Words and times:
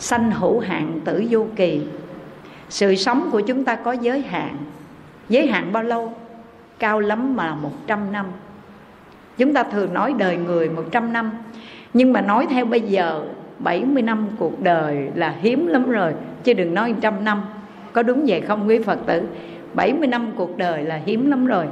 sanh 0.00 0.30
hữu 0.30 0.60
hạn 0.60 1.00
tử 1.04 1.24
vô 1.30 1.46
kỳ. 1.56 1.80
Sự 2.68 2.94
sống 2.94 3.28
của 3.32 3.40
chúng 3.40 3.64
ta 3.64 3.76
có 3.76 3.92
giới 3.92 4.20
hạn. 4.20 4.56
Giới 5.28 5.46
hạn 5.46 5.72
bao 5.72 5.82
lâu? 5.82 6.12
Cao 6.78 7.00
lắm 7.00 7.36
mà 7.36 7.54
một 7.54 7.72
trăm 7.86 8.12
năm. 8.12 8.26
Chúng 9.38 9.54
ta 9.54 9.62
thường 9.62 9.94
nói 9.94 10.14
đời 10.18 10.36
người 10.36 10.68
một 10.68 10.84
trăm 10.90 11.12
năm, 11.12 11.30
nhưng 11.94 12.12
mà 12.12 12.20
nói 12.20 12.46
theo 12.50 12.64
bây 12.64 12.80
giờ 12.80 13.24
70 13.58 14.02
năm 14.02 14.28
cuộc 14.38 14.62
đời 14.62 15.10
là 15.14 15.34
hiếm 15.40 15.66
lắm 15.66 15.90
rồi, 15.90 16.14
chứ 16.44 16.54
đừng 16.54 16.74
nói 16.74 16.94
trăm 17.00 17.24
năm. 17.24 17.42
Có 17.92 18.02
đúng 18.02 18.24
vậy 18.26 18.40
không, 18.40 18.68
quý 18.68 18.78
Phật 18.78 18.98
tử? 19.06 19.22
70 19.74 20.08
năm 20.08 20.30
cuộc 20.36 20.58
đời 20.58 20.82
là 20.82 21.00
hiếm 21.06 21.30
lắm 21.30 21.46
rồi. 21.46 21.66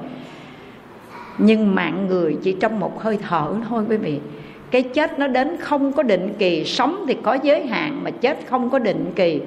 Nhưng 1.39 1.75
mạng 1.75 2.07
người 2.07 2.37
chỉ 2.43 2.57
trong 2.61 2.81
một 2.81 3.03
hơi 3.03 3.19
thở 3.29 3.55
thôi, 3.69 3.85
quý 3.89 3.97
vị 3.97 4.21
cái 4.71 4.83
chết 4.83 5.19
nó 5.19 5.27
đến 5.27 5.57
không 5.61 5.93
có 5.93 6.03
định 6.03 6.35
kỳ, 6.39 6.65
sống 6.65 7.05
thì 7.09 7.17
có 7.23 7.39
giới 7.43 7.67
hạn 7.67 8.01
mà 8.05 8.11
chết 8.11 8.39
không 8.47 8.71
có 8.71 8.79
định 8.79 9.13
kỳ. 9.17 9.41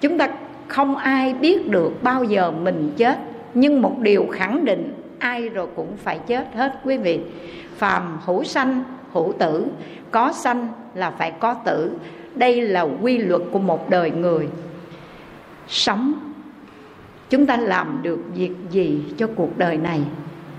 Chúng 0.00 0.18
ta 0.18 0.28
không 0.68 0.96
ai 0.96 1.34
biết 1.34 1.68
được 1.68 2.02
bao 2.02 2.24
giờ 2.24 2.50
mình 2.50 2.92
chết, 2.96 3.18
nhưng 3.54 3.82
một 3.82 3.98
điều 3.98 4.26
khẳng 4.32 4.64
định, 4.64 4.94
ai 5.18 5.48
rồi 5.48 5.66
cũng 5.76 5.96
phải 5.96 6.18
chết 6.26 6.46
hết, 6.54 6.80
quý 6.84 6.96
vị. 6.96 7.20
Phàm 7.76 8.18
hữu 8.24 8.44
sanh, 8.44 8.82
hữu 9.12 9.32
tử, 9.38 9.66
có 10.10 10.32
sanh 10.32 10.68
là 10.94 11.10
phải 11.10 11.32
có 11.40 11.54
tử. 11.54 11.92
Đây 12.34 12.62
là 12.62 12.86
quy 13.02 13.18
luật 13.18 13.42
của 13.52 13.58
một 13.58 13.90
đời 13.90 14.10
người. 14.10 14.48
Sống, 15.68 16.12
chúng 17.30 17.46
ta 17.46 17.56
làm 17.56 17.98
được 18.02 18.18
việc 18.34 18.52
gì 18.70 19.00
cho 19.16 19.26
cuộc 19.36 19.58
đời 19.58 19.76
này? 19.76 20.00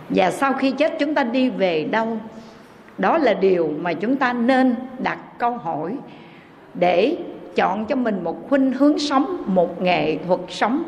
Và 0.10 0.32
sau 0.32 0.54
khi 0.54 0.72
chết, 0.72 0.94
chúng 1.00 1.14
ta 1.14 1.24
đi 1.24 1.50
về 1.50 1.84
đâu? 1.84 2.18
Đó 2.98 3.18
là 3.18 3.34
điều 3.34 3.74
mà 3.82 3.94
chúng 3.94 4.16
ta 4.16 4.34
nên 4.34 4.76
đặt 5.00 5.20
câu 5.38 5.58
hỏi 5.58 5.98
để 6.74 7.18
chọn 7.56 7.86
cho 7.86 7.96
mình 7.96 8.24
một 8.24 8.50
khuynh 8.50 8.72
hướng 8.72 9.00
sống, 9.00 9.44
một 9.46 9.82
nghệ 9.82 10.18
thuật 10.18 10.40
sống. 10.50 10.84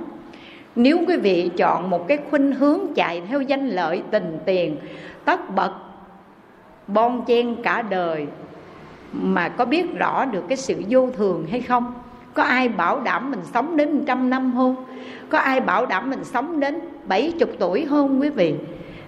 Nếu 0.76 1.00
quý 1.08 1.18
vị 1.18 1.50
chọn 1.58 1.90
một 1.90 2.08
cái 2.08 2.18
khuynh 2.30 2.52
hướng 2.52 2.80
chạy 2.96 3.22
theo 3.30 3.42
danh 3.42 3.68
lợi 3.68 4.04
tình 4.12 4.38
tiền, 4.46 4.78
tất 5.26 5.56
bật, 5.56 5.72
bon 6.88 7.26
chen 7.26 7.56
cả 7.64 7.82
đời, 7.82 8.28
mà 9.14 9.50
có 9.50 9.66
biết 9.66 9.98
rõ 9.98 10.26
được 10.26 10.44
cái 10.50 10.58
sự 10.58 10.84
vô 10.90 11.10
thường 11.18 11.46
hay 11.52 11.62
không? 11.62 11.94
Có 12.34 12.44
ai 12.44 12.70
bảo 12.70 13.00
đảm 13.00 13.32
mình 13.32 13.42
sống 13.54 13.78
đến 13.78 14.04
trăm 14.08 14.30
năm 14.30 14.54
không? 14.56 14.76
Có 15.30 15.38
ai 15.38 15.60
bảo 15.62 15.86
đảm 15.86 16.10
mình 16.10 16.24
sống 16.24 16.60
đến 16.60 16.80
bảy 17.08 17.34
chục 17.40 17.50
tuổi 17.60 17.86
không 17.90 18.22
quý 18.22 18.30
vị? 18.30 18.56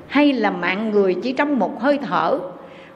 Hay 0.07 0.33
là 0.33 0.51
mạng 0.51 0.91
người 0.91 1.15
chỉ 1.23 1.33
trong 1.33 1.59
một 1.59 1.81
hơi 1.81 1.97
thở 1.97 2.39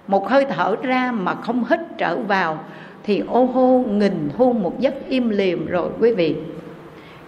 một 0.07 0.29
hơi 0.29 0.45
thở 0.45 0.75
ra 0.81 1.11
mà 1.11 1.35
không 1.35 1.63
hít 1.69 1.79
trở 1.97 2.17
vào 2.17 2.59
thì 3.03 3.23
ô 3.27 3.45
hô 3.45 3.83
nghìn 3.89 4.29
thu 4.37 4.53
một 4.53 4.79
giấc 4.79 4.93
im 5.09 5.29
liềm 5.29 5.65
rồi 5.65 5.89
quý 5.99 6.13
vị. 6.13 6.35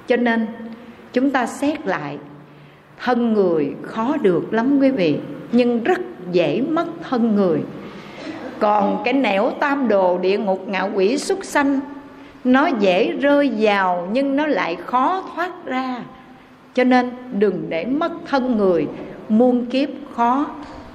Cho 0.08 0.16
nên, 0.16 0.47
chúng 1.14 1.31
ta 1.31 1.45
xét 1.45 1.88
lại, 1.88 2.17
thân 3.03 3.33
người 3.33 3.73
khó 3.81 4.17
được 4.17 4.53
lắm 4.53 4.80
quý 4.80 4.92
vị, 4.92 5.20
nhưng 5.52 5.83
rất 5.83 6.00
dễ 6.31 6.61
mất 6.61 6.86
thân 7.09 7.36
người. 7.36 7.61
Còn 8.59 9.02
cái 9.05 9.14
nẻo 9.14 9.52
tam 9.59 9.88
đồ 9.88 10.17
địa 10.17 10.38
ngục 10.38 10.67
ngạ 10.67 10.81
quỷ 10.81 11.17
xuất 11.17 11.45
sanh, 11.45 11.80
nó 12.44 12.67
dễ 12.80 13.11
rơi 13.11 13.52
vào 13.58 14.08
nhưng 14.11 14.36
nó 14.36 14.48
lại 14.48 14.75
khó 14.75 15.23
thoát 15.36 15.66
ra. 15.66 16.02
Cho 16.73 16.83
nên 16.83 17.11
đừng 17.31 17.66
để 17.70 17.86
mất 17.86 18.11
thân 18.25 18.58
người, 18.58 18.88
muôn 19.30 19.66
kiếp 19.66 19.89
khó 20.14 20.45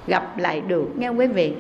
gặp 0.06 0.39
lại 0.39 0.61
được, 0.61 0.89
nghe 0.98 1.08
quý 1.08 1.27
vị? 1.27 1.53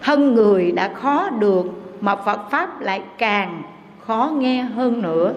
Thân 0.00 0.34
người 0.34 0.72
đã 0.72 0.94
khó 0.94 1.30
được 1.30 1.66
mà 2.00 2.16
phật 2.16 2.50
pháp 2.50 2.80
lại 2.80 3.02
càng 3.18 3.62
khó 4.06 4.32
nghe 4.38 4.62
hơn 4.62 5.02
nữa. 5.02 5.34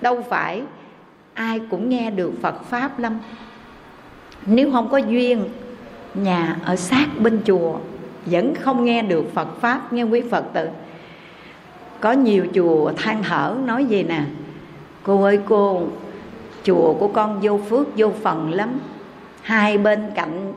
Đâu 0.00 0.22
phải 0.28 0.62
ai 1.34 1.60
cũng 1.70 1.88
nghe 1.88 2.10
được 2.10 2.32
phật 2.42 2.64
pháp 2.64 2.98
lắm. 2.98 3.18
Nếu 4.46 4.72
không 4.72 4.88
có 4.88 4.96
duyên, 4.96 5.44
nhà 6.14 6.56
ở 6.64 6.76
sát 6.76 7.06
bên 7.18 7.40
chùa 7.44 7.78
vẫn 8.26 8.54
không 8.54 8.84
nghe 8.84 9.02
được 9.02 9.34
phật 9.34 9.60
pháp, 9.60 9.92
nghe 9.92 10.02
quý 10.02 10.22
phật 10.30 10.44
tử. 10.52 10.68
Có 12.00 12.12
nhiều 12.12 12.46
chùa 12.54 12.92
than 12.96 13.22
thở, 13.22 13.56
nói 13.64 13.84
gì 13.84 14.02
nè? 14.02 14.20
Cô 15.02 15.22
ơi 15.22 15.40
cô, 15.48 15.82
chùa 16.62 16.92
của 16.92 17.08
con 17.08 17.40
vô 17.42 17.60
phước, 17.68 17.86
vô 17.96 18.12
phần 18.22 18.52
lắm. 18.52 18.78
Hai 19.42 19.78
bên 19.78 20.02
cạnh 20.14 20.52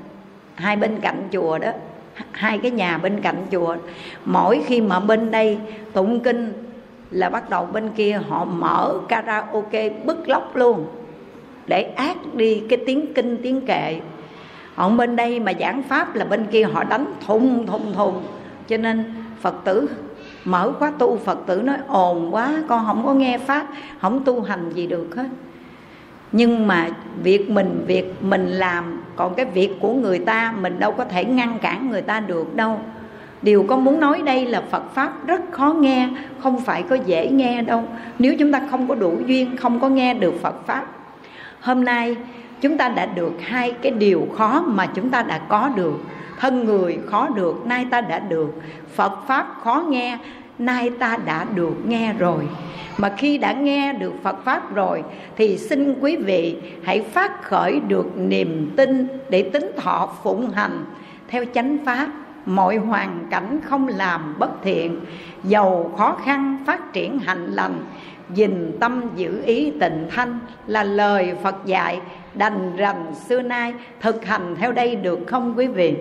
hai 0.59 0.75
bên 0.75 0.99
cạnh 1.01 1.27
chùa 1.31 1.57
đó, 1.57 1.71
hai 2.31 2.57
cái 2.57 2.71
nhà 2.71 2.97
bên 2.97 3.21
cạnh 3.21 3.45
chùa. 3.51 3.75
Mỗi 4.25 4.61
khi 4.65 4.81
mà 4.81 4.99
bên 4.99 5.31
đây 5.31 5.57
tụng 5.93 6.19
kinh 6.19 6.53
là 7.11 7.29
bắt 7.29 7.49
đầu 7.49 7.65
bên 7.65 7.89
kia 7.89 8.21
họ 8.29 8.45
mở 8.45 8.99
karaoke 9.07 9.89
bứt 9.89 10.29
lóc 10.29 10.55
luôn, 10.55 10.85
để 11.67 11.81
át 11.81 12.17
đi 12.33 12.63
cái 12.69 12.79
tiếng 12.85 13.13
kinh, 13.13 13.37
tiếng 13.43 13.61
kệ. 13.61 13.99
Họ 14.75 14.89
bên 14.89 15.15
đây 15.15 15.39
mà 15.39 15.51
giảng 15.59 15.83
pháp 15.83 16.15
là 16.15 16.25
bên 16.25 16.45
kia 16.51 16.63
họ 16.63 16.83
đánh 16.83 17.05
thùng 17.27 17.67
thùng 17.67 17.93
thùng. 17.93 18.23
Cho 18.67 18.77
nên 18.77 19.13
phật 19.41 19.55
tử, 19.63 19.89
mở 20.45 20.71
khóa 20.79 20.91
tu 20.99 21.17
phật 21.17 21.39
tử 21.45 21.61
nói, 21.61 21.77
ồn 21.87 22.35
quá, 22.35 22.63
con 22.67 22.85
không 22.85 23.05
có 23.05 23.13
nghe 23.13 23.37
pháp, 23.37 23.67
không 24.01 24.23
tu 24.23 24.41
hành 24.41 24.71
gì 24.73 24.87
được 24.87 25.15
hết 25.15 25.27
nhưng 26.31 26.67
mà 26.67 26.90
việc 27.23 27.50
mình 27.50 27.84
việc 27.88 28.13
mình 28.22 28.47
làm, 28.47 29.03
còn 29.16 29.35
cái 29.35 29.45
việc 29.45 29.72
của 29.79 29.94
người 29.94 30.19
ta, 30.19 30.53
mình 30.62 30.79
đâu 30.79 30.91
có 30.91 31.06
thể 31.06 31.25
ngăn 31.25 31.59
cản 31.62 31.90
người 31.90 32.01
ta 32.01 32.19
được 32.19 32.56
đâu. 32.56 32.81
Điều 33.41 33.66
con 33.69 33.85
muốn 33.85 34.00
nói 34.00 34.22
đây 34.25 34.45
là 34.45 34.63
phật 34.72 34.94
pháp 34.94 35.28
rất 35.28 35.41
khó 35.51 35.73
nghe, 35.79 36.09
không 36.39 36.62
phải 36.62 36.84
có 36.84 36.95
dễ 36.95 37.29
nghe 37.29 37.62
đâu. 37.62 37.84
Nếu 38.19 38.35
chúng 38.39 38.51
ta 38.51 38.62
không 38.72 38.88
có 38.88 38.95
đủ 38.95 39.18
duyên, 39.25 39.57
không 39.57 39.79
có 39.79 39.89
nghe 39.89 40.13
được 40.13 40.41
phật 40.41 40.68
pháp, 40.68 40.85
hôm 41.59 41.85
nay 41.85 42.16
chúng 42.62 42.78
ta 42.78 42.89
đã 42.89 43.06
được 43.06 43.34
hai 43.41 43.72
cái 43.72 43.91
điều 43.91 44.28
khó 44.38 44.63
mà 44.68 44.85
chúng 44.85 45.09
ta 45.09 45.23
đã 45.23 45.38
có 45.38 45.69
được. 45.75 46.00
Thân 46.39 46.66
người 46.66 47.00
khó 47.06 47.28
được, 47.28 47.66
nay 47.66 47.85
ta 47.89 48.01
đã 48.01 48.19
được. 48.19 48.62
Phật 48.95 49.28
pháp 49.28 49.47
khó 49.63 49.85
nghe 49.89 50.18
nay 50.59 50.89
ta 50.99 51.17
đã 51.25 51.45
được 51.55 51.73
nghe 51.87 52.13
rồi. 52.13 52.47
Mà 52.97 53.13
khi 53.17 53.37
đã 53.37 53.53
nghe 53.53 53.93
được 53.93 54.13
phật 54.23 54.43
pháp 54.43 54.75
rồi, 54.75 55.03
thì 55.35 55.57
xin 55.57 55.95
quý 56.01 56.15
vị 56.15 56.57
hãy 56.83 57.01
phát 57.01 57.43
khởi 57.43 57.79
được 57.79 58.17
niềm 58.17 58.71
tin 58.75 59.07
để 59.29 59.49
tính 59.53 59.71
thọ 59.77 60.09
phụng 60.23 60.49
hành. 60.49 60.85
Theo 61.27 61.45
chánh 61.53 61.77
pháp, 61.85 62.07
mọi 62.45 62.77
hoàn 62.77 63.27
cảnh 63.29 63.59
không 63.63 63.87
làm 63.87 64.35
bất 64.39 64.49
thiện, 64.63 64.99
giàu 65.43 65.91
khó 65.97 66.17
khăn 66.25 66.63
phát 66.65 66.93
triển 66.93 67.19
hạnh 67.19 67.51
lành 67.51 67.85
dình 68.35 68.71
tâm 68.79 69.01
giữ 69.15 69.41
ý 69.45 69.71
tịnh 69.79 70.07
thanh 70.11 70.39
là 70.67 70.83
lời 70.83 71.33
phật 71.43 71.55
dạy 71.65 72.01
đành 72.33 72.75
rành 72.75 73.13
xưa 73.29 73.41
nay 73.41 73.73
thực 74.01 74.25
hành 74.25 74.55
theo 74.55 74.71
đây 74.71 74.95
được 74.95 75.19
không 75.27 75.53
quý 75.57 75.67
vị? 75.67 75.93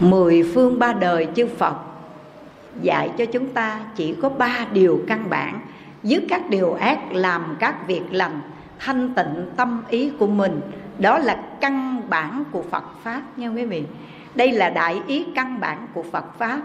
Mười 0.00 0.42
phương 0.54 0.78
ba 0.78 0.92
đời 0.92 1.28
chư 1.34 1.46
phật 1.46 1.74
dạy 2.82 3.10
cho 3.18 3.24
chúng 3.24 3.46
ta 3.46 3.80
chỉ 3.96 4.14
có 4.22 4.28
ba 4.28 4.66
điều 4.72 5.00
căn 5.08 5.24
bản, 5.30 5.60
dứt 6.02 6.22
các 6.28 6.50
điều 6.50 6.72
ác, 6.72 6.98
làm 7.12 7.56
các 7.60 7.86
việc 7.86 8.02
lành, 8.10 8.40
thanh 8.78 9.14
tịnh 9.14 9.46
tâm 9.56 9.82
ý 9.88 10.10
của 10.18 10.26
mình. 10.26 10.60
Đó 10.98 11.18
là 11.18 11.36
căn 11.60 12.02
bản 12.10 12.44
của 12.52 12.62
phật 12.70 12.84
pháp 13.02 13.22
nha 13.36 13.48
quý 13.48 13.64
vị. 13.64 13.82
Đây 14.34 14.52
là 14.52 14.70
đại 14.70 15.00
ý 15.06 15.24
căn 15.34 15.60
bản 15.60 15.86
của 15.94 16.02
phật 16.02 16.38
pháp. 16.38 16.60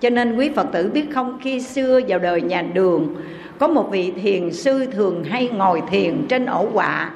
Cho 0.00 0.10
nên 0.10 0.36
quý 0.36 0.50
phật 0.56 0.66
tử 0.72 0.90
biết 0.94 1.06
không, 1.14 1.38
khi 1.42 1.60
xưa 1.60 2.00
vào 2.08 2.18
đời 2.18 2.42
nhà 2.42 2.62
đường, 2.62 3.14
có 3.58 3.68
một 3.68 3.88
vị 3.90 4.10
thiền 4.22 4.52
sư 4.52 4.86
thường 4.86 5.24
hay 5.24 5.48
ngồi 5.48 5.82
thiền 5.90 6.26
trên 6.28 6.46
ổ 6.46 6.68
quạ. 6.72 7.10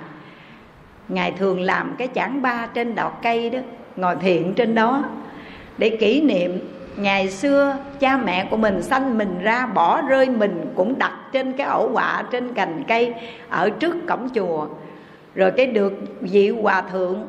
Ngài 1.09 1.33
thường 1.33 1.61
làm 1.61 1.95
cái 1.99 2.09
chảng 2.09 2.43
ba 2.43 2.67
trên 2.67 2.95
đọt 2.95 3.13
cây 3.23 3.51
đó, 3.51 3.59
ngồi 3.97 4.17
thiền 4.17 4.55
trên 4.55 4.75
đó 4.75 5.05
để 5.79 5.89
kỷ 5.91 6.21
niệm, 6.21 6.59
ngày 6.97 7.31
xưa 7.31 7.77
cha 8.01 8.17
mẹ 8.17 8.47
của 8.51 8.57
mình 8.57 8.83
sanh 8.83 9.19
mình 9.19 9.39
ra, 9.43 9.67
bỏ 9.67 10.03
rơi 10.03 10.29
mình 10.29 10.73
cũng 10.75 10.99
đặt 10.99 11.13
trên 11.33 11.53
cái 11.53 11.67
ổ 11.67 11.91
quạ, 11.93 12.25
trên 12.31 12.55
cành 12.55 12.85
cây 12.89 13.15
ở 13.49 13.71
trước 13.71 13.97
cổng 14.09 14.29
chùa. 14.35 14.67
Rồi 15.35 15.51
cái 15.51 15.67
được 15.67 15.93
vị 16.21 16.49
hòa 16.49 16.83
thượng 16.93 17.27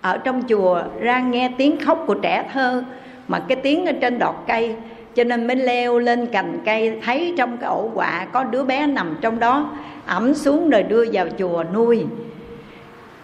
ở 0.00 0.18
trong 0.18 0.42
chùa 0.48 0.82
ra 1.00 1.20
nghe 1.20 1.50
tiếng 1.58 1.76
khóc 1.80 2.04
của 2.06 2.14
trẻ 2.14 2.50
thơ, 2.52 2.84
mà 3.28 3.38
cái 3.48 3.56
tiếng 3.56 3.86
ở 3.86 3.92
trên 4.00 4.18
đọt 4.18 4.34
cây, 4.46 4.74
cho 5.14 5.24
nên 5.24 5.46
mới 5.46 5.56
leo 5.56 5.98
lên 5.98 6.26
cành 6.26 6.58
cây, 6.64 6.98
thấy 7.04 7.34
trong 7.36 7.56
cái 7.56 7.70
ổ 7.70 7.90
quạ 7.94 8.26
có 8.32 8.44
đứa 8.44 8.64
bé 8.64 8.86
nằm 8.86 9.16
trong 9.20 9.38
đó, 9.38 9.70
ẩm 10.06 10.34
xuống 10.34 10.70
rồi 10.70 10.82
đưa 10.82 11.04
vào 11.12 11.26
chùa 11.38 11.64
nuôi. 11.74 12.04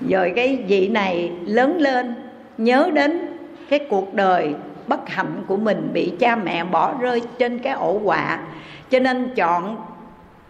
Rồi 0.09 0.33
cái 0.37 0.65
vị 0.69 0.89
này 0.89 1.31
lớn 1.45 1.79
lên, 1.79 2.15
nhớ 2.59 2.91
đến 2.95 3.21
cái 3.69 3.87
cuộc 3.91 4.15
đời 4.15 4.55
bất 4.87 5.09
hạnh 5.09 5.45
của 5.47 5.57
mình 5.57 5.91
bị 5.93 6.13
cha 6.19 6.37
mẹ 6.37 6.65
bỏ 6.65 6.95
rơi 7.01 7.23
trên 7.39 7.59
cái 7.59 7.73
ổ 7.73 8.01
quạ 8.05 8.39
cho 8.91 8.99
nên 8.99 9.35
chọn 9.35 9.77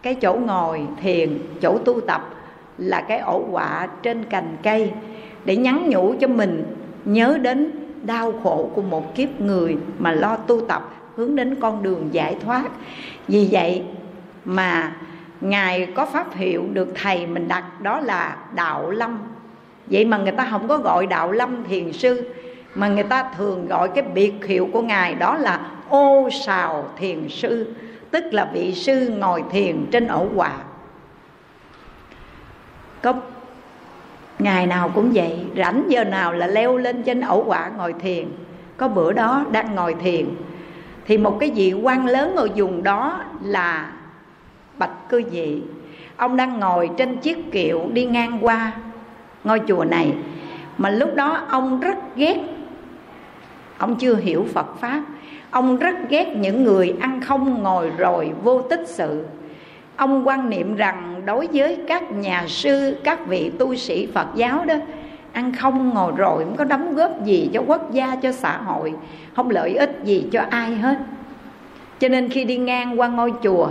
cái 0.03 0.15
chỗ 0.15 0.33
ngồi 0.33 0.81
thiền, 1.01 1.39
chỗ 1.61 1.77
tu 1.77 2.01
tập 2.01 2.29
là 2.77 3.01
cái 3.01 3.19
ổ 3.19 3.45
quạ 3.51 3.87
trên 4.03 4.23
cành 4.23 4.57
cây 4.63 4.91
để 5.45 5.55
nhắn 5.55 5.89
nhủ 5.89 6.13
cho 6.19 6.27
mình 6.27 6.75
nhớ 7.05 7.37
đến 7.41 7.71
đau 8.03 8.33
khổ 8.43 8.69
của 8.75 8.81
một 8.81 9.15
kiếp 9.15 9.41
người 9.41 9.77
mà 9.99 10.11
lo 10.11 10.35
tu 10.35 10.61
tập, 10.61 10.89
hướng 11.15 11.35
đến 11.35 11.55
con 11.55 11.83
đường 11.83 12.09
giải 12.11 12.35
thoát. 12.41 12.63
Vì 13.27 13.47
vậy 13.51 13.83
mà 14.45 14.95
ngài 15.41 15.85
có 15.85 16.05
pháp 16.05 16.35
hiệu 16.35 16.63
được 16.73 16.89
thầy 16.95 17.27
mình 17.27 17.47
đặt, 17.47 17.81
đó 17.81 17.99
là 17.99 18.37
đạo 18.55 18.91
lâm. 18.91 19.19
Vậy 19.87 20.05
mà 20.05 20.17
người 20.17 20.31
ta 20.31 20.47
không 20.51 20.67
có 20.67 20.77
gọi 20.77 21.07
đạo 21.07 21.31
lâm 21.31 21.63
thiền 21.63 21.93
sư 21.93 22.29
mà 22.77 22.87
người 22.87 23.03
ta 23.03 23.23
thường 23.37 23.67
gọi 23.67 23.89
cái 23.89 24.03
biệt 24.13 24.33
hiệu 24.47 24.69
của 24.73 24.81
ngài 24.81 25.15
đó 25.15 25.37
là 25.37 25.59
ô 25.89 26.29
sào 26.45 26.89
thiền 26.97 27.29
sư, 27.29 27.73
tức 28.11 28.23
là 28.31 28.49
vị 28.53 28.73
sư 28.73 29.09
ngồi 29.09 29.43
thiền 29.51 29.85
trên 29.91 30.07
ổ 30.07 30.27
quả 30.35 30.51
có 33.01 33.13
ngày 34.39 34.67
nào 34.67 34.91
cũng 34.95 35.11
vậy, 35.13 35.45
rảnh 35.57 35.83
giờ 35.87 36.03
nào 36.03 36.33
là 36.33 36.47
leo 36.47 36.77
lên 36.77 37.03
trên 37.03 37.21
ổ 37.21 37.43
quả 37.43 37.71
ngồi 37.77 37.93
thiền. 37.93 38.27
Có 38.77 38.87
bữa 38.87 39.13
đó 39.13 39.45
đang 39.51 39.75
ngồi 39.75 39.93
thiền, 39.93 40.25
thì 41.05 41.17
một 41.17 41.37
cái 41.39 41.51
vị 41.55 41.73
quan 41.73 42.05
lớn 42.05 42.35
ở 42.35 42.47
vùng 42.55 42.83
đó 42.83 43.23
là 43.43 43.91
bạch 44.77 45.09
cư 45.09 45.23
vị 45.31 45.61
ông 46.17 46.37
đang 46.37 46.59
ngồi 46.59 46.89
trên 46.97 47.17
chiếc 47.17 47.51
kiệu 47.51 47.81
đi 47.93 48.05
ngang 48.05 48.37
qua 48.41 48.71
ngôi 49.43 49.61
chùa 49.67 49.83
này. 49.83 50.13
Mà 50.77 50.89
lúc 50.89 51.15
đó 51.15 51.45
ông 51.49 51.79
rất 51.79 51.97
ghét 52.15 52.37
ông 53.77 53.95
chưa 53.95 54.15
hiểu 54.15 54.45
phật 54.53 54.79
pháp. 54.79 55.03
Ông 55.51 55.77
rất 55.77 55.95
ghét 56.09 56.35
những 56.35 56.63
người 56.63 56.95
ăn 56.99 57.21
không 57.21 57.63
ngồi 57.63 57.91
rồi 57.97 58.31
vô 58.43 58.61
tích 58.61 58.83
sự. 58.85 59.25
Ông 59.95 60.27
quan 60.27 60.49
niệm 60.49 60.75
rằng 60.75 61.21
đối 61.25 61.47
với 61.53 61.77
các 61.87 62.11
nhà 62.11 62.45
sư, 62.47 62.97
các 63.03 63.27
vị 63.27 63.51
tu 63.59 63.75
sĩ 63.75 64.07
phật 64.13 64.27
giáo 64.35 64.65
đó, 64.65 64.75
ăn 65.31 65.51
không 65.53 65.89
ngồi 65.89 66.11
rồi 66.17 66.43
không 66.43 66.55
có 66.57 66.63
đóng 66.63 66.95
góp 66.95 67.25
gì 67.25 67.49
cho 67.53 67.61
quốc 67.67 67.91
gia, 67.91 68.15
cho 68.15 68.31
xã 68.31 68.57
hội, 68.57 68.93
không 69.35 69.49
lợi 69.49 69.75
ích 69.75 69.99
gì 70.03 70.25
cho 70.31 70.41
ai 70.49 70.75
hết. 70.75 70.97
Cho 71.99 72.09
nên 72.09 72.29
khi 72.29 72.43
đi 72.43 72.57
ngang 72.57 72.99
qua 72.99 73.07
ngôi 73.07 73.33
chùa, 73.43 73.69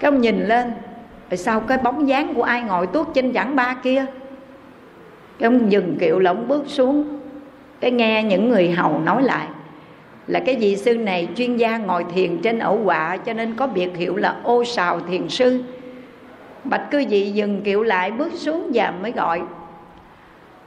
cái 0.00 0.10
ông 0.10 0.20
nhìn 0.20 0.46
lên 0.46 0.72
rồi 1.30 1.38
sao 1.38 1.60
cái 1.60 1.78
bóng 1.78 2.08
dáng 2.08 2.34
của 2.34 2.42
ai 2.42 2.62
ngồi 2.62 2.86
tuốt 2.86 3.06
trên 3.14 3.32
chẳng 3.32 3.56
ba 3.56 3.74
kia? 3.74 4.06
Cái 5.38 5.46
ông 5.46 5.72
dừng 5.72 5.96
kiệu 6.00 6.18
là 6.18 6.30
ông 6.30 6.48
bước 6.48 6.64
xuống 6.66 7.17
cái 7.80 7.90
nghe 7.90 8.22
những 8.22 8.48
người 8.48 8.70
hầu 8.70 9.00
nói 9.00 9.22
lại, 9.22 9.46
là 10.26 10.40
cái 10.40 10.56
vị 10.56 10.76
sư 10.76 10.94
này 10.94 11.28
chuyên 11.36 11.56
gia 11.56 11.78
ngồi 11.78 12.04
thiền 12.14 12.38
trên 12.42 12.58
ẩu 12.58 12.80
quạ 12.84 13.16
cho 13.16 13.32
nên 13.32 13.54
có 13.54 13.66
biệt 13.66 13.96
hiệu 13.96 14.16
là 14.16 14.36
ô 14.42 14.64
sào 14.64 15.00
thiền 15.00 15.28
sư. 15.28 15.64
Bạch 16.64 16.90
cư 16.90 17.04
vị 17.10 17.30
dừng 17.30 17.62
kiệu 17.62 17.82
lại, 17.82 18.10
bước 18.10 18.32
xuống 18.34 18.70
và 18.74 18.92
mới 19.02 19.12
gọi. 19.12 19.42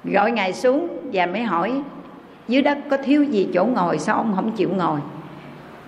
Gọi 0.04 0.32
ngài 0.32 0.54
xuống 0.54 0.88
và 1.14 1.26
mới 1.26 1.42
hỏi, 1.42 1.82
dưới 2.48 2.62
đất 2.62 2.78
có 2.90 2.98
thiếu 2.98 3.24
gì 3.24 3.48
chỗ 3.54 3.66
ngồi, 3.66 4.00
sao 4.00 4.16
ông 4.16 4.34
không 4.36 4.52
chịu 4.52 4.70
ngồi? 4.70 5.00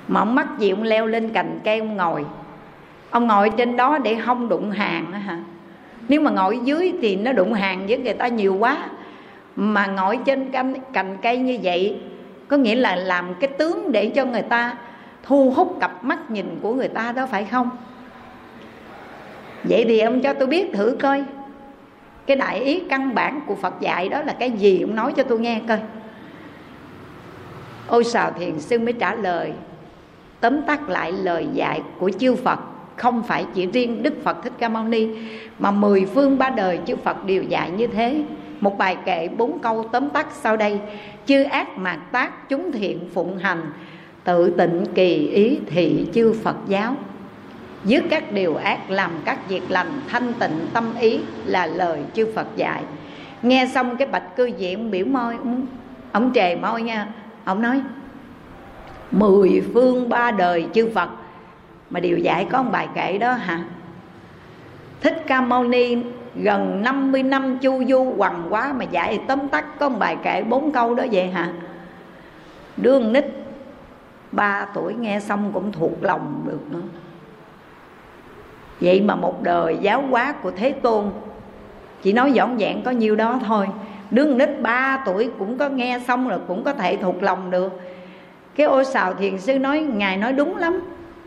Mà 0.07 0.19
ông 0.19 0.35
mắc 0.35 0.47
gì 0.59 0.69
ông 0.69 0.83
leo 0.83 1.05
lên 1.07 1.29
cành 1.29 1.59
cây 1.63 1.79
ông 1.79 1.97
ngồi. 1.97 2.25
Ông 3.09 3.27
ngồi 3.27 3.49
trên 3.49 3.77
đó 3.77 3.97
để 3.97 4.15
không 4.25 4.49
đụng 4.49 4.71
hàng 4.71 5.11
hả? 5.11 5.37
Nếu 6.07 6.21
mà 6.21 6.31
ngồi 6.31 6.59
dưới 6.63 6.93
thì 7.01 7.15
nó 7.15 7.31
đụng 7.31 7.53
hàng 7.53 7.87
với 7.87 7.97
người 7.97 8.13
ta 8.13 8.27
nhiều 8.27 8.55
quá 8.55 8.77
mà 9.55 9.85
ngồi 9.85 10.19
trên 10.25 10.51
cành, 10.51 10.73
cành 10.93 11.17
cây 11.21 11.37
như 11.37 11.57
vậy 11.63 11.97
có 12.47 12.57
nghĩa 12.57 12.75
là 12.75 12.95
làm 12.95 13.33
cái 13.39 13.47
tướng 13.47 13.91
để 13.91 14.09
cho 14.09 14.25
người 14.25 14.41
ta 14.41 14.77
thu 15.23 15.51
hút 15.51 15.77
cặp 15.81 16.03
mắt 16.03 16.31
nhìn 16.31 16.59
của 16.61 16.73
người 16.73 16.87
ta 16.87 17.11
đó 17.11 17.27
phải 17.31 17.45
không? 17.45 17.69
Vậy 19.63 19.85
thì 19.87 19.99
ông 19.99 20.21
cho 20.21 20.33
tôi 20.33 20.47
biết 20.47 20.73
thử 20.73 20.97
coi. 21.01 21.23
Cái 22.25 22.37
đại 22.37 22.59
ý 22.59 22.83
căn 22.89 23.15
bản 23.15 23.41
của 23.47 23.55
phật 23.55 23.73
dạy 23.79 24.09
đó 24.09 24.21
là 24.21 24.35
cái 24.39 24.51
gì? 24.51 24.81
Ông 24.81 24.95
nói 24.95 25.13
cho 25.17 25.23
tôi 25.23 25.39
nghe 25.39 25.61
coi. 25.67 25.79
Ôi 27.87 28.03
xào 28.03 28.31
thiền 28.31 28.59
sư 28.59 28.79
mới 28.79 28.93
trả 28.93 29.15
lời 29.15 29.53
tóm 30.39 30.61
tắt 30.61 30.89
lại 30.89 31.11
lời 31.11 31.47
dạy 31.53 31.81
của 31.99 32.11
chư 32.19 32.35
phật 32.35 32.59
không 32.95 33.23
phải 33.23 33.45
chỉ 33.53 33.65
riêng 33.65 34.03
đức 34.03 34.13
phật 34.23 34.37
thích 34.43 34.53
ca 34.59 34.69
mâu 34.69 34.83
ni 34.83 35.07
mà 35.59 35.71
mười 35.71 36.05
phương 36.05 36.37
ba 36.37 36.49
đời 36.49 36.79
chư 36.85 36.95
phật 36.95 37.25
đều 37.25 37.43
dạy 37.43 37.71
như 37.71 37.87
thế 37.87 38.23
một 38.63 38.77
bài 38.77 38.97
kệ 39.05 39.27
bốn 39.27 39.59
câu 39.59 39.85
tóm 39.91 40.09
tắt 40.09 40.27
sau 40.31 40.57
đây. 40.57 40.79
Chư 41.25 41.43
ác 41.43 41.77
mạt 41.77 41.99
tác 42.11 42.49
chúng 42.49 42.71
thiện 42.71 43.09
phụng 43.13 43.37
hành 43.37 43.71
tự 44.23 44.49
tịnh 44.57 44.85
kỳ 44.95 45.27
ý 45.27 45.59
thị 45.67 46.07
chư 46.13 46.33
phật 46.43 46.55
giáo. 46.67 46.95
Dứt 47.83 48.03
các 48.09 48.31
điều 48.31 48.55
ác 48.55 48.89
làm 48.89 49.11
các 49.25 49.49
việc 49.49 49.71
lành 49.71 50.01
thanh 50.07 50.33
tịnh 50.33 50.67
tâm 50.73 50.93
ý 50.99 51.19
là 51.45 51.65
lời 51.65 51.99
chư 52.13 52.27
phật 52.35 52.47
dạy. 52.55 52.83
Nghe 53.41 53.67
xong 53.73 53.97
cái 53.97 54.07
bạch 54.07 54.35
cư 54.35 54.45
diện 54.45 54.91
biểu 54.91 55.05
môi 55.05 55.35
ông, 55.35 55.65
ông 56.11 56.31
trề 56.35 56.55
môi 56.55 56.81
nha. 56.81 57.07
Ông 57.45 57.61
nói 57.61 57.81
mười 59.11 59.63
phương 59.73 60.09
ba 60.09 60.31
đời 60.31 60.67
chư 60.73 60.89
phật. 60.95 61.09
Mà 61.89 61.99
điều 61.99 62.17
dạy 62.17 62.47
có 62.51 62.63
một 62.63 62.69
bài 62.71 62.87
kệ 62.95 63.17
đó 63.17 63.33
hả? 63.33 63.63
Thích 65.01 65.23
ca 65.27 65.41
mâu 65.41 65.63
ni 65.63 65.97
gần 66.35 66.81
50 66.81 67.23
năm 67.23 67.57
chu 67.57 67.83
du 67.85 68.13
hoàng 68.17 68.47
quá 68.49 68.73
mà 68.73 68.85
dạy 68.85 69.19
tóm 69.27 69.47
tắt 69.47 69.65
có 69.79 69.89
một 69.89 69.99
bài 69.99 70.17
kệ 70.23 70.43
bốn 70.43 70.71
câu 70.71 70.95
đó 70.95 71.03
vậy 71.11 71.27
hả? 71.27 71.53
Đương 72.77 73.13
nít 73.13 73.25
ba 74.31 74.67
tuổi 74.73 74.93
nghe 74.93 75.19
xong 75.19 75.51
cũng 75.53 75.71
thuộc 75.71 76.03
lòng 76.03 76.43
được 76.47 76.71
nữa. 76.71 76.87
Vậy 78.81 79.01
mà 79.01 79.15
một 79.15 79.43
đời 79.43 79.77
giáo 79.81 80.03
hóa 80.09 80.33
của 80.43 80.51
thế 80.51 80.71
tôn, 80.71 81.05
chỉ 82.01 82.13
nói 82.13 82.31
dọn 82.31 82.59
dẹn 82.59 82.81
có 82.81 82.91
nhiêu 82.91 83.15
đó 83.15 83.39
thôi. 83.45 83.67
Đứa 84.11 84.33
nít 84.33 84.61
ba 84.61 85.03
tuổi 85.05 85.29
cũng 85.39 85.57
có 85.57 85.69
nghe 85.69 85.99
xong 86.07 86.29
rồi 86.29 86.39
cũng 86.47 86.63
có 86.63 86.73
thể 86.73 86.97
thuộc 86.97 87.23
lòng 87.23 87.51
được. 87.51 87.81
Cái 88.55 88.67
ô 88.67 88.83
xào 88.83 89.13
thiền 89.13 89.37
sư 89.37 89.59
nói, 89.59 89.79
ngài 89.79 90.17
nói 90.17 90.33
đúng 90.33 90.57
lắm. 90.57 90.81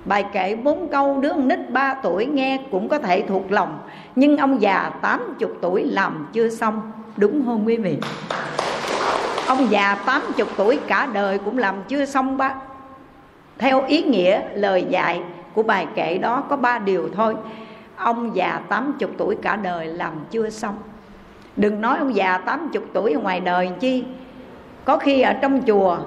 Bài 0.05 0.25
kệ 0.33 0.57
bốn 0.57 0.89
câu 0.89 1.21
đứa 1.21 1.33
nít 1.33 1.71
ba 1.71 1.95
tuổi 2.03 2.27
nghe 2.27 2.59
cũng 2.71 2.89
có 2.89 2.99
thể 2.99 3.23
thuộc 3.29 3.53
lòng 3.53 3.79
nhưng 4.17 4.37
ông 4.37 4.63
già 4.63 4.91
tám 5.03 5.35
chục 5.39 5.53
tuổi 5.61 5.85
làm 5.85 6.29
chưa 6.33 6.49
xong, 6.49 6.93
đúng 7.17 7.43
không 7.47 7.67
quý 7.67 7.77
vị. 7.77 7.99
Ông 9.47 9.71
già 9.71 9.95
tám 9.95 10.23
chục 10.37 10.49
tuổi 10.57 10.79
cả 10.87 11.09
đời 11.13 11.39
cũng 11.39 11.59
làm 11.59 11.75
chưa 11.89 12.05
xong 12.05 12.37
ba. 12.37 12.55
Theo 13.59 13.83
ý 13.87 14.03
nghĩa 14.03 14.41
lời 14.55 14.87
dạy 14.91 15.23
của 15.55 15.63
bài 15.63 15.87
kệ 15.95 16.19
đó 16.19 16.43
có 16.49 16.57
ba 16.57 16.79
điều 16.79 17.09
thôi. 17.15 17.35
Ông 17.97 18.37
già 18.37 18.61
tám 18.69 18.93
chục 18.99 19.11
tuổi 19.19 19.37
cả 19.43 19.57
đời 19.57 19.87
làm 19.87 20.13
chưa 20.31 20.51
xong. 20.51 20.75
Đừng 21.57 21.81
nói 21.81 21.99
ông 21.99 22.17
già 22.17 22.39
tám 22.39 22.69
chục 22.73 22.85
tuổi 22.93 23.13
ở 23.13 23.21
ngoài 23.21 23.41
đời 23.41 23.71
chi. 23.81 24.05
Có 24.85 24.97
khi 24.97 25.23
ở 25.23 25.33
trong 25.33 25.63
chùa, 25.67 25.99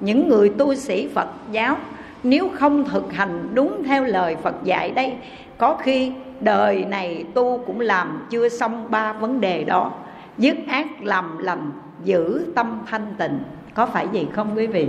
những 0.00 0.28
người 0.28 0.48
tu 0.48 0.74
sĩ 0.74 1.08
phật 1.14 1.28
giáo, 1.50 1.76
nếu 2.22 2.50
không 2.54 2.84
thực 2.84 3.12
hành 3.12 3.48
đúng 3.54 3.84
theo 3.84 4.04
lời 4.04 4.36
phật 4.42 4.54
dạy 4.64 4.90
đây, 4.90 5.14
có 5.58 5.76
khi 5.82 6.12
đời 6.40 6.84
này 6.84 7.24
tu 7.34 7.62
cũng 7.66 7.80
làm 7.80 8.26
chưa 8.30 8.48
xong 8.48 8.90
ba 8.90 9.12
vấn 9.12 9.40
đề 9.40 9.64
đó. 9.64 9.92
Dứt 10.38 10.56
ác 10.68 10.86
làm 11.02 11.38
lành, 11.38 11.70
giữ 12.04 12.46
tâm 12.54 12.80
thanh 12.86 13.06
tịnh. 13.18 13.38
Có 13.74 13.86
phải 13.86 14.06
vậy 14.06 14.26
không 14.32 14.56
quý 14.56 14.66
vị? 14.66 14.88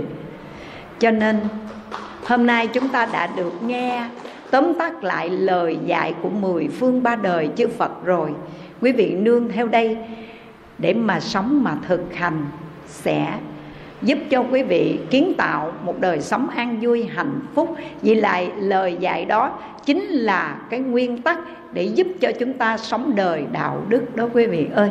Cho 0.98 1.10
nên, 1.10 1.40
hôm 2.26 2.46
nay 2.46 2.66
chúng 2.66 2.88
ta 2.88 3.06
đã 3.12 3.26
được 3.36 3.62
nghe, 3.62 4.04
tóm 4.50 4.74
tắt 4.78 5.04
lại 5.04 5.28
lời 5.28 5.78
dạy 5.86 6.14
của 6.22 6.28
mười 6.28 6.68
phương 6.68 7.02
ba 7.02 7.16
đời 7.16 7.50
chư 7.56 7.68
Phật 7.68 8.04
rồi. 8.04 8.34
Quý 8.80 8.92
vị 8.92 9.14
nương 9.14 9.48
theo 9.48 9.68
đây, 9.68 9.98
để 10.78 10.94
mà 10.94 11.20
sống 11.20 11.64
mà 11.64 11.76
thực 11.88 12.14
hành 12.14 12.46
sẽ 12.86 13.34
giúp 14.02 14.18
cho 14.30 14.44
quý 14.50 14.62
vị 14.62 14.98
kiến 15.10 15.32
tạo 15.38 15.72
một 15.84 16.00
đời 16.00 16.20
sống 16.20 16.48
an 16.48 16.78
vui, 16.80 17.04
hạnh 17.14 17.40
phúc. 17.54 17.76
Vì 18.02 18.14
lại 18.14 18.50
lời 18.56 18.96
dạy 19.00 19.24
đó 19.24 19.58
chính 19.86 20.04
là 20.04 20.56
cái 20.70 20.80
nguyên 20.80 21.22
tắc 21.22 21.38
để 21.72 21.82
giúp 21.82 22.06
cho 22.20 22.32
chúng 22.40 22.52
ta 22.52 22.76
sống 22.76 23.12
đời 23.16 23.44
đạo 23.52 23.82
đức 23.88 24.16
đó 24.16 24.28
quý 24.32 24.46
vị 24.46 24.66
ơi. 24.74 24.90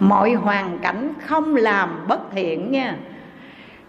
Mọi 0.00 0.32
hoàn 0.32 0.78
cảnh 0.78 1.12
không 1.26 1.56
làm 1.56 2.04
bất 2.08 2.20
thiện 2.32 2.72
nha. 2.72 2.96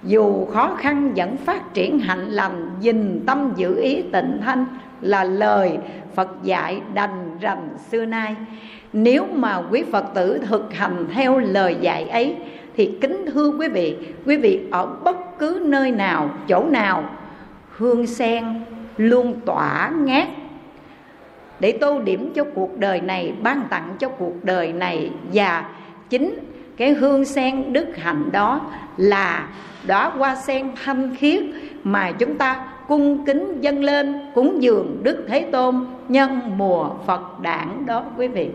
Dù 0.03 0.45
khó 0.45 0.75
khăn 0.77 1.13
vẫn 1.15 1.37
phát 1.37 1.73
triển 1.73 1.99
hạnh 1.99 2.29
lành, 2.29 2.69
dình 2.81 3.23
tâm 3.25 3.53
giữ 3.55 3.81
ý 3.81 4.01
tịnh 4.01 4.37
thanh 4.45 4.65
là 5.01 5.23
lời 5.23 5.77
phật 6.15 6.29
dạy 6.43 6.81
đành 6.93 7.37
rành 7.41 7.69
xưa 7.91 8.05
nay. 8.05 8.35
Nếu 8.93 9.25
mà 9.33 9.61
quý 9.71 9.83
phật 9.91 10.05
tử 10.15 10.39
thực 10.47 10.73
hành 10.73 11.07
theo 11.13 11.39
lời 11.39 11.75
dạy 11.81 12.03
ấy 12.03 12.35
thì 12.75 12.97
kính 13.01 13.25
thưa 13.33 13.49
quý 13.49 13.67
vị 13.67 13.97
quý 14.25 14.37
vị 14.37 14.59
ở 14.71 14.85
bất 14.85 15.39
cứ 15.39 15.61
nơi 15.65 15.91
nào, 15.91 16.29
chỗ 16.47 16.65
nào, 16.69 17.03
hương 17.69 18.07
sen 18.07 18.45
luôn 18.97 19.39
tỏa 19.45 19.91
ngát 19.95 20.27
để 21.59 21.71
tô 21.71 21.99
điểm 21.99 22.31
cho 22.35 22.43
cuộc 22.55 22.77
đời 22.77 23.01
này, 23.01 23.33
ban 23.41 23.61
tặng 23.69 23.95
cho 23.99 24.09
cuộc 24.09 24.43
đời 24.43 24.73
này. 24.73 25.11
Và 25.33 25.69
chính 26.09 26.39
cái 26.77 26.93
hương 26.93 27.25
sen 27.25 27.73
đức 27.73 27.97
hạnh 27.97 28.29
đó 28.31 28.61
là 28.97 29.47
đóa 29.87 30.09
hoa 30.09 30.35
sen 30.35 30.71
thanh 30.83 31.15
khiết 31.15 31.43
mà 31.83 32.11
chúng 32.11 32.35
ta 32.35 32.65
cung 32.87 33.25
kính 33.25 33.57
dâng 33.61 33.83
lên 33.83 34.15
cúng 34.35 34.63
dường 34.63 34.99
đức 35.03 35.25
thế 35.27 35.41
tôn 35.51 35.85
nhân 36.09 36.41
mùa 36.57 36.89
phật 37.05 37.39
đản 37.41 37.85
đó 37.85 38.03
quý 38.17 38.27
vị 38.27 38.49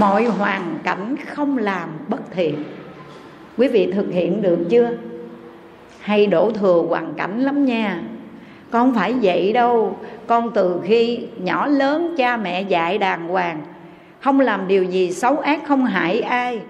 mọi 0.00 0.24
hoàn 0.24 0.78
cảnh 0.84 1.16
không 1.26 1.58
làm 1.58 1.88
bất 2.08 2.30
thiện. 2.30 2.62
Quý 3.56 3.68
vị 3.68 3.92
thực 3.92 4.06
hiện 4.10 4.42
được 4.42 4.58
chưa? 4.68 4.90
Hay 6.00 6.26
đổ 6.26 6.50
thừa 6.50 6.84
hoàn 6.88 7.14
cảnh 7.14 7.40
lắm 7.40 7.64
nha. 7.64 8.00
Con 8.70 8.86
không 8.86 8.94
phải 8.94 9.14
vậy 9.22 9.52
đâu. 9.52 9.96
Con 10.26 10.50
từ 10.54 10.80
khi 10.84 11.26
nhỏ 11.36 11.66
lớn 11.66 12.14
cha 12.18 12.36
mẹ 12.36 12.62
dạy 12.62 12.98
đàng 12.98 13.28
hoàng. 13.28 13.62
Không 14.20 14.40
làm 14.40 14.68
điều 14.68 14.84
gì 14.84 15.12
xấu 15.12 15.38
ác, 15.38 15.60
không 15.66 15.84
hại 15.84 16.20
ai. 16.20 16.60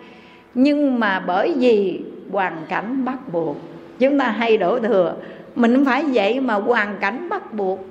Nhưng 0.55 1.01
mà 1.01 1.21
bởi 1.21 1.55
vì 1.59 2.01
hoàn 2.33 2.57
cảnh 2.69 3.05
bắt 3.05 3.33
buộc, 3.33 3.57
chúng 3.99 4.19
ta 4.19 4.29
hay 4.29 4.57
đổ 4.57 4.79
thừa. 4.79 5.15
Mình 5.55 5.75
không 5.75 5.85
phải 5.85 6.05
vậy 6.13 6.41
mà 6.41 6.55
hoàn 6.55 6.97
cảnh 7.01 7.29
bắt 7.29 7.55
buộc. 7.55 7.87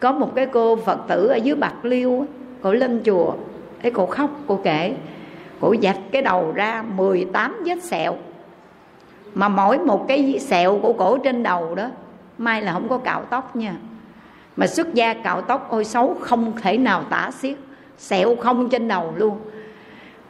Có 0.00 0.12
một 0.12 0.34
cái 0.34 0.46
cô 0.46 0.76
phật 0.76 0.98
tử 1.08 1.26
ở 1.26 1.36
dưới 1.36 1.56
bạc 1.56 1.74
liêu 1.84 2.26
cổ 2.62 2.72
lên 2.72 3.00
chùa 3.04 3.34
cái 3.82 3.92
cô 3.92 4.06
khóc, 4.06 4.30
cô 4.46 4.60
kể, 4.64 4.94
cô 5.60 5.74
dạch 5.82 5.98
cái 6.12 6.22
đầu 6.22 6.52
ra 6.52 6.84
18 6.96 7.56
vết 7.66 7.82
sẹo. 7.82 8.16
Mà 9.34 9.48
mỗi 9.48 9.78
một 9.78 10.04
cái 10.08 10.38
sẹo 10.40 10.78
của 10.82 10.92
cổ 10.92 11.18
trên 11.18 11.42
đầu 11.42 11.74
đó 11.74 11.88
mai 12.38 12.62
là 12.62 12.72
không 12.72 12.88
có 12.88 12.98
cạo 12.98 13.22
tóc 13.22 13.56
nha. 13.56 13.74
Mà 14.56 14.66
xuất 14.66 14.94
gia 14.94 15.14
cạo 15.14 15.40
tóc 15.40 15.66
ôi 15.70 15.84
xấu, 15.84 16.16
không 16.20 16.52
thể 16.62 16.78
nào 16.78 17.04
tả 17.10 17.30
xiết. 17.38 17.56
Sẹo 17.98 18.36
không 18.36 18.68
trên 18.68 18.88
đầu 18.88 19.14
luôn. 19.16 19.38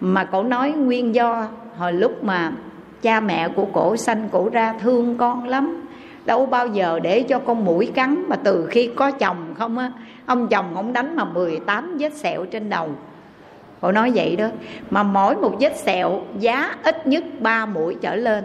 Mà 0.00 0.24
cổ 0.24 0.42
nói 0.42 0.70
nguyên 0.70 1.14
do 1.14 1.46
hồi 1.76 1.92
lúc 1.92 2.24
mà 2.24 2.52
cha 3.02 3.20
mẹ 3.20 3.48
của 3.48 3.64
cổ 3.72 3.96
sanh 3.96 4.28
cổ 4.32 4.48
ra 4.52 4.74
thương 4.80 5.16
con 5.18 5.48
lắm. 5.48 5.86
Đâu 6.24 6.46
bao 6.46 6.66
giờ 6.66 6.98
để 7.02 7.22
cho 7.22 7.38
con 7.38 7.64
mũi 7.64 7.90
cắn 7.94 8.24
mà 8.28 8.36
từ 8.36 8.66
khi 8.66 8.90
có 8.96 9.10
chồng 9.10 9.54
không 9.58 9.78
á, 9.78 9.92
ông 10.26 10.48
chồng 10.48 10.66
không 10.74 10.92
đánh 10.92 11.16
mà 11.16 11.24
18 11.24 11.96
vết 11.98 12.14
sẹo 12.14 12.44
trên 12.44 12.70
đầu 12.70 12.90
cô 13.80 13.92
nói 13.92 14.12
vậy 14.14 14.36
đó. 14.36 14.48
Mà 14.90 15.02
mỗi 15.02 15.36
một 15.36 15.56
vết 15.60 15.76
sẹo, 15.76 16.22
giá 16.38 16.74
ít 16.84 17.06
nhất 17.06 17.24
3 17.40 17.66
mũi 17.66 17.96
trở 18.00 18.16
lên. 18.16 18.44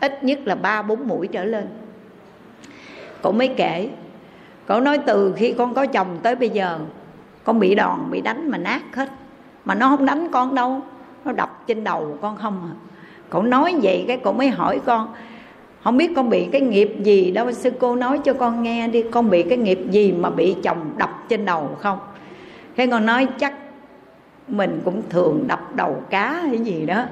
Ít 0.00 0.24
nhất 0.24 0.38
là 0.44 0.54
ba, 0.54 0.82
bốn 0.82 1.08
mũi 1.08 1.26
trở 1.26 1.44
lên. 1.44 1.66
Cô 3.22 3.32
mới 3.32 3.48
kể 3.48 3.88
cô 4.66 4.80
nói 4.80 4.98
từ 4.98 5.34
khi 5.36 5.54
con 5.58 5.74
có 5.74 5.86
chồng 5.86 6.18
tới 6.22 6.36
bây 6.36 6.48
giờ, 6.48 6.78
con 7.44 7.58
bị 7.58 7.74
đòn, 7.74 8.10
bị 8.10 8.20
đánh 8.20 8.50
mà 8.50 8.58
nát 8.58 8.80
hết. 8.94 9.08
Mà 9.64 9.74
nó 9.74 9.88
không 9.88 10.06
đánh 10.06 10.28
con 10.32 10.54
đâu, 10.54 10.80
nó 11.24 11.32
đập 11.32 11.66
trên 11.66 11.84
đầu 11.84 12.18
con 12.20 12.36
không 12.36 12.70
à. 12.70 12.74
Cậu 13.30 13.42
nói 13.42 13.74
vậy 13.82 14.04
cái 14.08 14.16
cậu 14.24 14.32
mới 14.32 14.48
hỏi 14.48 14.80
con, 14.86 15.08
không 15.84 15.96
biết 15.96 16.12
con 16.16 16.30
bị 16.30 16.48
cái 16.52 16.60
nghiệp 16.60 16.94
gì 17.02 17.30
đâu, 17.30 17.52
sư 17.52 17.70
cô 17.80 17.96
nói 17.96 18.20
cho 18.24 18.34
con 18.34 18.62
nghe 18.62 18.88
đi, 18.88 19.04
con 19.10 19.30
bị 19.30 19.42
cái 19.42 19.58
nghiệp 19.58 19.78
gì 19.90 20.12
mà 20.12 20.30
bị 20.30 20.56
chồng 20.62 20.90
đập 20.96 21.10
trên 21.28 21.44
đầu 21.44 21.76
không? 21.78 21.98
Thế 22.76 22.86
con 22.86 23.06
nói, 23.06 23.26
chắc 23.38 23.54
mình 24.50 24.80
cũng 24.84 25.02
thường 25.10 25.44
đập 25.46 25.76
đầu 25.76 26.02
cá 26.10 26.32
hay 26.32 26.58
gì 26.58 26.86
đó. 26.86 27.04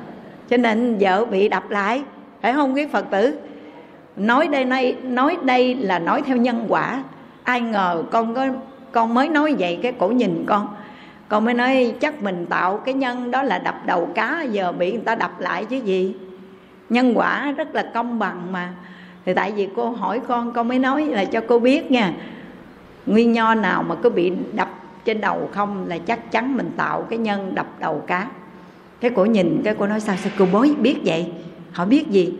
Cho 0.50 0.56
nên 0.56 0.96
vợ 1.00 1.24
bị 1.24 1.48
đập 1.48 1.70
lại, 1.70 2.02
phải 2.40 2.52
không 2.52 2.74
quý 2.74 2.86
phật 2.86 3.10
tử? 3.10 3.38
Nói 4.16 4.48
đây 4.48 4.64
nay, 4.64 4.96
nói 5.02 5.36
đây 5.42 5.74
là 5.74 5.98
nói 5.98 6.22
theo 6.22 6.36
nhân 6.36 6.64
quả. 6.68 7.02
Ai 7.42 7.60
ngờ 7.60 8.02
con 8.10 8.34
có, 8.34 8.46
con 8.92 9.14
mới 9.14 9.28
nói 9.28 9.54
vậy 9.58 9.78
cái 9.82 9.92
cổ 9.92 10.08
nhìn 10.08 10.44
con. 10.46 10.68
Con 11.28 11.44
mới 11.44 11.54
nói 11.54 11.94
chắc 12.00 12.22
mình 12.22 12.46
tạo 12.46 12.76
cái 12.76 12.94
nhân 12.94 13.30
đó 13.30 13.42
là 13.42 13.58
đập 13.58 13.74
đầu 13.86 14.08
cá, 14.14 14.42
giờ 14.50 14.72
bị 14.72 14.92
người 14.92 15.00
ta 15.00 15.14
đập 15.14 15.40
lại 15.40 15.64
chứ 15.64 15.76
gì. 15.76 16.14
Nhân 16.88 17.12
quả 17.14 17.52
rất 17.56 17.74
là 17.74 17.90
công 17.94 18.18
bằng 18.18 18.52
mà. 18.52 18.72
Thì 19.24 19.34
tại 19.34 19.52
vì 19.52 19.68
cô 19.76 19.90
hỏi 19.90 20.20
con 20.28 20.52
con 20.52 20.68
mới 20.68 20.78
nói 20.78 21.04
là 21.04 21.24
cho 21.24 21.40
cô 21.48 21.58
biết 21.58 21.90
nha. 21.90 22.12
Nguyên 23.06 23.32
nho 23.32 23.54
nào 23.54 23.82
mà 23.82 23.94
cứ 24.02 24.10
bị 24.10 24.32
đập 24.52 24.68
trên 25.08 25.20
đầu 25.20 25.48
không 25.52 25.88
là 25.88 25.98
chắc 25.98 26.32
chắn 26.32 26.56
mình 26.56 26.70
tạo 26.76 27.02
cái 27.10 27.18
nhân 27.18 27.54
đập 27.54 27.66
đầu 27.80 28.02
cá. 28.06 28.26
Cái 29.00 29.10
cổ 29.10 29.24
nhìn, 29.24 29.60
cái 29.64 29.74
cô 29.78 29.86
nói 29.86 30.00
sao 30.00 30.16
sao 30.16 30.32
cô 30.38 30.46
bối 30.52 30.74
biết 30.78 30.96
vậy? 31.04 31.32
Họ 31.72 31.84
biết 31.84 32.08
gì? 32.08 32.34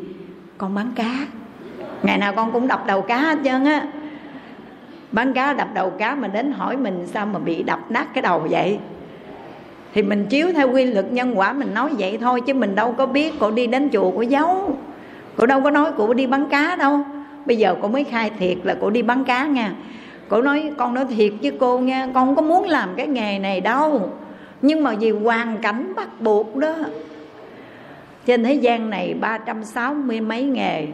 Con 0.59 0.75
bán 0.75 0.93
cá. 0.97 1.27
Ngày 2.03 2.19
nào 2.19 2.33
con 2.33 2.53
cũng 2.53 2.69
đập 2.69 2.87
đầu 2.87 3.03
cá 3.03 3.19
hết 3.19 3.39
trơn 3.45 3.65
á. 3.65 3.87
Bán 5.13 5.33
cá, 5.33 5.53
đập 5.53 5.69
đầu 5.75 5.91
cá 5.91 6.15
mà 6.15 6.29
đến 6.29 6.53
hỏi 6.53 6.77
mình 6.77 7.07
sao 7.07 7.27
mà 7.27 7.39
bị 7.39 7.63
đập 7.63 7.81
nát 7.89 8.15
cái 8.15 8.23
đầu 8.23 8.47
vậy? 8.51 8.79
Thì 9.95 10.03
mình 10.03 10.27
chiếu 10.27 10.53
theo 10.53 10.73
quy 10.73 10.85
luật 10.85 11.13
nhân 11.13 11.39
quả 11.39 11.53
mình 11.53 11.75
nói 11.75 11.91
vậy 11.99 12.19
thôi, 12.21 12.41
chứ 12.41 12.55
mình 12.55 12.75
đâu 12.75 12.93
có 12.93 13.07
biết 13.07 13.35
cô 13.41 13.51
đi 13.51 13.67
đến 13.67 13.89
chùa 13.93 14.11
của 14.11 14.23
giấu 14.23 14.77
cô 15.37 15.47
đâu 15.47 15.61
có 15.61 15.71
nói 15.71 15.91
cô 15.97 16.15
đi 16.15 16.27
bán 16.27 16.49
cá 16.49 16.77
đâu. 16.77 17.01
Bây 17.47 17.57
giờ 17.57 17.77
cô 17.83 17.89
mới 17.89 18.05
khai 18.05 18.31
thiệt 18.39 18.59
là 18.63 18.77
cô 18.81 18.91
đi 18.91 19.03
bán 19.03 19.25
cá 19.25 19.47
nha 19.47 19.73
cô 20.29 20.43
nói, 20.43 20.73
con 20.77 20.95
nói 20.95 21.05
thiệt 21.05 21.33
với 21.43 21.53
cô 21.61 21.79
nha, 21.79 22.09
con 22.15 22.27
không 22.27 22.37
có 22.37 22.43
muốn 22.43 22.65
làm 22.65 22.89
cái 22.97 23.07
nghề 23.07 23.39
này 23.39 23.61
đâu. 23.61 24.11
Nhưng 24.63 24.83
mà 24.83 24.95
vì 25.01 25.11
hoàn 25.11 25.59
cảnh 25.59 25.93
bắt 25.97 26.21
buộc 26.21 26.57
đó, 26.57 26.75
trên 28.27 28.45
thế 28.45 28.55
gian 28.55 28.91
này 28.91 29.15
ba 29.21 29.39
trăm 29.39 29.65
sáu 29.65 29.95
mươi 29.95 30.21
mấy 30.21 30.43
nghề, 30.43 30.87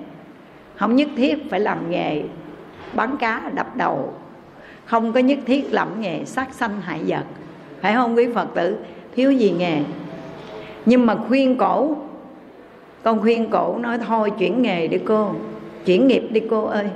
không 0.76 0.96
nhất 0.96 1.08
thiết 1.16 1.50
phải 1.50 1.60
làm 1.60 1.90
nghề 1.90 2.22
bắn 2.94 3.16
cá 3.16 3.50
đập 3.54 3.76
đầu, 3.76 4.14
không 4.84 5.12
có 5.12 5.20
nhất 5.20 5.38
thiết 5.46 5.72
làm 5.72 6.00
nghề 6.00 6.24
sát 6.24 6.54
sanh 6.54 6.80
hại 6.80 7.00
vật. 7.06 7.24
Phải 7.80 7.94
không 7.94 8.16
quý 8.16 8.28
phật 8.34 8.48
tử? 8.54 8.76
Thiếu 9.16 9.32
gì 9.32 9.50
nghề. 9.50 9.80
Nhưng 10.86 11.06
mà 11.06 11.16
khuyên 11.28 11.56
cổ, 11.56 11.96
con 13.02 13.20
khuyên 13.20 13.50
cổ 13.50 13.78
nói, 13.78 13.98
thôi 13.98 14.32
chuyển 14.38 14.62
nghề 14.62 14.88
đi 14.88 14.98
cô, 15.04 15.30
chuyển 15.84 16.06
nghiệp 16.06 16.28
đi 16.30 16.42
cô 16.50 16.64
ơi 16.64 16.86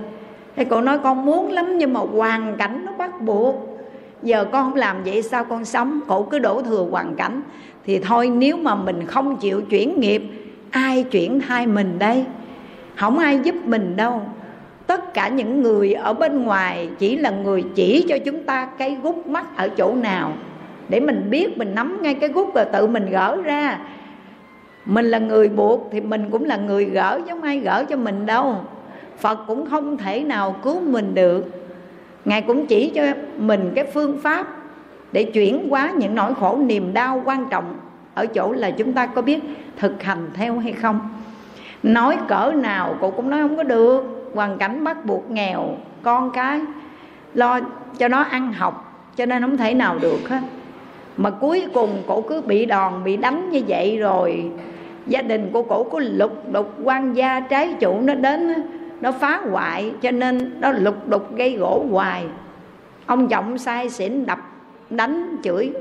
thì 0.59 0.65
cô 0.65 0.81
nói 0.81 0.99
con 0.99 1.27
muốn 1.27 1.51
lắm, 1.51 1.79
nhưng 1.79 1.93
mà 1.93 2.01
hoàn 2.01 2.57
cảnh 2.57 2.83
nó 2.87 2.93
bắt 2.93 3.21
buộc. 3.21 3.79
Giờ 4.23 4.45
con 4.45 4.65
không 4.65 4.75
làm 4.75 5.03
vậy 5.05 5.23
sao 5.23 5.45
con 5.45 5.65
sống? 5.65 6.01
Cổ 6.09 6.23
cứ 6.23 6.39
đổ 6.39 6.63
thừa 6.63 6.87
hoàn 6.91 7.15
cảnh. 7.17 7.43
Thì 7.85 7.99
thôi, 7.99 8.29
nếu 8.29 8.57
mà 8.57 8.75
mình 8.75 9.07
không 9.07 9.37
chịu 9.37 9.61
chuyển 9.61 10.01
nghiệp, 10.01 10.23
ai 10.71 11.03
chuyển 11.03 11.41
thay 11.41 11.67
mình 11.67 11.99
đây? 11.99 12.25
Không 12.97 13.19
ai 13.19 13.41
giúp 13.45 13.55
mình 13.65 13.97
đâu. 13.97 14.23
Tất 14.87 15.15
cả 15.15 15.29
những 15.29 15.63
người 15.63 15.93
ở 15.93 16.13
bên 16.15 16.43
ngoài 16.43 16.89
chỉ 16.99 17.17
là 17.17 17.31
người 17.31 17.65
chỉ 17.75 18.07
cho 18.09 18.19
chúng 18.19 18.43
ta 18.43 18.69
cái 18.79 18.97
gút 19.03 19.27
mắt 19.27 19.57
ở 19.57 19.69
chỗ 19.69 19.95
nào. 19.95 20.33
Để 20.89 21.01
mình 21.01 21.27
biết, 21.31 21.59
mình 21.59 21.75
nắm 21.75 21.99
ngay 22.03 22.15
cái 22.15 22.29
gút 22.29 22.55
rồi 22.55 22.65
tự 22.73 22.87
mình 22.87 23.07
gỡ 23.11 23.37
ra. 23.45 23.79
Mình 24.85 25.07
là 25.07 25.19
người 25.19 25.49
buộc 25.49 25.89
thì 25.93 26.01
mình 26.01 26.31
cũng 26.31 26.45
là 26.45 26.57
người 26.57 26.85
gỡ 26.85 27.21
chứ 27.27 27.31
không 27.31 27.43
ai 27.43 27.59
gỡ 27.59 27.85
cho 27.89 27.97
mình 27.97 28.27
đâu 28.27 28.57
phật 29.19 29.39
cũng 29.47 29.71
không 29.71 29.97
thể 29.97 30.25
nào 30.25 30.57
cứu 30.63 30.81
mình 30.81 31.15
được. 31.15 31.45
Ngài 32.25 32.43
cũng 32.43 32.67
chỉ 32.67 32.91
cho 32.95 33.03
mình 33.39 33.73
cái 33.75 33.85
phương 33.95 34.19
pháp 34.23 34.47
để 35.13 35.25
chuyển 35.25 35.69
hóa 35.71 35.93
những 35.97 36.15
nỗi 36.15 36.35
khổ 36.35 36.59
niềm 36.67 36.95
đau 36.95 37.23
quan 37.25 37.47
trọng 37.51 37.75
ở 38.15 38.27
chỗ 38.27 38.53
là 38.53 38.71
chúng 38.71 38.93
ta 38.93 39.07
có 39.07 39.23
biết 39.23 39.39
thực 39.77 40.03
hành 40.03 40.31
theo 40.35 40.59
hay 40.59 40.73
không. 40.73 41.01
Nói 41.83 42.17
cỡ 42.29 42.53
nào 42.57 42.97
cô 43.01 43.11
cũng 43.11 43.31
nói 43.31 43.41
không 43.41 43.57
có 43.57 43.63
được. 43.63 44.31
Hoàn 44.35 44.59
cảnh 44.59 44.85
bắt 44.85 45.05
buộc 45.05 45.31
nghèo, 45.31 45.77
con 46.03 46.31
cái, 46.31 46.61
lo 47.35 47.61
cho 47.99 48.09
nó 48.09 48.23
ăn 48.23 48.53
học, 48.53 49.05
cho 49.17 49.27
nên 49.27 49.43
không 49.43 49.57
thể 49.57 49.75
nào 49.75 49.99
được 49.99 50.29
hết. 50.29 50.41
Mà 51.17 51.31
cuối 51.31 51.67
cùng 51.75 52.03
cổ 52.07 52.21
cứ 52.21 52.41
bị 52.41 52.67
đòn, 52.67 53.05
bị 53.05 53.17
đánh 53.17 53.51
như 53.51 53.63
vậy 53.69 53.99
rồi, 53.99 54.51
gia 55.07 55.23
đình 55.23 55.51
của 55.53 55.63
cổ 55.63 55.85
có 55.85 56.01
lục 56.03 56.53
đục, 56.53 56.75
quan 56.83 57.13
gia 57.13 57.41
trái 57.41 57.75
chủ 57.81 58.01
nó 58.01 58.15
đến 58.15 58.55
nó 59.01 59.13
phá 59.13 59.41
hoại, 59.51 59.93
cho 60.03 60.11
nên 60.11 60.61
nó 60.61 60.73
lục 60.73 61.09
đục 61.09 61.37
gây 61.37 61.57
gỗ 61.57 61.87
hoài. 61.91 62.25
Ông 63.07 63.31
giọng 63.31 63.59
sai 63.59 63.91
xỉn 63.91 64.27
đập, 64.27 64.39
đánh 64.91 65.37
chửi 65.43 65.73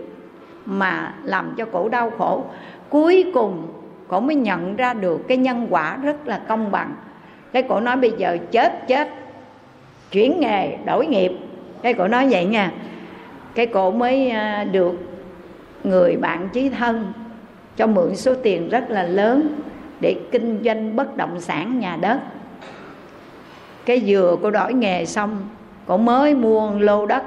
mà 0.66 1.14
làm 1.24 1.54
cho 1.58 1.66
cổ 1.66 1.90
đau 1.90 2.12
khổ. 2.18 2.44
Cuối 2.90 3.32
cùng, 3.34 3.68
cổ 4.08 4.20
mới 4.20 4.36
nhận 4.36 4.76
ra 4.76 4.94
được 4.94 5.28
cái 5.28 5.38
nhân 5.38 5.68
quả 5.70 5.98
rất 6.04 6.28
là 6.28 6.42
công 6.48 6.72
bằng. 6.72 6.96
Cái 7.54 7.64
cổ 7.64 7.80
nói 7.80 7.98
bây 7.98 8.12
giờ 8.18 8.38
chết 8.52 8.88
chết. 8.88 9.10
Chuyển 10.12 10.40
nghề, 10.40 10.78
đổi 10.86 11.06
nghiệp. 11.08 11.32
Cái 11.82 11.94
cổ 11.94 12.08
nói 12.08 12.28
vậy 12.30 12.46
nha. 12.46 12.72
Cái 13.56 13.66
cổ 13.66 13.92
mới 13.92 14.30
à, 14.30 14.64
được 14.64 14.94
người 15.84 16.18
bạn 16.18 16.50
chí 16.54 16.70
thân 16.70 17.14
cho 17.76 17.88
mượn 17.88 18.16
số 18.16 18.34
tiền 18.44 18.70
rất 18.70 18.90
là 18.90 19.04
lớn 19.04 19.50
để 20.02 20.16
kinh 20.32 20.62
doanh 20.66 20.96
bất 20.96 21.18
động 21.18 21.42
sản 21.42 21.80
nhà 21.80 21.98
đất 22.02 22.20
cái 23.88 24.02
vừa 24.08 24.36
cô 24.42 24.52
đổi 24.52 24.74
nghề 24.74 25.06
xong 25.06 25.38
cô 25.86 25.98
mới 25.98 26.36
mua 26.36 26.72
lô 26.80 27.06
đất. 27.06 27.24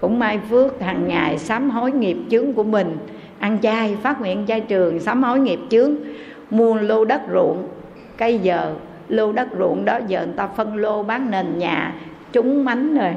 Cũng 0.00 0.18
may 0.18 0.38
phước 0.50 0.80
hàng 0.80 1.08
ngày 1.08 1.38
sám 1.38 1.70
hối 1.70 1.92
nghiệp 1.92 2.16
chướng 2.30 2.52
của 2.52 2.62
mình. 2.62 2.96
Ăn 3.38 3.58
chay, 3.62 3.96
phát 4.02 4.20
nguyện 4.20 4.44
chay 4.48 4.60
trường, 4.60 5.00
sám 5.00 5.22
hối 5.22 5.40
nghiệp 5.40 5.60
chướng. 5.70 5.94
Mua 6.50 6.74
lô 6.74 7.04
đất 7.04 7.20
ruộng. 7.32 7.68
Cây 8.16 8.38
giờ, 8.38 8.74
lô 9.08 9.32
đất 9.32 9.48
ruộng 9.58 9.84
đó 9.84 9.98
giờ 10.08 10.26
người 10.26 10.34
ta 10.36 10.46
phân 10.46 10.76
lô 10.76 11.02
bán 11.02 11.30
nền 11.30 11.58
nhà. 11.58 11.94
Trúng 12.32 12.64
mánh 12.64 12.98
rồi. 12.98 13.14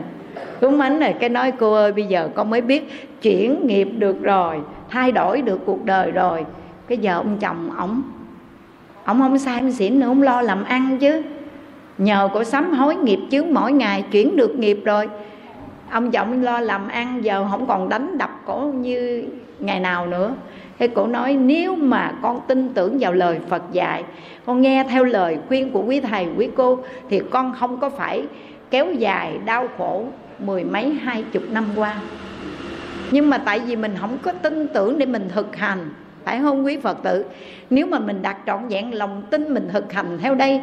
Trúng 0.61 0.77
mánh 0.77 0.99
rồi. 0.99 1.13
Cái 1.19 1.29
nói, 1.29 1.51
cô 1.51 1.73
ơi, 1.73 1.93
bây 1.93 2.05
giờ 2.05 2.29
con 2.35 2.49
mới 2.49 2.61
biết 2.61 3.11
chuyển 3.21 3.67
nghiệp 3.67 3.87
được 3.97 4.23
rồi, 4.23 4.59
thay 4.89 5.11
đổi 5.11 5.41
được 5.41 5.59
cuộc 5.65 5.85
đời 5.85 6.11
rồi. 6.11 6.45
Cái 6.87 6.97
giờ 6.97 7.15
ông 7.15 7.37
chồng 7.39 7.69
ổng 7.77 8.01
ổng 9.05 9.19
không 9.19 9.39
sai 9.39 9.59
không 9.59 9.71
xỉn 9.71 9.99
nữa 9.99 10.07
ông 10.07 10.21
lo 10.21 10.41
làm 10.41 10.63
ăn 10.63 10.97
chứ 10.97 11.21
nhờ 12.03 12.29
cô 12.33 12.43
sám 12.43 12.73
hối 12.73 12.95
nghiệp 12.95 13.19
chướng 13.31 13.53
mỗi 13.53 13.71
ngày 13.71 14.03
chuyển 14.11 14.35
được 14.35 14.55
nghiệp 14.59 14.79
rồi. 14.85 15.09
Ông 15.91 16.11
chồng 16.11 16.43
lo 16.43 16.59
làm 16.59 16.87
ăn 16.87 17.23
giờ 17.23 17.47
không 17.51 17.65
còn 17.67 17.89
đánh 17.89 18.17
đập 18.17 18.29
cổ 18.45 18.59
như 18.59 19.23
ngày 19.59 19.79
nào 19.79 20.07
nữa. 20.07 20.35
Thế 20.79 20.87
cổ 20.87 21.07
nói, 21.07 21.33
nếu 21.33 21.75
mà 21.75 22.11
con 22.21 22.39
tin 22.47 22.69
tưởng 22.73 22.97
vào 22.99 23.13
lời 23.13 23.39
phật 23.49 23.63
dạy, 23.71 24.03
con 24.45 24.61
nghe 24.61 24.83
theo 24.89 25.03
lời 25.03 25.37
khuyên 25.47 25.71
của 25.71 25.83
quý 25.87 25.99
thầy, 25.99 26.27
quý 26.37 26.49
cô, 26.55 26.79
thì 27.09 27.21
con 27.29 27.53
không 27.59 27.79
có 27.79 27.89
phải 27.89 28.25
kéo 28.69 28.93
dài 28.93 29.37
đau 29.45 29.67
khổ 29.77 30.05
mười 30.39 30.63
mấy, 30.63 30.89
hai 30.89 31.23
chục 31.31 31.43
năm 31.51 31.65
qua. 31.75 31.95
Nhưng 33.11 33.29
mà 33.29 33.37
tại 33.37 33.59
vì 33.59 33.75
mình 33.75 33.95
không 33.99 34.17
có 34.21 34.31
tin 34.31 34.67
tưởng 34.67 34.97
để 34.97 35.05
mình 35.05 35.29
thực 35.33 35.55
hành, 35.55 35.79
phải 36.23 36.39
không 36.39 36.65
quý 36.65 36.77
phật 36.77 37.03
tử? 37.03 37.25
Nếu 37.69 37.85
mà 37.85 37.99
mình 37.99 38.21
đặt 38.21 38.37
trọn 38.45 38.67
vẹn 38.67 38.95
lòng 38.95 39.21
tin 39.29 39.53
mình 39.53 39.69
thực 39.73 39.93
hành 39.93 40.17
theo 40.21 40.35
đây 40.35 40.61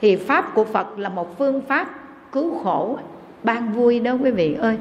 thì 0.00 0.16
pháp 0.16 0.54
của 0.54 0.64
phật 0.64 0.98
là 0.98 1.08
một 1.08 1.38
phương 1.38 1.60
pháp 1.60 1.88
cứu 2.32 2.58
khổ 2.58 2.98
ban 3.42 3.72
vui 3.72 4.00
đó 4.00 4.12
quý 4.22 4.30
vị 4.30 4.54
ơi. 4.54 4.76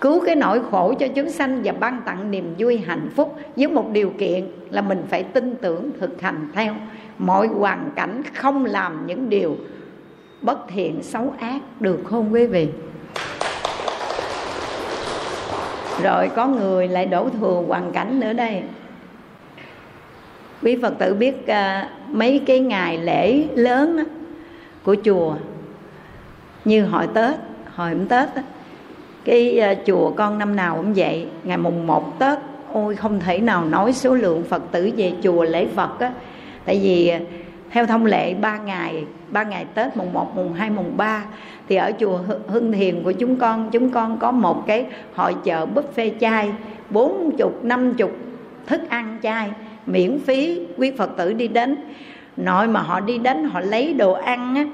Cứu 0.00 0.22
cái 0.26 0.36
nỗi 0.36 0.60
khổ 0.70 0.94
cho 0.98 1.08
chúng 1.08 1.30
sanh 1.30 1.60
và 1.64 1.72
ban 1.72 2.00
tặng 2.04 2.30
niềm 2.30 2.54
vui 2.58 2.78
hạnh 2.78 3.08
phúc 3.16 3.36
với 3.56 3.68
một 3.68 3.90
điều 3.92 4.12
kiện 4.18 4.46
là 4.70 4.82
mình 4.82 5.02
phải 5.08 5.22
tin 5.22 5.54
tưởng 5.56 5.90
thực 6.00 6.20
hành 6.20 6.48
theo. 6.52 6.74
Mọi 7.18 7.46
hoàn 7.46 7.90
cảnh 7.96 8.22
không 8.34 8.64
làm 8.64 9.06
những 9.06 9.28
điều 9.28 9.56
bất 10.42 10.58
thiện 10.68 11.02
xấu 11.02 11.34
ác 11.38 11.60
được 11.80 12.00
không 12.04 12.32
quý 12.32 12.46
vị? 12.46 12.68
Rồi 16.02 16.28
có 16.28 16.46
người 16.46 16.88
lại 16.88 17.06
đổ 17.06 17.28
thừa 17.28 17.62
hoàn 17.68 17.92
cảnh 17.92 18.20
nữa 18.20 18.32
đây. 18.32 18.62
Quý 20.62 20.78
phật 20.82 20.94
tử 20.98 21.14
biết 21.14 21.34
uh, 21.42 21.54
mấy 22.08 22.42
cái 22.46 22.60
ngày 22.60 22.98
lễ 22.98 23.44
lớn 23.54 23.96
á, 23.96 24.04
của 24.84 24.96
chùa. 25.04 25.34
Như 26.64 26.84
hồi 26.84 27.08
tết 27.14 27.34
hồi 27.74 27.96
tết 28.08 28.28
cái 29.24 29.58
ờ, 29.58 29.74
chùa 29.86 30.10
con 30.10 30.38
năm 30.38 30.56
nào 30.56 30.76
cũng 30.76 30.94
vậy. 30.94 31.26
Ngày 31.44 31.56
mùng 31.56 31.86
một 31.86 32.18
tết 32.18 32.38
ôi 32.72 32.96
không 32.96 33.20
thể 33.20 33.38
nào 33.38 33.64
nói 33.64 33.92
số 33.92 34.14
lượng 34.14 34.44
phật 34.48 34.62
tử 34.72 34.90
về 34.96 35.12
chùa 35.22 35.44
lễ 35.44 35.66
phật 35.66 36.00
á. 36.00 36.12
Tại 36.64 36.80
vì 36.82 37.08
ờ, 37.08 37.18
theo 37.70 37.86
thông 37.86 38.06
lệ 38.06 38.34
ba 38.34 38.58
ngày 38.58 39.04
ba 39.30 39.42
ngày 39.42 39.66
tết 39.74 39.96
mùng 39.96 40.12
1, 40.12 40.36
mùng 40.36 40.52
2, 40.52 40.70
mùng 40.70 40.96
3 40.96 41.24
thì 41.68 41.76
ở 41.76 41.92
chùa 42.00 42.18
Hưng 42.46 42.72
Thiền 42.72 43.02
của 43.02 43.12
chúng 43.12 43.36
con 43.36 43.70
chúng 43.70 43.90
con 43.90 44.18
có 44.18 44.30
một 44.30 44.66
cái 44.66 44.86
hội 45.14 45.34
chợ 45.44 45.66
buffet 45.74 46.10
chay 46.20 46.52
bốn 46.90 47.36
chục 47.36 47.64
năm 47.64 47.94
chục 47.94 48.10
thức 48.66 48.80
ăn 48.88 49.18
chay 49.22 49.50
miễn 49.86 50.18
phí 50.26 50.66
quý 50.76 50.92
Phật 50.98 51.10
tử 51.16 51.32
đi 51.32 51.48
đến 51.48 51.76
nội 52.40 52.68
mà 52.68 52.80
họ 52.80 53.00
đi 53.00 53.18
đến 53.18 53.44
họ 53.44 53.60
lấy 53.60 53.92
đồ 53.92 54.12
ăn 54.12 54.54
á, 54.54 54.64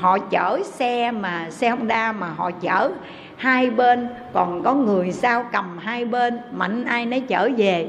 họ 0.00 0.18
chở 0.18 0.60
xe 0.64 1.10
mà 1.10 1.46
xe 1.50 1.70
Honda 1.70 2.12
mà 2.12 2.28
họ 2.36 2.50
chở 2.50 2.90
hai 3.36 3.70
bên 3.70 4.08
còn 4.32 4.62
có 4.62 4.74
người 4.74 5.12
sao 5.12 5.44
cầm 5.52 5.78
hai 5.78 6.04
bên 6.04 6.38
mạnh 6.52 6.84
ai 6.84 7.06
nấy 7.06 7.20
chở 7.20 7.50
về. 7.56 7.88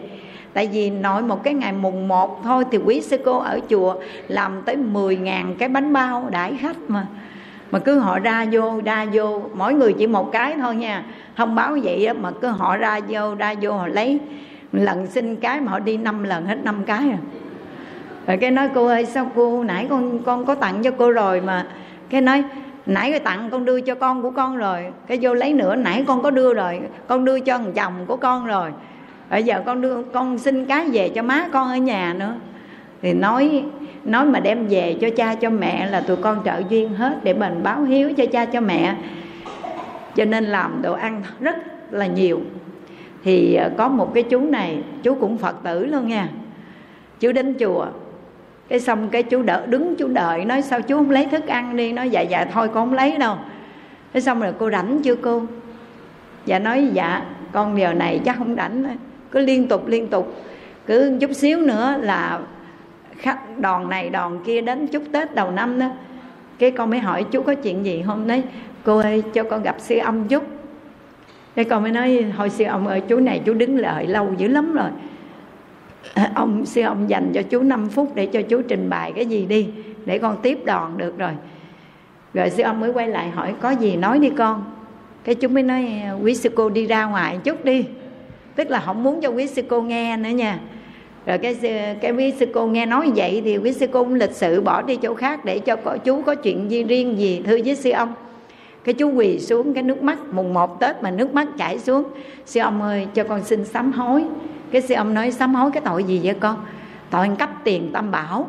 Tại 0.54 0.70
vì 0.72 0.90
nội 0.90 1.22
một 1.22 1.44
cái 1.44 1.54
ngày 1.54 1.72
mùng 1.74 2.08
1 2.08 2.44
thôi 2.44 2.64
thì 2.72 2.78
quý 2.78 3.02
sư 3.02 3.18
cô 3.26 3.40
ở 3.40 3.60
chùa 3.70 3.96
làm 4.28 4.62
tới 4.66 4.76
10 4.76 5.18
ngàn 5.18 5.56
cái 5.60 5.70
bánh 5.70 5.94
bao 5.94 6.28
đãi 6.30 6.58
khách 6.62 6.78
mà. 6.88 7.08
Mà 7.72 7.80
cứ 7.80 8.00
họ 8.00 8.20
ra 8.20 8.46
vô 8.52 8.82
ra 8.86 9.06
vô 9.14 9.42
mỗi 9.54 9.74
người 9.74 9.94
chỉ 9.94 10.08
một 10.08 10.32
cái 10.32 10.56
thôi 10.58 10.76
nha. 10.76 11.04
Thông 11.36 11.56
báo 11.56 11.78
vậy 11.84 12.06
đó, 12.06 12.14
mà 12.22 12.32
cứ 12.42 12.48
họ 12.48 12.78
ra 12.78 13.00
vô 13.08 13.36
ra 13.36 13.54
vô 13.62 13.72
họ 13.72 13.88
lấy. 13.88 14.20
Lần 14.72 15.08
xin 15.08 15.36
cái 15.36 15.62
mà 15.62 15.72
họ 15.72 15.80
đi 15.80 15.98
năm 15.98 16.24
lần 16.24 16.46
hết 16.46 16.58
năm 16.64 16.84
cái 16.86 17.08
rồi 17.08 17.18
rồi 18.28 18.38
cái 18.38 18.52
nói, 18.52 18.70
cô 18.76 18.86
ơi, 18.86 19.06
sao 19.06 19.32
cô, 19.36 19.64
nãy 19.64 19.88
con 19.90 20.20
con 20.20 20.46
có 20.46 20.56
tặng 20.56 20.84
cho 20.84 20.92
cô 20.92 21.12
rồi 21.12 21.42
mà? 21.42 21.68
Cái 22.10 22.22
nói, 22.22 22.44
nãy 22.86 23.12
cái 23.12 23.20
tặng 23.20 23.50
con 23.52 23.66
đưa 23.66 23.82
cho 23.82 23.96
con 23.96 24.22
của 24.22 24.32
con 24.32 24.58
rồi. 24.58 24.86
Cái 25.08 25.20
vô 25.22 25.34
lấy 25.34 25.54
nữa, 25.54 25.76
nãy 25.76 26.04
con 26.08 26.24
có 26.24 26.32
đưa 26.32 26.54
rồi, 26.54 26.80
con 27.08 27.26
đưa 27.26 27.40
cho 27.40 27.58
thằng 27.58 27.74
chồng 27.74 27.94
của 28.08 28.16
con 28.16 28.46
rồi. 28.46 28.72
Bây 29.30 29.44
giờ 29.44 29.64
con 29.66 29.82
đưa, 29.82 30.04
con 30.04 30.38
xin 30.38 30.66
cái 30.66 30.90
về 30.90 31.10
cho 31.10 31.22
má 31.22 31.48
con 31.54 31.70
ở 31.70 31.78
nhà 31.78 32.14
nữa. 32.14 32.34
Thì 33.02 33.14
nói 33.14 33.64
nói 34.04 34.26
mà 34.26 34.40
đem 34.40 34.68
về 34.68 34.98
cho 35.02 35.10
cha 35.16 35.36
cho 35.36 35.50
mẹ 35.50 35.90
là 35.90 36.02
tụi 36.02 36.18
con 36.18 36.42
trợ 36.46 36.62
duyên 36.70 36.90
hết 36.90 37.24
để 37.24 37.34
mình 37.34 37.64
báo 37.64 37.84
hiếu 37.84 38.14
cho 38.18 38.26
cha 38.26 38.46
cho 38.46 38.62
mẹ. 38.62 38.96
Cho 40.16 40.26
nên 40.26 40.46
làm 40.46 40.82
đồ 40.82 40.94
ăn 40.94 41.22
rất 41.40 41.56
là 41.92 42.06
nhiều. 42.06 42.42
Thì 43.24 43.56
ờ, 43.56 43.70
có 43.78 43.88
một 43.88 44.14
cái 44.14 44.24
chú 44.24 44.40
này, 44.40 44.84
chú 45.04 45.16
cũng 45.16 45.38
phật 45.38 45.56
tử 45.64 45.86
luôn 45.86 46.08
nha. 46.08 46.30
Chú 47.20 47.32
đến 47.32 47.56
chùa 47.60 47.86
cái 48.68 48.80
xong 48.80 49.10
cái 49.10 49.24
chú 49.24 49.42
đỡ, 49.42 49.66
đứng 49.66 49.96
chú 49.96 50.08
đợi, 50.08 50.46
nói 50.46 50.62
sao 50.62 50.82
chú 50.82 50.98
không 50.98 51.12
lấy 51.12 51.26
thức 51.26 51.48
ăn 51.48 51.76
đi? 51.76 51.94
Nói 51.94 52.10
dạ 52.10 52.22
dạ 52.22 52.46
thôi 52.46 52.68
con 52.68 52.74
không 52.74 52.94
lấy 52.94 53.18
đâu. 53.18 53.38
Cái 54.14 54.22
xong 54.22 54.40
rồi 54.40 54.54
cô 54.60 54.72
rảnh 54.72 55.02
chưa 55.04 55.16
cô? 55.16 55.44
Dạ 56.46 56.60
nói 56.60 56.90
dạ 56.94 57.22
con 57.52 57.80
giờ 57.80 57.94
này 57.94 58.22
chắc 58.26 58.38
không 58.38 58.56
rảnh 58.56 58.98
cứ 59.32 59.40
liên 59.40 59.68
tục 59.68 59.88
liên 59.88 60.08
tục. 60.08 60.36
Cứ 60.86 61.18
chút 61.22 61.32
xíu 61.34 61.62
nữa 61.62 61.96
là 62.02 62.40
khách 63.18 63.60
đòn 63.60 63.90
này, 63.90 64.10
đòn 64.10 64.40
kia 64.46 64.62
đến 64.62 64.88
chúc 64.88 65.04
tết 65.12 65.36
đầu 65.36 65.52
năm 65.52 65.80
đó. 65.80 65.88
Cái 66.60 66.72
con 66.72 66.90
mới 66.90 67.00
hỏi 67.00 67.26
chú 67.32 67.42
có 67.42 67.56
chuyện 67.56 67.86
gì 67.86 68.04
không? 68.06 68.28
Đấy 68.28 68.44
cô 68.84 68.98
ơi, 68.98 69.24
cho 69.34 69.44
con 69.44 69.64
gặp 69.64 69.76
sư 69.80 69.98
ông 69.98 70.28
chút. 70.28 70.44
Cái 71.56 71.66
con 71.66 71.84
mới 71.84 71.92
nói 71.92 72.26
hồi 72.38 72.50
sư 72.50 72.64
ông 72.64 72.88
ơi, 72.88 73.02
chú 73.08 73.20
này 73.20 73.42
chú 73.46 73.54
đứng 73.54 73.78
lợi 73.78 74.08
lâu 74.08 74.34
dữ 74.38 74.48
lắm 74.48 74.74
rồi. 74.74 74.90
ông 76.36 76.66
sư 76.66 76.82
ông 76.82 77.10
dành 77.10 77.32
cho 77.34 77.42
chú 77.42 77.62
5 77.62 77.90
phút 77.90 78.16
để 78.16 78.26
cho 78.26 78.42
chú 78.42 78.62
trình 78.68 78.90
bày 78.90 79.12
cái 79.12 79.26
gì 79.26 79.46
đi 79.46 79.68
để 80.06 80.18
con 80.18 80.38
tiếp 80.42 80.66
đòn 80.66 80.98
được 80.98 81.18
rồi. 81.18 81.32
Rồi 82.34 82.50
sư 82.50 82.64
ông 82.64 82.80
mới 82.80 82.90
quay 82.90 83.08
lại 83.08 83.30
hỏi 83.30 83.54
có 83.62 83.72
gì 83.72 83.96
nói 83.96 84.20
đi 84.20 84.30
con? 84.30 84.64
Cái 85.24 85.36
chú 85.36 85.48
mới 85.48 85.64
nói 85.64 85.92
quý 86.24 86.36
sư 86.36 86.50
cô 86.56 86.70
đi 86.70 86.86
ra 86.86 87.06
ngoài 87.06 87.40
chút 87.44 87.66
đi. 87.66 87.86
Tức 88.56 88.70
là 88.70 88.80
không 88.80 89.04
muốn 89.04 89.22
cho 89.22 89.30
quý 89.30 89.48
sư 89.48 89.62
cô 89.70 89.82
nghe 89.82 90.18
nữa 90.18 90.30
nha. 90.30 90.60
Rồi 91.26 91.38
cái 91.38 91.56
cái 92.02 92.12
quý 92.12 92.34
sư 92.40 92.46
cô 92.54 92.68
nghe 92.68 92.86
nói 92.86 93.12
vậy 93.16 93.42
thì 93.46 93.58
quý 93.58 93.74
sư 93.74 93.88
cô 93.92 94.04
cũng 94.04 94.14
lịch 94.14 94.32
sự 94.32 94.62
bỏ 94.62 94.82
đi 94.82 94.96
chỗ 94.96 95.14
khác 95.14 95.46
để 95.46 95.60
cho 95.60 95.76
có, 95.76 95.98
chú 95.98 96.22
có 96.22 96.36
chuyện 96.36 96.72
gì 96.72 96.84
riêng 96.84 97.20
gì 97.20 97.42
thưa 97.46 97.58
với 97.66 97.76
sư 97.76 97.92
ông. 97.92 98.14
Cái 98.84 98.94
chú 98.94 99.12
quỳ 99.12 99.40
xuống 99.40 99.74
cái 99.74 99.84
nước 99.84 100.04
mắt 100.04 100.18
mùng 100.32 100.54
một 100.54 100.80
tết 100.80 101.04
mà 101.04 101.12
nước 101.12 101.34
mắt 101.34 101.48
chảy 101.58 101.80
xuống. 101.80 102.04
Sư 102.46 102.60
ông 102.60 102.82
ơi 102.82 103.08
cho 103.14 103.24
con 103.24 103.44
xin 103.44 103.66
sám 103.66 103.92
hối 103.92 104.24
cái 104.72 104.82
sư 104.82 104.96
ông 104.96 105.14
nói 105.14 105.32
sám 105.32 105.56
hối 105.56 105.72
cái 105.72 105.82
tội 105.86 106.04
gì 106.04 106.22
vậy 106.24 106.36
con? 106.40 106.66
Tội 107.10 107.22
ăn 107.22 107.36
cắp 107.36 107.50
tiền 107.64 107.90
tam 107.94 108.12
bảo. 108.12 108.48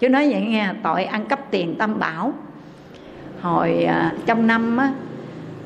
Chú 0.00 0.08
nói 0.08 0.30
vậy 0.32 0.40
nghe 0.40 0.72
tội 0.82 1.04
ăn 1.04 1.26
cắp 1.26 1.50
tiền 1.50 1.74
tam 1.78 1.98
bảo. 1.98 2.32
Hồi 3.40 3.84
à, 3.84 4.12
trong 4.26 4.46
năm 4.46 4.76
á 4.76 4.92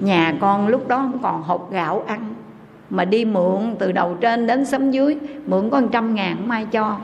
nhà 0.00 0.34
con 0.40 0.68
lúc 0.68 0.88
đó 0.88 0.96
không 0.96 1.18
còn 1.22 1.42
hộp 1.42 1.72
gạo 1.72 2.04
ăn 2.06 2.34
mà 2.90 3.04
đi 3.04 3.24
mượn 3.24 3.74
từ 3.78 3.92
đầu 3.92 4.16
trên 4.20 4.46
đến 4.46 4.64
xóm 4.64 4.90
dưới 4.90 5.18
mượn 5.46 5.70
có 5.70 5.82
trăm 5.92 6.14
ngàn 6.14 6.36
không 6.36 6.50
ai 6.50 6.66
cho. 6.66 6.96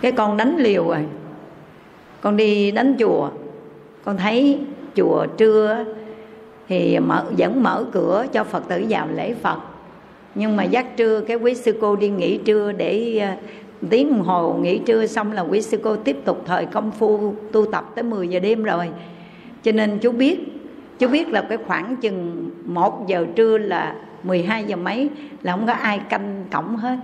Cái 0.00 0.12
con 0.12 0.36
đánh 0.36 0.56
liều 0.58 0.88
rồi. 0.88 1.06
Con 2.20 2.36
đi 2.36 2.70
đánh 2.70 2.96
chùa. 2.98 3.30
Con 4.04 4.16
thấy 4.16 4.60
chùa 4.96 5.26
trưa 5.36 5.84
thì 6.68 6.98
mở 6.98 7.24
vẫn 7.38 7.62
mở 7.62 7.84
cửa 7.92 8.26
cho 8.32 8.44
phật 8.44 8.68
tử 8.68 8.84
vào 8.88 9.08
lễ 9.14 9.34
phật 9.34 9.58
nhưng 10.34 10.56
mà 10.56 10.64
giác 10.64 10.96
trưa, 10.96 11.20
cái 11.20 11.36
quý 11.36 11.54
sư 11.54 11.78
cô 11.80 11.96
đi 11.96 12.08
nghỉ 12.08 12.38
trưa 12.38 12.72
để 12.72 13.18
ờ, 13.18 13.34
tiếng 13.90 14.10
đồng 14.10 14.22
hồ 14.22 14.58
nghỉ 14.62 14.78
trưa 14.78 15.06
xong 15.06 15.32
là 15.32 15.42
quý 15.42 15.62
sư 15.62 15.78
cô 15.82 15.96
tiếp 15.96 16.16
tục 16.24 16.42
thời 16.46 16.66
công 16.66 16.90
phu 16.90 17.34
tu 17.52 17.66
tập 17.72 17.84
tới 17.94 18.02
10 18.02 18.28
giờ 18.28 18.40
đêm 18.40 18.62
rồi. 18.62 18.88
Cho 19.62 19.72
nên 19.72 19.98
chú 19.98 20.12
biết 20.12 20.40
chú 20.98 21.08
biết 21.08 21.28
là 21.28 21.46
cái 21.48 21.58
khoảng 21.66 21.96
chừng 21.96 22.50
một 22.64 23.08
giờ 23.08 23.26
trưa 23.36 23.58
là 23.58 23.94
12 24.22 24.64
giờ 24.64 24.76
mấy 24.76 25.10
là 25.42 25.52
không 25.52 25.66
có 25.66 25.72
ai 25.72 25.98
canh 25.98 26.44
cổng 26.52 26.76
hết. 26.76 26.96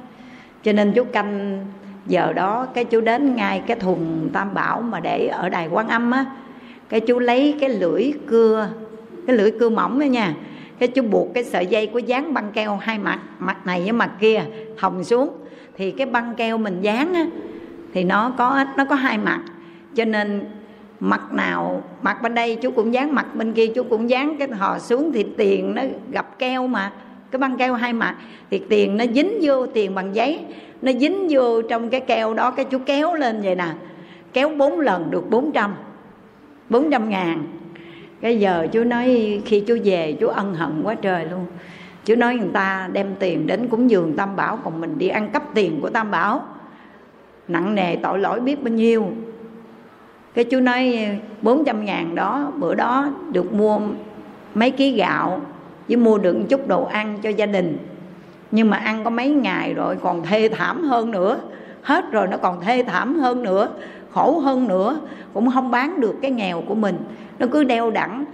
Cho 0.62 0.72
nên 0.72 0.92
chú 0.92 1.04
canh 1.04 1.64
giờ 2.06 2.32
đó, 2.32 2.66
cái 2.74 2.84
chú 2.84 3.00
đến 3.00 3.34
ngay 3.34 3.62
cái 3.66 3.76
thùng 3.76 4.28
tam 4.32 4.54
bảo 4.54 4.80
mà 4.80 5.00
để 5.00 5.26
ở 5.26 5.48
đài 5.48 5.68
quan 5.68 5.88
âm 5.88 6.10
á. 6.10 6.24
Cái 6.88 7.00
chú 7.00 7.18
lấy 7.18 7.54
cái 7.60 7.70
lưỡi 7.70 8.12
cưa, 8.26 8.68
cái 9.26 9.36
lưỡi 9.36 9.50
cưa 9.50 9.68
mỏng 9.68 10.00
đó 10.00 10.04
nha 10.04 10.34
cái 10.78 10.88
chú 10.88 11.02
buộc 11.02 11.34
cái 11.34 11.44
sợi 11.44 11.66
dây 11.66 11.86
của 11.86 11.98
dán 11.98 12.34
băng 12.34 12.52
keo 12.52 12.76
hai 12.76 12.98
mặt 12.98 13.18
mặt 13.38 13.66
này 13.66 13.82
với 13.82 13.92
mặt 13.92 14.10
kia 14.20 14.42
thòng 14.78 15.04
xuống. 15.04 15.30
Thì 15.76 15.90
cái 15.90 16.06
băng 16.06 16.34
keo 16.34 16.58
mình 16.58 16.78
dán 16.80 17.14
á, 17.14 17.26
thì 17.94 18.04
nó 18.04 18.32
có 18.38 18.64
nó 18.76 18.84
có 18.84 18.94
hai 18.94 19.18
mặt. 19.18 19.40
Cho 19.94 20.04
nên 20.04 20.44
mặt 21.00 21.32
nào, 21.32 21.82
mặt 22.02 22.22
bên 22.22 22.34
đây 22.34 22.56
chú 22.56 22.70
cũng 22.70 22.94
dán, 22.94 23.14
mặt 23.14 23.26
bên 23.34 23.52
kia 23.52 23.66
chú 23.66 23.82
cũng 23.82 24.10
dán. 24.10 24.36
Cái 24.38 24.48
hò 24.48 24.78
xuống 24.78 25.12
thì 25.12 25.26
tiền 25.36 25.74
nó 25.74 25.82
gặp 26.10 26.38
keo 26.38 26.66
mà. 26.66 26.92
Cái 27.30 27.38
băng 27.38 27.56
keo 27.56 27.74
hai 27.74 27.92
mặt, 27.92 28.16
thì 28.50 28.62
tiền 28.68 28.96
nó 28.96 29.04
dính 29.14 29.38
vô 29.42 29.66
tiền 29.66 29.94
bằng 29.94 30.14
giấy. 30.14 30.40
Nó 30.82 30.92
dính 30.92 31.26
vô 31.30 31.62
trong 31.62 31.88
cái 31.88 32.00
keo 32.00 32.34
đó, 32.34 32.50
cái 32.50 32.64
chú 32.64 32.78
kéo 32.86 33.14
lên 33.14 33.40
vậy 33.40 33.54
nè. 33.54 33.68
Kéo 34.32 34.48
bốn 34.48 34.80
lần 34.80 35.10
được 35.10 35.30
bốn 35.30 35.52
trăm 35.52 35.74
bốn 36.68 36.90
trăm 36.90 37.10
ngàn 37.10 37.44
cái 38.20 38.40
giờ 38.40 38.66
chú 38.72 38.84
nói 38.84 39.40
khi 39.44 39.60
chú 39.60 39.78
về 39.84 40.16
chú 40.20 40.28
ân 40.28 40.54
hận 40.54 40.82
quá 40.82 40.94
trời 40.94 41.24
luôn. 41.24 41.46
Chú 42.04 42.14
nói 42.14 42.36
người 42.36 42.50
ta 42.52 42.88
đem 42.92 43.06
tiền 43.18 43.46
đến 43.46 43.68
cúng 43.68 43.90
dường 43.90 44.16
tam 44.16 44.36
bảo, 44.36 44.58
còn 44.64 44.80
mình 44.80 44.98
đi 44.98 45.08
ăn 45.08 45.28
cắp 45.28 45.42
tiền 45.54 45.80
của 45.80 45.90
tam 45.90 46.10
bảo. 46.10 46.42
Nặng 47.48 47.74
nề, 47.74 47.96
tội 47.96 48.18
lỗi 48.18 48.40
biết 48.40 48.62
bao 48.62 48.74
nhiêu. 48.74 49.06
Cái 50.34 50.44
chú 50.44 50.60
nói 50.60 51.08
400 51.42 51.84
ngàn 51.84 52.14
đó, 52.14 52.52
bữa 52.56 52.74
đó 52.74 53.08
được 53.32 53.52
mua 53.52 53.80
mấy 54.54 54.70
ký 54.70 54.92
gạo, 54.92 55.40
với 55.88 55.96
mua 55.96 56.18
được 56.18 56.36
chút 56.48 56.68
đồ 56.68 56.84
ăn 56.84 57.18
cho 57.22 57.30
gia 57.30 57.46
đình. 57.46 57.78
Nhưng 58.50 58.70
mà 58.70 58.76
ăn 58.76 59.04
có 59.04 59.10
mấy 59.10 59.30
ngày 59.30 59.74
rồi 59.74 59.96
còn 59.96 60.22
thê 60.22 60.48
thảm 60.48 60.82
hơn 60.82 61.10
nữa. 61.10 61.38
Hết 61.82 62.12
rồi 62.12 62.26
nó 62.26 62.36
còn 62.36 62.60
thê 62.60 62.82
thảm 62.82 63.14
hơn 63.14 63.42
nữa, 63.42 63.68
khổ 64.10 64.38
hơn 64.38 64.68
nữa. 64.68 65.00
Cũng 65.34 65.50
không 65.50 65.70
bán 65.70 66.00
được 66.00 66.14
cái 66.22 66.30
nghèo 66.30 66.62
của 66.68 66.74
mình 66.74 66.96
nó 67.38 67.46
cứ 67.52 67.64
đeo 67.64 67.90
đẳng. 67.90 68.24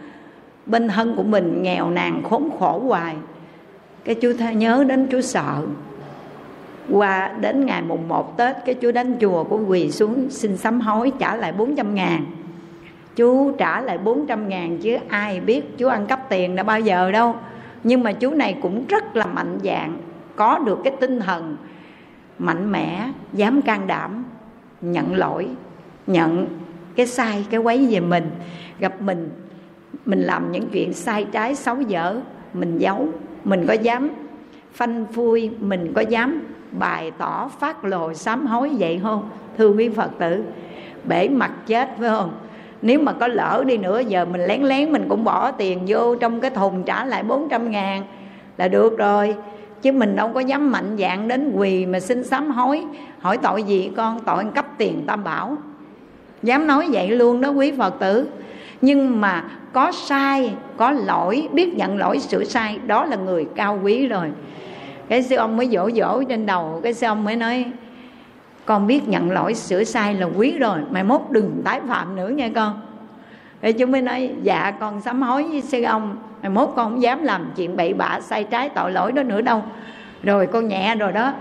Bên 0.67 0.89
thân 0.89 1.17
của 1.17 1.23
mình 1.23 1.63
nghèo 1.63 1.91
nàn, 1.91 2.23
khốn 2.23 2.51
khổ 2.59 2.79
hoài. 2.79 3.17
Cái 4.05 4.15
chú 4.15 4.33
nhớ 4.57 4.85
đến 4.89 5.07
chú 5.11 5.21
sợ. 5.21 5.63
Qua 6.91 7.33
đến 7.41 7.67
ngày 7.67 7.83
mùng 7.83 8.09
1 8.09 8.37
Tết, 8.37 8.57
cái 8.67 8.75
chú 8.75 8.93
đến 8.93 9.17
chùa 9.21 9.45
của 9.45 9.61
quỳ 9.69 9.91
xuống 9.91 10.31
xin 10.31 10.57
sám 10.57 10.81
hối, 10.81 11.13
trả 11.19 11.37
lại 11.37 11.53
400 11.53 11.95
ngàn. 11.95 12.25
Chú 13.17 13.53
trả 13.59 13.81
lại 13.81 13.99
400 13.99 14.49
ngàn 14.49 14.79
chứ 14.79 14.97
ai 15.09 15.41
biết 15.41 15.79
chú 15.79 15.89
ăn 15.89 16.07
cắp 16.07 16.29
tiền 16.29 16.57
đã 16.57 16.63
bao 16.63 16.81
giờ 16.81 17.11
đâu. 17.11 17.37
Nhưng 17.85 18.03
mà 18.03 18.13
chú 18.13 18.31
này 18.31 18.59
cũng 18.63 18.87
rất 18.89 19.17
là 19.17 19.27
mạnh 19.27 19.59
dạng, 19.65 19.97
có 20.37 20.59
được 20.59 20.79
cái 20.85 20.93
tinh 21.01 21.21
thần 21.21 21.57
mạnh 22.39 22.73
mẽ, 22.73 23.11
dám 23.33 23.63
can 23.63 23.87
đảm, 23.87 24.25
nhận 24.81 25.15
lỗi, 25.15 25.49
nhận 26.07 26.47
cái 26.97 27.07
sai, 27.07 27.47
cái 27.51 27.61
quấy 27.61 27.87
về 27.91 28.01
mình 28.01 28.31
gặp 28.79 29.03
mình 29.03 29.31
mình 30.07 30.23
làm 30.23 30.53
những 30.53 30.69
chuyện 30.73 30.93
sai 30.93 31.27
trái, 31.33 31.55
xấu 31.55 31.81
dở, 31.81 32.21
mình 32.55 32.79
giấu, 32.79 33.09
mình 33.45 33.65
có 33.69 33.75
dám 33.75 34.11
phanh 34.73 35.07
phui, 35.13 35.51
mình 35.61 35.93
có 35.95 36.01
dám 36.01 36.43
bày 36.71 37.11
tỏ, 37.19 37.51
phát 37.61 37.85
lộ 37.85 38.15
sám 38.15 38.47
hối 38.47 38.71
vậy 38.79 39.01
không, 39.03 39.31
thưa 39.59 39.69
quý 39.69 39.89
phật 39.89 40.11
tử? 40.19 40.45
Bể 41.05 41.29
mặt 41.29 41.53
chết, 41.67 41.89
phải 41.99 42.09
không? 42.09 42.33
Nếu 42.83 42.99
mà 42.99 43.13
có 43.13 43.29
lỡ 43.29 43.65
đi 43.67 43.77
nữa, 43.77 44.01
giờ 44.09 44.25
mình 44.25 44.41
lén 44.41 44.63
lén 44.63 44.93
mình 44.93 45.07
cũng 45.09 45.25
bỏ 45.25 45.51
tiền 45.51 45.81
vô 45.87 46.15
trong 46.15 46.41
cái 46.41 46.51
thùng 46.51 46.83
trả 46.83 47.05
lại 47.05 47.23
400 47.23 47.71
ngàn 47.71 48.03
là 48.57 48.69
được 48.69 48.99
rồi. 48.99 49.35
Chứ 49.83 49.93
mình 49.93 50.17
đâu 50.17 50.31
có 50.35 50.41
dám 50.41 50.73
mạnh 50.73 50.97
dạng 50.99 51.29
đến 51.29 51.53
quỳ 51.55 51.87
mà 51.87 52.01
xin 52.01 52.25
sám 52.25 52.51
hối, 52.51 52.85
hỏi 53.19 53.39
tội 53.39 53.63
gì 53.63 53.91
con, 53.97 54.21
tội 54.21 54.45
cấp 54.55 54.67
tiền 54.79 55.05
tam 55.07 55.25
bảo. 55.25 55.57
Dám 56.43 56.67
nói 56.67 56.89
vậy 56.93 57.09
luôn 57.09 57.41
đó 57.41 57.49
quý 57.49 57.73
phật 57.79 57.95
tử 57.99 58.27
nhưng 58.85 59.21
mà 59.21 59.45
có 59.73 59.93
sai, 59.93 60.55
có 60.77 60.91
lỗi, 60.91 61.49
biết 61.53 61.75
nhận 61.75 61.99
lỗi, 61.99 62.19
sửa 62.19 62.45
sai, 62.45 62.79
đó 62.87 63.05
là 63.05 63.17
người 63.17 63.47
cao 63.57 63.79
quý 63.83 64.07
rồi. 64.07 64.31
Cái 65.09 65.23
sư 65.23 65.37
ông 65.37 65.57
mới 65.57 65.69
dỗ 65.69 65.91
dỗ 65.91 66.23
trên 66.23 66.47
đầu, 66.47 66.81
cái 66.83 66.95
sư 66.95 67.07
ông 67.07 67.25
mới 67.25 67.37
nói, 67.37 67.65
con 68.65 68.87
biết 68.87 69.09
nhận 69.09 69.31
lỗi, 69.31 69.55
sửa 69.55 69.85
sai 69.85 70.15
là 70.15 70.27
quý 70.27 70.59
rồi 70.59 70.79
mày 70.91 71.05
mốt 71.05 71.21
đừng 71.31 71.63
tái 71.65 71.81
phạm 71.89 72.17
nữa 72.17 72.29
nha 72.29 72.51
con. 72.55 72.81
Để 73.61 73.73
chúng 73.73 73.93
mới 73.93 74.03
nói 74.03 74.31
dạ 74.43 74.71
con 74.81 75.01
sám 75.01 75.23
hối 75.23 75.43
với 75.43 75.61
sư 75.61 75.83
ông 75.83 76.17
mày 76.43 76.51
mốt 76.51 76.69
con 76.77 76.91
không 76.91 77.03
dám 77.03 77.25
làm 77.25 77.51
chuyện 77.57 77.77
bậy 77.77 77.95
bạ, 77.95 78.21
sai 78.21 78.45
trái, 78.45 78.69
tội 78.69 78.93
lỗi 78.93 79.13
đó 79.13 79.23
nữa 79.23 79.41
đâu. 79.41 79.63
Rồi 80.23 80.47
con 80.47 80.69
nhẹ 80.69 80.95
rồi 80.97 81.13
đó 81.13 81.33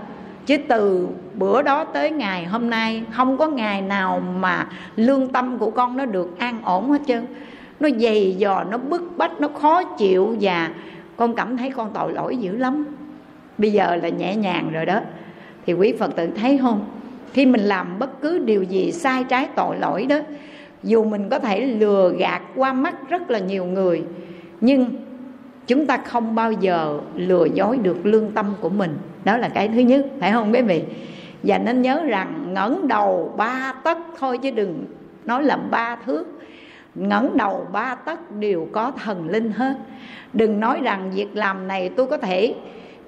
chứ 0.46 0.56
từ 0.68 1.08
bữa 1.34 1.62
đó 1.62 1.84
tới 1.84 2.10
ngày 2.10 2.44
hôm 2.44 2.70
nay, 2.70 3.02
không 3.12 3.36
có 3.36 3.48
ngày 3.48 3.82
nào 3.82 4.20
mà 4.20 4.66
lương 4.96 5.28
tâm 5.28 5.58
của 5.58 5.70
con 5.70 5.96
nó 5.96 6.06
được 6.06 6.38
an 6.38 6.60
ổn 6.64 6.90
hết 6.90 7.00
trơn. 7.06 7.26
Nó 7.80 7.88
dày 7.98 8.34
dò, 8.38 8.64
nó 8.64 8.78
bức 8.78 9.02
bách, 9.16 9.40
nó 9.40 9.48
khó 9.48 9.84
chịu 9.84 10.36
và 10.40 10.70
con 11.16 11.34
cảm 11.34 11.56
thấy 11.56 11.70
con 11.70 11.90
tội 11.94 12.12
lỗi 12.12 12.36
dữ 12.36 12.56
lắm. 12.56 12.86
Bây 13.58 13.72
giờ 13.72 13.96
là 14.02 14.08
nhẹ 14.08 14.36
nhàng 14.36 14.70
rồi 14.72 14.86
đó. 14.86 15.00
Thì 15.66 15.72
quý 15.72 15.94
phật 15.98 16.16
tử 16.16 16.28
thấy 16.36 16.58
không? 16.58 16.84
Khi 17.32 17.46
mình 17.46 17.60
làm 17.60 17.98
bất 17.98 18.20
cứ 18.20 18.38
điều 18.38 18.62
gì 18.62 18.92
sai 18.92 19.24
trái 19.24 19.48
tội 19.54 19.76
lỗi 19.78 20.06
đó, 20.06 20.18
dù 20.82 21.04
mình 21.04 21.28
có 21.28 21.38
thể 21.38 21.66
lừa 21.66 22.12
gạt 22.18 22.42
qua 22.54 22.72
mắt 22.72 22.94
rất 23.08 23.30
là 23.30 23.38
nhiều 23.38 23.64
người, 23.64 24.02
nhưng 24.60 24.86
chúng 25.66 25.86
ta 25.86 25.96
không 25.96 26.34
bao 26.34 26.52
giờ 26.52 27.00
lừa 27.14 27.44
dối 27.54 27.78
được 27.78 28.06
lương 28.06 28.30
tâm 28.32 28.54
của 28.60 28.68
mình. 28.68 28.96
Đó 29.24 29.36
là 29.36 29.48
cái 29.48 29.68
thứ 29.68 29.80
nhất, 29.80 30.06
phải 30.20 30.32
không 30.32 30.52
quý 30.52 30.62
vị? 30.62 30.82
Và 31.42 31.58
nên 31.58 31.82
nhớ 31.82 32.02
rằng 32.04 32.54
ngẩng 32.54 32.88
đầu 32.88 33.34
ba 33.36 33.74
tấc 33.84 33.98
thôi 34.18 34.38
chứ 34.38 34.50
đừng 34.50 34.84
nói 35.24 35.42
là 35.42 35.56
ba 35.56 35.96
thước. 36.06 36.26
Ngẩng 36.94 37.36
đầu 37.36 37.66
ba 37.72 37.94
tấc 37.94 38.32
đều 38.32 38.68
có 38.72 38.92
thần 39.04 39.28
linh 39.28 39.50
hết. 39.50 39.74
Đừng 40.32 40.60
nói 40.60 40.80
rằng 40.82 41.10
việc 41.14 41.28
làm 41.34 41.68
này 41.68 41.90
tôi 41.96 42.06
có 42.06 42.16
thể 42.16 42.54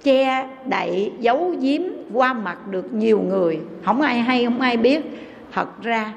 che 0.03 0.49
đậy, 0.67 1.13
giấu 1.21 1.55
giếm, 1.61 1.83
qua 2.13 2.33
mặt 2.33 2.69
được 2.71 2.95
nhiều 2.95 3.21
người. 3.21 3.59
Không 3.85 4.01
ai 4.01 4.19
hay, 4.19 4.45
không 4.45 4.61
ai 4.61 4.77
biết. 4.77 5.01
Thật 5.53 5.83
ra, 5.83 6.13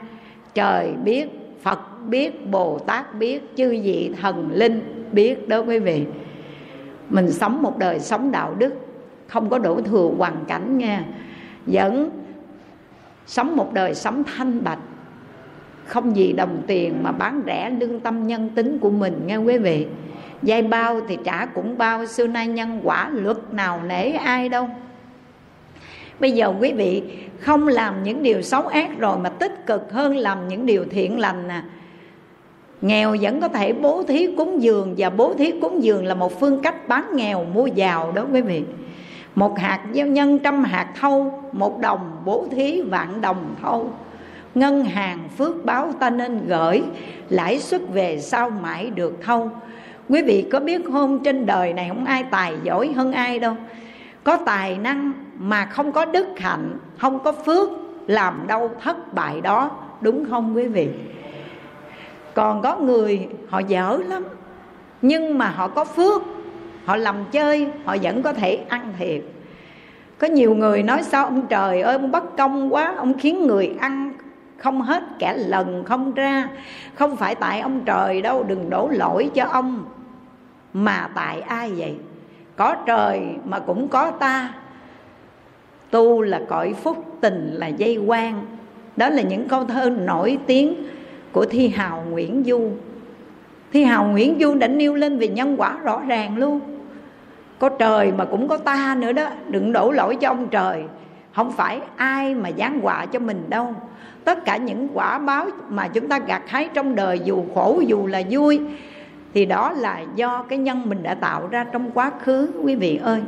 trời 0.53 0.93
biết, 1.03 1.27
phật 1.61 1.79
biết, 2.07 2.51
bồ 2.51 2.79
tát 2.79 3.15
biết, 3.15 3.41
chư 3.55 3.69
vị 3.69 4.11
thần 4.21 4.49
linh 4.53 5.05
biết 5.11 5.47
đó 5.47 5.59
quý 5.59 5.79
vị 5.79 6.05
mình 7.09 7.31
sống 7.31 7.61
một 7.61 7.77
đời 7.77 7.99
sống 7.99 8.31
đạo 8.31 8.55
đức, 8.57 8.73
không 9.27 9.49
có 9.49 9.59
đổ 9.59 9.81
thừa 9.81 10.09
hoàn 10.17 10.45
cảnh 10.47 10.77
nha. 10.77 11.03
Vẫn 11.65 12.09
sống 13.25 13.55
một 13.55 13.73
đời 13.73 13.95
sống 13.95 14.23
thanh 14.23 14.63
bạch, 14.63 14.79
không 15.85 16.13
vì 16.13 16.33
đồng 16.33 16.61
tiền 16.67 17.03
mà 17.03 17.11
bán 17.11 17.41
rẻ 17.45 17.69
lương 17.69 17.99
tâm 17.99 18.27
nhân 18.27 18.49
tính 18.49 18.79
của 18.79 18.89
mình 18.89 19.21
nghe 19.25 19.37
quý 19.37 19.57
vị. 19.57 19.87
Dây 20.41 20.61
bao 20.61 21.01
thì 21.07 21.17
trả 21.23 21.45
cũng 21.45 21.77
bao, 21.77 22.05
xưa 22.05 22.27
nay 22.27 22.47
nhân 22.47 22.79
quả 22.83 23.09
luật 23.13 23.37
nào 23.53 23.81
nể 23.87 24.11
ai 24.11 24.49
đâu. 24.49 24.69
Bây 26.19 26.31
giờ 26.31 26.53
quý 26.59 26.73
vị 26.73 27.03
không 27.39 27.67
làm 27.67 28.03
những 28.03 28.23
điều 28.23 28.41
xấu 28.41 28.67
ác 28.67 28.99
rồi 28.99 29.17
mà 29.17 29.29
tích 29.29 29.65
cực 29.65 29.91
hơn 29.91 30.17
làm 30.17 30.47
những 30.47 30.65
điều 30.65 30.85
thiện 30.85 31.19
lành 31.19 31.47
nè 31.47 31.61
nghèo 32.81 33.15
vẫn 33.21 33.41
có 33.41 33.47
thể 33.47 33.73
bố 33.73 34.03
thí 34.03 34.35
cúng 34.35 34.63
dường 34.63 34.95
và 34.97 35.09
bố 35.09 35.33
thí 35.33 35.51
cúng 35.61 35.83
dường 35.83 36.05
là 36.05 36.15
một 36.15 36.39
phương 36.39 36.61
cách 36.61 36.87
bán 36.87 37.05
nghèo, 37.13 37.45
mua 37.53 37.65
giàu 37.65 38.11
đó 38.11 38.25
quý 38.33 38.41
vị. 38.41 38.63
Một 39.35 39.59
hạt 39.59 39.79
gieo 39.93 40.07
nhân 40.07 40.39
trăm 40.39 40.63
hạt 40.63 40.87
thâu, 40.99 41.43
một 41.51 41.79
đồng 41.79 42.21
bố 42.25 42.47
thí 42.51 42.81
vạn 42.81 43.21
đồng 43.21 43.55
thâu. 43.61 43.89
Ngân 44.55 44.85
hàng 44.85 45.19
phước 45.37 45.65
báo 45.65 45.91
ta 45.99 46.09
nên 46.09 46.47
gửi, 46.47 46.83
lãi 47.29 47.59
suất 47.59 47.81
về 47.93 48.19
sau 48.19 48.49
mãi 48.49 48.89
được 48.89 49.13
thâu. 49.23 49.51
Quý 50.09 50.21
vị 50.21 50.45
có 50.51 50.59
biết 50.59 50.81
không 50.91 51.23
trên 51.23 51.45
đời 51.45 51.73
này 51.73 51.89
không 51.89 52.05
ai 52.05 52.23
tài 52.23 52.53
giỏi 52.63 52.87
hơn 52.95 53.11
ai 53.11 53.39
đâu. 53.39 53.55
Có 54.23 54.37
tài 54.37 54.77
năng 54.77 55.13
mà 55.37 55.65
không 55.65 55.91
có 55.91 56.05
đức 56.05 56.27
hạnh, 56.37 56.77
không 56.97 57.19
có 57.19 57.31
phước, 57.31 57.69
làm 58.07 58.47
đâu 58.47 58.69
thất 58.83 59.13
bại 59.13 59.41
đó, 59.41 59.71
đúng 60.01 60.25
không 60.29 60.55
quý 60.55 60.67
vị? 60.67 60.87
Còn 62.33 62.61
có 62.61 62.77
người, 62.77 63.27
họ 63.49 63.59
dở 63.59 63.99
lắm. 64.07 64.23
Nhưng 65.01 65.37
mà 65.37 65.49
họ 65.49 65.67
có 65.67 65.85
phước, 65.85 66.21
họ 66.85 66.95
làm 66.95 67.15
chơi, 67.31 67.67
họ 67.85 67.95
vẫn 68.01 68.21
có 68.21 68.33
thể 68.33 68.65
ăn 68.69 68.93
thiệt 68.99 69.21
có 70.19 70.27
nhiều 70.27 70.55
người 70.55 70.83
nói 70.83 71.03
sao, 71.03 71.25
ông 71.25 71.47
trời 71.47 71.81
ơi, 71.81 71.93
ông 71.93 72.11
bất 72.11 72.37
công 72.37 72.73
quá, 72.73 72.93
ông 72.97 73.13
khiến 73.19 73.47
người 73.47 73.75
ăn 73.79 74.13
không 74.57 74.81
hết 74.81 75.03
kẻ 75.19 75.33
lần 75.37 75.83
không 75.83 76.13
ra. 76.13 76.49
Không 76.95 77.15
phải 77.15 77.35
tại 77.35 77.59
ông 77.59 77.81
trời 77.85 78.21
đâu, 78.21 78.43
đừng 78.43 78.69
đổ 78.69 78.89
lỗi 78.91 79.29
cho 79.33 79.45
ông. 79.45 79.85
Mà 80.73 81.09
tại 81.15 81.41
ai 81.41 81.71
vậy? 81.71 81.95
Có 82.55 82.75
trời 82.85 83.21
mà 83.45 83.59
cũng 83.59 83.87
có 83.87 84.11
ta. 84.11 84.53
Tu 85.91 86.21
là 86.21 86.41
cõi 86.49 86.73
phúc, 86.83 87.05
tình 87.21 87.53
là 87.53 87.67
dây 87.67 87.97
quan 87.97 88.45
đó 88.97 89.09
là 89.09 89.21
những 89.21 89.47
câu 89.47 89.65
thơ 89.65 89.89
nổi 89.89 90.37
tiếng 90.47 90.75
của 91.31 91.45
thi 91.45 91.67
hào 91.67 92.05
nguyễn 92.09 92.43
du. 92.45 92.71
Thi 93.73 93.83
hào 93.83 94.07
nguyễn 94.07 94.37
du 94.39 94.55
đã 94.55 94.67
nêu 94.67 94.95
lên 94.95 95.19
về 95.19 95.27
nhân 95.27 95.55
quả 95.57 95.77
rõ 95.83 96.01
ràng 96.07 96.37
luôn. 96.37 96.59
Có 97.59 97.69
trời 97.69 98.11
mà 98.11 98.25
cũng 98.25 98.47
có 98.47 98.57
ta 98.57 98.95
nữa 98.99 99.11
đó, 99.11 99.29
đừng 99.47 99.71
đổ 99.71 99.91
lỗi 99.91 100.15
cho 100.15 100.29
ông 100.29 100.47
trời. 100.47 100.83
Không 101.35 101.51
phải 101.51 101.79
ai 101.95 102.35
mà 102.35 102.49
giáng 102.57 102.79
quả 102.81 103.05
cho 103.05 103.19
mình 103.19 103.43
đâu. 103.49 103.75
Tất 104.23 104.45
cả 104.45 104.57
những 104.57 104.87
quả 104.93 105.19
báo 105.19 105.45
mà 105.69 105.87
chúng 105.87 106.07
ta 106.07 106.19
gặt 106.19 106.41
hái 106.47 106.69
trong 106.73 106.95
đời, 106.95 107.19
dù 107.23 107.43
khổ 107.55 107.81
dù 107.87 108.07
là 108.07 108.21
vui, 108.29 108.59
thì 109.33 109.45
đó 109.45 109.71
là 109.71 110.01
do 110.15 110.43
cái 110.49 110.59
nhân 110.59 110.89
mình 110.89 111.03
đã 111.03 111.13
tạo 111.13 111.47
ra 111.47 111.63
trong 111.63 111.91
quá 111.91 112.11
khứ, 112.21 112.49
quý 112.63 112.75
vị 112.75 112.99
ơi. 113.03 113.21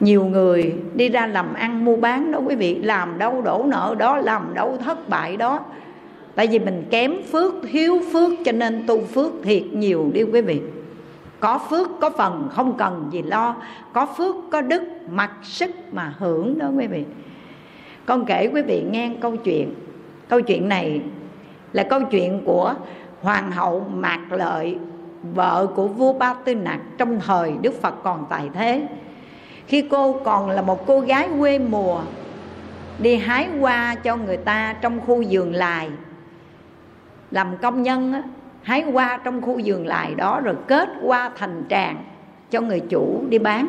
Nhiều 0.00 0.24
người 0.24 0.74
đi 0.94 1.08
ra 1.08 1.26
làm 1.26 1.54
ăn 1.54 1.84
mua 1.84 1.96
bán 1.96 2.32
đó, 2.32 2.38
quý 2.38 2.54
vị, 2.54 2.74
làm 2.74 3.18
đâu 3.18 3.42
đổ 3.42 3.64
nợ 3.68 3.94
đó, 3.98 4.16
làm 4.16 4.54
đâu 4.54 4.76
thất 4.84 5.08
bại 5.08 5.36
đó 5.36 5.60
tại 6.34 6.46
vì 6.46 6.58
mình 6.58 6.84
kém 6.90 7.22
phước, 7.32 7.54
thiếu 7.72 8.00
phước, 8.12 8.32
cho 8.44 8.52
nên 8.52 8.84
tu 8.86 9.00
phước 9.00 9.32
thiệt 9.42 9.62
nhiều 9.72 10.10
đi 10.14 10.22
quý 10.22 10.40
vị. 10.40 10.60
Có 11.40 11.58
phước, 11.70 11.88
có 12.00 12.10
phần, 12.10 12.48
không 12.52 12.76
cần 12.76 13.08
gì 13.10 13.22
lo. 13.22 13.56
Có 13.92 14.06
phước, 14.06 14.34
có 14.50 14.60
đức, 14.60 14.82
mặc 15.10 15.30
sức 15.42 15.70
mà 15.92 16.14
hưởng 16.18 16.58
đó 16.58 16.70
quý 16.78 16.86
vị. 16.86 17.04
Con 18.06 18.24
kể 18.24 18.50
quý 18.54 18.62
vị 18.62 18.84
nghe 18.90 19.10
câu 19.20 19.36
chuyện. 19.36 19.74
Câu 20.28 20.40
chuyện 20.40 20.68
này 20.68 21.00
là 21.72 21.82
câu 21.82 22.00
chuyện 22.10 22.42
của 22.44 22.74
hoàng 23.22 23.52
hậu 23.52 23.86
mạc 23.94 24.20
lợi, 24.30 24.78
vợ 25.34 25.66
của 25.74 25.86
vua 25.86 26.12
ba 26.12 26.34
tư 26.34 26.54
nặc 26.54 26.80
trong 26.98 27.20
thời 27.20 27.52
đức 27.62 27.82
phật 27.82 27.94
còn 28.02 28.26
tại 28.30 28.50
thế. 28.54 28.88
Khi 29.66 29.82
cô 29.90 30.12
còn 30.12 30.50
là 30.50 30.62
một 30.62 30.86
cô 30.86 31.00
gái 31.00 31.28
quê 31.38 31.58
mùa, 31.58 32.00
đi 32.98 33.16
hái 33.16 33.48
hoa 33.60 33.94
cho 33.94 34.16
người 34.16 34.36
ta 34.36 34.74
trong 34.80 35.00
khu 35.00 35.24
vườn 35.30 35.54
lài 35.54 35.90
làm 37.34 37.56
công 37.56 37.82
nhân 37.82 38.12
á, 38.12 38.22
hái 38.62 38.82
hoa 38.82 39.20
trong 39.24 39.42
khu 39.42 39.60
vườn 39.64 39.86
lại 39.86 40.14
đó 40.14 40.40
rồi 40.44 40.54
kết 40.66 40.88
hoa 41.02 41.30
thành 41.36 41.64
tràng 41.68 42.04
cho 42.50 42.60
người 42.60 42.80
chủ 42.80 43.24
đi 43.28 43.38
bán. 43.38 43.66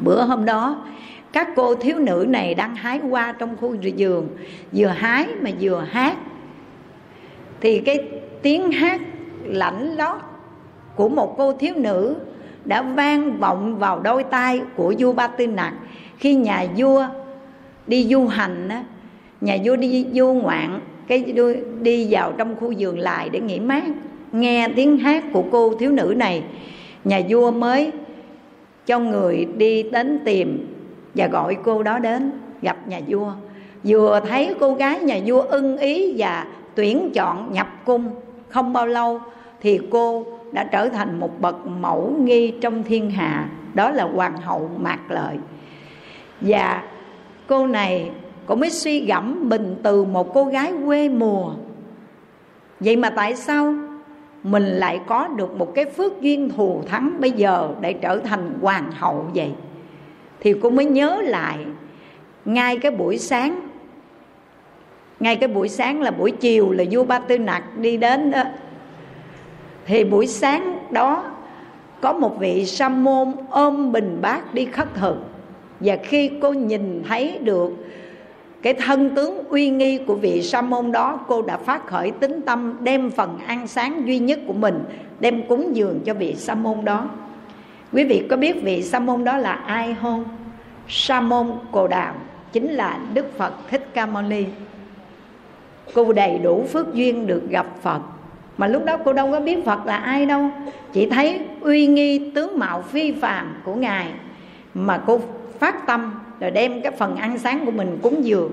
Bữa 0.00 0.24
hôm 0.24 0.44
đó 0.44 0.84
các 1.32 1.48
cô 1.56 1.74
thiếu 1.74 1.98
nữ 1.98 2.26
này 2.28 2.54
đang 2.54 2.76
hái 2.76 2.98
hoa 2.98 3.32
trong 3.38 3.56
khu 3.56 3.76
vườn 3.98 4.28
vừa 4.72 4.86
hái 4.86 5.26
mà 5.40 5.50
vừa 5.60 5.86
hát. 5.90 6.16
Thì 7.60 7.80
cái 7.80 8.08
tiếng 8.42 8.72
hát 8.72 9.00
lãnh 9.44 9.96
lót 9.96 10.18
của 10.94 11.08
một 11.08 11.34
cô 11.38 11.52
thiếu 11.52 11.74
nữ 11.76 12.16
đã 12.64 12.82
vang 12.82 13.38
vọng 13.38 13.78
vào 13.78 14.00
đôi 14.00 14.24
tai 14.24 14.62
của 14.76 14.94
vua 14.98 15.12
ba 15.12 15.26
tư 15.26 15.46
nặc 15.46 15.74
khi 16.18 16.34
nhà 16.34 16.66
vua 16.76 17.06
đi 17.86 18.04
du 18.10 18.26
hành 18.26 18.68
nhà 19.40 19.56
vua 19.64 19.76
đi 19.76 20.06
du 20.12 20.32
ngoạn 20.32 20.80
cái 21.06 21.34
đi 21.80 22.06
vào 22.10 22.32
trong 22.38 22.56
khu 22.56 22.72
vườn 22.78 22.98
lại 22.98 23.28
để 23.28 23.40
nghỉ 23.40 23.60
mát. 23.60 23.84
Nghe 24.32 24.68
tiếng 24.76 24.98
hát 24.98 25.24
của 25.32 25.44
cô 25.50 25.74
thiếu 25.74 25.90
nữ 25.90 26.14
này, 26.16 26.42
nhà 27.04 27.20
vua 27.28 27.50
mới 27.50 27.92
cho 28.86 28.98
người 28.98 29.46
đi 29.56 29.82
đến 29.82 30.20
tìm 30.24 30.74
và 31.14 31.26
gọi 31.26 31.56
cô 31.64 31.82
đó 31.82 31.98
đến, 31.98 32.32
gặp 32.62 32.88
nhà 32.88 33.00
vua. 33.08 33.32
Vừa 33.84 34.20
thấy 34.28 34.54
cô 34.60 34.74
gái 34.74 35.00
nhà 35.00 35.18
vua 35.26 35.40
ưng 35.40 35.78
ý 35.78 36.14
và 36.16 36.46
tuyển 36.74 37.10
chọn 37.14 37.52
nhập 37.52 37.68
cung 37.84 38.10
không 38.48 38.72
bao 38.72 38.86
lâu 38.86 39.20
thì 39.60 39.80
cô 39.90 40.26
đã 40.52 40.64
trở 40.64 40.88
thành 40.88 41.20
một 41.20 41.40
bậc 41.40 41.66
mẫu 41.66 42.14
nghi 42.20 42.54
trong 42.60 42.82
thiên 42.82 43.10
hạ. 43.10 43.48
Đó 43.74 43.90
là 43.90 44.04
hoàng 44.04 44.36
hậu 44.36 44.70
mạc 44.78 44.98
lợi. 45.08 45.36
Và 46.40 46.82
cô 47.46 47.66
này 47.66 48.10
cô 48.46 48.54
mới 48.54 48.70
suy 48.70 49.00
gẫm 49.06 49.48
mình 49.48 49.76
từ 49.82 50.04
một 50.04 50.34
cô 50.34 50.44
gái 50.44 50.72
quê 50.86 51.08
mùa. 51.08 51.52
Vậy 52.80 52.96
mà 52.96 53.10
tại 53.10 53.36
sao 53.36 53.74
mình 54.42 54.64
lại 54.64 55.00
có 55.06 55.28
được 55.28 55.56
một 55.58 55.74
cái 55.74 55.84
phước 55.84 56.20
duyên 56.20 56.50
thù 56.50 56.82
thắng 56.86 57.20
bây 57.20 57.30
giờ 57.30 57.68
để 57.80 57.92
trở 57.92 58.18
thành 58.18 58.52
hoàng 58.60 58.90
hậu 58.92 59.26
vậy? 59.34 59.50
Thì 60.40 60.54
cô 60.62 60.70
mới 60.70 60.84
nhớ 60.84 61.20
lại, 61.24 61.58
ngay 62.44 62.78
cái 62.78 62.90
buổi 62.90 63.18
sáng, 63.18 63.60
ngay 65.20 65.36
cái 65.36 65.48
buổi 65.48 65.68
sáng 65.68 66.02
là 66.02 66.10
buổi 66.10 66.30
chiều 66.30 66.72
là 66.72 66.84
vua 66.90 67.04
ba 67.04 67.18
tư 67.18 67.38
nặc 67.38 67.78
đi 67.78 67.96
đến 67.96 68.30
đó. 68.30 68.42
Thì 69.86 70.04
buổi 70.04 70.26
sáng 70.26 70.78
đó 70.90 71.24
có 72.00 72.12
một 72.12 72.38
vị 72.38 72.66
sa 72.66 72.88
môn 72.88 73.32
ôm 73.50 73.92
bình 73.92 74.18
bát 74.22 74.54
đi 74.54 74.64
khất 74.64 74.94
thực. 74.94 75.16
Và 75.80 75.96
khi 76.02 76.30
cô 76.42 76.52
nhìn 76.52 77.02
thấy 77.08 77.38
được 77.38 77.70
cái 78.62 78.74
thân 78.74 79.14
tướng 79.14 79.44
uy 79.48 79.70
nghi 79.70 79.98
của 80.06 80.14
vị 80.14 80.42
sa 80.42 80.62
môn 80.62 80.92
đó, 80.92 81.20
cô 81.28 81.42
đã 81.42 81.56
phát 81.56 81.86
khởi 81.86 82.10
tính 82.10 82.40
tâm, 82.46 82.76
đem 82.80 83.10
phần 83.10 83.38
ăn 83.46 83.66
sáng 83.66 84.02
duy 84.06 84.18
nhất 84.18 84.40
của 84.46 84.52
mình, 84.52 84.84
đem 85.20 85.46
cúng 85.48 85.76
dường 85.76 86.00
cho 86.04 86.14
vị 86.14 86.34
sa 86.34 86.54
môn 86.54 86.84
đó. 86.84 87.08
Quý 87.92 88.04
vị 88.04 88.26
có 88.30 88.36
biết 88.36 88.62
vị 88.62 88.82
sa 88.82 88.98
môn 88.98 89.24
đó 89.24 89.36
là 89.36 89.52
ai 89.52 89.96
không? 90.02 90.24
Sa 90.88 91.20
môn 91.20 91.50
cồ 91.72 91.88
đàm 91.88 92.14
chính 92.52 92.68
là 92.72 92.98
đức 93.14 93.38
phật 93.38 93.54
thích 93.70 93.88
ca 93.94 94.06
mâu 94.06 94.22
ni. 94.22 94.44
Cô 95.94 96.12
đầy 96.12 96.38
đủ 96.38 96.64
phước 96.72 96.94
duyên 96.94 97.26
được 97.26 97.42
gặp 97.50 97.66
phật. 97.82 98.00
Mà 98.58 98.66
lúc 98.66 98.84
đó 98.84 98.96
cô 99.04 99.12
đâu 99.12 99.32
có 99.32 99.40
biết 99.40 99.64
phật 99.64 99.86
là 99.86 99.96
ai 99.96 100.26
đâu. 100.26 100.50
Chỉ 100.92 101.08
thấy 101.10 101.40
uy 101.60 101.86
nghi 101.86 102.30
tướng 102.34 102.58
mạo 102.58 102.82
phi 102.82 103.12
phàm 103.12 103.54
của 103.64 103.74
ngài 103.74 104.06
mà 104.74 105.02
cô 105.06 105.20
phát 105.58 105.86
tâm 105.86 106.14
rồi 106.40 106.50
đem 106.50 106.82
cái 106.82 106.92
phần 106.92 107.16
ăn 107.16 107.38
sáng 107.38 107.64
của 107.64 107.70
mình 107.70 107.98
cúng 108.02 108.24
dường. 108.24 108.52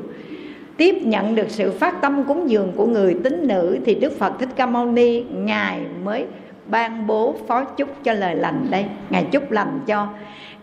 Tiếp 0.77 0.95
nhận 1.03 1.35
được 1.35 1.49
sự 1.49 1.71
phát 1.71 2.01
tâm 2.01 2.23
cúng 2.23 2.49
dường 2.49 2.71
của 2.75 2.85
người 2.85 3.15
tín 3.23 3.47
nữ 3.47 3.77
thì 3.85 3.95
đức 3.95 4.19
phật 4.19 4.33
thích 4.39 4.49
ca 4.55 4.65
mâu 4.65 4.85
ni, 4.85 5.23
ngài 5.23 5.79
mới 6.03 6.25
ban 6.65 7.07
bố 7.07 7.35
phó 7.47 7.63
chúc 7.63 8.03
cho 8.03 8.13
lời 8.13 8.35
lành 8.35 8.67
đây. 8.69 8.85
Ngài 9.09 9.23
chúc 9.31 9.51
lành 9.51 9.79
cho. 9.85 10.07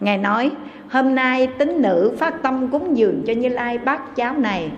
Ngài 0.01 0.19
nói, 0.19 0.51
hôm 0.89 1.15
nay 1.15 1.47
tín 1.47 1.83
nữ 1.83 2.13
phát 2.19 2.43
tâm 2.43 2.69
cúng 2.69 2.97
dường 2.97 3.23
cho 3.27 3.33
như 3.33 3.49
lai 3.49 3.79
bát 3.79 4.17
cháo 4.17 4.35
này, 4.39 4.71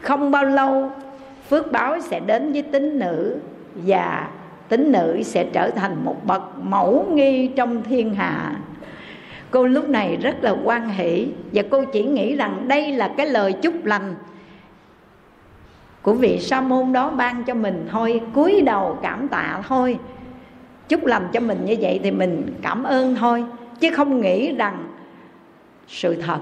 không 0.00 0.30
bao 0.30 0.44
lâu 0.44 0.90
phước 1.48 1.72
báo 1.72 2.00
sẽ 2.00 2.20
đến 2.20 2.52
với 2.52 2.62
tín 2.62 2.98
nữ 2.98 3.36
và 3.74 4.28
tín 4.68 4.92
nữ 4.92 5.22
sẽ 5.22 5.44
trở 5.44 5.70
thành 5.70 6.04
một 6.04 6.16
bậc 6.26 6.42
mẫu 6.62 7.06
nghi 7.14 7.46
trong 7.46 7.82
thiên 7.82 8.14
hạ 8.14 8.56
cô 9.52 9.66
lúc 9.66 9.88
này 9.88 10.16
rất 10.16 10.44
là 10.44 10.54
quan 10.64 10.88
hỷ 10.88 11.28
và 11.52 11.62
cô 11.70 11.84
chỉ 11.84 12.04
nghĩ 12.04 12.36
rằng 12.36 12.68
đây 12.68 12.92
là 12.92 13.14
cái 13.16 13.26
lời 13.26 13.52
chúc 13.52 13.84
lành 13.84 14.14
của 16.02 16.14
vị 16.14 16.38
sa 16.38 16.60
môn 16.60 16.92
đó 16.92 17.10
ban 17.10 17.44
cho 17.44 17.54
mình 17.54 17.86
thôi, 17.90 18.20
cúi 18.34 18.60
đầu 18.60 18.98
cảm 19.02 19.28
tạ 19.28 19.62
thôi. 19.68 19.98
Chúc 20.88 21.06
lành 21.06 21.28
cho 21.32 21.40
mình 21.40 21.58
như 21.64 21.76
vậy 21.80 22.00
thì 22.02 22.10
mình 22.10 22.54
cảm 22.62 22.82
ơn 22.82 23.14
thôi, 23.14 23.44
chứ 23.80 23.90
không 23.90 24.20
nghĩ 24.20 24.54
rằng 24.54 24.84
sự 25.88 26.14
thật, 26.14 26.38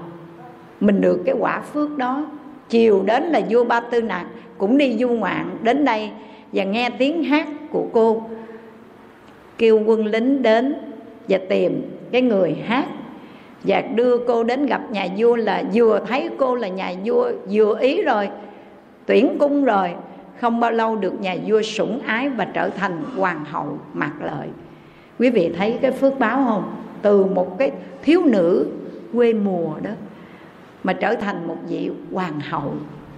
mình 0.79 1.01
được 1.01 1.19
cái 1.25 1.35
quả 1.39 1.61
phước 1.61 1.97
đó. 1.97 2.25
Chiều 2.69 3.03
đến 3.05 3.23
là 3.23 3.41
vua 3.49 3.63
ba 3.63 3.79
tư 3.79 4.01
nạc 4.01 4.25
cũng 4.57 4.77
đi 4.77 4.97
du 4.97 5.09
ngoạn 5.09 5.57
đến 5.61 5.85
đây 5.85 6.09
và 6.53 6.63
nghe 6.63 6.89
tiếng 6.89 7.23
hát 7.23 7.47
của 7.71 7.85
cô, 7.93 8.29
kêu 9.57 9.83
quân 9.85 10.05
lính 10.05 10.43
đến 10.43 10.75
và 11.29 11.39
tìm 11.49 11.81
cái 12.11 12.21
người 12.21 12.55
hát 12.65 12.85
và 13.63 13.81
đưa 13.81 14.17
cô 14.27 14.43
đến 14.43 14.65
gặp 14.65 14.91
nhà 14.91 15.07
vua 15.17 15.35
là 15.35 15.63
vừa 15.73 15.99
thấy 16.07 16.29
cô 16.37 16.55
là 16.55 16.67
nhà 16.67 16.93
vua 17.05 17.31
vừa 17.51 17.79
ý 17.79 18.01
rồi, 18.01 18.29
tuyển 19.05 19.37
cung 19.39 19.65
rồi. 19.65 19.93
Không 20.39 20.59
bao 20.59 20.71
lâu 20.71 20.95
được 20.95 21.21
nhà 21.21 21.35
vua 21.45 21.61
sủng 21.61 21.99
ái 22.05 22.29
và 22.29 22.45
trở 22.45 22.69
thành 22.69 23.03
hoàng 23.17 23.45
hậu 23.45 23.77
mặc 23.93 24.11
lợi. 24.23 24.47
Quý 25.19 25.29
vị 25.29 25.53
thấy 25.57 25.79
cái 25.81 25.91
phước 25.91 26.19
báo 26.19 26.43
không? 26.47 26.75
Từ 27.01 27.25
một 27.25 27.57
cái 27.57 27.71
thiếu 28.03 28.23
nữ 28.25 28.67
quê 29.13 29.33
mùa 29.33 29.73
đó 29.81 29.91
mà 30.83 30.93
trở 30.93 31.15
thành 31.15 31.47
một 31.47 31.57
vị 31.69 31.89
hoàng 32.11 32.39
hậu. 32.49 32.73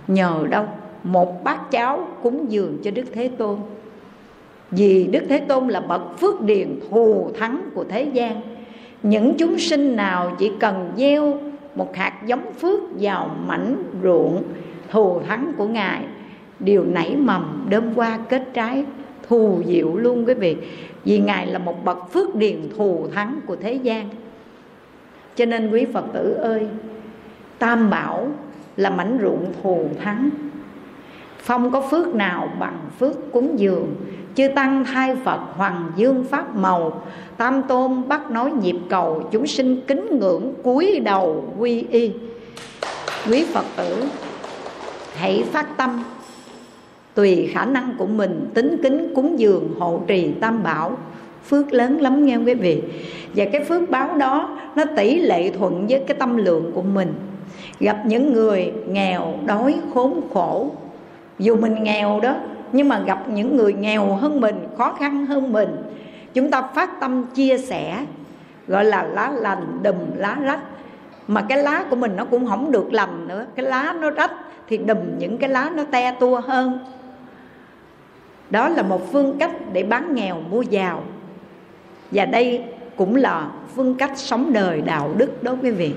Nhờ 0.07 0.47
đâu? 0.49 0.65
Một 1.03 1.43
bát 1.43 1.71
cháo 1.71 2.07
cúng 2.23 2.45
dường 2.51 2.77
cho 2.83 2.91
đức 2.91 3.05
thế 3.13 3.27
tôn. 3.37 3.57
Vì 4.71 5.07
đức 5.07 5.23
thế 5.29 5.39
tôn 5.39 5.67
là 5.67 5.79
bậc 5.79 6.01
phước 6.19 6.41
điền 6.41 6.79
thù 6.89 7.31
thắng 7.39 7.69
của 7.75 7.83
thế 7.83 8.03
gian 8.03 8.41
những 9.03 9.35
chúng 9.37 9.59
sinh 9.59 9.95
nào 9.95 10.35
chỉ 10.39 10.51
cần 10.59 10.91
gieo 10.97 11.39
một 11.75 11.95
hạt 11.95 12.13
giống 12.25 12.53
phước 12.53 12.79
vào 12.99 13.35
mảnh 13.47 13.83
ruộng 14.03 14.43
thù 14.89 15.21
thắng 15.27 15.53
của 15.57 15.67
ngài 15.67 16.05
đều 16.59 16.83
nảy 16.83 17.15
mầm 17.15 17.65
đơm 17.69 17.95
qua 17.95 18.19
kết 18.29 18.43
trái, 18.53 18.85
thù 19.27 19.61
diệu 19.65 19.95
luôn 19.95 20.25
quý 20.25 20.33
vị. 20.33 20.57
Vì 21.05 21.19
ngài 21.19 21.47
là 21.47 21.59
một 21.59 21.85
bậc 21.85 22.13
phước 22.13 22.35
điền 22.35 22.69
thù 22.77 23.07
thắng 23.13 23.39
của 23.47 23.55
thế 23.55 23.73
gian. 23.73 24.09
Cho 25.35 25.45
nên 25.45 25.71
quý 25.71 25.85
phật 25.93 26.05
tử 26.13 26.33
ơi, 26.33 26.67
tam 27.59 27.89
bảo 27.89 28.27
là 28.77 28.89
mảnh 28.89 29.19
ruộng 29.21 29.53
thù 29.63 29.87
thắng. 30.03 30.29
Không 31.45 31.71
có 31.71 31.81
phước 31.81 32.15
nào 32.15 32.49
bằng 32.59 32.77
phước 32.99 33.31
cúng 33.31 33.59
dường 33.59 33.95
chư 34.35 34.47
tăng 34.47 34.85
thai 34.85 35.15
phật, 35.15 35.39
hoàng 35.57 35.91
dương 35.95 36.25
pháp 36.29 36.55
màu, 36.55 37.01
tam 37.37 37.63
tôn 37.63 38.07
bắt 38.07 38.31
nói 38.31 38.51
nhịp 38.51 38.77
cầu, 38.89 39.23
chúng 39.31 39.47
sinh 39.47 39.81
kính 39.87 40.19
ngưỡng 40.19 40.53
cúi 40.63 40.99
đầu 40.99 41.43
quy 41.59 41.85
y. 41.89 42.11
Quý 43.29 43.45
phật 43.53 43.65
tử, 43.77 44.03
hãy 45.15 45.43
phát 45.51 45.77
tâm. 45.77 46.03
Tùy 47.13 47.49
khả 47.53 47.65
năng 47.65 47.95
của 47.97 48.05
mình, 48.05 48.49
tính 48.53 48.77
kính 48.83 49.13
cúng 49.15 49.39
dường 49.39 49.69
hộ 49.79 50.01
trì 50.07 50.31
tam 50.31 50.63
bảo. 50.63 50.97
Phước 51.49 51.73
lớn 51.73 52.01
lắm 52.01 52.25
nghe 52.25 52.37
quý 52.37 52.53
vị. 52.53 52.81
Và 53.35 53.45
cái 53.45 53.63
phước 53.63 53.89
báo 53.89 54.17
đó, 54.17 54.59
nó 54.75 54.83
tỷ 54.95 55.19
lệ 55.19 55.49
thuận 55.49 55.87
với 55.87 56.03
cái 56.07 56.17
tâm 56.19 56.37
lượng 56.37 56.71
của 56.75 56.81
mình. 56.81 57.13
Gặp 57.79 57.97
những 58.05 58.33
người 58.33 58.73
nghèo 58.87 59.33
đói 59.45 59.75
khốn 59.93 60.21
khổ. 60.33 60.71
Dù 61.39 61.55
mình 61.55 61.83
nghèo 61.83 62.19
đó 62.19 62.35
nhưng 62.73 62.89
mà 62.89 62.99
gặp 62.99 63.29
những 63.29 63.57
người 63.57 63.73
nghèo 63.73 64.15
hơn 64.15 64.41
mình, 64.41 64.67
khó 64.77 64.93
khăn 64.99 65.25
hơn 65.25 65.53
mình, 65.53 65.75
chúng 66.33 66.51
ta 66.51 66.61
phát 66.61 66.99
tâm 66.99 67.23
chia 67.33 67.57
sẻ, 67.57 68.05
gọi 68.67 68.85
là 68.85 69.03
lá 69.03 69.31
lành 69.35 69.79
đùm 69.83 69.95
lá 70.15 70.37
rách. 70.41 70.59
Mà 71.27 71.41
cái 71.49 71.63
lá 71.63 71.85
của 71.89 71.95
mình 71.95 72.11
nó 72.17 72.25
cũng 72.25 72.47
không 72.47 72.71
được 72.71 72.93
lành 72.93 73.27
nữa. 73.27 73.45
Cái 73.55 73.65
lá 73.65 73.95
nó 73.99 74.09
rách 74.09 74.31
thì 74.67 74.77
đùm 74.77 74.97
những 75.17 75.37
cái 75.37 75.49
lá 75.49 75.69
nó 75.75 75.83
te 75.91 76.15
tua 76.19 76.41
hơn. 76.45 76.79
Đó 78.49 78.69
là 78.69 78.83
một 78.83 79.11
phương 79.11 79.37
cách 79.39 79.51
để 79.73 79.83
bán 79.83 80.15
nghèo, 80.15 80.41
mua 80.49 80.61
giàu. 80.61 81.03
Và 82.11 82.25
đây 82.25 82.63
cũng 82.95 83.15
là 83.15 83.47
phương 83.75 83.95
cách 83.95 84.11
sống 84.15 84.53
đời 84.53 84.81
đạo 84.81 85.13
đức 85.17 85.43
đối 85.43 85.55
với 85.55 85.71
vị. 85.71 85.93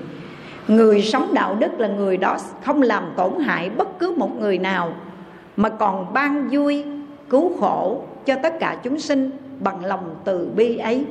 Người 0.68 1.02
sống 1.02 1.34
đạo 1.34 1.54
đức 1.54 1.80
là 1.80 1.88
người 1.88 2.16
đó 2.16 2.36
không 2.64 2.82
làm 2.82 3.04
tổn 3.16 3.32
hại 3.40 3.70
bất 3.70 3.98
cứ 3.98 4.14
một 4.16 4.40
người 4.40 4.58
nào 4.58 4.92
mà 5.56 5.68
còn 5.68 6.12
ban 6.12 6.48
vui, 6.50 6.84
cứu 7.28 7.60
khổ 7.60 8.02
cho 8.26 8.34
tất 8.42 8.60
cả 8.60 8.76
chúng 8.82 8.98
sinh 8.98 9.30
bằng 9.60 9.84
lòng 9.84 10.14
từ 10.24 10.48
bi 10.56 10.76
ấy. 10.76 11.04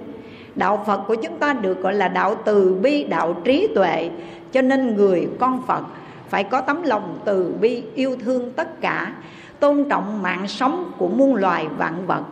Đạo 0.55 0.83
phật 0.87 1.01
của 1.07 1.15
chúng 1.15 1.37
ta 1.37 1.53
được 1.53 1.81
gọi 1.81 1.93
là 1.93 2.07
đạo 2.07 2.35
từ 2.45 2.75
bi, 2.81 3.03
đạo 3.03 3.35
trí 3.43 3.67
tuệ. 3.75 4.09
Cho 4.51 4.61
nên 4.61 4.95
người 4.95 5.27
con 5.39 5.61
phật 5.67 5.81
phải 6.29 6.43
có 6.43 6.61
tấm 6.61 6.83
lòng 6.83 7.19
từ 7.25 7.53
bi 7.61 7.83
yêu 7.95 8.15
thương 8.23 8.51
tất 8.51 8.81
cả, 8.81 9.13
tôn 9.59 9.85
trọng 9.89 10.21
mạng 10.21 10.47
sống 10.47 10.91
của 10.97 11.07
muôn 11.07 11.35
loài 11.35 11.67
vạn 11.77 12.07
vật. 12.07 12.23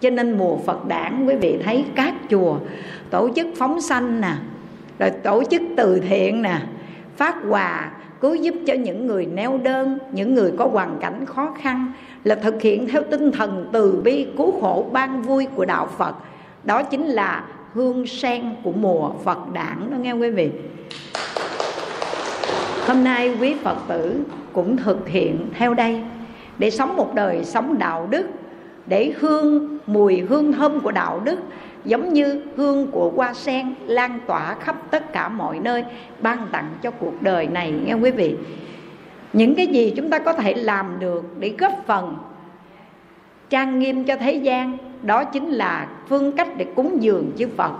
Cho 0.00 0.10
nên 0.10 0.38
mùa 0.38 0.56
phật 0.56 0.86
đản, 0.86 1.26
quý 1.26 1.34
vị 1.36 1.58
thấy 1.64 1.84
các 1.94 2.14
chùa 2.30 2.56
tổ 3.10 3.28
chức 3.36 3.46
phóng 3.56 3.80
sanh 3.80 4.20
nè, 4.20 4.32
rồi 4.98 5.10
tổ 5.10 5.42
chức 5.50 5.62
từ 5.76 6.00
thiện 6.00 6.42
nè, 6.42 6.60
phát 7.16 7.36
quà 7.48 7.90
cứu 8.22 8.34
giúp 8.34 8.54
cho 8.66 8.74
những 8.74 9.06
người 9.06 9.26
neo 9.26 9.58
đơn, 9.58 9.98
những 10.12 10.34
người 10.34 10.52
có 10.58 10.66
hoàn 10.66 10.98
cảnh 11.00 11.26
khó 11.26 11.54
khăn, 11.62 11.92
là 12.24 12.34
thực 12.34 12.62
hiện 12.62 12.88
theo 12.88 13.02
tinh 13.10 13.32
thần 13.32 13.68
từ 13.72 14.00
bi 14.04 14.26
cứu 14.36 14.60
khổ 14.60 14.86
ban 14.92 15.22
vui 15.22 15.46
của 15.54 15.64
đạo 15.64 15.88
phật. 15.98 16.14
Đó 16.64 16.82
chính 16.82 17.06
là 17.06 17.44
hương 17.72 18.06
sen 18.06 18.54
của 18.62 18.72
mùa 18.72 19.10
phật 19.24 19.38
đản 19.52 19.90
đó, 19.90 19.96
nghe 19.96 20.12
quý 20.12 20.30
vị? 20.30 20.50
Hôm 22.86 23.04
nay 23.04 23.36
quý 23.40 23.54
phật 23.62 23.76
tử 23.88 24.20
cũng 24.52 24.76
thực 24.76 25.08
hiện 25.08 25.46
theo 25.58 25.74
đây. 25.74 26.00
Để 26.58 26.70
sống 26.70 26.96
một 26.96 27.14
đời 27.14 27.44
sống 27.44 27.78
đạo 27.78 28.08
đức, 28.10 28.26
để 28.86 29.12
hương, 29.18 29.78
mùi 29.86 30.20
hương 30.20 30.52
thơm 30.52 30.80
của 30.80 30.90
đạo 30.90 31.20
đức 31.24 31.38
giống 31.84 32.12
như 32.12 32.42
hương 32.56 32.90
của 32.90 33.12
hoa 33.16 33.34
sen 33.34 33.74
lan 33.86 34.18
tỏa 34.26 34.54
khắp 34.54 34.76
tất 34.90 35.12
cả 35.12 35.28
mọi 35.28 35.58
nơi, 35.58 35.84
ban 36.20 36.46
tặng 36.52 36.70
cho 36.82 36.90
cuộc 36.90 37.22
đời 37.22 37.46
này, 37.46 37.74
nghe 37.86 37.94
quý 37.94 38.10
vị? 38.10 38.36
Những 39.32 39.54
cái 39.54 39.66
gì 39.66 39.92
chúng 39.96 40.10
ta 40.10 40.18
có 40.18 40.32
thể 40.32 40.54
làm 40.54 40.86
được 40.98 41.24
để 41.38 41.54
góp 41.58 41.72
phần 41.86 42.16
trang 43.50 43.78
nghiêm 43.78 44.04
cho 44.04 44.16
thế 44.16 44.32
gian, 44.32 44.78
đó 45.02 45.24
chính 45.24 45.48
là 45.48 45.88
phương 46.08 46.32
cách 46.32 46.48
để 46.56 46.66
cúng 46.74 47.02
dường 47.02 47.30
chư 47.38 47.48
Phật. 47.56 47.72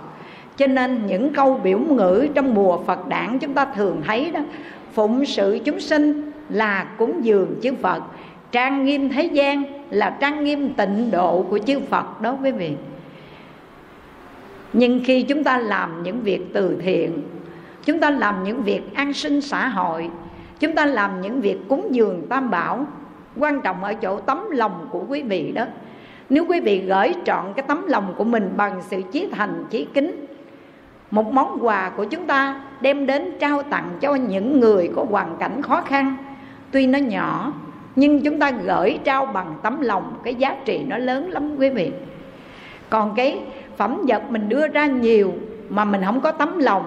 Cho 0.57 0.67
nên 0.67 1.05
những 1.07 1.33
câu 1.33 1.59
biểu 1.63 1.79
ngữ 1.79 2.27
trong 2.35 2.53
mùa 2.53 2.77
Phật 2.77 3.07
đản 3.07 3.39
chúng 3.39 3.53
ta 3.53 3.65
thường 3.65 4.01
thấy 4.05 4.31
đó, 4.31 4.39
phụng 4.93 5.25
sự 5.25 5.59
chúng 5.65 5.79
sinh 5.79 6.31
là 6.49 6.83
cúng 6.97 7.25
dường 7.25 7.55
chư 7.63 7.73
Phật, 7.81 8.03
trang 8.51 8.85
nghiêm 8.85 9.09
thế 9.09 9.23
gian 9.23 9.63
là 9.89 10.17
trang 10.19 10.43
nghiêm 10.43 10.73
tịnh 10.73 11.11
độ 11.11 11.45
của 11.49 11.59
chư 11.59 11.79
Phật 11.79 12.21
đó 12.21 12.37
quý 12.43 12.51
vị 12.51 12.71
nhưng 14.73 15.01
khi 15.03 15.21
chúng 15.21 15.43
ta 15.43 15.57
làm 15.57 16.03
những 16.03 16.21
việc 16.21 16.41
từ 16.53 16.77
thiện, 16.81 17.21
chúng 17.85 17.99
ta 17.99 18.09
làm 18.09 18.43
những 18.43 18.63
việc 18.63 18.93
an 18.93 19.13
sinh 19.13 19.41
xã 19.41 19.67
hội, 19.67 20.09
chúng 20.59 20.75
ta 20.75 20.85
làm 20.85 21.21
những 21.21 21.41
việc 21.41 21.57
cúng 21.67 21.87
dường 21.91 22.27
tam 22.29 22.51
bảo, 22.51 22.85
quan 23.37 23.61
trọng 23.61 23.83
ở 23.83 23.93
chỗ 23.93 24.19
tấm 24.19 24.49
lòng 24.51 24.87
của 24.91 25.03
quý 25.07 25.21
vị 25.21 25.51
đó. 25.51 25.65
Nếu 26.29 26.45
quý 26.49 26.59
vị 26.59 26.79
gửi 26.87 27.13
trọn 27.25 27.45
cái 27.55 27.65
tấm 27.67 27.87
lòng 27.87 28.13
của 28.17 28.23
mình 28.23 28.53
bằng 28.57 28.81
sự 28.89 29.01
chí 29.11 29.27
thành, 29.31 29.65
chí 29.69 29.87
kính, 29.93 30.25
một 31.11 31.33
món 31.33 31.57
quà 31.61 31.91
của 31.97 32.03
chúng 32.05 32.27
ta 32.27 32.61
đem 32.81 33.05
đến 33.05 33.31
trao 33.39 33.63
tặng 33.63 33.89
cho 34.01 34.15
những 34.15 34.59
người 34.59 34.89
có 34.95 35.05
hoàn 35.09 35.37
cảnh 35.39 35.61
khó 35.61 35.81
khăn. 35.81 36.15
Tuy 36.71 36.87
nó 36.87 36.99
nhỏ, 36.99 37.53
nhưng 37.95 38.21
chúng 38.21 38.39
ta 38.39 38.51
gửi 38.51 38.99
trao 39.03 39.25
bằng 39.25 39.53
tấm 39.63 39.81
lòng, 39.81 40.13
cái 40.23 40.35
giá 40.35 40.55
trị 40.65 40.81
nó 40.87 40.97
lớn 40.97 41.29
lắm 41.29 41.55
quý 41.59 41.69
vị. 41.69 41.91
Còn 42.89 43.15
cái 43.15 43.39
phẩm 43.77 44.01
vật 44.07 44.23
mình 44.29 44.49
đưa 44.49 44.67
ra 44.67 44.85
nhiều 44.85 45.33
mà 45.69 45.85
mình 45.85 46.01
không 46.05 46.21
có 46.21 46.31
tấm 46.31 46.59
lòng, 46.59 46.83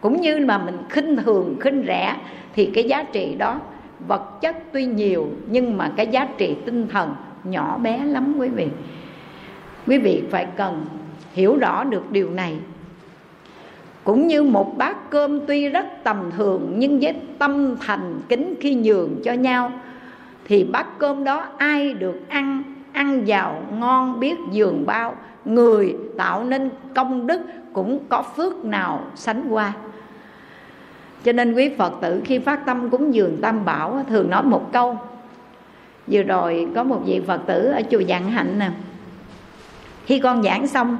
cũng 0.00 0.20
như 0.20 0.44
mà 0.46 0.58
mình 0.58 0.78
khinh 0.88 1.16
thường, 1.16 1.56
khinh 1.60 1.84
rẻ, 1.86 2.16
thì 2.54 2.70
cái 2.74 2.84
giá 2.84 3.02
trị 3.02 3.34
đó 3.38 3.60
vật 4.08 4.40
chất 4.40 4.56
tuy 4.72 4.84
nhiều 4.84 5.28
nhưng 5.46 5.76
mà 5.76 5.92
cái 5.96 6.06
giá 6.06 6.28
trị 6.38 6.56
tinh 6.64 6.88
thần 6.88 7.14
nhỏ 7.44 7.78
bé 7.78 8.04
lắm 8.04 8.34
quý 8.38 8.48
vị. 8.48 8.68
Quý 9.86 9.98
vị 9.98 10.22
phải 10.30 10.46
cần 10.56 10.84
hiểu 11.32 11.56
rõ 11.56 11.84
được 11.84 12.10
điều 12.10 12.30
này. 12.30 12.58
Cũng 14.04 14.26
như 14.26 14.42
một 14.42 14.78
bát 14.78 15.10
cơm 15.10 15.46
tuy 15.46 15.68
rất 15.68 15.86
tầm 16.04 16.30
thường 16.36 16.72
nhưng 16.76 17.00
với 17.00 17.14
tâm 17.38 17.76
thành 17.80 18.20
kính 18.28 18.54
khi 18.60 18.74
nhường 18.74 19.16
cho 19.24 19.32
nhau, 19.32 19.72
thì 20.44 20.64
bát 20.64 20.98
cơm 20.98 21.24
đó 21.24 21.46
ai 21.58 21.94
được 21.94 22.28
ăn 22.28 22.62
ăn 22.92 23.28
giàu 23.28 23.62
ngon 23.78 24.20
biết 24.20 24.36
giường 24.50 24.86
bao 24.86 25.16
người 25.44 25.96
tạo 26.16 26.44
nên 26.44 26.70
công 26.94 27.26
đức 27.26 27.40
cũng 27.72 27.98
có 28.08 28.22
phước 28.22 28.64
nào 28.64 29.00
sánh 29.14 29.46
qua. 29.50 29.72
Cho 31.24 31.32
nên 31.32 31.54
quý 31.54 31.70
phật 31.78 31.92
tử 32.00 32.20
khi 32.24 32.38
phát 32.38 32.66
tâm 32.66 32.90
cúng 32.90 33.14
dường 33.14 33.36
tam 33.42 33.64
bảo 33.64 34.04
thường 34.08 34.30
nói 34.30 34.42
một 34.42 34.72
câu. 34.72 34.98
Vừa 36.06 36.22
rồi 36.22 36.68
có 36.74 36.82
một 36.82 37.00
vị 37.04 37.20
phật 37.26 37.40
tử 37.46 37.64
ở 37.64 37.82
chùa 37.90 38.02
vạn 38.08 38.30
hạnh 38.30 38.58
nè. 38.58 38.70
Khi 40.06 40.18
con 40.18 40.42
giảng 40.42 40.66
xong, 40.66 40.98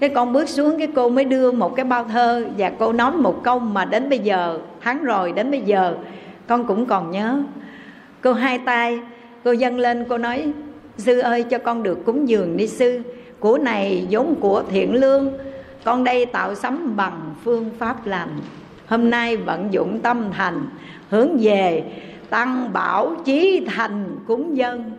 cái 0.00 0.08
con 0.08 0.32
bước 0.32 0.48
xuống 0.48 0.78
cái 0.78 0.88
cô 0.94 1.08
mới 1.08 1.24
đưa 1.24 1.52
một 1.52 1.76
cái 1.76 1.84
bao 1.84 2.04
thơ 2.04 2.46
và 2.58 2.72
cô 2.78 2.92
nói 2.92 3.12
một 3.12 3.40
câu 3.44 3.58
mà 3.58 3.84
đến 3.84 4.08
bây 4.08 4.18
giờ, 4.18 4.58
tháng 4.80 5.04
rồi 5.04 5.32
đến 5.32 5.50
bây 5.50 5.60
giờ, 5.60 5.94
con 6.46 6.66
cũng 6.66 6.86
còn 6.86 7.10
nhớ. 7.10 7.42
Cô 8.20 8.32
hai 8.32 8.58
tay, 8.58 9.00
cô 9.44 9.52
dâng 9.52 9.78
lên, 9.78 10.04
cô 10.08 10.18
nói, 10.18 10.52
sư 10.98 11.18
ơi, 11.18 11.42
cho 11.42 11.58
con 11.58 11.82
được 11.82 12.04
cúng 12.06 12.28
dường 12.28 12.56
đi 12.56 12.66
sư 12.66 13.02
của 13.40 13.58
này 13.58 14.06
vốn 14.10 14.34
của 14.40 14.62
thiện 14.70 14.94
lương, 14.94 15.32
con 15.84 16.04
đây 16.04 16.26
tạo 16.26 16.54
sấm 16.54 16.96
bằng 16.96 17.34
phương 17.44 17.70
pháp 17.78 18.06
lành. 18.06 18.28
Hôm 18.86 19.10
nay 19.10 19.36
vận 19.36 19.72
dụng 19.72 20.00
tâm 20.00 20.30
thành, 20.32 20.66
hướng 21.10 21.38
về 21.40 21.84
tăng 22.30 22.72
bảo 22.72 23.14
chí 23.24 23.66
thành 23.76 24.16
cúng 24.26 24.56
dân. 24.56 24.92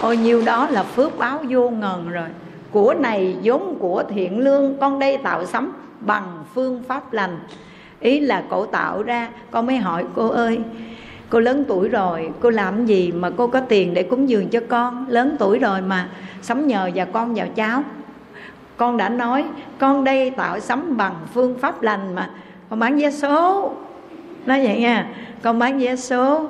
Ôi 0.00 0.16
nhiêu 0.16 0.42
đó 0.46 0.68
là 0.70 0.82
phước 0.82 1.18
báo 1.18 1.40
vô 1.48 1.70
ngần 1.70 2.10
rồi. 2.10 2.28
Của 2.70 2.94
này 2.94 3.36
vốn 3.42 3.76
của 3.78 4.02
thiện 4.08 4.38
lương, 4.38 4.76
con 4.80 4.98
đây 4.98 5.16
tạo 5.16 5.46
sấm 5.46 5.72
bằng 6.00 6.44
phương 6.54 6.82
pháp 6.88 7.12
lành. 7.12 7.38
Ý 8.00 8.20
là 8.20 8.42
cổ 8.48 8.66
tạo 8.66 9.02
ra, 9.02 9.28
con 9.50 9.66
mới 9.66 9.76
hỏi, 9.76 10.04
cô 10.14 10.28
ơi 10.28 10.58
cô 11.30 11.40
lớn 11.40 11.64
tuổi 11.68 11.88
rồi, 11.88 12.30
cô 12.40 12.50
làm 12.50 12.86
gì 12.86 13.12
mà 13.12 13.30
cô 13.30 13.46
có 13.46 13.60
tiền 13.60 13.94
để 13.94 14.02
cúng 14.02 14.28
dường 14.28 14.48
cho 14.48 14.60
con? 14.68 15.06
Lớn 15.08 15.36
tuổi 15.38 15.58
rồi 15.58 15.80
mà 15.80 16.08
sắm 16.42 16.66
nhờ 16.66 16.90
và 16.94 17.04
con, 17.04 17.34
vào 17.34 17.46
cháu. 17.54 17.82
Con 18.76 18.96
đã 18.96 19.08
nói, 19.08 19.44
con 19.78 20.04
đây 20.04 20.30
tạo 20.30 20.60
sắm 20.60 20.96
bằng 20.96 21.14
phương 21.34 21.58
pháp 21.58 21.82
lành 21.82 22.14
mà, 22.14 22.30
con 22.70 22.78
bán 22.78 22.98
vé 22.98 23.10
số. 23.10 23.72
Nói 24.46 24.64
vậy 24.66 24.80
nha, 24.80 25.08
con 25.42 25.58
bán 25.58 25.78
vé 25.78 25.96
số. 25.96 26.48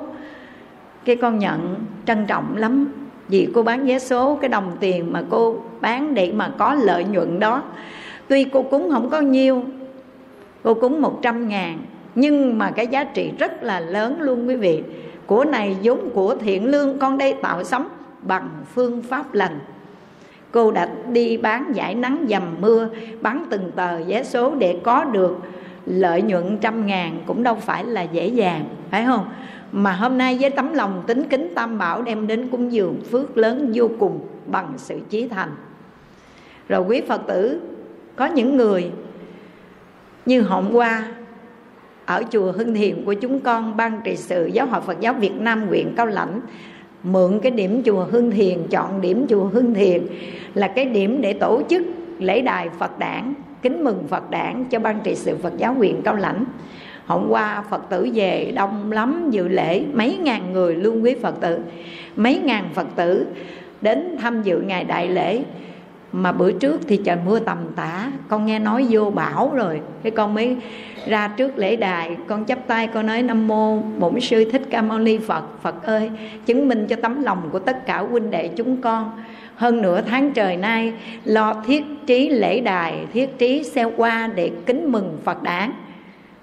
Cái 1.05 1.15
con 1.15 1.39
nhận 1.39 1.75
trân 2.05 2.25
trọng 2.25 2.57
lắm, 2.57 2.87
vì 3.27 3.49
cô 3.55 3.63
bán 3.63 3.85
vé 3.85 3.99
số, 3.99 4.35
cái 4.35 4.49
đồng 4.49 4.71
tiền 4.79 5.13
mà 5.13 5.23
cô 5.29 5.57
bán 5.81 6.13
để 6.13 6.31
mà 6.31 6.51
có 6.57 6.73
lợi 6.73 7.03
nhuận 7.03 7.39
đó. 7.39 7.63
Tuy 8.27 8.43
cô 8.43 8.63
cúng 8.63 8.89
không 8.91 9.09
có 9.09 9.21
nhiêu, 9.21 9.63
cô 10.63 10.73
cúng 10.73 11.01
một 11.01 11.19
trăm 11.21 11.47
ngàn 11.47 11.79
nhưng 12.19 12.57
mà 12.57 12.71
cái 12.71 12.87
giá 12.87 13.03
trị 13.03 13.31
rất 13.39 13.63
là 13.63 13.79
lớn 13.79 14.21
luôn 14.21 14.47
quý 14.47 14.55
vị. 14.55 14.83
Của 15.25 15.45
này 15.45 15.77
giống 15.81 16.09
của 16.09 16.35
thiện 16.35 16.65
lương, 16.65 16.99
con 16.99 17.17
đây 17.17 17.33
tạo 17.33 17.63
sống 17.63 17.87
bằng 18.21 18.49
phương 18.73 19.01
pháp 19.01 19.33
lành. 19.33 19.59
Cô 20.51 20.71
đã 20.71 20.89
đi 21.11 21.37
bán 21.37 21.71
giải 21.73 21.95
nắng 21.95 22.25
dầm 22.29 22.43
mưa, 22.59 22.89
bán 23.21 23.45
từng 23.49 23.71
tờ 23.75 24.03
vé 24.03 24.23
số 24.23 24.55
để 24.55 24.79
có 24.83 25.03
được 25.03 25.37
lợi 25.85 26.21
nhuận 26.21 26.57
trăm 26.61 26.85
ngàn 26.85 27.19
cũng 27.25 27.43
đâu 27.43 27.55
phải 27.55 27.83
là 27.85 28.01
dễ 28.01 28.27
dàng, 28.27 28.65
phải 28.91 29.05
không? 29.05 29.29
Mà 29.71 29.91
hôm 29.91 30.17
nay 30.17 30.37
với 30.41 30.49
tấm 30.49 30.73
lòng 30.73 31.03
tính 31.07 31.23
kính 31.29 31.53
tam 31.55 31.77
bảo 31.77 32.01
đem 32.01 32.27
đến 32.27 32.47
cúng 32.47 32.73
dường 32.73 33.01
phước 33.11 33.37
lớn 33.37 33.71
vô 33.73 33.89
cùng 33.99 34.19
bằng 34.47 34.73
sự 34.77 34.99
chí 35.09 35.27
thành. 35.27 35.49
Rồi 36.69 36.81
quý 36.81 37.01
phật 37.07 37.21
tử, 37.27 37.61
có 38.15 38.25
những 38.25 38.57
người 38.57 38.91
như 40.25 40.41
hôm 40.41 40.71
qua 40.71 41.03
ở 42.09 42.23
chùa 42.31 42.51
Hưng 42.51 42.73
Thiền 42.73 43.05
của 43.05 43.13
chúng 43.13 43.39
con, 43.39 43.77
ban 43.77 44.01
trị 44.03 44.15
sự 44.15 44.49
giáo 44.53 44.65
hội 44.65 44.81
Phật 44.81 44.99
giáo 44.99 45.13
Việt 45.13 45.33
Nam 45.39 45.67
huyện 45.67 45.93
Cao 45.95 46.05
Lãnh 46.05 46.41
mượn 47.03 47.39
cái 47.39 47.51
điểm 47.51 47.81
chùa 47.85 48.03
Hưng 48.03 48.31
Thiền 48.31 48.57
chọn 48.69 49.01
điểm 49.01 49.25
chùa 49.29 49.43
Hưng 49.43 49.73
Thiền 49.73 50.07
là 50.53 50.67
cái 50.67 50.85
điểm 50.85 51.21
để 51.21 51.33
tổ 51.33 51.61
chức 51.69 51.83
lễ 52.19 52.41
đài 52.41 52.69
Phật 52.69 52.99
đản, 52.99 53.33
kính 53.61 53.83
mừng 53.83 54.03
Phật 54.07 54.29
đản 54.29 54.65
cho 54.65 54.79
ban 54.79 54.99
trị 55.03 55.15
sự 55.15 55.37
Phật 55.37 55.53
giáo 55.57 55.73
huyện 55.73 56.01
Cao 56.01 56.15
Lãnh. 56.15 56.45
Hôm 57.05 57.27
qua 57.29 57.63
Phật 57.69 57.89
tử 57.89 58.09
về 58.13 58.51
đông 58.55 58.91
lắm, 58.91 59.27
dự 59.31 59.47
lễ 59.47 59.83
mấy 59.93 60.17
ngàn 60.17 60.53
người 60.53 60.75
luôn 60.75 61.03
quý 61.03 61.15
Phật 61.21 61.41
tử. 61.41 61.59
Mấy 62.15 62.39
ngàn 62.39 62.69
Phật 62.73 62.87
tử 62.95 63.25
đến 63.81 64.15
tham 64.21 64.41
dự 64.43 64.61
ngày 64.61 64.83
đại 64.83 65.09
lễ 65.09 65.43
mà 66.11 66.31
bữa 66.31 66.51
trước 66.51 66.81
thì 66.87 67.01
trời 67.05 67.17
mưa 67.25 67.39
tầm 67.39 67.57
tã, 67.75 68.11
con 68.27 68.45
nghe 68.45 68.59
nói 68.59 68.87
vô 68.89 69.09
bão 69.09 69.51
rồi. 69.55 69.81
Cái 70.03 70.11
con 70.11 70.33
mới 70.33 70.57
ra 71.07 71.27
trước 71.27 71.57
lễ 71.57 71.75
đài, 71.75 72.17
con 72.27 72.45
chắp 72.45 72.67
tay, 72.67 72.87
con 72.87 73.05
nói, 73.05 73.21
nam 73.21 73.47
mô 73.47 73.77
bổn 73.77 74.19
sư 74.19 74.51
thích 74.51 74.61
ca 74.69 74.81
mâu 74.81 74.99
ni 74.99 75.17
phật. 75.17 75.43
Phật 75.61 75.83
ơi, 75.83 76.11
chứng 76.45 76.67
minh 76.67 76.87
cho 76.87 76.95
tấm 76.95 77.23
lòng 77.23 77.49
của 77.51 77.59
tất 77.59 77.85
cả 77.85 77.99
huynh 77.99 78.31
đệ 78.31 78.47
chúng 78.47 78.81
con. 78.81 79.11
Hơn 79.55 79.81
nửa 79.81 80.01
tháng 80.01 80.33
trời 80.33 80.57
nay, 80.57 80.93
lo 81.25 81.63
thiết 81.65 81.83
trí 82.07 82.29
lễ 82.29 82.61
đài, 82.61 83.05
thiết 83.13 83.37
trí 83.37 83.63
xe 83.63 83.83
qua 83.97 84.29
để 84.35 84.51
kính 84.65 84.91
mừng 84.91 85.17
phật 85.23 85.43
đản. 85.43 85.71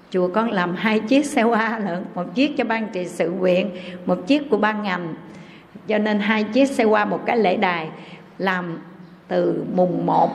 Chùa 0.09 0.27
con 0.27 0.51
làm 0.51 0.75
hai 0.75 0.99
chiếc 0.99 1.25
xe 1.25 1.41
hoa 1.41 1.79
lận, 1.79 2.05
một 2.15 2.35
chiếc 2.35 2.57
cho 2.57 2.63
ban 2.63 2.87
trị 2.93 3.05
sự 3.05 3.33
huyện, 3.39 3.69
một 4.05 4.27
chiếc 4.27 4.49
của 4.49 4.57
ban 4.57 4.83
ngành. 4.83 5.15
Cho 5.87 5.97
nên 5.97 6.19
hai 6.19 6.43
chiếc 6.43 6.65
xe 6.65 6.83
hoa 6.83 7.05
một 7.05 7.19
cái 7.25 7.37
lễ 7.37 7.57
đài, 7.57 7.87
làm 8.37 8.77
từ 9.27 9.63
mùng 9.75 10.05
1 10.05 10.29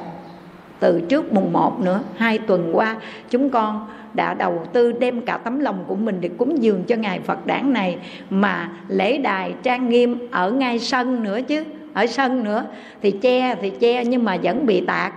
từ 0.80 1.00
trước 1.00 1.32
mùng 1.32 1.52
1 1.52 1.80
nữa, 1.80 2.00
hai 2.16 2.38
tuần 2.38 2.70
qua, 2.72 2.96
chúng 3.30 3.50
con 3.50 3.86
đã 4.14 4.34
đầu 4.34 4.66
tư 4.72 4.92
đem 4.92 5.20
cả 5.20 5.36
tấm 5.36 5.60
lòng 5.60 5.84
của 5.86 5.94
mình 5.94 6.20
để 6.20 6.28
cúng 6.28 6.62
dường 6.62 6.84
cho 6.84 6.96
ngài 6.96 7.20
Phật 7.20 7.46
đản 7.46 7.72
này. 7.72 7.98
Mà 8.30 8.70
lễ 8.88 9.18
đài 9.18 9.54
trang 9.62 9.88
nghiêm 9.88 10.18
ở 10.30 10.50
ngay 10.50 10.78
sân 10.78 11.22
nữa 11.22 11.40
chứ, 11.48 11.64
ở 11.92 12.06
sân 12.06 12.44
nữa. 12.44 12.64
Thì 13.02 13.10
che 13.10 13.54
thì 13.54 13.70
che 13.70 14.04
nhưng 14.04 14.24
mà 14.24 14.36
vẫn 14.42 14.66
bị 14.66 14.80
tạc 14.80 15.14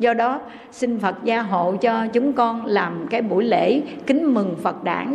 do 0.00 0.14
đó, 0.14 0.40
xin 0.72 0.98
phật 0.98 1.16
gia 1.24 1.42
hộ 1.42 1.74
cho 1.80 2.06
chúng 2.12 2.32
con 2.32 2.66
làm 2.66 3.06
cái 3.10 3.22
buổi 3.22 3.44
lễ 3.44 3.80
kính 4.06 4.34
mừng 4.34 4.54
phật 4.62 4.84
đản. 4.84 5.14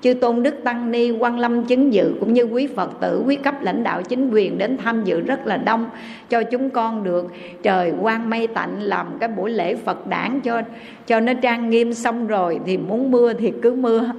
Chư 0.00 0.14
tôn 0.14 0.42
đức 0.42 0.54
tăng 0.64 0.90
ni 0.90 1.10
quan 1.10 1.38
lâm 1.38 1.64
chứng 1.64 1.92
dự 1.92 2.14
cũng 2.20 2.32
như 2.32 2.42
quý 2.42 2.66
phật 2.66 2.90
tử, 3.00 3.22
quý 3.26 3.36
cấp 3.36 3.54
lãnh 3.62 3.82
đạo 3.82 4.02
chính 4.02 4.30
quyền 4.30 4.58
đến 4.58 4.76
tham 4.76 5.04
dự 5.04 5.20
rất 5.20 5.46
là 5.46 5.56
đông, 5.56 5.86
cho 6.30 6.42
chúng 6.42 6.70
con 6.70 7.04
được 7.04 7.32
trời 7.62 7.92
quang 8.02 8.30
mây 8.30 8.46
tạnh 8.46 8.80
làm 8.80 9.06
cái 9.20 9.28
buổi 9.28 9.50
lễ 9.50 9.74
phật 9.74 10.06
đản 10.06 10.40
cho 10.40 10.62
cho 11.06 11.20
nó 11.20 11.32
trang 11.34 11.70
nghiêm 11.70 11.94
xong 11.94 12.26
rồi, 12.26 12.60
thì 12.66 12.76
muốn 12.76 13.10
mưa 13.10 13.32
thì 13.32 13.52
cứ 13.62 13.74
mưa. 13.74 14.10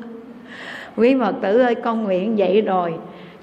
Quý 0.95 1.15
phật 1.19 1.35
tử 1.41 1.59
ơi, 1.59 1.75
con 1.75 2.03
nguyện 2.03 2.35
vậy 2.37 2.61
rồi. 2.61 2.93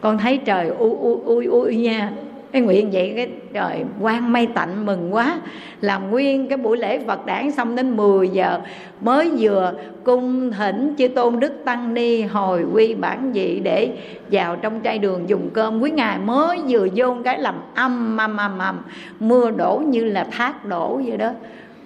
Con 0.01 0.19
thấy 0.19 0.39
trời 0.39 0.69
u 0.69 0.97
u 0.97 1.23
u 1.25 1.43
u 1.51 1.65
nha 1.65 2.13
cái 2.53 2.63
nguyện 2.63 2.91
vậy 2.93 3.13
cái 3.17 3.29
trời, 3.53 3.85
quang 4.03 4.33
may 4.33 4.47
tạnh 4.47 4.87
mừng 4.87 5.15
quá. 5.15 5.41
Làm 5.81 6.11
nguyên 6.11 6.49
cái 6.49 6.59
buổi 6.59 6.77
lễ 6.77 6.99
Phật 7.07 7.27
đản 7.27 7.51
xong 7.51 7.77
đến 7.77 7.97
10 7.97 8.29
giờ 8.29 8.61
mới 9.01 9.31
vừa 9.39 9.73
cung 10.05 10.53
thỉnh 10.53 10.95
chư 10.99 11.09
tôn 11.09 11.41
đức 11.41 11.53
tăng 11.65 11.95
ni 11.95 12.23
hồi 12.23 12.65
quy 12.75 12.95
bản 12.95 13.33
vị 13.33 13.61
để 13.65 13.91
vào 14.31 14.57
trong 14.57 14.81
trai 14.81 14.99
đường 14.99 15.29
dùng 15.29 15.51
cơm. 15.53 15.81
Quý 15.81 15.91
ngài 15.91 16.19
mới 16.19 16.61
vừa 16.69 16.87
vô 16.95 17.17
cái 17.25 17.39
làm 17.39 17.55
âm 17.75 18.17
âm 18.17 18.37
âm 18.37 18.59
âm. 18.59 18.79
Mưa 19.21 19.51
đổ 19.51 19.83
như 19.87 20.05
là 20.05 20.27
thác 20.31 20.65
đổ 20.65 21.01
vậy 21.07 21.17
đó. 21.17 21.31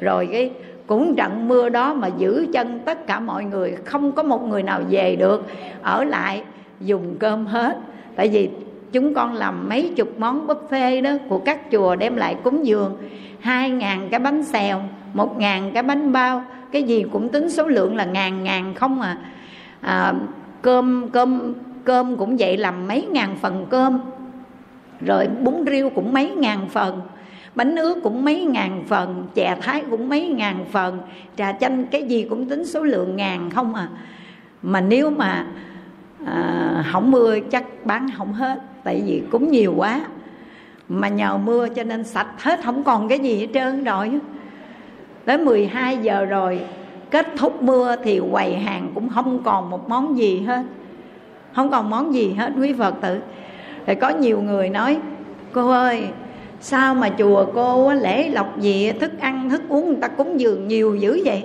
Rồi 0.00 0.28
cái 0.32 0.50
cũng 0.86 1.14
trận 1.16 1.48
mưa 1.48 1.68
đó 1.68 1.94
mà 1.94 2.08
giữ 2.18 2.46
chân 2.52 2.80
tất 2.84 3.06
cả 3.06 3.20
mọi 3.20 3.44
người, 3.44 3.76
không 3.84 4.12
có 4.12 4.22
một 4.22 4.42
người 4.42 4.62
nào 4.62 4.80
về 4.90 5.16
được. 5.16 5.46
Ở 5.82 6.04
lại 6.04 6.42
dùng 6.80 7.16
cơm 7.18 7.46
hết. 7.46 7.78
Tại 8.16 8.28
vì 8.28 8.50
chúng 8.96 9.14
con 9.14 9.34
làm 9.34 9.68
mấy 9.68 9.92
chục 9.96 10.18
món 10.18 10.46
buffet 10.46 11.02
đó 11.02 11.10
của 11.28 11.38
các 11.38 11.70
chùa 11.72 11.96
đem 11.96 12.16
lại 12.16 12.36
cúng 12.44 12.66
dường. 12.66 12.96
Hai 13.40 13.70
ngàn 13.70 14.08
cái 14.10 14.20
bánh 14.20 14.42
xèo 14.42 14.82
một 15.14 15.38
ngàn 15.38 15.70
cái 15.74 15.82
bánh 15.82 16.12
bao. 16.12 16.44
Cái 16.72 16.82
gì 16.82 17.04
cũng 17.12 17.28
tính 17.28 17.50
số 17.50 17.68
lượng 17.68 17.96
là 17.96 18.04
ngàn 18.04 18.44
ngàn 18.44 18.74
không 18.74 19.00
à, 19.00 19.18
à 19.80 20.14
cơm 20.62 21.08
cơm 21.12 21.54
cơm 21.84 22.16
cũng 22.16 22.36
vậy 22.36 22.56
làm 22.56 22.88
mấy 22.88 23.06
ngàn 23.10 23.36
phần 23.40 23.66
cơm. 23.70 23.98
Rồi 25.00 25.28
bún 25.42 25.64
riêu 25.66 25.90
cũng 25.90 26.12
mấy 26.12 26.30
ngàn 26.30 26.68
phần 26.68 27.00
bánh 27.54 27.76
ướt 27.76 28.00
cũng 28.02 28.24
mấy 28.24 28.44
ngàn 28.44 28.84
phần 28.88 29.26
chè 29.34 29.56
thái 29.62 29.82
cũng 29.90 30.08
mấy 30.08 30.28
ngàn 30.28 30.64
phần 30.72 30.98
trà 31.36 31.52
chanh 31.52 31.86
cái 31.86 32.02
gì 32.02 32.26
cũng 32.30 32.48
tính 32.48 32.64
số 32.64 32.82
lượng 32.82 33.16
ngàn 33.16 33.50
không 33.50 33.74
à. 33.74 33.88
Mà 34.62 34.80
nếu 34.80 35.10
mà 35.10 35.46
à, 36.26 36.84
không 36.92 37.10
mưa 37.10 37.38
chắc 37.50 37.64
bán 37.84 38.08
không 38.18 38.32
hết 38.32 38.58
tại 38.84 39.02
vì 39.06 39.22
cũng 39.30 39.50
nhiều 39.50 39.74
quá. 39.76 40.00
Mà 40.88 41.08
nhờ 41.08 41.38
mưa 41.44 41.68
cho 41.68 41.82
nên 41.82 42.04
sạch 42.04 42.42
hết 42.42 42.60
không 42.64 42.84
còn 42.84 43.08
cái 43.08 43.18
gì 43.18 43.38
hết 43.38 43.46
trơn 43.54 43.84
rồi. 43.84 44.10
Tới 45.24 45.38
12 45.38 45.98
giờ 45.98 46.24
rồi 46.24 46.60
kết 47.10 47.26
thúc 47.36 47.62
mưa 47.62 47.96
thì 48.04 48.20
quầy 48.32 48.56
hàng 48.56 48.90
cũng 48.94 49.08
không 49.08 49.42
còn 49.42 49.70
một 49.70 49.88
món 49.88 50.18
gì 50.18 50.40
hết. 50.40 50.62
Không 51.54 51.70
còn 51.70 51.90
món 51.90 52.14
gì 52.14 52.32
hết 52.32 52.52
quý 52.60 52.72
phật 52.72 52.94
tử. 53.00 53.20
Thì 53.86 53.94
có 53.94 54.08
nhiều 54.08 54.40
người 54.40 54.68
nói 54.68 54.98
cô 55.52 55.70
ơi 55.70 56.08
sao 56.60 56.94
mà 56.94 57.10
chùa 57.18 57.46
cô 57.54 57.92
lễ 57.92 58.28
lộc 58.28 58.60
gì 58.60 58.92
thức 58.92 59.20
ăn 59.20 59.50
thức 59.50 59.62
uống 59.68 59.86
người 59.86 59.98
ta 60.00 60.08
cúng 60.08 60.40
dường 60.40 60.68
nhiều 60.68 60.96
dữ 60.96 61.22
vậy? 61.24 61.44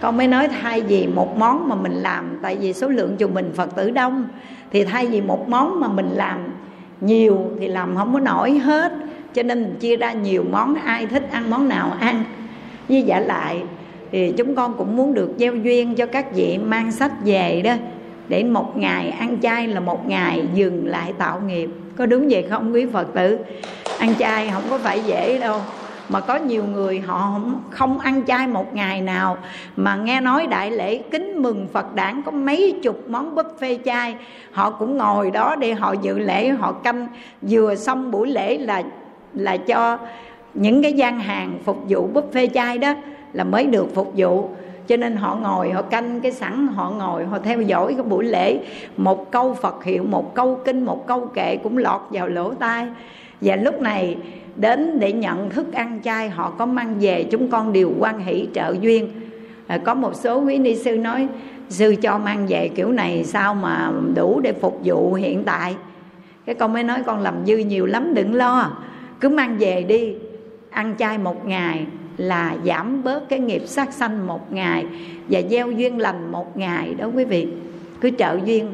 Con 0.00 0.16
mới 0.16 0.26
nói 0.26 0.48
thay 0.48 0.80
vì 0.80 1.06
một 1.06 1.38
món 1.38 1.68
mà 1.68 1.74
mình 1.74 1.92
làm, 1.92 2.38
tại 2.42 2.56
vì 2.56 2.72
số 2.72 2.88
lượng 2.88 3.16
chùa 3.18 3.28
mình 3.28 3.52
phật 3.54 3.76
tử 3.76 3.90
đông, 3.90 4.26
thì 4.70 4.84
thay 4.84 5.06
vì 5.06 5.20
một 5.20 5.48
món 5.48 5.80
mà 5.80 5.88
mình 5.88 6.10
làm 6.10 6.38
nhiều 7.00 7.50
thì 7.60 7.68
làm 7.68 7.96
không 7.96 8.12
có 8.12 8.20
nổi 8.20 8.58
hết. 8.58 8.92
Cho 9.34 9.42
nên 9.42 9.62
mình 9.62 9.74
chia 9.80 9.96
ra 9.96 10.12
nhiều 10.12 10.44
món, 10.50 10.74
ai 10.74 11.06
thích 11.06 11.28
ăn 11.30 11.50
món 11.50 11.68
nào 11.68 11.96
ăn. 12.00 12.24
Như 12.88 13.02
vậy 13.06 13.20
lại, 13.20 13.62
thì 14.12 14.32
chúng 14.36 14.54
con 14.54 14.74
cũng 14.78 14.96
muốn 14.96 15.14
được 15.14 15.34
gieo 15.38 15.54
duyên 15.56 15.94
cho 15.94 16.06
các 16.06 16.34
vị 16.34 16.58
mang 16.58 16.92
sách 16.92 17.12
về 17.24 17.62
đó, 17.64 17.74
để 18.28 18.44
một 18.44 18.76
ngày 18.76 19.10
ăn 19.10 19.40
chay 19.42 19.68
là 19.68 19.80
một 19.80 20.08
ngày 20.08 20.42
dừng 20.54 20.86
lại 20.86 21.12
tạo 21.18 21.40
nghiệp. 21.46 21.70
Có 21.96 22.06
đúng 22.06 22.28
vậy 22.30 22.46
không 22.50 22.74
quý 22.74 22.86
phật 22.92 23.14
tử? 23.14 23.38
Ăn 23.98 24.14
chay 24.18 24.50
không 24.50 24.62
có 24.70 24.78
phải 24.78 25.00
dễ 25.06 25.38
đâu 25.38 25.60
mà 26.08 26.20
có 26.20 26.36
nhiều 26.36 26.64
người 26.64 27.00
họ 27.00 27.40
không, 27.70 27.98
ăn 27.98 28.22
chay 28.26 28.46
một 28.46 28.74
ngày 28.74 29.00
nào. 29.00 29.36
Mà 29.76 29.96
nghe 29.96 30.20
nói 30.20 30.46
đại 30.46 30.70
lễ 30.70 30.98
kính 30.98 31.42
mừng 31.42 31.68
Phật 31.72 31.94
đản 31.94 32.22
có 32.22 32.30
mấy 32.30 32.80
chục 32.82 33.04
món 33.08 33.34
buffet 33.34 33.78
chay. 33.84 34.14
Họ 34.52 34.70
cũng 34.70 34.96
ngồi 34.96 35.30
đó 35.30 35.56
để 35.56 35.74
họ 35.74 35.94
dự 36.02 36.18
lễ 36.18 36.48
họ 36.48 36.72
canh. 36.72 37.06
Vừa 37.42 37.74
xong 37.74 38.10
buổi 38.10 38.28
lễ 38.28 38.58
là 38.58 38.82
là 39.34 39.56
cho 39.56 39.98
những 40.54 40.82
cái 40.82 40.92
gian 40.92 41.20
hàng 41.20 41.58
phục 41.64 41.78
vụ 41.88 42.08
buffet 42.14 42.48
chay 42.54 42.78
đó 42.78 42.94
là 43.32 43.44
mới 43.44 43.66
được 43.66 43.94
phục 43.94 44.12
vụ. 44.16 44.48
Cho 44.86 44.96
nên 44.96 45.16
họ 45.16 45.36
ngồi 45.36 45.70
họ 45.70 45.82
canh 45.82 46.20
cái 46.20 46.32
sẵn 46.32 46.66
họ 46.66 46.90
ngồi 46.90 47.24
họ 47.24 47.38
theo 47.38 47.60
dõi 47.60 47.94
cái 47.94 48.02
buổi 48.02 48.24
lễ. 48.24 48.58
Một 48.96 49.30
câu 49.30 49.54
phật 49.54 49.84
hiệu 49.84 50.04
một 50.04 50.34
câu 50.34 50.60
kinh 50.64 50.84
một 50.84 51.06
câu 51.06 51.26
kệ 51.34 51.56
cũng 51.56 51.78
lọt 51.78 52.00
vào 52.10 52.28
lỗ 52.28 52.54
tai. 52.54 52.86
Và 53.40 53.56
lúc 53.56 53.80
này 53.80 54.16
đến 54.56 55.00
để 55.00 55.12
nhận 55.12 55.50
thức 55.50 55.72
ăn 55.72 56.00
chay 56.04 56.30
họ 56.30 56.50
có 56.50 56.66
mang 56.66 56.96
về 57.00 57.24
chúng 57.30 57.50
con 57.50 57.72
đều 57.72 57.92
quan 57.98 58.18
hỷ 58.18 58.48
trợ 58.54 58.74
duyên. 58.80 59.10
À, 59.66 59.78
có 59.78 59.94
một 59.94 60.14
số 60.14 60.40
quý 60.40 60.58
ni 60.58 60.76
sư 60.76 60.96
nói 60.96 61.28
sư 61.68 61.94
cho 62.02 62.18
mang 62.18 62.46
về 62.46 62.70
kiểu 62.74 62.92
này 62.92 63.24
sao 63.24 63.54
mà 63.54 63.92
đủ 64.14 64.40
để 64.40 64.52
phục 64.52 64.80
vụ 64.84 65.14
hiện 65.14 65.44
tại? 65.44 65.74
Cái 66.46 66.54
con 66.54 66.72
mới 66.72 66.82
nói 66.82 67.02
con 67.06 67.20
làm 67.20 67.34
dư 67.46 67.56
nhiều 67.56 67.86
lắm 67.86 68.14
đừng 68.14 68.34
lo 68.34 68.72
cứ 69.20 69.28
mang 69.28 69.56
về 69.58 69.82
đi. 69.82 70.14
Ăn 70.70 70.94
chay 70.98 71.18
một 71.18 71.46
ngày 71.46 71.86
là 72.16 72.56
giảm 72.64 73.02
bớt 73.02 73.28
cái 73.28 73.38
nghiệp 73.38 73.62
sát 73.66 73.92
sanh 73.92 74.26
một 74.26 74.52
ngày 74.52 74.86
và 75.30 75.40
gieo 75.50 75.70
duyên 75.70 75.98
lành 75.98 76.32
một 76.32 76.56
ngày 76.56 76.94
đó 76.94 77.10
quý 77.14 77.24
vị. 77.24 77.48
Cứ 78.00 78.10
trợ 78.18 78.38
duyên 78.44 78.72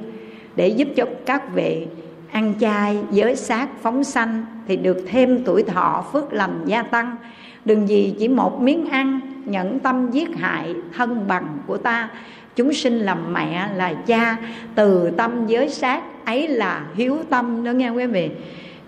để 0.57 0.69
giúp 0.69 0.89
cho 0.97 1.05
các 1.27 1.55
vị 1.55 1.87
ăn 2.33 2.55
chay, 2.61 2.99
giới 3.11 3.37
sát, 3.37 3.69
phóng 3.83 4.05
sanh 4.05 4.47
thì 4.69 4.77
được 4.77 5.05
thêm 5.09 5.45
tuổi 5.45 5.63
thọ 5.63 6.05
phước 6.13 6.33
lành 6.33 6.63
gia 6.67 6.83
tăng. 6.83 7.17
Đừng 7.65 7.89
gì 7.89 8.15
chỉ 8.19 8.29
một 8.29 8.61
miếng 8.61 8.87
ăn, 8.87 9.21
nhẫn 9.45 9.79
tâm 9.79 10.11
giết 10.11 10.37
hại 10.37 10.75
thân 10.97 11.29
bằng 11.29 11.59
của 11.67 11.77
ta. 11.77 12.09
Chúng 12.57 12.73
sinh 12.73 12.99
làm 12.99 13.33
mẹ 13.33 13.69
là 13.77 13.95
cha, 14.07 14.37
từ 14.75 15.11
tâm 15.11 15.47
giới 15.47 15.69
sát, 15.69 16.03
ấy 16.25 16.49
là 16.49 16.87
hiếu 16.95 17.19
tâm 17.31 17.65
đó 17.65 17.71
nghe 17.71 17.91
quý 17.91 18.07
vị? 18.07 18.31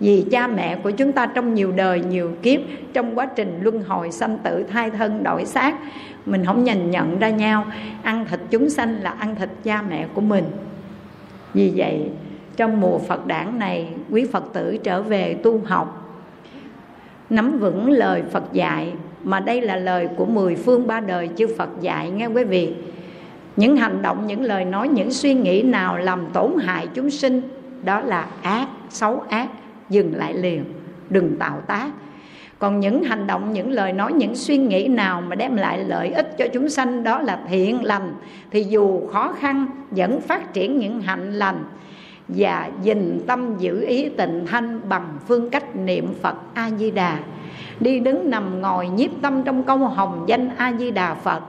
Vì 0.01 0.24
cha 0.30 0.47
mẹ 0.47 0.76
của 0.76 0.90
chúng 0.90 1.12
ta 1.12 1.26
trong 1.26 1.55
nhiều 1.55 1.72
đời, 1.72 2.01
nhiều 2.01 2.30
kiếp, 2.43 2.61
trong 2.93 3.18
quá 3.18 3.26
trình 3.26 3.59
luân 3.62 3.82
hồi 3.82 4.12
sanh 4.12 4.38
tử, 4.38 4.64
thai 4.72 4.90
thân, 4.90 5.22
đổi 5.22 5.45
xác, 5.45 5.74
mình 6.26 6.45
không 6.45 6.64
nhìn 6.64 6.90
nhận 6.90 7.18
ra 7.18 7.30
nhau. 7.30 7.66
Ăn 8.03 8.26
thịt 8.30 8.40
chúng 8.51 8.70
sanh 8.70 9.01
là 9.03 9.11
ăn 9.11 9.34
thịt 9.36 9.49
cha 9.64 9.82
mẹ 9.82 10.07
của 10.14 10.20
mình. 10.20 10.45
Vì 11.55 11.72
vậy 11.76 12.09
trong 12.62 12.80
mùa 12.80 12.98
Phật 12.98 13.26
đản 13.26 13.58
này, 13.58 13.88
quý 14.10 14.26
Phật 14.32 14.44
tử 14.52 14.76
trở 14.84 15.02
về 15.02 15.34
tu 15.42 15.60
học, 15.64 16.18
nắm 17.30 17.58
vững 17.58 17.90
lời 17.90 18.22
Phật 18.30 18.52
dạy. 18.52 18.92
Mà 19.24 19.40
đây 19.40 19.60
là 19.60 19.76
lời 19.76 20.08
của 20.16 20.24
mười 20.24 20.56
phương 20.56 20.86
ba 20.86 21.00
đời 21.00 21.30
chư 21.36 21.46
Phật 21.58 21.68
dạy, 21.80 22.10
nghe 22.10 22.26
quý 22.26 22.44
vị. 22.44 22.74
Những 23.56 23.76
hành 23.76 24.02
động, 24.02 24.26
những 24.26 24.42
lời 24.42 24.64
nói, 24.64 24.88
những 24.88 25.12
suy 25.12 25.34
nghĩ 25.34 25.62
nào 25.62 25.98
làm 25.98 26.26
tổn 26.32 26.52
hại 26.62 26.86
chúng 26.94 27.10
sinh, 27.10 27.42
đó 27.84 28.00
là 28.00 28.26
ác, 28.42 28.68
xấu 28.90 29.20
ác, 29.28 29.48
dừng 29.88 30.16
lại 30.16 30.34
liền, 30.34 30.64
đừng 31.10 31.36
tạo 31.38 31.60
tác. 31.66 31.90
Còn 32.58 32.80
những 32.80 33.02
hành 33.02 33.26
động, 33.26 33.52
những 33.52 33.70
lời 33.70 33.92
nói, 33.92 34.12
những 34.12 34.34
suy 34.34 34.56
nghĩ 34.56 34.88
nào 34.88 35.20
mà 35.20 35.34
đem 35.34 35.56
lại 35.56 35.84
lợi 35.84 36.12
ích 36.12 36.38
cho 36.38 36.46
chúng 36.52 36.68
sanh, 36.68 37.04
đó 37.04 37.18
là 37.18 37.40
thiện 37.48 37.84
lành, 37.84 38.14
thì 38.50 38.62
dù 38.62 39.08
khó 39.08 39.32
khăn, 39.32 39.66
vẫn 39.90 40.20
phát 40.20 40.52
triển 40.52 40.78
những 40.78 41.00
hạnh 41.00 41.32
lành 41.32 41.64
và 42.28 42.70
dình 42.82 43.20
tâm 43.26 43.54
giữ 43.58 43.84
ý 43.86 44.08
tịnh 44.08 44.46
thanh 44.46 44.80
bằng 44.88 45.08
phương 45.28 45.50
cách 45.50 45.76
niệm 45.76 46.14
Phật 46.22 46.34
A 46.54 46.70
Di 46.70 46.90
Đà. 46.90 47.18
Đi 47.80 48.00
đứng 48.00 48.30
nằm 48.30 48.60
ngồi 48.60 48.88
nhiếp 48.88 49.10
tâm 49.22 49.42
trong 49.42 49.62
câu 49.62 49.78
hồng 49.78 50.24
danh 50.26 50.50
A 50.56 50.72
Di 50.78 50.90
Đà 50.90 51.14
Phật. 51.14 51.40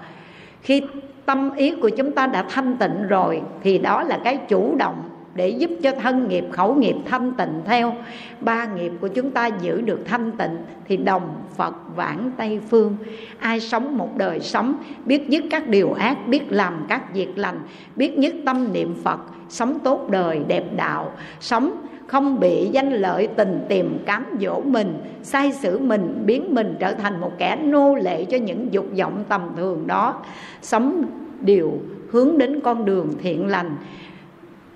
Khi 0.62 0.82
tâm 1.26 1.56
ý 1.56 1.76
của 1.82 1.90
chúng 1.90 2.12
ta 2.12 2.28
đã 2.28 2.46
thanh 2.50 2.78
tịnh 2.78 3.08
rồi, 3.08 3.42
thì 3.64 3.78
đó 3.78 4.04
là 4.04 4.20
cái 4.24 4.38
chủ 4.38 4.76
động 4.76 5.10
để 5.36 5.50
giúp 5.50 5.70
cho 5.84 5.92
thân 5.92 6.28
nghiệp, 6.28 6.46
khẩu 6.52 6.76
nghiệp 6.76 6.96
thanh 7.06 7.34
tịnh 7.34 7.62
theo. 7.66 7.94
Ba 8.42 8.66
nghiệp 8.66 8.92
của 9.02 9.08
chúng 9.08 9.32
ta 9.32 9.48
giữ 9.48 9.82
được 9.82 10.00
thanh 10.06 10.32
tịnh 10.32 10.58
thì 10.88 10.98
đồng 10.98 11.36
phật 11.56 11.76
vãng 11.96 12.32
tây 12.38 12.60
phương. 12.70 12.98
Ai 13.40 13.60
sống 13.60 13.98
một 13.98 14.18
đời 14.18 14.40
sống, 14.40 14.76
biết 15.06 15.30
dứt 15.30 15.44
các 15.50 15.68
điều 15.68 15.94
ác, 15.94 16.28
biết 16.28 16.42
làm 16.50 16.86
các 16.90 17.14
việc 17.14 17.38
lành, 17.38 17.60
biết 17.96 18.18
nhất 18.18 18.34
tâm 18.46 18.74
niệm 18.74 18.96
phật, 19.04 19.20
sống 19.50 19.80
tốt 19.84 20.08
đời, 20.10 20.40
đẹp 20.48 20.64
đạo, 20.76 21.12
sống 21.40 21.72
không 22.08 22.40
bị 22.40 22.70
danh 22.72 22.94
lợi, 22.94 23.28
tình 23.36 23.60
tìm 23.70 24.00
cám 24.06 24.26
dỗ 24.42 24.62
mình, 24.62 24.94
sai 25.24 25.52
sử 25.52 25.80
mình, 25.80 26.24
biến 26.26 26.56
mình 26.56 26.76
trở 26.80 26.94
thành 26.94 27.22
một 27.22 27.32
kẻ 27.38 27.56
nô 27.56 27.96
lệ 27.96 28.26
cho 28.26 28.38
những 28.38 28.74
dục 28.74 28.86
vọng 28.98 29.24
tầm 29.30 29.42
thường 29.58 29.88
đó. 29.88 30.22
Sống 30.62 31.04
điều 31.42 31.72
hướng 32.12 32.38
đến 32.38 32.60
con 32.64 32.86
đường 32.86 33.10
thiện 33.22 33.48
lành 33.48 33.76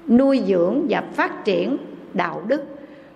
nuôi 0.08 0.42
dưỡng 0.48 0.86
và 0.90 1.04
phát 1.14 1.46
triển 1.46 1.78
đạo 2.14 2.42
đức. 2.48 2.64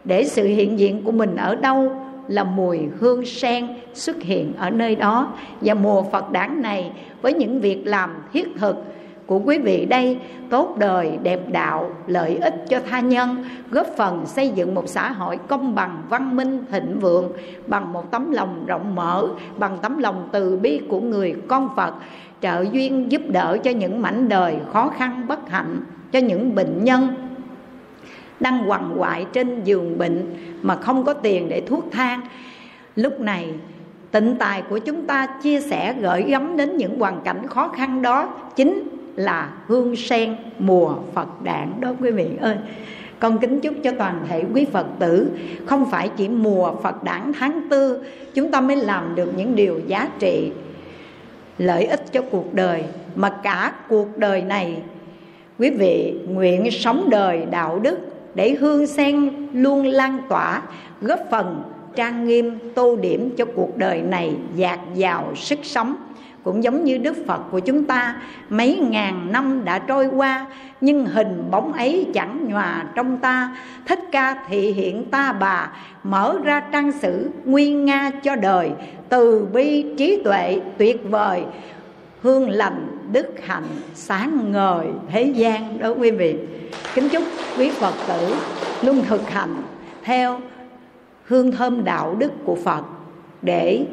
Để 0.03 0.23
sự 0.23 0.45
hiện 0.45 0.79
diện 0.79 1.03
của 1.03 1.11
mình 1.11 1.35
ở 1.35 1.55
đâu 1.55 1.91
là 2.27 2.43
mùi 2.43 2.79
hương 2.99 3.25
sen 3.25 3.67
xuất 3.93 4.21
hiện 4.21 4.53
ở 4.57 4.69
nơi 4.69 4.95
đó. 4.95 5.33
Và 5.61 5.73
mùa 5.73 6.01
phật 6.01 6.31
đản 6.31 6.61
này, 6.61 6.91
với 7.21 7.33
những 7.33 7.59
việc 7.59 7.81
làm 7.85 8.09
thiết 8.33 8.47
thực 8.57 8.75
của 9.25 9.39
quý 9.39 9.57
vị 9.57 9.85
đây, 9.85 10.17
tốt 10.49 10.75
đời, 10.77 11.19
đẹp 11.23 11.39
đạo, 11.51 11.89
lợi 12.07 12.37
ích 12.41 12.65
cho 12.69 12.79
tha 12.89 12.99
nhân, 12.99 13.45
góp 13.69 13.87
phần 13.97 14.25
xây 14.25 14.49
dựng 14.49 14.75
một 14.75 14.83
xã 14.87 15.11
hội 15.11 15.39
công 15.47 15.75
bằng, 15.75 16.03
văn 16.09 16.35
minh, 16.35 16.63
thịnh 16.71 16.99
vượng, 16.99 17.31
bằng 17.67 17.93
một 17.93 18.11
tấm 18.11 18.31
lòng 18.31 18.65
rộng 18.67 18.95
mở, 18.95 19.27
bằng 19.57 19.77
tấm 19.81 19.97
lòng 19.97 20.29
từ 20.31 20.57
bi 20.57 20.81
của 20.89 20.99
người 20.99 21.35
con 21.47 21.69
phật, 21.75 21.93
trợ 22.41 22.65
duyên 22.71 23.11
giúp 23.11 23.21
đỡ 23.27 23.57
cho 23.63 23.71
những 23.71 24.01
mảnh 24.01 24.29
đời 24.29 24.55
khó 24.73 24.91
khăn 24.97 25.25
bất 25.27 25.49
hạnh 25.49 25.79
cho 26.11 26.19
những 26.19 26.55
bệnh 26.55 26.83
nhân 26.83 27.07
đang 28.39 28.69
quằn 28.69 28.95
quại 28.97 29.25
trên 29.33 29.63
giường 29.63 29.97
bệnh 29.97 30.35
mà 30.61 30.75
không 30.75 31.05
có 31.05 31.13
tiền 31.13 31.49
để 31.49 31.61
thuốc 31.61 31.85
thang. 31.91 32.21
Lúc 32.95 33.19
này 33.19 33.49
tịnh 34.11 34.35
tài 34.39 34.61
của 34.61 34.77
chúng 34.77 35.07
ta 35.07 35.27
chia 35.43 35.61
sẻ 35.61 35.95
gửi 36.01 36.23
gắm 36.23 36.57
đến 36.57 36.77
những 36.77 36.99
hoàn 36.99 37.21
cảnh 37.23 37.47
khó 37.47 37.67
khăn 37.67 38.01
đó 38.01 38.29
chính 38.55 38.83
là 39.15 39.49
hương 39.67 39.95
sen 39.95 40.35
mùa 40.59 40.95
Phật 41.13 41.41
đản 41.43 41.71
đó 41.79 41.93
quý 42.01 42.11
vị 42.11 42.27
ơi. 42.41 42.57
Con 43.19 43.37
kính 43.37 43.59
chúc 43.59 43.73
cho 43.83 43.91
toàn 43.97 44.21
thể 44.27 44.43
quý 44.53 44.65
Phật 44.65 44.87
tử. 44.99 45.29
Không 45.65 45.91
phải 45.91 46.09
chỉ 46.17 46.27
mùa 46.27 46.75
Phật 46.83 47.03
đản 47.03 47.31
tháng 47.39 47.61
tư, 47.69 48.03
Chúng 48.33 48.51
ta 48.51 48.61
mới 48.61 48.75
làm 48.75 49.15
được 49.15 49.37
những 49.37 49.55
điều 49.55 49.81
giá 49.87 50.09
trị 50.19 50.51
Lợi 51.57 51.85
ích 51.85 52.11
cho 52.11 52.21
cuộc 52.21 52.53
đời, 52.53 52.83
Mà 53.15 53.29
cả 53.29 53.73
cuộc 53.87 54.17
đời 54.17 54.41
này 54.41 54.77
Quý 55.61 55.69
vị 55.69 56.13
nguyện 56.27 56.71
sống 56.71 57.09
đời 57.09 57.45
đạo 57.51 57.79
đức 57.79 57.99
Để 58.35 58.55
hương 58.59 58.87
sen 58.87 59.31
luôn 59.53 59.85
lan 59.85 60.19
tỏa, 60.29 60.61
Góp 61.01 61.19
phần 61.31 61.63
trang 61.95 62.27
nghiêm 62.27 62.59
tô 62.75 62.95
điểm 62.95 63.29
cho 63.37 63.45
cuộc 63.55 63.77
đời 63.77 64.01
này 64.01 64.35
dạt 64.55 64.79
dào 64.95 65.35
sức 65.35 65.59
sống. 65.63 65.95
Cũng 66.43 66.63
giống 66.63 66.83
như 66.83 66.97
đức 66.97 67.17
phật 67.27 67.41
của 67.51 67.59
chúng 67.59 67.85
ta, 67.85 68.21
mấy 68.49 68.79
ngàn 68.89 69.31
năm 69.31 69.61
đã 69.65 69.79
trôi 69.79 70.07
qua, 70.15 70.45
nhưng 70.81 71.05
hình 71.05 71.43
bóng 71.51 71.73
ấy 71.73 72.07
chẳng 72.13 72.45
nhòa 72.49 72.85
trong 72.95 73.17
ta. 73.17 73.57
Thích 73.87 73.99
ca 74.11 74.35
thị 74.49 74.71
hiện 74.71 75.05
ta 75.05 75.33
bà 75.33 75.71
mở 76.03 76.37
ra 76.43 76.59
trang 76.71 76.91
sử 76.91 77.29
nguyên 77.45 77.85
nga 77.85 78.11
cho 78.23 78.35
đời, 78.35 78.71
từ 79.09 79.47
bi 79.53 79.85
trí 79.97 80.21
tuệ 80.23 80.59
tuyệt 80.77 81.01
vời, 81.09 81.43
hương 82.21 82.49
lành 82.49 82.87
đức 83.11 83.45
hạnh 83.45 83.67
sáng 83.93 84.51
ngời 84.51 84.87
thế 85.11 85.23
gian 85.23 85.79
đó 85.79 85.93
quý 85.99 86.11
vị. 86.11 86.35
Kính 86.95 87.09
chúc 87.09 87.23
quý 87.57 87.69
phật 87.69 87.93
tử 88.07 88.35
luôn 88.81 89.01
thực 89.07 89.29
hành 89.29 89.55
theo 90.03 90.39
hương 91.25 91.51
thơm 91.51 91.83
đạo 91.83 92.15
đức 92.19 92.31
của 92.45 92.55
phật 92.55 92.85
để 93.41 93.85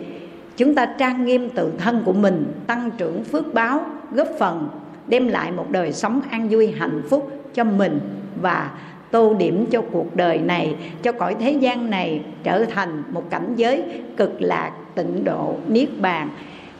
chúng 0.56 0.74
ta 0.74 0.86
trang 0.98 1.24
nghiêm 1.24 1.50
tự 1.50 1.72
thân 1.78 2.02
của 2.04 2.12
mình, 2.12 2.52
tăng 2.66 2.90
trưởng 2.98 3.24
phước 3.24 3.54
báo, 3.54 3.80
góp 4.12 4.28
phần 4.38 4.68
đem 5.06 5.28
lại 5.28 5.52
một 5.52 5.70
đời 5.70 5.92
sống 5.92 6.20
an 6.30 6.48
vui, 6.48 6.74
hạnh 6.78 7.02
phúc 7.10 7.30
cho 7.54 7.64
mình 7.64 8.00
và 8.42 8.70
tô 9.10 9.34
điểm 9.34 9.66
cho 9.70 9.82
cuộc 9.92 10.16
đời 10.16 10.38
này, 10.38 10.76
cho 11.02 11.12
cõi 11.12 11.36
thế 11.40 11.52
gian 11.52 11.90
này 11.90 12.22
trở 12.42 12.64
thành 12.64 13.02
một 13.10 13.30
cảnh 13.30 13.52
giới 13.56 13.82
cực 14.16 14.42
lạc 14.42 14.72
tịnh 14.94 15.24
độ, 15.24 15.56
niết 15.68 15.88
bàn 16.00 16.28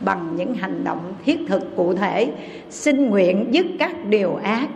bằng 0.01 0.37
những 0.37 0.55
hành 0.55 0.85
động 0.85 1.15
thiết 1.25 1.39
thực 1.49 1.77
cụ 1.77 1.95
thể. 1.95 2.33
Xin 2.71 3.11
nguyện 3.11 3.47
dứt 3.51 3.67
các 3.79 4.07
điều 4.09 4.35
ác. 4.35 4.69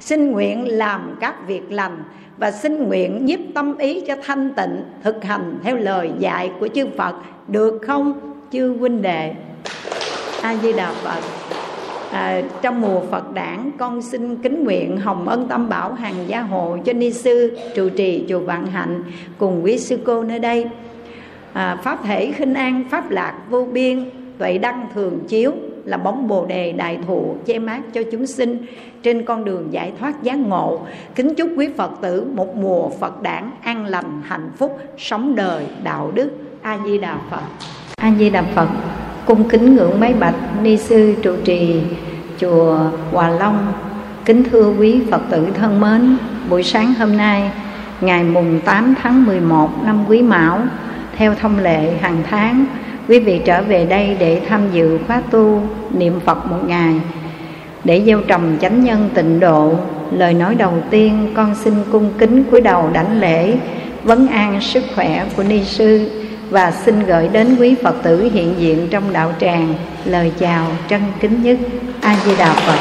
Xin 0.00 0.30
nguyện 0.30 0.78
làm 0.78 1.16
các 1.20 1.46
việc 1.46 1.72
lành. 1.72 2.02
Và 2.38 2.50
xin 2.50 2.88
nguyện 2.88 3.26
nhiếp 3.26 3.40
tâm 3.54 3.76
ý 3.76 4.00
cho 4.00 4.16
thanh 4.22 4.54
tịnh 4.54 4.82
thực 5.02 5.24
hành 5.24 5.58
theo 5.62 5.76
lời 5.76 6.10
dạy 6.18 6.50
của 6.60 6.68
chư 6.68 6.86
Phật. 6.96 7.14
Được 7.48 7.78
không 7.86 8.20
chư 8.52 8.76
huynh 8.78 9.02
đệ? 9.02 9.34
A 10.42 10.56
di 10.56 10.72
đà 10.72 10.92
phật 10.92 11.20
à, 12.10 12.42
trong 12.62 12.80
mùa 12.80 13.00
phật 13.10 13.34
đản 13.34 13.70
con 13.78 14.02
xin 14.02 14.36
kính 14.36 14.64
nguyện 14.64 14.96
hồng 14.96 15.28
ân 15.28 15.48
tâm 15.48 15.68
bảo 15.68 15.92
hàng 15.92 16.14
gia 16.26 16.40
hộ 16.40 16.76
cho 16.84 16.92
ni 16.92 17.12
sư 17.12 17.58
trụ 17.74 17.88
trì 17.88 18.24
chùa 18.28 18.38
vạn 18.38 18.66
hạnh 18.66 19.02
cùng 19.38 19.64
quý 19.64 19.78
sư 19.78 19.98
cô 20.04 20.22
nơi 20.22 20.38
đây. 20.38 20.66
À, 21.52 21.76
pháp 21.84 22.04
thể 22.04 22.32
khinh 22.32 22.54
an 22.54 22.84
pháp 22.90 23.10
lạc 23.10 23.34
vô 23.50 23.64
biên 23.64 24.10
tuệ 24.40 24.58
đăng 24.58 24.86
thường 24.94 25.18
chiếu 25.28 25.52
là 25.84 25.96
bóng 25.96 26.28
bồ 26.28 26.46
đề 26.46 26.72
đại 26.72 26.98
thụ 27.06 27.36
che 27.46 27.58
mát 27.58 27.80
cho 27.92 28.00
chúng 28.12 28.26
sinh 28.26 28.66
trên 29.02 29.24
con 29.24 29.44
đường 29.44 29.68
giải 29.70 29.92
thoát 30.00 30.22
giác 30.22 30.38
ngộ. 30.38 30.80
Kính 31.14 31.34
chúc 31.34 31.48
quý 31.56 31.68
phật 31.76 31.90
tử 32.00 32.26
một 32.34 32.56
mùa 32.56 32.88
phật 32.88 33.22
đản 33.22 33.50
an 33.62 33.86
lành, 33.86 34.22
hạnh 34.24 34.50
phúc, 34.58 34.78
sống 34.98 35.34
đời, 35.34 35.66
đạo 35.84 36.10
đức. 36.14 36.30
A 36.62 36.78
di 36.84 36.98
đà 36.98 37.16
phật. 37.30 37.42
A 37.96 38.12
di 38.18 38.30
đà 38.30 38.42
phật. 38.54 38.68
Cung 39.26 39.48
kính 39.48 39.76
ngưỡng 39.76 40.00
mấy 40.00 40.14
bạch 40.14 40.62
ni 40.62 40.76
sư 40.76 41.14
trụ 41.22 41.36
trì, 41.44 41.82
chùa 42.38 42.78
hòa 43.12 43.30
long. 43.30 43.72
Kính 44.24 44.44
thưa 44.44 44.74
quý 44.78 45.00
phật 45.10 45.22
tử 45.30 45.46
thân 45.54 45.80
mến, 45.80 46.16
buổi 46.50 46.62
sáng 46.62 46.94
hôm 46.94 47.16
nay, 47.16 47.50
ngày 48.00 48.24
mùng 48.24 48.60
8 48.64 48.94
tháng 49.02 49.24
11 49.24 49.70
năm 49.84 50.04
quý 50.08 50.22
mão, 50.22 50.60
theo 51.16 51.34
thông 51.34 51.58
lệ 51.58 51.96
hàng 52.00 52.22
tháng 52.30 52.66
quý 53.08 53.18
vị 53.18 53.40
trở 53.44 53.62
về 53.62 53.84
đây 53.84 54.16
để 54.18 54.40
tham 54.48 54.60
dự 54.72 54.98
khóa 55.06 55.22
tu 55.30 55.62
niệm 55.92 56.20
phật 56.24 56.46
một 56.46 56.58
ngày 56.66 56.94
để 57.84 58.02
gieo 58.06 58.20
trồng 58.20 58.56
chánh 58.60 58.84
nhân 58.84 59.08
tịnh 59.14 59.40
độ 59.40 59.74
lời 60.12 60.34
nói 60.34 60.54
đầu 60.54 60.74
tiên 60.90 61.32
con 61.36 61.54
xin 61.54 61.74
cung 61.92 62.10
kính 62.18 62.44
cúi 62.50 62.60
đầu 62.60 62.90
đảnh 62.92 63.20
lễ 63.20 63.56
vấn 64.04 64.28
an 64.28 64.60
sức 64.60 64.84
khỏe 64.94 65.26
của 65.36 65.42
ni 65.42 65.64
sư 65.64 66.10
và 66.50 66.70
xin 66.70 67.00
gửi 67.06 67.28
đến 67.28 67.56
quý 67.60 67.74
Phật 67.82 67.94
tử 68.02 68.30
hiện 68.32 68.54
diện 68.58 68.88
trong 68.90 69.12
đạo 69.12 69.32
tràng 69.40 69.74
lời 70.04 70.32
chào 70.38 70.66
trân 70.88 71.00
kính 71.20 71.42
nhất 71.42 71.58
A 72.02 72.16
Di 72.24 72.36
Đà 72.36 72.52
Phật. 72.52 72.78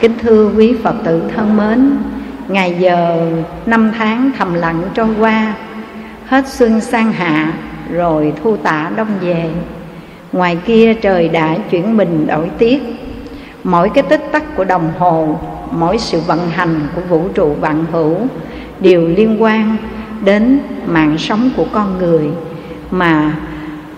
Kính 0.00 0.12
thưa 0.22 0.50
quý 0.56 0.74
Phật 0.84 0.94
tử 1.04 1.22
thân 1.36 1.56
mến, 1.56 1.96
ngày 2.48 2.76
giờ 2.78 3.30
năm 3.66 3.92
tháng 3.98 4.30
thầm 4.38 4.54
lặng 4.54 4.82
trôi 4.94 5.08
qua, 5.20 5.54
hết 6.26 6.48
xuân 6.48 6.80
sang 6.80 7.12
hạ 7.12 7.52
rồi 7.90 8.32
thu 8.42 8.56
tả 8.56 8.90
đông 8.96 9.08
về. 9.20 9.50
Ngoài 10.32 10.58
kia 10.66 10.94
trời 10.94 11.28
đã 11.28 11.56
chuyển 11.70 11.96
mình 11.96 12.26
đổi 12.26 12.50
tiết, 12.58 12.82
mỗi 13.64 13.88
cái 13.88 14.02
tích 14.02 14.28
tắc 14.32 14.56
của 14.56 14.64
đồng 14.64 14.92
hồ, 14.98 15.38
mỗi 15.70 15.98
sự 15.98 16.20
vận 16.20 16.50
hành 16.50 16.80
của 16.94 17.00
vũ 17.00 17.28
trụ 17.34 17.54
vạn 17.60 17.84
hữu 17.92 18.16
đều 18.80 19.08
liên 19.08 19.42
quan 19.42 19.76
đến 20.24 20.60
mạng 20.86 21.18
sống 21.18 21.50
của 21.56 21.66
con 21.72 21.98
người 21.98 22.28
mà 22.90 23.32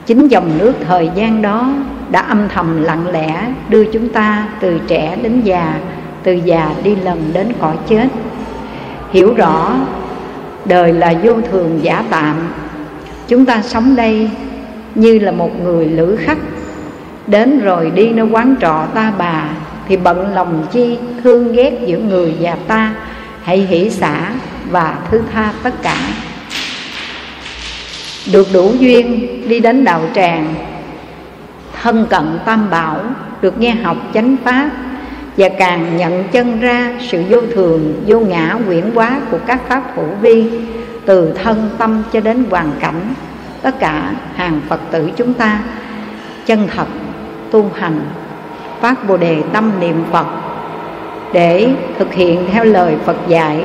chính 0.06 0.28
dòng 0.28 0.58
nước 0.58 0.72
thời 0.86 1.10
gian 1.14 1.42
đó 1.42 1.70
đã 2.10 2.20
âm 2.20 2.48
thầm 2.48 2.82
lặng 2.82 3.08
lẽ 3.08 3.52
đưa 3.68 3.84
chúng 3.84 4.08
ta 4.08 4.48
từ 4.60 4.80
trẻ 4.86 5.16
đến 5.22 5.40
già 5.40 5.80
từ 6.22 6.32
già 6.32 6.74
đi 6.82 6.96
lần 6.96 7.30
đến 7.32 7.52
cõi 7.60 7.76
chết 7.88 8.08
hiểu 9.10 9.34
rõ 9.34 9.74
đời 10.68 10.92
là 10.92 11.14
vô 11.22 11.32
thường 11.50 11.80
giả 11.82 12.04
tạm. 12.10 12.36
Chúng 13.28 13.46
ta 13.46 13.62
sống 13.62 13.96
đây 13.96 14.30
như 14.94 15.18
là 15.18 15.32
một 15.32 15.50
người 15.64 15.86
lữ 15.86 16.16
khách. 16.16 16.38
Đến 17.26 17.60
rồi 17.60 17.90
đi 17.90 18.08
nơi 18.08 18.26
quán 18.26 18.54
trọ 18.60 18.86
ta 18.94 19.12
bà, 19.18 19.44
thì 19.88 19.96
bận 19.96 20.34
lòng 20.34 20.66
chi 20.72 20.98
thương 21.22 21.52
ghét 21.52 21.72
giữa 21.86 21.98
người 21.98 22.34
và 22.40 22.56
ta. 22.66 22.94
Hãy 23.42 23.58
hỷ 23.58 23.90
xả 23.90 24.32
và 24.70 24.98
thứ 25.10 25.20
tha 25.32 25.52
tất 25.62 25.82
cả. 25.82 25.96
Được 28.32 28.46
đủ 28.52 28.72
duyên, 28.78 29.26
đi 29.48 29.60
đến 29.60 29.84
đạo 29.84 30.00
tràng. 30.14 30.54
Thân 31.82 32.06
cận 32.10 32.38
tam 32.44 32.70
bảo, 32.70 33.00
được 33.42 33.60
nghe 33.60 33.70
học 33.70 33.96
chánh 34.14 34.36
pháp 34.44 34.70
và 35.38 35.48
càng 35.48 35.96
nhận 35.96 36.24
chân 36.32 36.60
ra 36.60 36.92
sự 37.00 37.22
vô 37.28 37.40
thường, 37.54 38.02
vô 38.06 38.20
ngã 38.20 38.56
quyển 38.66 38.90
hóa 38.94 39.20
của 39.30 39.38
các 39.46 39.60
pháp 39.68 39.82
hữu 39.94 40.14
vi, 40.20 40.50
từ 41.06 41.32
thân 41.32 41.70
tâm 41.78 42.02
cho 42.12 42.20
đến 42.20 42.44
hoàn 42.50 42.72
cảnh, 42.80 43.14
tất 43.62 43.78
cả 43.80 44.14
hàng 44.34 44.60
phật 44.68 44.80
tử 44.90 45.10
chúng 45.16 45.34
ta 45.34 45.60
chân 46.46 46.68
thật 46.76 46.86
tu 47.50 47.70
hành, 47.74 48.00
phát 48.80 49.08
bồ 49.08 49.16
đề 49.16 49.42
tâm 49.52 49.72
niệm 49.80 50.04
phật 50.12 50.26
để 51.32 51.68
thực 51.98 52.14
hiện 52.14 52.46
theo 52.52 52.64
lời 52.64 52.96
phật 53.04 53.16
dạy 53.28 53.64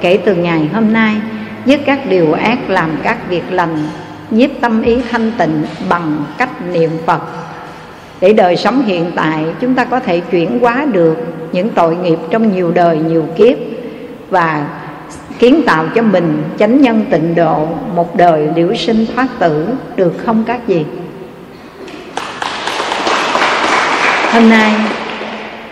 kể 0.00 0.18
từ 0.24 0.34
ngày 0.34 0.70
hôm 0.74 0.92
nay 0.92 1.16
dứt 1.64 1.80
các 1.86 2.00
điều 2.08 2.32
ác 2.32 2.58
làm 2.70 2.90
các 3.02 3.28
việc 3.28 3.44
lành, 3.50 3.78
nhiếp 4.30 4.50
tâm 4.60 4.82
ý 4.82 4.96
thanh 5.10 5.32
tịnh 5.38 5.64
bằng 5.88 6.24
cách 6.38 6.50
niệm 6.72 6.90
phật 7.06 7.22
để 8.22 8.32
đời 8.32 8.56
sống 8.56 8.82
hiện 8.86 9.12
tại, 9.14 9.44
chúng 9.60 9.74
ta 9.74 9.84
có 9.84 10.00
thể 10.00 10.20
chuyển 10.20 10.58
hóa 10.60 10.86
được 10.92 11.16
những 11.52 11.68
tội 11.70 11.96
nghiệp 11.96 12.18
trong 12.30 12.52
nhiều 12.52 12.70
đời, 12.74 12.98
nhiều 12.98 13.24
kiếp 13.36 13.56
và 14.30 14.66
kiến 15.38 15.62
tạo 15.66 15.84
cho 15.94 16.02
mình 16.02 16.42
chánh 16.58 16.80
nhân 16.80 17.04
tịnh 17.10 17.34
độ, 17.34 17.68
một 17.94 18.16
đời 18.16 18.48
liễu 18.56 18.74
sinh 18.74 19.06
thoát 19.14 19.26
tử, 19.38 19.68
được 19.96 20.14
không 20.24 20.44
các 20.46 20.68
gì 20.68 20.86
hôm 24.32 24.50
nay, 24.50 24.74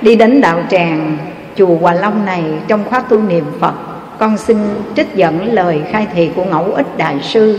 đi 0.00 0.16
đến 0.16 0.40
đạo 0.40 0.62
tràng 0.70 1.18
chùa 1.56 1.76
hòa 1.80 1.94
long 1.94 2.26
này 2.26 2.44
trong 2.68 2.84
khóa 2.84 3.00
tu 3.00 3.22
niệm 3.22 3.44
phật, 3.60 3.74
con 4.18 4.38
xin 4.38 4.58
trích 4.96 5.14
dẫn 5.14 5.52
lời 5.52 5.82
khai 5.90 6.06
thị 6.14 6.30
của 6.36 6.44
ngẫu 6.44 6.72
ích 6.72 6.98
đại 6.98 7.16
sư, 7.22 7.58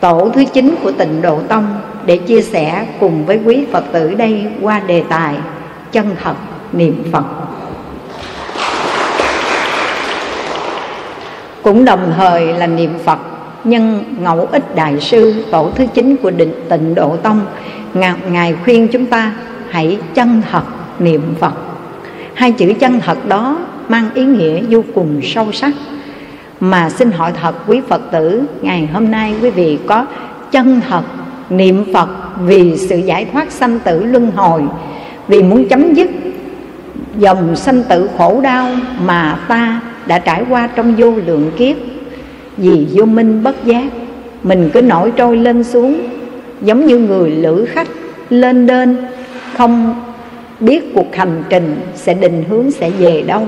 tổ 0.00 0.30
thứ 0.34 0.44
chín 0.52 0.74
của 0.82 0.92
tịnh 0.92 1.22
độ 1.22 1.40
tông 1.48 1.81
để 2.06 2.16
chia 2.16 2.42
sẻ 2.42 2.86
cùng 3.00 3.26
với 3.26 3.40
quý 3.44 3.64
phật 3.72 3.84
tử 3.92 4.14
đây 4.14 4.46
qua 4.60 4.80
đề 4.80 5.02
tài 5.08 5.34
chân 5.92 6.16
thật 6.22 6.34
niệm 6.72 7.02
phật. 7.12 7.24
Cũng 11.62 11.84
đồng 11.84 12.12
thời 12.16 12.52
là 12.52 12.66
niệm 12.66 12.98
phật, 13.04 13.18
nhân 13.64 14.04
ngẫu 14.18 14.48
ích 14.52 14.74
đại 14.74 15.00
sư, 15.00 15.44
tổ 15.50 15.70
thứ 15.74 15.86
chín 15.94 16.16
của 16.22 16.30
định 16.30 16.54
tịnh 16.68 16.94
độ 16.94 17.16
tông 17.16 17.46
ngài 18.30 18.54
khuyên 18.64 18.88
chúng 18.88 19.06
ta 19.06 19.32
hãy 19.70 19.98
chân 20.14 20.42
thật 20.50 20.62
niệm 20.98 21.34
phật. 21.40 21.52
Hai 22.34 22.52
chữ 22.52 22.72
chân 22.80 23.00
thật 23.00 23.26
đó 23.28 23.58
mang 23.88 24.10
ý 24.14 24.24
nghĩa 24.24 24.62
vô 24.68 24.82
cùng 24.94 25.20
sâu 25.22 25.52
sắc. 25.52 25.72
Mà 26.60 26.90
xin 26.90 27.12
hỏi 27.12 27.32
thật 27.42 27.54
quý 27.66 27.80
phật 27.88 28.02
tử, 28.12 28.42
ngày 28.62 28.88
hôm 28.92 29.10
nay 29.10 29.34
quý 29.42 29.50
vị 29.50 29.78
có 29.86 30.06
chân 30.50 30.80
thật 30.88 31.02
niệm 31.56 31.84
phật 31.92 32.08
vì 32.44 32.76
sự 32.76 32.96
giải 32.96 33.26
thoát 33.32 33.52
sanh 33.52 33.78
tử 33.78 34.04
luân 34.04 34.30
hồi, 34.30 34.62
vì 35.28 35.42
muốn 35.42 35.68
chấm 35.68 35.94
dứt 35.94 36.10
dòng 37.18 37.56
sanh 37.56 37.82
tử 37.88 38.08
khổ 38.18 38.40
đau 38.40 38.68
mà 39.04 39.38
ta 39.48 39.80
đã 40.06 40.18
trải 40.18 40.44
qua 40.50 40.68
trong 40.76 40.94
vô 40.96 41.12
lượng 41.26 41.50
kiếp. 41.56 41.76
Vì 42.56 42.86
vô 42.92 43.04
minh 43.04 43.42
bất 43.42 43.64
giác, 43.64 43.84
mình 44.42 44.70
cứ 44.72 44.82
nổi 44.82 45.12
trôi 45.16 45.36
lên 45.36 45.64
xuống, 45.64 46.02
giống 46.62 46.86
như 46.86 46.98
người 46.98 47.30
lữ 47.30 47.64
khách 47.64 47.88
lên 48.30 48.66
đên, 48.66 48.96
không 49.56 49.94
biết 50.60 50.94
cuộc 50.94 51.16
hành 51.16 51.42
trình 51.48 51.76
sẽ 51.94 52.14
định 52.14 52.44
hướng 52.48 52.70
sẽ 52.70 52.90
về 52.90 53.22
đâu. 53.26 53.46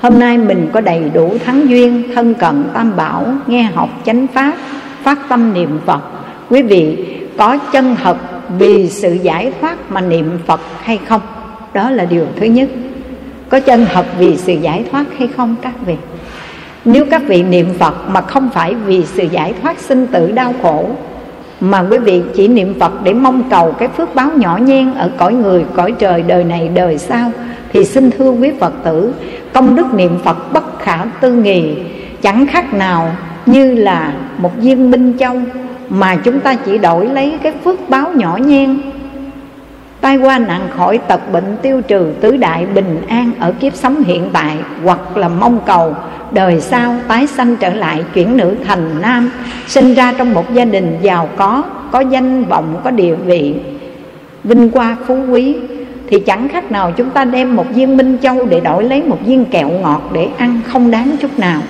Hôm 0.00 0.18
nay 0.18 0.38
mình 0.38 0.68
có 0.72 0.80
đầy 0.80 1.02
đủ 1.14 1.34
thắng 1.44 1.68
duyên, 1.68 2.02
thân 2.14 2.34
cận 2.34 2.64
tam 2.74 2.96
bảo, 2.96 3.26
nghe 3.46 3.62
học 3.62 3.88
chánh 4.06 4.26
pháp, 4.26 4.54
phát 5.02 5.18
tâm 5.28 5.54
niệm 5.54 5.78
phật. 5.86 6.00
Quý 6.50 6.62
vị 6.62 7.06
có 7.36 7.58
chân 7.72 7.96
thật 8.02 8.16
vì 8.58 8.88
sự 8.88 9.12
giải 9.22 9.52
thoát 9.60 9.90
mà 9.90 10.00
niệm 10.00 10.38
phật 10.46 10.60
hay 10.82 10.98
không? 11.08 11.20
Đó 11.74 11.90
là 11.90 12.04
điều 12.04 12.26
thứ 12.40 12.46
nhất. 12.46 12.68
Có 13.48 13.60
chân 13.60 13.86
thật 13.92 14.06
vì 14.18 14.36
sự 14.36 14.52
giải 14.52 14.84
thoát 14.90 15.04
hay 15.18 15.28
không, 15.36 15.56
các 15.62 15.72
vị? 15.86 15.94
Nếu 16.84 17.04
các 17.10 17.22
vị 17.26 17.42
niệm 17.42 17.74
phật 17.78 17.94
mà 18.08 18.20
không 18.20 18.50
phải 18.54 18.74
vì 18.74 19.04
sự 19.04 19.24
giải 19.30 19.54
thoát 19.62 19.78
sinh 19.78 20.06
tử 20.06 20.32
đau 20.32 20.54
khổ, 20.62 20.88
mà 21.60 21.84
quý 21.90 21.98
vị 21.98 22.22
chỉ 22.34 22.48
niệm 22.48 22.74
phật 22.80 22.92
để 23.04 23.12
mong 23.12 23.42
cầu 23.50 23.72
cái 23.72 23.88
phước 23.88 24.14
báo 24.14 24.30
nhỏ 24.36 24.58
nhen 24.62 24.94
ở 24.94 25.10
cõi 25.16 25.34
người, 25.34 25.64
cõi 25.74 25.94
trời, 25.98 26.22
đời 26.22 26.44
này, 26.44 26.68
đời 26.74 26.98
sau, 26.98 27.30
thì 27.72 27.84
xin 27.84 28.10
thưa 28.10 28.30
quý 28.30 28.50
phật 28.60 28.72
tử, 28.84 29.12
công 29.52 29.76
đức 29.76 29.94
niệm 29.94 30.18
phật 30.24 30.52
bất 30.52 30.78
khả 30.78 31.04
tư 31.20 31.32
nghì 31.32 31.74
chẳng 32.22 32.46
khác 32.46 32.74
nào 32.74 33.12
như 33.46 33.74
là 33.74 34.12
một 34.38 34.52
viên 34.56 34.90
minh 34.90 35.12
châu 35.18 35.36
mà 35.88 36.16
chúng 36.16 36.40
ta 36.40 36.54
chỉ 36.54 36.78
đổi 36.78 37.08
lấy 37.08 37.38
cái 37.42 37.52
phước 37.64 37.88
báo 37.88 38.12
nhỏ 38.14 38.36
nhen. 38.36 38.80
Tai 40.00 40.16
qua 40.16 40.38
nạn 40.38 40.60
khỏi 40.76 40.98
tật 40.98 41.32
bệnh 41.32 41.56
tiêu 41.62 41.80
trừ 41.88 42.12
tứ 42.20 42.36
đại 42.36 42.66
bình 42.66 43.02
an 43.08 43.30
ở 43.38 43.52
kiếp 43.60 43.74
sống 43.74 44.02
hiện 44.02 44.30
tại, 44.32 44.56
hoặc 44.84 45.16
là 45.16 45.28
mong 45.28 45.60
cầu 45.66 45.94
đời 46.30 46.60
sau 46.60 46.96
tái 47.08 47.26
sanh 47.26 47.56
trở 47.56 47.68
lại 47.68 48.04
chuyển 48.14 48.36
nữ 48.36 48.56
thành 48.64 49.02
nam, 49.02 49.30
sinh 49.66 49.94
ra 49.94 50.14
trong 50.18 50.34
một 50.34 50.54
gia 50.54 50.64
đình 50.64 50.98
giàu 51.02 51.28
có 51.36 51.62
có 51.92 52.00
danh 52.00 52.44
vọng, 52.44 52.80
có 52.84 52.90
địa 52.90 53.14
vị. 53.14 53.54
Vinh 54.44 54.70
qua 54.70 54.96
phú 55.06 55.18
quý, 55.30 55.56
thì 56.08 56.20
chẳng 56.20 56.48
khác 56.48 56.72
nào 56.72 56.92
chúng 56.96 57.10
ta 57.10 57.24
đem 57.24 57.56
một 57.56 57.66
viên 57.74 57.96
minh 57.96 58.18
châu 58.22 58.46
để 58.46 58.60
đổi 58.60 58.84
lấy 58.84 59.02
một 59.02 59.18
viên 59.26 59.44
kẹo 59.44 59.68
ngọt 59.68 60.02
để 60.12 60.28
ăn 60.38 60.60
không 60.66 60.90
đáng 60.90 61.16
chút 61.20 61.38
nào 61.38 61.60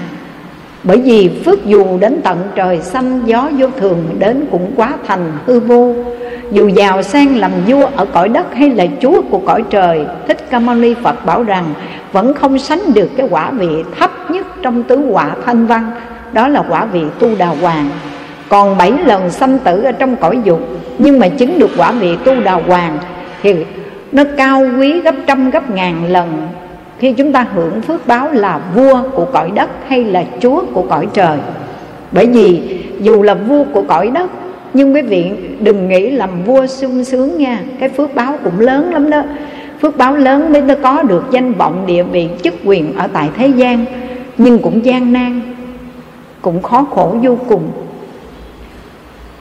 bởi 0.86 1.00
vì 1.00 1.30
phước 1.44 1.66
dù 1.66 1.98
đến 1.98 2.20
tận 2.24 2.38
trời 2.54 2.80
xanh 2.80 3.20
gió 3.24 3.50
vô 3.58 3.66
thường 3.80 4.16
đến 4.18 4.44
cũng 4.50 4.72
quá 4.76 4.92
thành 5.06 5.32
hư 5.46 5.60
vô. 5.60 5.94
Dù 6.52 6.68
giàu 6.68 7.02
sang 7.02 7.36
làm 7.36 7.50
vua 7.66 7.86
ở 7.96 8.04
cõi 8.04 8.28
đất 8.28 8.54
hay 8.54 8.70
là 8.70 8.86
chúa 9.00 9.22
của 9.30 9.38
cõi 9.38 9.64
trời, 9.70 10.04
thích 10.28 10.50
ca 10.50 10.58
mâu 10.58 10.74
ni 10.74 10.94
phật 11.02 11.26
bảo 11.26 11.42
rằng 11.42 11.64
vẫn 12.12 12.34
không 12.34 12.58
sánh 12.58 12.94
được 12.94 13.10
cái 13.16 13.26
quả 13.30 13.50
vị 13.50 13.68
thấp 13.98 14.30
nhất 14.30 14.46
trong 14.62 14.82
tứ 14.82 15.00
quả 15.10 15.30
thanh 15.46 15.66
văn, 15.66 15.90
đó 16.32 16.48
là 16.48 16.62
quả 16.68 16.84
vị 16.84 17.02
tu 17.18 17.28
đà 17.38 17.46
hoàng. 17.46 17.88
Còn 18.48 18.78
bảy 18.78 18.92
lần 19.04 19.30
sanh 19.30 19.58
tử 19.58 19.82
ở 19.82 19.92
trong 19.92 20.16
cõi 20.16 20.38
dục, 20.44 20.60
nhưng 20.98 21.18
mà 21.18 21.28
chứng 21.28 21.58
được 21.58 21.70
quả 21.76 21.92
vị 21.92 22.16
tu 22.24 22.40
đà 22.40 22.52
hoàng 22.52 22.98
thì 23.42 23.54
nó 24.12 24.22
cao 24.36 24.66
quý 24.78 25.00
gấp 25.00 25.14
trăm 25.26 25.50
gấp 25.50 25.70
ngàn 25.70 26.12
lần 26.12 26.48
khi 26.98 27.12
chúng 27.12 27.32
ta 27.32 27.46
hưởng 27.54 27.82
phước 27.82 28.06
báo 28.06 28.32
là 28.32 28.60
vua 28.74 29.02
của 29.14 29.24
cõi 29.24 29.50
đất 29.54 29.70
hay 29.88 30.04
là 30.04 30.24
chúa 30.40 30.62
của 30.74 30.82
cõi 30.82 31.06
trời. 31.12 31.38
Bởi 32.12 32.26
vì 32.26 32.78
dù 33.00 33.22
là 33.22 33.34
vua 33.34 33.64
của 33.72 33.82
cõi 33.82 34.10
đất, 34.14 34.30
nhưng 34.74 34.94
quý 34.94 35.02
vị 35.02 35.30
đừng 35.60 35.88
nghĩ 35.88 36.10
làm 36.10 36.44
vua 36.44 36.66
sung 36.66 37.04
sướng 37.04 37.38
nha, 37.38 37.60
cái 37.80 37.88
phước 37.88 38.14
báo 38.14 38.38
cũng 38.44 38.60
lớn 38.60 38.92
lắm 38.92 39.10
đó. 39.10 39.22
Phước 39.80 39.96
báo 39.96 40.16
lớn 40.16 40.52
mới 40.52 40.76
có 40.82 41.02
được 41.02 41.24
danh 41.30 41.52
vọng 41.52 41.84
địa 41.86 42.02
vị 42.02 42.28
chức 42.42 42.54
quyền 42.64 42.96
ở 42.96 43.08
tại 43.12 43.30
thế 43.36 43.48
gian, 43.48 43.84
nhưng 44.38 44.58
cũng 44.58 44.84
gian 44.84 45.12
nan, 45.12 45.40
cũng 46.42 46.62
khó 46.62 46.86
khổ 46.90 47.16
vô 47.22 47.38
cùng. 47.48 47.62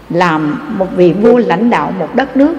Làm 0.10 0.60
một 0.78 0.88
vị 0.96 1.14
vua 1.22 1.38
lãnh 1.38 1.70
đạo 1.70 1.92
một 2.00 2.16
đất 2.16 2.38
nước 2.38 2.54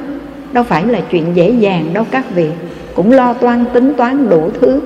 đâu 0.53 0.65
phải 0.65 0.87
là 0.87 1.01
chuyện 1.11 1.25
dễ 1.35 1.51
dàng 1.51 1.91
đâu 1.93 2.05
các 2.11 2.25
vị. 2.35 2.51
Cũng 2.95 3.13
lo 3.13 3.33
toan 3.33 3.65
tính 3.73 3.95
toán 3.97 4.29
đủ 4.29 4.51
thứ. 4.61 4.81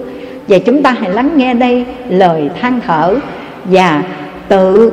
Và 0.49 0.59
chúng 0.59 0.83
ta 0.83 0.93
hãy 1.01 1.11
lắng 1.11 1.31
nghe 1.37 1.55
đây 1.55 1.87
lời 2.09 2.51
than 2.61 2.81
thở 2.87 3.17
và 3.65 4.03
tự 4.49 4.93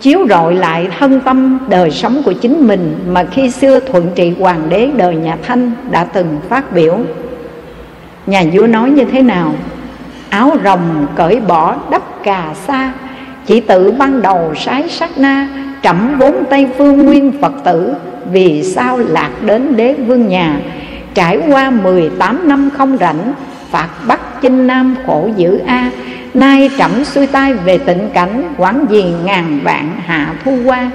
chiếu 0.00 0.26
rọi 0.28 0.54
lại 0.54 0.88
thân 0.98 1.20
tâm 1.20 1.58
đời 1.68 1.90
sống 1.90 2.22
của 2.24 2.32
chính 2.32 2.66
mình 2.66 2.98
mà 3.08 3.24
khi 3.24 3.50
xưa 3.50 3.80
thuận 3.80 4.10
trị 4.14 4.32
hoàng 4.38 4.62
đế 4.68 4.90
đời 4.96 5.16
nhà 5.16 5.36
thanh 5.42 5.72
đã 5.90 6.04
từng 6.04 6.38
phát 6.48 6.72
biểu. 6.72 6.98
Nhà 8.26 8.44
vua 8.52 8.66
nói 8.66 8.90
như 8.90 9.04
thế 9.04 9.22
nào? 9.22 9.54
Áo 10.28 10.50
rồng 10.64 11.06
cởi 11.16 11.40
bỏ 11.40 11.76
đắp 11.90 12.02
cà 12.24 12.54
sa 12.66 12.92
chỉ 13.46 13.60
tự 13.60 13.92
ban 13.92 14.22
đầu 14.22 14.54
sái 14.56 14.88
sát 14.88 15.18
na, 15.18 15.48
trẫm 15.82 16.18
vốn 16.18 16.44
tây 16.50 16.66
phương 16.78 17.04
nguyên 17.04 17.32
phật 17.40 17.52
tử, 17.64 17.94
vì 18.32 18.62
sao 18.62 18.98
lạc 18.98 19.30
đến 19.42 19.76
đế 19.76 19.94
vương 19.94 20.28
nhà? 20.28 20.60
Trải 21.14 21.38
qua 21.48 21.70
18 21.70 22.48
năm 22.48 22.70
không 22.76 22.96
rảnh, 23.00 23.32
phạt 23.70 23.88
bắt 24.06 24.20
chinh 24.42 24.66
nam 24.66 24.96
khổ 25.06 25.28
dữ 25.36 25.58
a. 25.66 25.90
Nay 26.34 26.70
trẫm 26.78 27.04
xuôi 27.04 27.26
tay 27.26 27.54
về 27.54 27.78
tịnh 27.78 28.08
cảnh, 28.14 28.54
quán 28.56 28.86
gì 28.90 29.04
ngàn 29.24 29.60
vạn 29.64 29.90
hạ 30.06 30.34
thu 30.44 30.58
qua. 30.64 30.90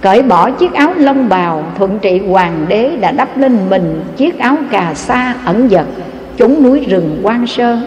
Cởi 0.00 0.22
bỏ 0.22 0.50
chiếc 0.50 0.72
áo 0.72 0.92
lông 0.96 1.28
bào, 1.28 1.64
thuận 1.78 1.98
trị 2.02 2.20
hoàng 2.28 2.66
đế 2.68 2.96
đã 3.00 3.12
đắp 3.12 3.38
lên 3.38 3.58
mình 3.70 4.04
chiếc 4.16 4.38
áo 4.38 4.56
cà 4.70 4.94
sa 4.94 5.34
ẩn 5.44 5.68
dật, 5.68 5.86
Chúng 6.36 6.62
núi 6.62 6.86
rừng 6.88 7.20
quan 7.22 7.46
sơ. 7.46 7.78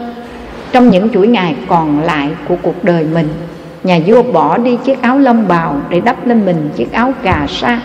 Trong 0.72 0.90
những 0.90 1.10
chuỗi 1.10 1.28
ngày 1.28 1.56
còn 1.68 2.04
lại 2.04 2.30
của 2.48 2.56
cuộc 2.62 2.84
đời 2.84 3.06
mình 3.14 3.28
nhà 3.84 4.00
vua 4.06 4.22
bỏ 4.22 4.58
đi 4.58 4.78
chiếc 4.86 5.02
áo 5.02 5.20
lông 5.20 5.48
bào 5.48 5.76
để 5.90 6.00
đắp 6.00 6.28
lên 6.28 6.46
mình 6.46 6.70
chiếc 6.76 6.92
áo 6.92 7.14
cà 7.24 7.46
sa. 7.50 7.80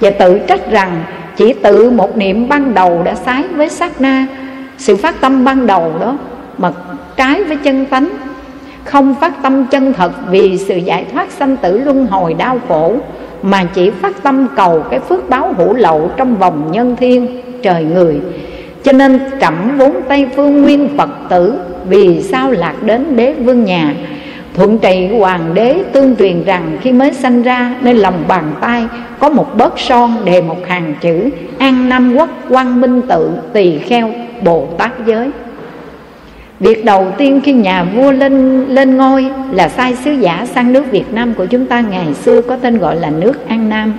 Và 0.00 0.10
tự 0.10 0.38
trách 0.38 0.70
rằng 0.70 1.02
chỉ 1.36 1.52
tự 1.52 1.90
một 1.90 2.16
niệm 2.16 2.48
ban 2.48 2.74
đầu 2.74 3.02
đã 3.04 3.14
sái 3.14 3.42
với 3.42 3.68
sát 3.68 4.00
na. 4.00 4.26
Sự 4.78 4.96
phát 4.96 5.20
tâm 5.20 5.44
ban 5.44 5.66
đầu 5.66 5.92
đó 6.00 6.18
mà 6.58 6.72
trái 7.16 7.44
với 7.44 7.56
chân 7.56 7.86
tánh, 7.86 8.08
không 8.84 9.14
phát 9.14 9.42
tâm 9.42 9.66
chân 9.66 9.92
thật 9.92 10.12
vì 10.30 10.58
sự 10.58 10.76
giải 10.76 11.04
thoát 11.12 11.30
sanh 11.30 11.56
tử 11.56 11.78
luân 11.78 12.06
hồi 12.06 12.34
đau 12.34 12.58
khổ, 12.68 12.96
mà 13.42 13.64
chỉ 13.74 13.90
phát 13.90 14.22
tâm 14.22 14.46
cầu 14.56 14.84
cái 14.90 15.00
phước 15.00 15.28
báo 15.28 15.54
hữu 15.58 15.74
lậu 15.74 16.10
trong 16.16 16.36
vòng 16.36 16.72
nhân 16.72 16.96
thiên, 16.96 17.42
trời 17.62 17.84
người. 17.84 18.20
Cho 18.84 18.92
nên 18.92 19.20
trẫm 19.40 19.78
vốn 19.78 19.94
tây 20.08 20.26
phương 20.36 20.62
nguyên 20.62 20.88
phật 20.98 21.10
tử 21.28 21.54
vì 21.88 22.22
sao 22.22 22.50
lạc 22.50 22.74
đến 22.82 23.16
đế 23.16 23.32
vương 23.32 23.64
nhà? 23.64 23.94
Thuận 24.54 24.78
trị 24.78 25.08
hoàng 25.18 25.54
đế 25.54 25.84
tương 25.92 26.16
truyền 26.16 26.44
rằng 26.44 26.78
khi 26.80 26.92
mới 26.92 27.12
sanh 27.12 27.42
ra 27.42 27.74
nơi 27.80 27.94
lòng 27.94 28.24
bàn 28.28 28.52
tay 28.60 28.84
có 29.18 29.28
một 29.28 29.56
bớt 29.56 29.78
son 29.78 30.16
đề 30.24 30.42
một 30.42 30.58
hàng 30.66 30.94
chữ 31.00 31.30
an 31.58 31.88
nam 31.88 32.14
quốc 32.16 32.28
quang 32.48 32.80
minh 32.80 33.02
tự 33.08 33.30
tỳ 33.52 33.78
kheo 33.78 34.10
bồ 34.44 34.68
tát 34.78 35.06
giới. 35.06 35.30
Việc 36.60 36.84
đầu 36.84 37.12
tiên 37.18 37.40
khi 37.44 37.52
nhà 37.52 37.84
vua 37.84 38.12
lên 38.12 38.66
lên 38.68 38.96
ngôi 38.96 39.26
là 39.50 39.68
sai 39.68 39.94
sứ 40.04 40.12
giả 40.12 40.46
sang 40.54 40.72
nước 40.72 40.90
Việt 40.90 41.12
Nam 41.12 41.34
của 41.34 41.46
chúng 41.46 41.66
ta 41.66 41.80
ngày 41.80 42.14
xưa 42.14 42.42
có 42.42 42.56
tên 42.56 42.78
gọi 42.78 42.96
là 42.96 43.10
nước 43.10 43.48
An 43.48 43.68
Nam. 43.68 43.94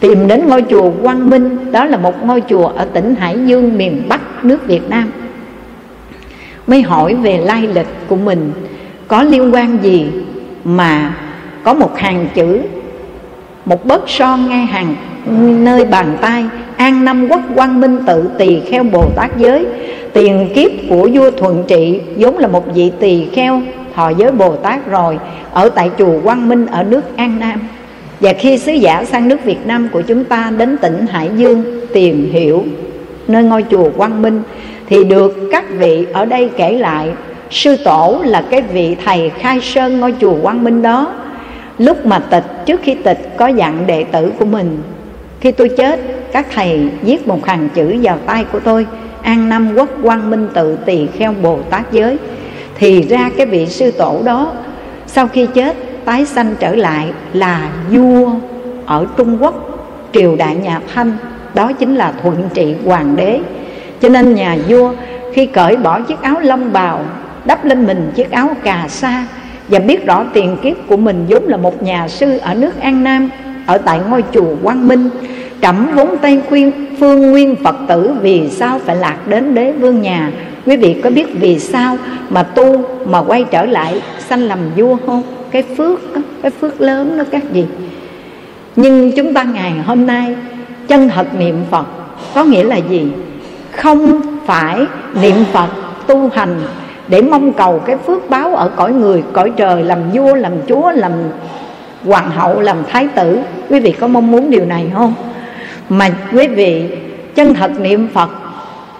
Tìm 0.00 0.28
đến 0.28 0.48
ngôi 0.48 0.64
chùa 0.70 0.90
Quang 1.02 1.30
Minh, 1.30 1.72
đó 1.72 1.84
là 1.84 1.96
một 1.96 2.26
ngôi 2.26 2.42
chùa 2.48 2.66
ở 2.66 2.84
tỉnh 2.84 3.14
Hải 3.14 3.36
Dương 3.46 3.78
miền 3.78 4.02
Bắc 4.08 4.44
nước 4.44 4.66
Việt 4.66 4.90
Nam. 4.90 5.10
Mới 6.66 6.82
hỏi 6.82 7.14
về 7.14 7.38
lai 7.38 7.68
lịch 7.74 7.86
của 8.08 8.16
mình 8.16 8.52
có 9.12 9.22
liên 9.22 9.54
quan 9.54 9.78
gì 9.82 10.06
mà 10.64 11.14
có 11.64 11.74
một 11.74 11.98
hàng 11.98 12.26
chữ, 12.34 12.58
một 13.64 13.86
bớt 13.86 14.02
son 14.06 14.48
ngay 14.48 14.66
hàng 14.66 14.94
nơi 15.64 15.84
bàn 15.84 16.16
tay, 16.20 16.44
an 16.76 17.04
năm 17.04 17.28
quốc 17.28 17.40
quang 17.54 17.80
minh 17.80 17.98
tự 18.06 18.30
tỳ 18.38 18.60
kheo 18.60 18.82
bồ 18.82 19.04
tát 19.16 19.38
giới. 19.38 19.66
Tiền 20.12 20.48
kiếp 20.54 20.70
của 20.88 21.08
vua 21.12 21.30
thuận 21.30 21.64
trị 21.68 22.00
vốn 22.16 22.38
là 22.38 22.48
một 22.48 22.74
vị 22.74 22.92
tỳ 23.00 23.26
kheo 23.32 23.62
thọ 23.94 24.08
giới 24.08 24.32
bồ 24.32 24.56
tát 24.56 24.90
rồi, 24.90 25.18
ở 25.52 25.68
tại 25.68 25.90
chùa 25.98 26.20
quang 26.24 26.48
minh 26.48 26.66
ở 26.66 26.82
nước 26.82 27.16
an 27.16 27.38
nam. 27.40 27.60
Và 28.20 28.32
khi 28.32 28.58
sứ 28.58 28.72
giả 28.72 29.04
sang 29.04 29.28
nước 29.28 29.44
việt 29.44 29.66
nam 29.66 29.88
của 29.92 30.02
chúng 30.02 30.24
ta 30.24 30.52
đến 30.58 30.76
tỉnh 30.76 31.06
hải 31.06 31.30
dương 31.36 31.62
tìm 31.92 32.30
hiểu 32.32 32.64
nơi 33.28 33.44
ngôi 33.44 33.64
chùa 33.70 33.90
quang 33.96 34.22
minh, 34.22 34.42
thì 34.88 35.04
được 35.04 35.48
các 35.50 35.64
vị 35.70 36.06
ở 36.12 36.24
đây 36.24 36.50
kể 36.56 36.72
lại 36.72 37.08
sư 37.52 37.76
tổ 37.84 38.22
là 38.24 38.44
cái 38.50 38.60
vị 38.60 38.96
thầy 39.04 39.30
khai 39.30 39.60
sơn 39.60 40.00
ngôi 40.00 40.14
chùa 40.20 40.36
quang 40.42 40.64
minh 40.64 40.82
đó. 40.82 41.12
Lúc 41.78 42.06
mà 42.06 42.18
tịch, 42.18 42.44
trước 42.66 42.80
khi 42.82 42.94
tịch, 42.94 43.34
có 43.36 43.46
dặn 43.46 43.86
đệ 43.86 44.04
tử 44.04 44.32
của 44.38 44.44
mình, 44.44 44.82
khi 45.40 45.52
tôi 45.52 45.68
chết, 45.68 46.00
các 46.32 46.46
thầy 46.54 46.88
viết 47.02 47.28
một 47.28 47.46
hàng 47.46 47.68
chữ 47.74 47.96
vào 48.02 48.18
tay 48.26 48.44
của 48.52 48.60
tôi, 48.60 48.86
an 49.22 49.48
nam 49.48 49.74
quốc 49.76 49.88
quang 50.02 50.30
minh 50.30 50.48
tự 50.54 50.76
tỳ 50.76 51.06
kheo 51.06 51.34
bồ 51.42 51.58
tát 51.70 51.92
giới. 51.92 52.16
Thì 52.78 53.02
ra 53.02 53.30
cái 53.36 53.46
vị 53.46 53.66
sư 53.66 53.90
tổ 53.90 54.20
đó, 54.24 54.52
sau 55.06 55.28
khi 55.28 55.46
chết, 55.54 55.76
tái 56.04 56.26
sanh 56.26 56.54
trở 56.60 56.74
lại 56.74 57.06
là 57.32 57.70
vua 57.90 58.30
ở 58.86 59.06
trung 59.16 59.38
quốc, 59.40 59.54
triều 60.12 60.36
đại 60.36 60.56
nhà 60.56 60.80
thanh, 60.94 61.12
đó 61.54 61.72
chính 61.72 61.96
là 61.96 62.12
thuận 62.22 62.36
trị 62.54 62.74
hoàng 62.84 63.16
đế. 63.16 63.40
Cho 64.00 64.08
nên 64.08 64.34
nhà 64.34 64.56
vua 64.68 64.92
khi 65.32 65.46
cởi 65.46 65.76
bỏ 65.76 66.00
chiếc 66.00 66.22
áo 66.22 66.40
lông 66.40 66.72
bào 66.72 67.00
đắp 67.44 67.64
lên 67.64 67.86
mình 67.86 68.10
chiếc 68.14 68.30
áo 68.30 68.48
cà 68.62 68.86
sa 68.88 69.26
và 69.68 69.78
biết 69.78 70.06
rõ 70.06 70.24
tiền 70.32 70.56
kiếp 70.62 70.76
của 70.86 70.96
mình 70.96 71.24
vốn 71.28 71.44
là 71.44 71.56
một 71.56 71.82
nhà 71.82 72.08
sư 72.08 72.38
ở 72.38 72.54
nước 72.54 72.80
An 72.80 73.04
Nam 73.04 73.30
ở 73.66 73.78
tại 73.78 74.00
ngôi 74.08 74.24
chùa 74.32 74.56
Quang 74.62 74.88
Minh 74.88 75.10
trẫm 75.62 75.86
vốn 75.94 76.16
tây 76.22 76.40
khuyên 76.48 76.72
phương 77.00 77.30
nguyên 77.30 77.56
Phật 77.64 77.76
tử 77.88 78.10
vì 78.22 78.48
sao 78.50 78.78
phải 78.78 78.96
lạc 78.96 79.16
đến 79.26 79.54
đế 79.54 79.72
vương 79.72 80.02
nhà. 80.02 80.30
Quý 80.66 80.76
vị 80.76 81.00
có 81.04 81.10
biết 81.10 81.26
vì 81.40 81.58
sao 81.58 81.96
mà 82.30 82.42
tu 82.42 82.84
mà 83.04 83.22
quay 83.22 83.44
trở 83.50 83.64
lại 83.64 84.02
sanh 84.28 84.40
làm 84.40 84.58
vua 84.76 84.96
không? 85.06 85.22
Cái 85.50 85.62
phước 85.62 86.14
đó, 86.14 86.20
cái 86.42 86.50
phước 86.50 86.80
lớn 86.80 87.18
đó 87.18 87.24
các 87.30 87.42
gì 87.52 87.66
nhưng 88.76 89.12
chúng 89.16 89.34
ta 89.34 89.42
ngày 89.42 89.72
hôm 89.86 90.06
nay 90.06 90.36
chân 90.88 91.08
thật 91.08 91.26
niệm 91.38 91.56
Phật 91.70 91.86
có 92.34 92.44
nghĩa 92.44 92.64
là 92.64 92.76
gì? 92.76 93.12
Không 93.72 94.20
phải 94.46 94.86
niệm 95.22 95.34
Phật 95.52 95.68
tu 96.06 96.30
hành 96.34 96.60
để 97.12 97.22
mong 97.22 97.52
cầu 97.52 97.78
cái 97.78 97.96
phước 97.96 98.30
báo 98.30 98.56
ở 98.56 98.70
cõi 98.76 98.92
người, 98.92 99.22
cõi 99.32 99.52
trời, 99.56 99.84
làm 99.84 99.98
vua, 100.12 100.34
làm 100.34 100.52
chúa, 100.68 100.90
làm 100.90 101.12
hoàng 102.04 102.30
hậu, 102.30 102.60
làm 102.60 102.76
thái 102.88 103.08
tử. 103.14 103.38
Quý 103.70 103.80
vị 103.80 103.92
có 103.92 104.06
mong 104.06 104.30
muốn 104.30 104.50
điều 104.50 104.64
này 104.64 104.86
không? 104.94 105.14
Mà 105.88 106.10
quý 106.32 106.48
vị, 106.48 106.84
chân 107.34 107.54
thật 107.54 107.80
niệm 107.80 108.08
phật 108.14 108.30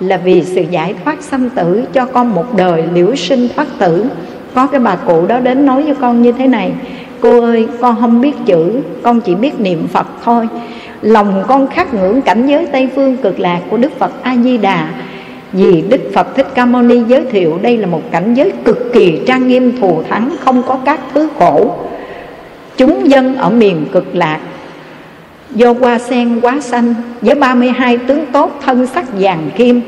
là 0.00 0.16
vì 0.16 0.42
sự 0.42 0.62
giải 0.70 0.94
thoát 1.04 1.22
sanh 1.22 1.50
tử 1.50 1.84
cho 1.92 2.06
con 2.06 2.34
một 2.34 2.56
đời 2.56 2.84
liễu 2.92 3.14
sinh 3.14 3.48
thoát 3.56 3.66
tử. 3.78 4.04
Có 4.54 4.66
cái 4.66 4.80
bà 4.80 4.96
cụ 4.96 5.26
đó 5.26 5.38
đến 5.38 5.66
nói 5.66 5.82
với 5.82 5.94
con 5.94 6.22
như 6.22 6.32
thế 6.32 6.46
này, 6.46 6.72
cô 7.20 7.40
ơi, 7.40 7.68
con 7.80 7.96
không 8.00 8.20
biết 8.20 8.34
chữ, 8.46 8.80
con 9.02 9.20
chỉ 9.20 9.34
biết 9.34 9.60
niệm 9.60 9.88
phật 9.88 10.06
thôi. 10.24 10.48
Lòng 11.02 11.42
con 11.46 11.66
khắc 11.66 11.94
ngưỡng 11.94 12.22
cảnh 12.22 12.46
giới 12.46 12.66
tây 12.66 12.88
phương 12.94 13.16
cực 13.16 13.40
lạc 13.40 13.60
của 13.70 13.76
đức 13.76 13.98
phật 13.98 14.12
a 14.22 14.36
di 14.36 14.58
đà 14.58 14.88
vì 15.52 15.82
Đức 15.88 16.00
Phật 16.14 16.36
Thích 16.36 16.46
Ca 16.54 16.66
Mâu 16.66 16.82
Ni 16.82 17.00
giới 17.08 17.24
thiệu 17.30 17.58
đây 17.62 17.76
là 17.76 17.86
một 17.86 18.02
cảnh 18.10 18.34
giới 18.34 18.52
cực 18.64 18.92
kỳ 18.92 19.20
trang 19.26 19.48
nghiêm, 19.48 19.78
thù 19.80 20.02
thắng, 20.08 20.36
Không 20.40 20.62
có 20.62 20.78
các 20.84 21.00
thứ 21.14 21.28
khổ. 21.38 21.74
Chúng 22.76 23.10
dân 23.10 23.36
ở 23.36 23.50
miền 23.50 23.86
cực 23.92 24.14
lạc, 24.14 24.40
Do 25.50 25.72
hoa 25.72 25.98
sen 25.98 26.40
quá 26.40 26.60
xanh 26.60 26.94
Với 27.20 27.34
32 27.34 27.98
tướng 27.98 28.26
tốt 28.32 28.60
thân 28.64 28.86
sắc 28.86 29.04
vàng 29.12 29.50
kim 29.56 29.80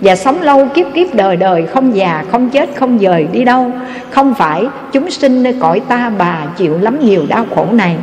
Và 0.00 0.16
sống 0.16 0.42
lâu 0.42 0.68
kiếp 0.74 0.86
kiếp 0.94 1.14
đời 1.14 1.36
đời, 1.36 1.66
Không 1.66 1.96
già, 1.96 2.24
không 2.30 2.50
chết, 2.50 2.70
không 2.74 2.98
dời 2.98 3.26
đi 3.32 3.44
đâu. 3.44 3.72
Không 4.10 4.34
phải 4.34 4.66
chúng 4.92 5.10
sinh 5.10 5.42
nơi 5.42 5.54
cõi 5.60 5.80
ta 5.88 6.12
bà 6.18 6.46
chịu 6.56 6.78
lắm 6.78 6.98
nhiều 7.00 7.24
đau 7.28 7.46
khổ 7.54 7.66
này 7.72 7.96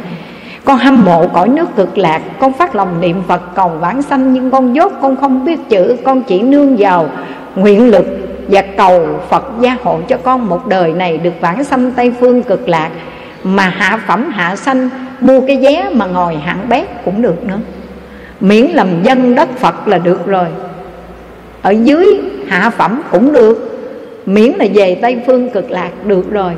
con 0.66 0.78
hâm 0.78 1.06
mộ 1.06 1.28
cõi 1.28 1.48
nước 1.48 1.76
cực 1.76 1.98
lạc, 1.98 2.22
con 2.40 2.54
phát 2.54 2.76
lòng 2.76 3.02
niệm 3.02 3.24
phật 3.28 3.42
cầu 3.56 3.70
vãng 3.70 4.02
sanh, 4.02 4.34
nhưng 4.34 4.52
con 4.52 4.76
dốt, 4.76 4.92
con 5.02 5.16
không 5.16 5.46
biết 5.46 5.60
chữ, 5.70 5.96
con 6.04 6.24
chỉ 6.24 6.42
nương 6.42 6.76
vào 6.78 7.10
nguyện 7.56 7.92
lực 7.92 8.06
và 8.48 8.62
cầu 8.78 9.20
phật 9.30 9.46
gia 9.62 9.78
hộ 9.84 10.00
cho 10.08 10.18
con 10.24 10.50
một 10.50 10.68
đời 10.68 10.94
này 10.94 11.18
được 11.18 11.34
vãng 11.42 11.64
sanh 11.64 11.92
tây 11.92 12.14
phương 12.20 12.44
cực 12.44 12.70
lạc. 12.70 12.90
Mà 13.44 13.70
hạ 13.70 14.00
phẩm, 14.08 14.30
hạ 14.30 14.56
sanh, 14.56 14.90
mua 15.20 15.42
cái 15.48 15.58
vé 15.58 15.90
mà 15.94 16.06
ngồi 16.06 16.36
hạng 16.36 16.70
bét 16.70 16.88
cũng 17.06 17.22
được 17.22 17.44
nữa. 17.44 17.60
Miễn 18.40 18.66
làm 18.66 19.04
dân 19.04 19.36
đất 19.36 19.50
phật 19.58 19.88
là 19.88 19.98
được 19.98 20.26
rồi. 20.26 20.48
Ở 21.62 21.72
dưới 21.72 22.22
hạ 22.48 22.70
phẩm 22.70 23.02
cũng 23.12 23.34
được. 23.34 23.72
Miễn 24.26 24.52
là 24.52 24.66
về 24.74 25.00
tây 25.02 25.22
phương 25.26 25.50
cực 25.50 25.72
lạc 25.72 25.90
được 26.06 26.32
rồi 26.32 26.52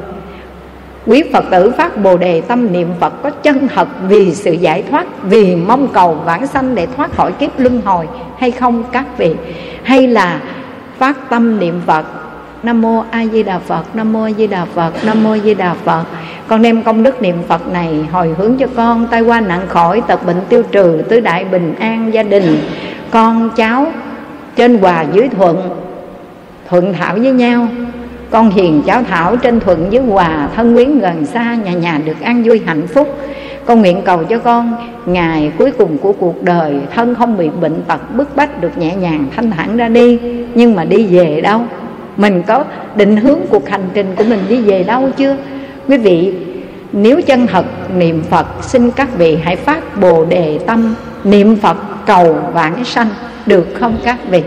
quý 1.07 1.23
phật 1.33 1.45
tử 1.51 1.71
phát 1.77 2.03
bồ 2.03 2.17
đề 2.17 2.41
tâm 2.41 2.73
niệm 2.73 2.87
phật 2.99 3.23
có 3.23 3.29
chân 3.29 3.67
thật 3.67 3.87
vì 4.07 4.35
sự 4.35 4.51
giải 4.51 4.83
thoát, 4.89 5.07
vì 5.23 5.55
mong 5.55 5.87
cầu 5.93 6.13
vãng 6.25 6.47
sanh 6.47 6.75
để 6.75 6.87
thoát 6.97 7.15
khỏi 7.15 7.31
kiếp 7.31 7.59
luân 7.59 7.81
hồi 7.85 8.07
hay 8.37 8.51
không 8.51 8.83
các 8.91 9.17
vị? 9.17 9.35
Hay 9.83 10.07
là 10.07 10.41
phát 10.97 11.29
tâm 11.29 11.59
niệm 11.59 11.81
phật, 11.85 12.05
nam 12.63 12.81
mô 12.81 13.03
a 13.11 13.25
di 13.25 13.43
đà 13.43 13.59
phật, 13.59 13.95
nam 13.95 14.13
mô 14.13 14.23
a 14.23 14.31
di 14.37 14.47
đà 14.47 14.65
phật, 14.65 14.91
nam 15.03 15.23
mô 15.23 15.31
a 15.31 15.37
di 15.37 15.53
đà 15.53 15.73
phật. 15.73 16.03
Con 16.47 16.61
đem 16.61 16.83
công 16.83 17.03
đức 17.03 17.21
niệm 17.21 17.35
phật 17.47 17.67
này 17.73 18.05
hồi 18.11 18.35
hướng 18.37 18.57
cho 18.57 18.67
con 18.75 19.07
tai 19.11 19.21
qua 19.21 19.41
nặng 19.41 19.65
khỏi 19.67 20.01
tật 20.07 20.25
bệnh 20.25 20.41
tiêu 20.49 20.63
trừ, 20.71 21.01
tứ 21.09 21.19
đại 21.19 21.45
bình 21.45 21.75
an 21.79 22.13
gia 22.13 22.23
đình. 22.23 22.57
Con 23.11 23.49
cháu 23.55 23.87
trên 24.55 24.77
hòa 24.77 25.05
dưới 25.13 25.29
thuận 25.29 25.69
thuận 26.69 26.93
thảo 26.93 27.15
với 27.15 27.31
nhau 27.31 27.67
con 28.29 28.49
hiền 28.49 28.81
cháu 28.85 29.03
thảo 29.03 29.37
trên 29.37 29.59
thuận 29.59 29.89
với 29.89 29.99
hòa, 29.99 30.49
thân 30.55 30.75
quyến 30.75 30.99
gần 30.99 31.25
xa, 31.25 31.55
nhà 31.55 31.71
nhà 31.71 31.99
được 32.05 32.21
an 32.21 32.43
vui 32.43 32.61
hạnh 32.65 32.87
phúc. 32.87 33.17
Con 33.65 33.79
nguyện 33.79 34.01
cầu 34.05 34.23
cho 34.23 34.39
con, 34.39 34.73
ngày 35.05 35.51
cuối 35.57 35.71
cùng 35.71 35.97
của 35.97 36.11
cuộc 36.11 36.43
đời, 36.43 36.75
thân 36.95 37.15
không 37.15 37.37
bị 37.37 37.49
bệnh 37.61 37.81
tật 37.87 38.15
bức 38.15 38.35
bách 38.35 38.61
được 38.61 38.77
nhẹ 38.77 38.95
nhàng 38.95 39.27
thanh 39.35 39.51
thản 39.51 39.77
ra 39.77 39.87
đi, 39.87 40.19
nhưng 40.55 40.75
mà 40.75 40.83
đi 40.85 41.05
về 41.05 41.41
đâu? 41.41 41.61
Mình 42.17 42.43
có 42.47 42.63
định 42.95 43.17
hướng 43.17 43.39
cuộc 43.49 43.69
hành 43.69 43.89
trình 43.93 44.15
của 44.17 44.23
mình 44.23 44.39
đi 44.49 44.61
về 44.61 44.83
đâu 44.83 45.09
chưa? 45.17 45.35
Quý 45.87 45.97
vị, 45.97 46.33
nếu 46.91 47.21
chân 47.21 47.47
thật, 47.47 47.65
niệm 47.97 48.23
phật, 48.29 48.47
xin 48.61 48.91
các 48.91 49.17
vị 49.17 49.37
hãy 49.43 49.55
phát 49.55 50.01
bồ 50.01 50.25
đề 50.25 50.59
tâm, 50.67 50.95
niệm 51.23 51.55
phật 51.55 51.77
cầu 52.05 52.37
vãng 52.53 52.85
sanh, 52.85 53.07
được 53.45 53.67
không 53.79 53.97
các 54.03 54.17
vị? 54.29 54.43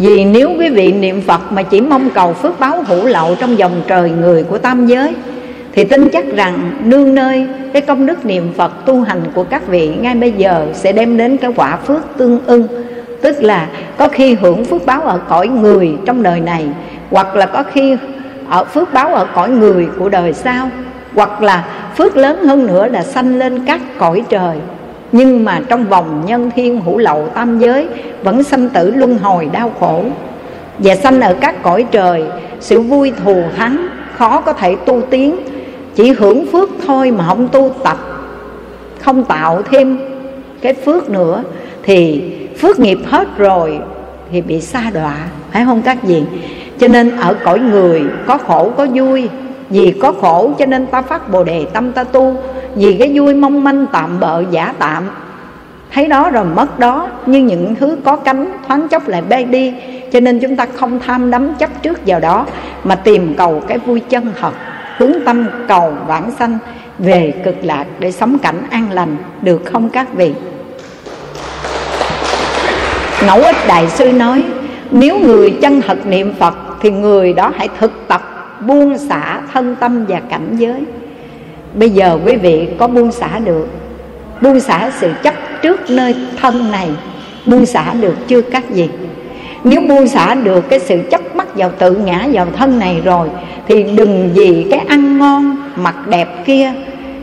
Vì 0.00 0.24
nếu 0.24 0.50
quý 0.58 0.68
vị 0.68 0.92
niệm 0.92 1.20
Phật 1.20 1.52
mà 1.52 1.62
chỉ 1.62 1.80
mong 1.80 2.10
cầu 2.10 2.32
phước 2.32 2.60
báo 2.60 2.82
hữu 2.82 3.06
lậu 3.06 3.36
trong 3.40 3.58
dòng 3.58 3.82
trời 3.86 4.10
người 4.10 4.42
của 4.42 4.58
tam 4.58 4.86
giới, 4.86 5.14
Thì 5.72 5.84
tin 5.84 6.08
chắc 6.08 6.24
rằng 6.34 6.70
nương 6.84 7.14
nơi 7.14 7.46
cái 7.72 7.82
công 7.82 8.06
đức 8.06 8.26
niệm 8.26 8.52
Phật 8.56 8.72
tu 8.86 9.00
hành 9.00 9.22
của 9.34 9.44
các 9.44 9.68
vị 9.68 9.92
ngay 10.00 10.14
bây 10.14 10.32
giờ 10.32 10.66
sẽ 10.74 10.92
đem 10.92 11.16
đến 11.16 11.36
cái 11.36 11.50
quả 11.56 11.76
phước 11.76 12.02
tương 12.16 12.40
ưng. 12.46 12.68
Tức 13.22 13.42
là 13.42 13.68
có 13.96 14.08
khi 14.08 14.34
hưởng 14.34 14.64
phước 14.64 14.86
báo 14.86 15.00
ở 15.00 15.18
cõi 15.28 15.48
người 15.48 15.96
trong 16.06 16.22
đời 16.22 16.40
này, 16.40 16.66
Hoặc 17.10 17.36
là 17.36 17.46
có 17.46 17.62
khi 17.72 17.96
ở 18.48 18.64
phước 18.64 18.92
báo 18.92 19.14
ở 19.14 19.26
cõi 19.34 19.50
người 19.50 19.88
của 19.98 20.08
đời 20.08 20.32
sau, 20.32 20.70
Hoặc 21.14 21.42
là 21.42 21.64
phước 21.96 22.16
lớn 22.16 22.44
hơn 22.44 22.66
nữa 22.66 22.86
là 22.86 23.02
sanh 23.02 23.38
lên 23.38 23.64
các 23.66 23.80
cõi 23.98 24.22
trời 24.28 24.56
nhưng 25.12 25.44
mà 25.44 25.60
trong 25.68 25.84
vòng 25.84 26.22
nhân 26.26 26.50
thiên 26.56 26.80
hữu 26.80 26.98
lậu 26.98 27.28
tam 27.34 27.58
giới, 27.58 27.86
vẫn 28.22 28.42
sanh 28.42 28.68
tử 28.68 28.90
luân 28.90 29.18
hồi 29.18 29.48
đau 29.52 29.72
khổ. 29.80 30.04
Và 30.78 30.94
sanh 30.94 31.20
ở 31.20 31.34
các 31.40 31.62
cõi 31.62 31.86
trời, 31.90 32.24
sự 32.60 32.80
vui 32.80 33.12
thù 33.24 33.42
thắng 33.56 33.86
khó 34.16 34.40
có 34.40 34.52
thể 34.52 34.76
tu 34.86 35.00
tiến, 35.10 35.36
chỉ 35.94 36.12
hưởng 36.12 36.46
phước 36.52 36.70
thôi 36.86 37.10
mà 37.10 37.24
không 37.28 37.48
tu 37.48 37.74
tập, 37.84 37.98
không 39.00 39.24
tạo 39.24 39.62
thêm 39.62 39.98
cái 40.60 40.74
phước 40.74 41.10
nữa. 41.10 41.42
Thì 41.82 42.22
phước 42.58 42.78
nghiệp 42.78 42.98
hết 43.06 43.28
rồi 43.38 43.78
thì 44.32 44.40
bị 44.40 44.60
xa 44.60 44.82
đọa, 44.94 45.16
phải 45.52 45.64
không 45.64 45.82
các 45.82 46.02
vị? 46.02 46.22
Cho 46.78 46.88
nên 46.88 47.16
ở 47.16 47.34
cõi 47.44 47.58
người 47.58 48.02
có 48.26 48.38
khổ 48.38 48.72
có 48.76 48.86
vui 48.94 49.28
vì 49.70 49.94
có 50.02 50.12
khổ 50.20 50.52
cho 50.58 50.66
nên 50.66 50.86
ta 50.86 51.02
phát 51.02 51.30
bồ 51.30 51.44
đề 51.44 51.66
tâm 51.72 51.92
ta 51.92 52.04
tu. 52.04 52.36
Vì 52.74 52.96
cái 52.98 53.10
vui 53.14 53.34
mong 53.34 53.64
manh 53.64 53.86
tạm 53.92 54.20
bợ 54.20 54.44
giả 54.50 54.74
tạm. 54.78 55.10
Thấy 55.92 56.06
đó 56.06 56.30
rồi 56.30 56.44
mất 56.44 56.78
đó, 56.78 57.08
như 57.26 57.38
những 57.40 57.74
thứ 57.74 57.96
có 58.04 58.16
cánh, 58.16 58.52
thoáng 58.68 58.88
chốc 58.88 59.08
lại 59.08 59.22
bay 59.22 59.44
đi. 59.44 59.74
Cho 60.12 60.20
nên 60.20 60.40
chúng 60.40 60.56
ta 60.56 60.66
không 60.74 61.00
tham 61.00 61.30
đắm 61.30 61.54
chấp 61.54 61.82
trước 61.82 62.00
vào 62.06 62.20
đó, 62.20 62.46
mà 62.84 62.94
tìm 62.94 63.34
cầu 63.34 63.62
cái 63.68 63.78
vui 63.78 64.00
chân 64.00 64.32
thật, 64.40 64.52
hướng 64.96 65.12
tâm 65.26 65.46
cầu 65.68 65.92
vãng 66.06 66.30
sanh, 66.38 66.58
về 66.98 67.34
cực 67.44 67.56
lạc 67.62 67.84
để 67.98 68.12
sống 68.12 68.38
cảnh 68.38 68.62
an 68.70 68.92
lành, 68.92 69.16
được 69.42 69.62
không 69.72 69.88
các 69.88 70.14
vị? 70.14 70.32
Ngẫu 73.26 73.42
ích 73.42 73.56
đại 73.68 73.88
sư 73.88 74.12
nói, 74.12 74.44
nếu 74.90 75.18
người 75.18 75.58
chân 75.62 75.80
thật 75.80 76.06
niệm 76.06 76.34
phật, 76.38 76.54
thì 76.80 76.90
người 76.90 77.32
đó 77.32 77.52
hãy 77.56 77.68
thực 77.78 77.92
tập 78.08 78.39
buông 78.66 78.98
xả 78.98 79.40
thân 79.52 79.76
tâm 79.80 80.04
và 80.06 80.20
cảnh 80.20 80.56
giới. 80.58 80.84
Bây 81.74 81.90
giờ 81.90 82.18
quý 82.26 82.36
vị 82.36 82.68
có 82.78 82.88
buông 82.88 83.12
xả 83.12 83.38
được, 83.38 83.68
buông 84.42 84.60
xả 84.60 84.90
sự 85.00 85.10
chấp 85.22 85.34
trước 85.62 85.90
nơi 85.90 86.14
thân 86.40 86.70
này, 86.70 86.90
buông 87.46 87.66
xả 87.66 87.94
được 88.00 88.14
chưa 88.28 88.42
các 88.42 88.70
gì 88.70 88.88
nếu 89.64 89.80
buông 89.80 90.08
xả 90.08 90.34
được 90.34 90.68
cái 90.68 90.78
sự 90.78 90.98
chấp 91.10 91.36
mắc 91.36 91.56
vào 91.56 91.70
tự 91.78 91.92
ngã 91.92 92.26
vào 92.32 92.46
thân 92.56 92.78
này 92.78 93.00
rồi, 93.04 93.28
thì 93.68 93.82
đừng 93.82 94.30
vì 94.34 94.66
cái 94.70 94.80
ăn 94.80 95.18
ngon 95.18 95.56
mặc 95.76 96.08
đẹp 96.08 96.28
kia, 96.46 96.72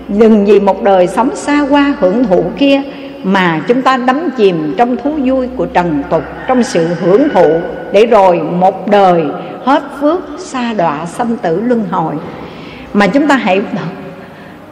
đừng 0.08 0.46
vì 0.46 0.60
một 0.60 0.84
đời 0.84 1.08
sống 1.08 1.36
xa 1.36 1.56
hoa 1.56 1.94
hưởng 2.00 2.24
thụ 2.24 2.44
kia 2.58 2.82
mà 3.24 3.62
chúng 3.68 3.82
ta 3.82 3.98
đắm 3.98 4.30
chìm 4.38 4.74
trong 4.78 4.98
thú 4.98 5.12
vui 5.24 5.48
của 5.56 5.66
trần 5.66 6.04
tục, 6.10 6.24
trong 6.48 6.64
sự 6.64 6.88
hưởng 7.02 7.30
thụ 7.34 7.60
để 7.92 8.06
rồi 8.06 8.42
một 8.60 8.88
đời 8.88 9.26
hết 9.66 9.84
phước 10.02 10.20
xa 10.38 10.74
đọa 10.74 11.06
sanh 11.06 11.38
tử 11.38 11.62
luân 11.62 11.86
hồi. 11.92 12.16
Mà 12.94 13.08
chúng 13.08 13.28
ta 13.28 13.36
hãy 13.36 13.62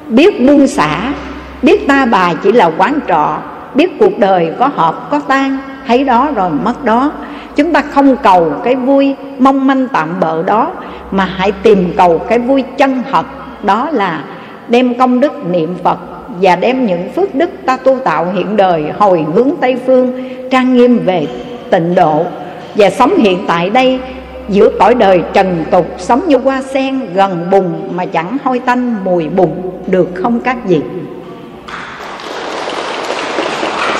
biết 0.07 0.47
buông 0.47 0.67
xả, 0.67 1.13
biết 1.61 1.87
ta 1.87 2.05
bà 2.05 2.33
chỉ 2.43 2.51
là 2.51 2.71
quán 2.77 2.99
trọ, 3.07 3.37
biết 3.75 3.99
cuộc 3.99 4.19
đời 4.19 4.53
có 4.59 4.69
hợp, 4.75 5.07
có 5.11 5.19
tan, 5.19 5.57
thấy 5.87 6.03
đó 6.03 6.31
rồi 6.35 6.49
mất 6.49 6.85
đó. 6.85 7.11
Chúng 7.55 7.73
ta 7.73 7.81
không 7.81 8.15
cầu 8.23 8.53
cái 8.63 8.75
vui 8.75 9.15
mong 9.39 9.67
manh 9.67 9.87
tạm 9.87 10.09
bợ 10.19 10.43
đó, 10.43 10.71
mà 11.11 11.25
hãy 11.25 11.51
tìm 11.51 11.93
cầu 11.97 12.17
cái 12.17 12.39
vui 12.39 12.63
chân 12.77 13.03
thật, 13.11 13.25
đó 13.63 13.89
là 13.91 14.23
đem 14.67 14.97
công 14.97 15.19
đức 15.19 15.45
niệm 15.45 15.75
phật 15.83 15.97
và 16.41 16.55
đem 16.55 16.85
những 16.85 17.09
phước 17.15 17.35
đức 17.35 17.49
ta 17.65 17.77
tu 17.77 17.99
tạo 17.99 18.31
hiện 18.33 18.57
đời 18.57 18.83
hồi 18.97 19.25
hướng 19.33 19.49
tây 19.61 19.75
phương, 19.85 20.29
trang 20.51 20.75
nghiêm 20.75 21.05
về 21.05 21.27
tịnh 21.69 21.95
độ 21.95 22.25
và 22.75 22.89
sống 22.89 23.15
hiện 23.17 23.43
tại 23.47 23.69
đây 23.69 23.99
giữa 24.49 24.69
cõi 24.79 24.95
đời 24.95 25.21
trần 25.33 25.65
tục, 25.71 25.87
sống 25.97 26.21
như 26.27 26.37
hoa 26.37 26.61
sen 26.61 26.99
gần 27.13 27.47
bùn 27.51 27.65
mà 27.95 28.05
chẳng 28.05 28.37
hôi 28.43 28.59
tanh 28.59 28.95
mùi 29.03 29.29
bùn 29.29 29.51
được 29.87 30.09
không 30.15 30.39
các 30.39 30.57
vị 30.65 30.81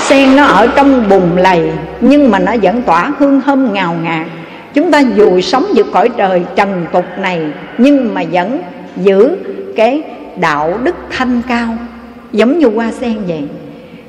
sen 0.07 0.35
nó 0.35 0.43
ở 0.43 0.67
trong 0.75 1.09
bùn 1.09 1.37
lầy, 1.37 1.71
nhưng 2.01 2.31
mà 2.31 2.39
nó 2.39 2.51
vẫn 2.61 2.81
tỏa 2.81 3.11
hương 3.19 3.41
thơm 3.41 3.73
ngào 3.73 3.95
ngạt. 4.03 4.27
Chúng 4.73 4.91
ta 4.91 4.99
dù 4.99 5.41
sống 5.41 5.65
giữa 5.73 5.83
cõi 5.83 6.09
trời 6.17 6.43
trần 6.55 6.85
tục 6.93 7.05
này, 7.17 7.41
nhưng 7.77 8.13
mà 8.13 8.23
vẫn 8.31 8.61
giữ 8.97 9.37
cái 9.75 10.01
đạo 10.35 10.77
đức 10.83 10.95
thanh 11.09 11.41
cao 11.47 11.77
giống 12.35 12.59
như 12.59 12.67
hoa 12.67 12.91
sen 12.91 13.15
vậy. 13.27 13.43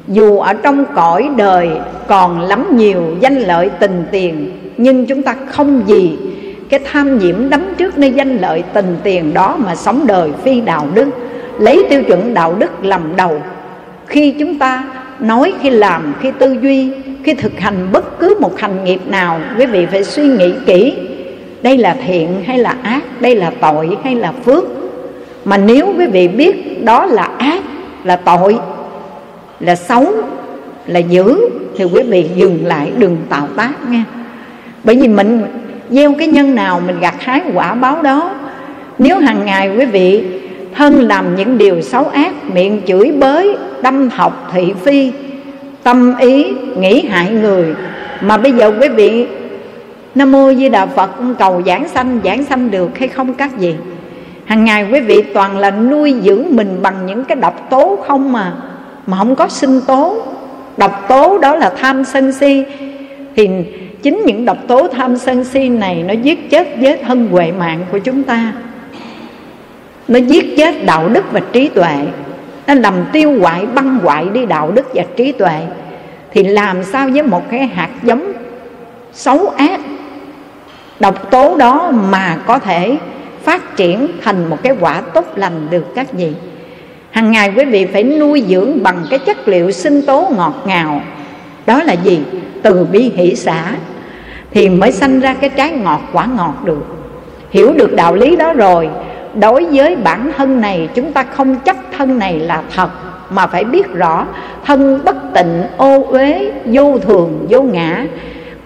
Dù 0.09 0.39
ở 0.39 0.53
trong 0.53 0.85
cõi 0.95 1.29
đời 1.37 1.68
còn 2.09 2.41
lắm 2.41 2.77
nhiều 2.77 3.03
danh 3.20 3.39
lợi 3.39 3.70
tình 3.81 4.05
tiền, 4.11 4.53
nhưng 4.77 5.07
chúng 5.07 5.22
ta 5.22 5.37
không 5.49 5.83
gì 5.87 6.16
cái 6.68 6.81
tham 6.93 7.18
nhiễm 7.18 7.51
đắm 7.51 7.61
trước 7.77 7.99
nơi 7.99 8.12
danh 8.12 8.39
lợi 8.39 8.62
tình 8.72 8.97
tiền 9.03 9.35
đó 9.35 9.57
mà 9.59 9.74
sống 9.74 10.07
đời 10.07 10.31
phi 10.45 10.61
đạo 10.61 10.89
đức, 10.95 11.09
lấy 11.59 11.87
tiêu 11.91 12.03
chuẩn 12.03 12.35
đạo 12.35 12.55
đức 12.59 12.85
làm 12.85 13.16
đầu. 13.16 13.41
Khi 14.07 14.35
chúng 14.39 14.59
ta 14.59 14.85
nói, 15.20 15.53
khi 15.61 15.70
làm, 15.70 16.14
khi 16.20 16.31
tư 16.39 16.57
duy, 16.62 16.91
khi 17.24 17.35
thực 17.35 17.61
hành 17.61 17.89
bất 17.93 18.18
cứ 18.18 18.37
một 18.41 18.59
hành 18.59 18.85
nghiệp 18.85 19.01
nào, 19.07 19.41
quý 19.59 19.66
vị 19.66 19.87
phải 19.87 20.05
suy 20.05 20.29
nghĩ 20.29 20.53
kỹ. 20.66 20.95
Đây 21.62 21.79
là 21.79 21.97
thiện 22.07 22.29
hay 22.47 22.59
là 22.59 22.77
ác, 22.83 23.03
đây 23.20 23.35
là 23.37 23.53
tội 23.61 23.97
hay 24.05 24.14
là 24.14 24.33
phước? 24.45 24.64
Mà 25.45 25.57
nếu 25.57 25.95
quý 25.99 26.07
vị 26.07 26.29
biết 26.29 26.85
đó 26.85 27.07
là 27.07 27.31
ác 27.39 27.62
là 28.07 28.17
tội, 28.17 28.59
là 29.61 29.77
xấu, 29.77 30.07
là 30.87 30.99
dữ. 30.99 31.37
Thì 31.77 31.85
quý 31.85 32.03
vị, 32.03 32.31
dừng 32.37 32.67
lại, 32.67 32.93
đừng 32.99 33.17
tạo 33.29 33.49
tác 33.57 33.73
nha. 33.91 34.05
Bởi 34.85 34.97
vì 34.97 35.09
mình 35.09 35.43
gieo 35.91 36.15
cái 36.19 36.29
nhân 36.29 36.55
nào 36.55 36.81
mình 36.87 37.01
gặt 37.01 37.15
hái 37.19 37.41
quả 37.55 37.75
báo 37.75 38.03
đó, 38.03 38.31
nếu 38.99 39.19
hàng 39.19 39.47
ngày 39.47 39.77
quý 39.79 39.85
vị 39.85 40.25
thân 40.75 41.01
làm 41.01 41.37
những 41.37 41.59
điều 41.59 41.83
xấu 41.83 42.05
ác, 42.05 42.33
miệng 42.55 42.83
chửi 42.87 43.13
bới, 43.13 43.57
đâm 43.83 44.09
học 44.09 44.51
thị 44.53 44.73
phi, 44.85 45.13
tâm 45.83 46.15
ý 46.19 46.45
nghĩ 46.77 47.07
hại 47.07 47.31
người, 47.31 47.75
mà 48.21 48.37
bây 48.37 48.53
giờ 48.53 48.73
quý 48.81 48.89
vị 48.89 49.27
nam 50.15 50.33
mô 50.33 50.55
di 50.55 50.69
đà 50.69 50.87
phật, 50.87 51.11
cầu 51.39 51.63
giảng 51.67 51.89
sanh 51.89 52.21
giảng 52.25 52.45
sanh 52.45 52.71
được 52.71 52.99
hay 52.99 53.09
không 53.09 53.35
các 53.35 53.59
gì 53.59 53.75
hàng 54.47 54.64
ngày 54.64 54.88
quý 54.92 55.01
vị 55.01 55.22
toàn 55.34 55.59
là 55.59 55.70
nuôi 55.70 56.14
dưỡng 56.22 56.44
mình 56.51 56.78
bằng 56.82 57.07
những 57.07 57.24
cái 57.24 57.36
độc 57.36 57.70
tố 57.70 57.99
không 58.07 58.32
mà 58.32 58.53
mà 59.07 59.18
không 59.18 59.36
có 59.36 59.49
sinh 59.49 59.80
tố. 59.86 60.22
Độc 60.76 61.05
tố 61.09 61.38
đó 61.38 61.57
là 61.57 61.72
tham 61.78 62.05
sân 62.05 62.32
si. 62.32 62.64
Thì 63.36 63.49
chính 64.03 64.22
những 64.26 64.44
độc 64.44 64.59
tố 64.66 64.88
tham 64.88 65.16
sân 65.16 65.44
si 65.44 65.68
này 65.68 66.03
nó 66.03 66.14
giết 66.14 66.51
chết 66.51 66.68
vết 66.78 67.01
thân 67.07 67.28
huệ 67.30 67.53
mạng 67.53 67.84
của 67.92 67.99
chúng 67.99 68.22
ta. 68.22 68.53
Nó 70.09 70.18
giết 70.18 70.57
chết 70.57 70.84
đạo 70.84 71.09
đức 71.09 71.24
và 71.32 71.40
trí 71.53 71.68
tuệ. 71.68 71.97
Nó 72.66 72.74
làm 72.74 72.94
tiêu 73.12 73.40
hoại, 73.40 73.66
băng 73.66 73.99
hoại 73.99 74.28
đi 74.32 74.47
đạo 74.47 74.70
đức 74.70 74.94
và 74.94 75.05
trí 75.16 75.32
tuệ. 75.32 75.61
Thì 76.32 76.42
làm 76.42 76.82
sao 76.82 77.09
với 77.12 77.22
một 77.22 77.51
cái 77.51 77.66
hạt 77.66 77.90
giống 78.03 78.32
xấu 79.12 79.49
ác? 79.49 79.80
Độc 81.01 81.30
tố 81.30 81.57
đó 81.57 81.92
mà 82.11 82.38
có 82.47 82.59
thể 82.59 82.97
phát 83.47 83.76
triển 83.76 84.09
thành 84.22 84.51
một 84.51 84.62
cái 84.62 84.76
quả 84.80 85.01
tốt 85.01 85.24
lành 85.36 85.66
được 85.70 85.94
các 85.94 86.14
gì 86.14 86.34
hàng 87.11 87.30
ngày 87.30 87.53
quý 87.57 87.64
vị 87.64 87.86
phải 87.92 88.03
nuôi 88.03 88.44
dưỡng 88.49 88.82
bằng 88.82 89.05
cái 89.11 89.18
chất 89.18 89.49
liệu 89.49 89.70
sinh 89.70 90.03
tố 90.03 90.28
ngọt 90.36 90.55
ngào. 90.66 91.01
Đó 91.66 91.82
là 91.82 91.92
gì? 91.92 92.20
Từ 92.62 92.84
bi 92.84 93.12
hỷ 93.16 93.34
xã. 93.34 93.72
Thì 94.51 94.68
mới 94.68 94.92
sanh 94.92 95.20
ra 95.20 95.34
cái 95.34 95.51
trái 95.57 95.70
ngọt 95.70 96.01
quả 96.12 96.26
ngọt 96.36 96.55
được. 96.64 96.86
Hiểu 97.51 97.72
được 97.72 97.94
đạo 97.94 98.14
lý 98.14 98.36
đó 98.36 98.53
rồi, 98.53 98.88
đối 99.40 99.64
với 99.64 99.97
bản 99.97 100.30
thân 100.36 100.61
này 100.61 100.88
chúng 100.94 101.12
ta 101.12 101.22
không 101.22 101.57
chấp 101.59 101.76
thân 101.99 102.18
này 102.18 102.40
là 102.40 102.62
thật, 102.74 102.88
mà 103.30 103.47
phải 103.47 103.64
biết 103.64 103.94
rõ 103.94 104.26
thân 104.64 105.01
bất 105.05 105.16
tịnh, 105.34 105.62
ô 105.76 106.03
uế, 106.03 106.53
vô 106.64 106.99
thường, 106.99 107.47
vô 107.51 107.62
ngã 107.62 108.05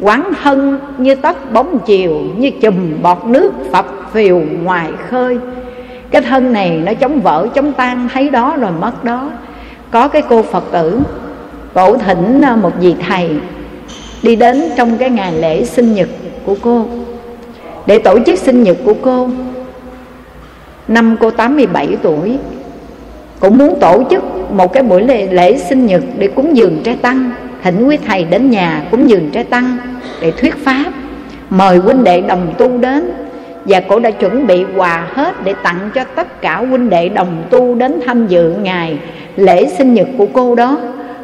quán 0.01 0.33
thân 0.43 0.79
như 0.99 1.15
tất 1.15 1.53
bóng 1.53 1.79
chiều 1.87 2.21
như 2.37 2.51
chùm 2.51 3.03
bọt 3.03 3.19
nước 3.25 3.53
phập 3.73 3.87
phiều 4.13 4.43
ngoài 4.63 4.91
khơi. 5.09 5.39
Cái 6.11 6.23
thân 6.23 6.53
này 6.53 6.83
nó 6.85 6.95
chống 6.95 7.21
vỡ 7.21 7.49
chống 7.55 7.73
tan 7.73 8.09
thấy 8.13 8.31
đó 8.31 8.57
rồi 8.57 8.71
mất 8.81 9.05
đó. 9.05 9.31
Có 9.91 10.09
cái 10.09 10.23
cô 10.29 10.43
phật 10.43 10.65
tử 10.73 11.01
cổ 11.75 11.97
thỉnh 11.97 12.41
à, 12.43 12.57
một 12.57 12.73
vị 12.81 12.95
thầy 13.09 13.31
đi 14.23 14.37
đến 14.37 14.63
trong 14.77 14.97
cái 14.97 15.11
ngày 15.11 15.33
lễ 15.33 15.65
sinh 15.65 15.95
nhật 15.95 16.09
của 16.45 16.57
cô. 16.63 16.87
Để 17.87 17.99
tổ 17.99 18.19
chức 18.27 18.39
sinh 18.39 18.63
nhật 18.63 18.77
của 18.85 18.95
cô 19.03 19.29
năm 20.89 21.17
cô 21.21 21.31
87 21.31 21.97
tuổi 22.03 22.39
cũng 23.41 23.59
muốn 23.59 23.81
tổ 23.81 24.03
chức 24.11 24.23
một 24.51 24.73
cái 24.73 24.83
buổi 24.83 25.03
lễ, 25.03 25.27
lễ 25.27 25.59
sinh 25.59 25.87
nhật 25.87 26.03
để 26.19 26.29
cúng 26.29 26.57
dường 26.57 26.81
trái 26.85 26.97
tăng 27.03 27.31
thỉnh 27.63 27.87
quý 27.87 27.99
thầy 28.07 28.25
đến 28.25 28.51
nhà 28.51 28.83
cúng 28.91 29.11
dường 29.11 29.31
trái 29.31 29.45
tăng 29.45 29.77
để 30.21 30.31
thuyết 30.31 30.57
pháp, 30.57 30.93
mời 31.51 31.77
huynh 31.77 32.05
đệ 32.05 32.21
đồng 32.21 32.55
tu 32.59 32.79
đến, 32.79 33.11
và 33.65 33.81
cô 33.89 33.99
đã 33.99 34.11
chuẩn 34.11 34.47
bị 34.47 34.65
quà 34.77 35.07
hết 35.15 35.45
để 35.45 35.55
tặng 35.63 35.91
cho 35.95 36.05
tất 36.05 36.41
cả 36.41 36.57
huynh 36.57 36.91
đệ 36.91 37.09
đồng 37.09 37.43
tu 37.51 37.75
đến 37.75 38.01
tham 38.07 38.27
dự 38.27 38.55
ngày 38.63 38.99
lễ 39.37 39.69
sinh 39.79 39.95
nhật 39.95 40.07
của 40.19 40.27
cô 40.33 40.55
đó, 40.55 40.79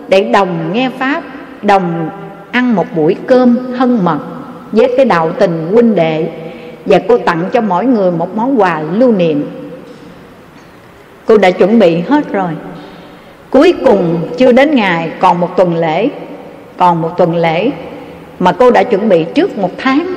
để 0.08 0.24
đồng 0.24 0.70
nghe 0.72 0.90
pháp, 0.98 1.22
đồng 1.62 2.10
ăn 2.50 2.74
một 2.74 2.86
buổi 2.96 3.16
cơm 3.26 3.72
hân 3.74 4.04
mật 4.04 4.18
với 4.72 4.94
cái 4.96 5.04
đạo 5.04 5.32
tình 5.38 5.68
huynh 5.72 5.94
đệ, 5.94 6.28
và 6.86 7.00
cô 7.08 7.18
tặng 7.18 7.44
cho 7.52 7.60
mỗi 7.60 7.86
người 7.86 8.10
một 8.10 8.36
món 8.36 8.60
quà 8.60 8.82
lưu 8.92 9.12
niệm. 9.12 9.50
Cô 11.26 11.38
đã 11.38 11.50
chuẩn 11.50 11.78
bị 11.78 12.00
hết 12.00 12.32
rồi. 12.32 12.50
Cuối 13.50 13.74
cùng 13.84 14.18
chưa 14.36 14.52
đến 14.52 14.74
ngày, 14.74 15.10
còn 15.20 15.40
một 15.40 15.56
tuần 15.56 15.76
lễ 15.76 16.08
còn 16.76 17.02
một 17.02 17.10
tuần 17.16 17.36
lễ 17.36 17.70
mà 18.38 18.52
cô 18.52 18.70
đã 18.70 18.82
chuẩn 18.82 19.08
bị 19.08 19.24
trước 19.34 19.58
một 19.58 19.70
tháng. 19.78 20.14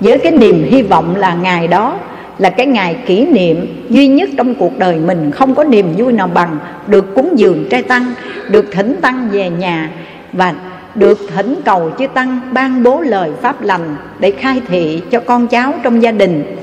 Với 0.00 0.18
cái 0.18 0.32
niềm 0.32 0.66
hy 0.70 0.82
vọng 0.82 1.16
là 1.16 1.34
ngày 1.34 1.68
đó 1.68 1.98
là 2.38 2.50
cái 2.50 2.66
ngày 2.66 2.96
kỷ 3.06 3.26
niệm 3.26 3.84
duy 3.88 4.08
nhất 4.08 4.28
trong 4.36 4.54
cuộc 4.54 4.78
đời 4.78 4.96
mình, 4.96 5.30
không 5.30 5.54
có 5.54 5.64
niềm 5.64 5.92
vui 5.96 6.12
nào 6.12 6.30
bằng 6.34 6.58
được 6.86 7.14
cúng 7.14 7.38
dường 7.38 7.68
trai 7.70 7.82
tăng, 7.82 8.12
được 8.48 8.64
thỉnh 8.72 8.96
tăng 9.02 9.28
về 9.32 9.50
nhà 9.50 9.90
và 10.32 10.54
được 10.94 11.18
thỉnh 11.34 11.54
cầu 11.64 11.90
chư 11.98 12.06
tăng 12.06 12.40
ban 12.52 12.82
bố 12.82 13.00
lời 13.00 13.30
pháp 13.42 13.62
lành 13.62 13.96
để 14.18 14.30
khai 14.30 14.60
thị 14.68 15.02
cho 15.10 15.20
con 15.20 15.46
cháu 15.46 15.72
trong 15.82 16.02
gia 16.02 16.12
đình, 16.12 16.56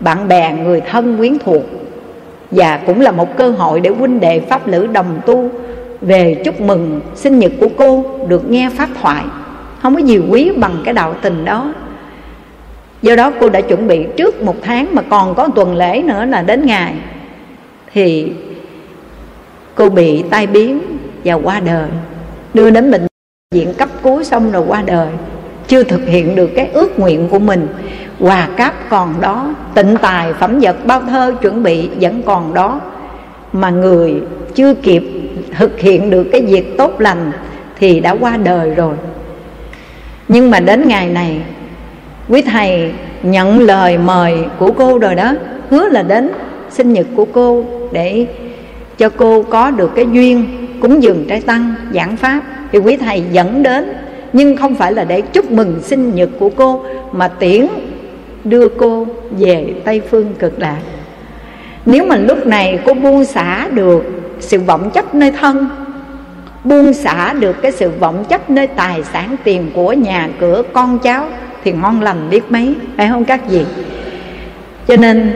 bạn 0.00 0.28
bè, 0.28 0.52
người 0.52 0.80
thân 0.80 1.18
quyến 1.18 1.38
thuộc. 1.38 1.62
Và 2.50 2.80
cũng 2.86 3.00
là 3.00 3.10
một 3.10 3.36
cơ 3.36 3.50
hội 3.50 3.80
để 3.80 3.90
huynh 3.90 4.20
đệ 4.20 4.40
pháp 4.40 4.66
lữ 4.66 4.86
đồng 4.86 5.20
tu 5.26 5.50
về 6.00 6.42
chúc 6.44 6.60
mừng, 6.60 7.00
sinh 7.14 7.38
nhật 7.38 7.52
của 7.60 7.68
cô 7.76 8.04
được 8.28 8.50
nghe 8.50 8.70
pháp 8.76 8.88
thoại. 9.00 9.24
Không 9.82 9.94
có 9.94 10.00
gì 10.00 10.18
quý 10.30 10.50
bằng 10.56 10.82
cái 10.84 10.94
đạo 10.94 11.14
tình 11.22 11.44
đó. 11.44 11.72
Do 13.02 13.16
đó 13.16 13.32
cô 13.40 13.48
đã 13.48 13.60
chuẩn 13.60 13.88
bị 13.88 14.06
trước 14.16 14.42
một 14.42 14.56
tháng 14.62 14.94
mà 14.94 15.02
còn 15.02 15.34
có 15.34 15.48
tuần 15.54 15.76
lễ 15.76 16.02
nữa 16.02 16.24
là 16.24 16.42
đến 16.42 16.66
ngày. 16.66 16.94
Thì 17.92 18.32
cô 19.74 19.88
bị 19.88 20.24
tai 20.30 20.46
biến 20.46 20.80
và 21.24 21.34
qua 21.34 21.60
đời. 21.60 21.88
Đưa 22.54 22.70
đến 22.70 22.90
bệnh 22.90 23.06
viện 23.54 23.74
cấp 23.74 23.88
cứu 24.02 24.22
xong 24.22 24.52
rồi 24.52 24.64
qua 24.66 24.82
đời. 24.82 25.08
Chưa 25.66 25.82
thực 25.82 26.06
hiện 26.06 26.34
được 26.34 26.50
cái 26.56 26.70
ước 26.72 26.98
nguyện 26.98 27.28
của 27.28 27.38
mình. 27.38 27.66
Quà 28.20 28.48
cáp 28.56 28.74
còn 28.88 29.14
đó, 29.20 29.54
tịnh 29.74 29.96
tài 30.02 30.32
phẩm 30.32 30.58
vật, 30.60 30.76
bao 30.86 31.00
thơ 31.00 31.34
chuẩn 31.42 31.62
bị 31.62 31.88
vẫn 32.00 32.22
còn 32.22 32.54
đó. 32.54 32.80
Mà 33.52 33.70
người 33.70 34.22
chưa 34.58 34.74
kịp 34.74 35.02
thực 35.56 35.80
hiện 35.80 36.10
được 36.10 36.24
cái 36.32 36.42
việc 36.42 36.78
tốt 36.78 37.00
lành 37.00 37.32
thì 37.78 38.00
đã 38.00 38.10
qua 38.20 38.36
đời 38.36 38.70
rồi. 38.70 38.94
Nhưng 40.28 40.50
mà 40.50 40.60
đến 40.60 40.88
ngày 40.88 41.08
này, 41.08 41.40
quý 42.28 42.42
thầy 42.42 42.92
nhận 43.22 43.60
lời 43.60 43.98
mời 43.98 44.34
của 44.58 44.72
cô 44.72 44.98
rồi 44.98 45.14
đó, 45.14 45.32
hứa 45.70 45.88
là 45.88 46.02
đến 46.02 46.30
sinh 46.70 46.92
nhật 46.92 47.06
của 47.16 47.24
cô 47.24 47.64
để 47.92 48.26
cho 48.98 49.08
cô 49.08 49.42
có 49.42 49.70
được 49.70 49.90
cái 49.94 50.06
duyên 50.12 50.46
cúng 50.80 51.02
dường 51.02 51.24
trái 51.28 51.40
tăng, 51.40 51.74
giảng 51.94 52.16
pháp. 52.16 52.40
Thì 52.72 52.78
quý 52.78 52.96
thầy 52.96 53.22
dẫn 53.32 53.62
đến, 53.62 53.92
nhưng 54.32 54.56
không 54.56 54.74
phải 54.74 54.92
là 54.92 55.04
để 55.04 55.20
chúc 55.20 55.50
mừng 55.50 55.80
sinh 55.82 56.14
nhật 56.14 56.28
của 56.38 56.50
cô, 56.56 56.84
mà 57.12 57.28
tiễn 57.28 57.66
đưa 58.44 58.68
cô 58.68 59.06
về 59.30 59.74
tây 59.84 60.00
phương 60.10 60.34
cực 60.38 60.58
lạc. 60.58 60.80
Nếu 61.86 62.06
mà 62.06 62.16
lúc 62.16 62.46
này 62.46 62.78
cô 62.84 62.94
buông 62.94 63.24
xả 63.24 63.68
được 63.74 64.17
sự 64.40 64.60
vọng 64.60 64.90
chấp 64.90 65.14
nơi 65.14 65.32
thân. 65.40 65.68
Buông 66.64 66.92
xả 66.92 67.32
được 67.32 67.62
cái 67.62 67.72
sự 67.72 67.90
vọng 68.00 68.24
chấp 68.28 68.50
nơi 68.50 68.66
tài 68.66 69.02
sản 69.12 69.36
tiền 69.44 69.70
của 69.74 69.92
nhà 69.92 70.28
cửa 70.40 70.62
con 70.72 70.98
cháu 70.98 71.26
thì 71.64 71.72
ngon 71.72 72.00
lành 72.00 72.30
biết 72.30 72.50
mấy, 72.50 72.74
phải 72.96 73.08
không 73.08 73.24
các 73.24 73.40
vị? 73.50 73.64
Cho 74.88 74.96
nên, 74.96 75.32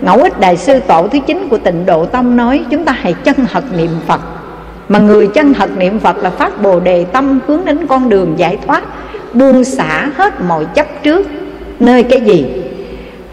ngẫu 0.00 0.22
ích 0.22 0.40
đại 0.40 0.56
sư 0.56 0.80
tổ 0.86 1.08
thứ 1.08 1.18
chín 1.26 1.48
của 1.50 1.58
tịnh 1.58 1.86
độ 1.86 2.06
tâm 2.06 2.36
nói, 2.36 2.64
chúng 2.70 2.84
ta 2.84 2.92
hãy 2.92 3.12
chân 3.12 3.36
thật 3.52 3.64
niệm 3.76 3.90
phật. 4.06 4.20
Mà 4.88 4.98
người 4.98 5.28
chân 5.34 5.54
thật 5.54 5.70
niệm 5.78 5.98
phật 5.98 6.16
là 6.16 6.30
phát 6.30 6.62
bồ 6.62 6.80
đề 6.80 7.04
tâm 7.04 7.40
hướng 7.46 7.64
đến 7.64 7.86
con 7.86 8.08
đường 8.08 8.34
giải 8.36 8.58
thoát, 8.66 8.84
buông 9.34 9.64
xả 9.64 10.10
hết 10.16 10.40
mọi 10.48 10.64
chấp 10.74 10.86
trước, 11.02 11.26
nơi 11.80 12.02
cái 12.02 12.20
gì? 12.20 12.46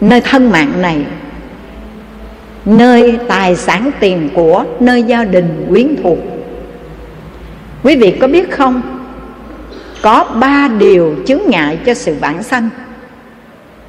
Nơi 0.00 0.20
thân 0.20 0.50
mạng 0.50 0.72
này 0.82 0.96
nơi 2.64 3.18
tài 3.28 3.56
sản 3.56 3.90
tiền 4.00 4.28
của, 4.34 4.64
nơi 4.80 5.02
gia 5.02 5.24
đình 5.24 5.66
quyến 5.68 5.96
thuộc. 6.02 6.18
Quý 7.82 7.96
vị 7.96 8.10
có 8.20 8.28
biết 8.28 8.50
không? 8.50 8.82
Có 10.02 10.24
ba 10.40 10.68
điều 10.78 11.14
chứng 11.26 11.50
ngại 11.50 11.78
cho 11.86 11.94
sự 11.94 12.14
vãng 12.20 12.42
sanh. 12.42 12.68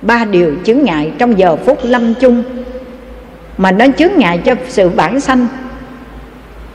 Ba 0.01 0.25
điều 0.25 0.55
chứng 0.63 0.83
ngại 0.83 1.11
trong 1.17 1.39
giờ 1.39 1.55
phút 1.55 1.79
lâm 1.83 2.13
chung. 2.13 2.43
Mà 3.57 3.71
nó 3.71 3.87
chứng 3.87 4.19
ngại 4.19 4.37
cho 4.37 4.55
sự 4.67 4.89
vãng 4.89 5.19
sanh. 5.19 5.47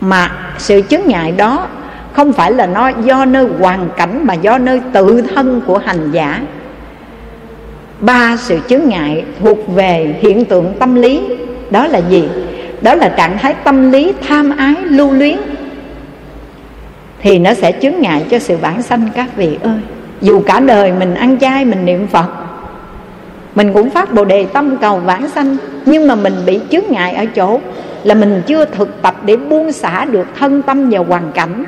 Mà 0.01 0.53
sự 0.59 0.82
chứng 0.82 1.09
ngại 1.09 1.32
đó 1.32 1.68
không 2.12 2.32
phải 2.32 2.53
là 2.53 2.66
nó 2.66 2.88
do 2.88 3.24
nơi 3.24 3.46
hoàn 3.59 3.88
cảnh 3.96 4.26
mà 4.26 4.34
do 4.34 4.59
nơi 4.59 4.80
tự 4.92 5.22
thân 5.34 5.61
của 5.66 5.78
hành 5.78 6.11
giả. 6.12 6.40
Ba 8.01 8.36
sự 8.36 8.59
chứng 8.68 8.88
ngại 8.88 9.24
thuộc 9.40 9.59
về 9.74 10.14
hiện 10.20 10.44
tượng 10.44 10.74
tâm 10.78 10.94
lý 10.94 11.22
đó 11.70 11.86
là 11.86 12.00
gì? 12.10 12.28
Đó 12.82 12.94
là 12.94 13.08
trạng 13.08 13.38
thái 13.38 13.54
tâm 13.64 13.92
lý 13.92 14.12
tham 14.28 14.56
ái 14.56 14.74
lưu 14.82 15.12
luyến. 15.12 15.36
Thì 17.22 17.38
nó 17.38 17.54
sẽ 17.54 17.72
chướng 17.82 17.94
ngại 17.98 18.24
cho 18.30 18.38
sự 18.38 18.56
bản 18.62 18.82
sanh 18.82 19.08
các 19.14 19.36
vị 19.36 19.58
ơi. 19.62 19.78
Dù 20.20 20.42
cả 20.46 20.60
đời 20.60 20.92
mình 20.92 21.14
ăn 21.14 21.38
chay, 21.38 21.64
mình 21.64 21.84
niệm 21.84 22.06
phật, 22.06 22.26
mình 23.54 23.72
cũng 23.72 23.90
phát 23.90 24.12
bồ 24.12 24.24
đề 24.24 24.46
tâm 24.52 24.76
cầu 24.76 24.96
vãng 24.96 25.28
sanh. 25.28 25.56
Nhưng 25.86 26.08
mà 26.08 26.14
mình 26.14 26.34
bị 26.46 26.60
chướng 26.70 26.84
ngại 26.88 27.14
ở 27.14 27.26
chỗ 27.36 27.60
là 28.04 28.14
mình 28.14 28.42
chưa 28.46 28.64
thực 28.64 29.02
tập 29.02 29.14
để 29.24 29.36
buông 29.36 29.72
xả 29.72 30.04
được 30.04 30.26
thân 30.38 30.62
tâm 30.62 30.90
và 30.90 30.98
hoàn 30.98 31.32
cảnh. 31.32 31.64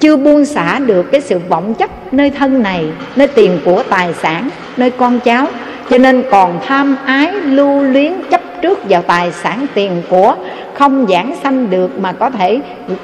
Chưa 0.00 0.16
buông 0.16 0.44
xả 0.44 0.78
được 0.78 1.12
cái 1.12 1.20
sự 1.20 1.38
vọng 1.48 1.74
chấp 1.74 2.12
nơi 2.12 2.30
thân 2.30 2.62
này, 2.62 2.86
nơi 3.16 3.28
tiền 3.28 3.60
của 3.64 3.82
tài 3.88 4.14
sản, 4.22 4.48
nơi 4.76 4.90
con 4.90 5.20
cháu. 5.20 5.46
Cho 5.90 5.98
nên 5.98 6.22
còn 6.30 6.58
tham 6.66 6.96
ái, 7.04 7.32
lưu 7.32 7.82
luyến, 7.82 8.12
chấp 8.30 8.40
trước 8.62 8.88
vào 8.88 9.02
tài 9.02 9.32
sản 9.32 9.66
tiền 9.74 10.02
của, 10.08 10.34
không 10.74 11.06
giảng 11.08 11.34
sanh 11.42 11.70
được 11.70 11.98
mà 12.00 12.12
có 12.12 12.30
thể 12.30 12.60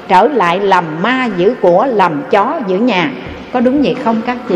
trở 0.07 0.27
lại 0.27 0.59
làm 0.59 0.83
ma 1.01 1.29
giữ 1.37 1.55
của, 1.61 1.87
làm 1.89 2.23
chó 2.31 2.59
giữ 2.67 2.77
nhà. 2.77 3.11
Có 3.53 3.59
đúng 3.59 3.81
vậy 3.81 3.95
không 4.03 4.21
các 4.25 4.37
chị? 4.49 4.55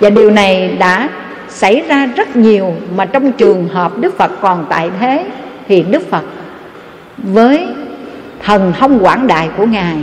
Và 0.00 0.10
điều 0.10 0.30
này 0.30 0.76
đã 0.78 1.08
xảy 1.48 1.82
ra 1.88 2.06
rất 2.06 2.36
nhiều 2.36 2.72
mà 2.96 3.04
trong 3.04 3.32
trường 3.32 3.68
hợp 3.68 3.92
đức 3.98 4.18
phật 4.18 4.30
còn 4.40 4.66
tại 4.70 4.90
thế 5.00 5.26
thì 5.68 5.82
đức 5.82 6.10
phật 6.10 6.24
với 7.18 7.66
thần 8.42 8.72
thông 8.78 8.98
quảng 9.04 9.26
đại 9.26 9.48
của 9.56 9.66
ngài 9.66 9.96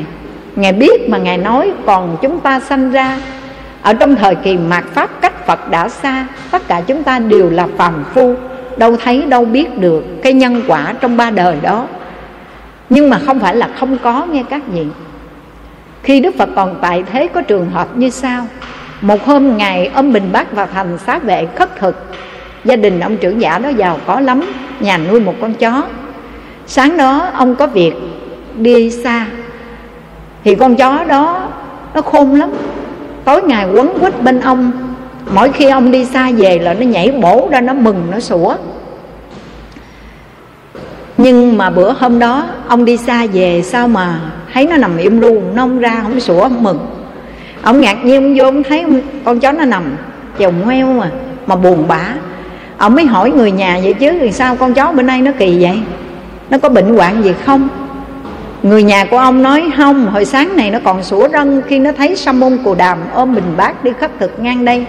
ngài 0.56 0.74
biết 0.74 1.10
mà 1.10 1.18
ngài 1.18 1.38
nói 1.38 1.72
còn 1.86 2.18
chúng 2.22 2.40
ta 2.40 2.60
sanh 2.60 2.92
ra. 2.92 3.18
Ở 3.82 3.94
trong 3.94 4.16
thời 4.16 4.36
kỳ 4.36 4.58
mạt 4.58 4.84
pháp 4.94 5.10
cách 5.22 5.46
phật 5.46 5.70
đã 5.72 5.90
xa, 5.90 6.28
tất 6.52 6.68
cả 6.68 6.82
chúng 6.88 7.04
ta 7.04 7.20
đều 7.20 7.50
là 7.50 7.68
phàm 7.78 8.04
phu 8.14 8.36
đâu 8.78 8.98
thấy, 9.04 9.22
đâu 9.22 9.46
biết 9.46 9.78
được 9.78 10.04
cái 10.24 10.34
nhân 10.34 10.62
quả 10.68 10.94
trong 11.00 11.18
ba 11.18 11.30
đời 11.30 11.56
đó. 11.62 11.88
Nhưng 12.90 13.10
mà 13.10 13.20
không 13.20 13.40
phải 13.40 13.56
là 13.56 13.70
không 13.80 13.98
có, 14.04 14.26
nghe 14.32 14.44
các 14.50 14.62
vị. 14.68 14.86
Khi 16.04 16.20
đức 16.20 16.36
phật 16.38 16.50
còn 16.56 16.76
tại 16.82 17.04
thế, 17.12 17.28
có 17.28 17.42
trường 17.42 17.70
hợp 17.70 17.98
như 17.98 18.10
sau. 18.10 18.48
Một 19.02 19.26
hôm 19.26 19.58
ngày, 19.58 19.92
ông 19.94 20.14
bình 20.14 20.30
bát 20.32 20.52
vào 20.52 20.68
thành 20.74 20.98
xá 20.98 21.20
vệ 21.20 21.48
khất 21.56 21.76
thực. 21.76 22.06
Gia 22.66 22.76
đình 22.76 23.00
ông 23.00 23.18
trưởng 23.18 23.42
giả 23.42 23.60
đó 23.60 23.70
giàu 23.70 24.00
có 24.06 24.20
lắm, 24.20 24.42
nhà 24.80 24.98
nuôi 24.98 25.20
một 25.20 25.34
con 25.42 25.54
chó. 25.54 25.84
Sáng 26.68 26.98
đó, 26.98 27.28
ông 27.34 27.56
có 27.56 27.68
việc 27.68 27.94
đi 28.56 28.92
xa. 28.92 29.26
Thì 30.44 30.56
con 30.56 30.76
chó 30.76 31.04
đó, 31.04 31.48
nó 31.94 32.02
khôn 32.02 32.36
lắm. 32.36 32.50
Tối 33.26 33.44
ngày 33.44 33.68
quấn 33.74 34.00
quýt 34.00 34.22
bên 34.22 34.40
ông 34.40 34.72
mỗi 35.34 35.52
khi 35.52 35.66
ông 35.66 35.92
đi 35.92 36.06
xa 36.06 36.32
về 36.38 36.60
là 36.60 36.74
nó 36.74 36.86
nhảy 36.86 37.12
bổ 37.12 37.50
ra, 37.52 37.62
nó 37.62 37.74
mừng, 37.74 38.08
nó 38.12 38.20
sủa. 38.20 38.56
Nhưng 41.18 41.58
mà 41.58 41.70
bữa 41.70 41.94
hôm 42.00 42.20
đó, 42.20 42.46
ông 42.68 42.86
đi 42.86 42.98
xa 42.98 43.26
về, 43.34 43.62
sao 43.62 43.88
mà 43.88 44.20
thấy 44.54 44.68
nó 44.68 44.78
nằm 44.78 44.98
im 44.98 45.22
luôn, 45.22 45.56
nó 45.56 45.62
không 45.62 45.80
ra, 45.80 46.00
không 46.04 46.20
sủa 46.20 46.42
không 46.42 46.64
mừng. 46.64 46.80
Ông 47.62 47.82
ngạc 47.82 48.06
nhiên, 48.06 48.24
ông 48.24 48.36
vô, 48.38 48.46
ông 48.46 48.64
thấy 48.64 48.86
con 49.24 49.40
chó 49.40 49.52
nó 49.52 49.66
nằm 49.66 49.84
chồng 50.38 50.62
ngoeo 50.62 50.88
mà 50.88 51.12
mà 51.48 51.56
buồn 51.56 51.88
bã. 51.88 52.02
Ông 52.78 52.96
mới 52.96 53.06
hỏi 53.06 53.32
người 53.32 53.52
nhà 53.52 53.80
vậy 53.84 53.94
chứ, 53.94 54.12
thì 54.20 54.32
sao 54.32 54.56
con 54.56 54.74
chó 54.74 54.92
bữa 54.92 55.02
nay 55.02 55.22
nó 55.22 55.32
kỳ 55.40 55.58
vậy? 55.62 55.80
Nó 56.50 56.58
có 56.58 56.70
bệnh 56.70 56.96
hoạn 56.96 57.24
gì 57.24 57.34
không? 57.46 57.68
Người 58.64 58.84
nhà 58.84 59.06
của 59.06 59.18
ông 59.18 59.44
nói, 59.44 59.72
không, 59.78 60.08
hồi 60.08 60.26
sáng 60.26 60.56
này 60.56 60.72
nó 60.72 60.80
còn 60.84 61.04
sủa 61.04 61.30
rân 61.30 61.62
khi 61.68 61.80
nó 61.80 61.92
thấy 61.92 62.16
sa 62.16 62.32
môn 62.32 62.58
cù 62.64 62.76
đàm 62.76 62.98
ôm 63.14 63.36
bình 63.36 63.54
bát 63.58 63.84
đi 63.84 63.92
khất 64.00 64.20
thực 64.20 64.40
ngang 64.40 64.66
đây 64.66 64.86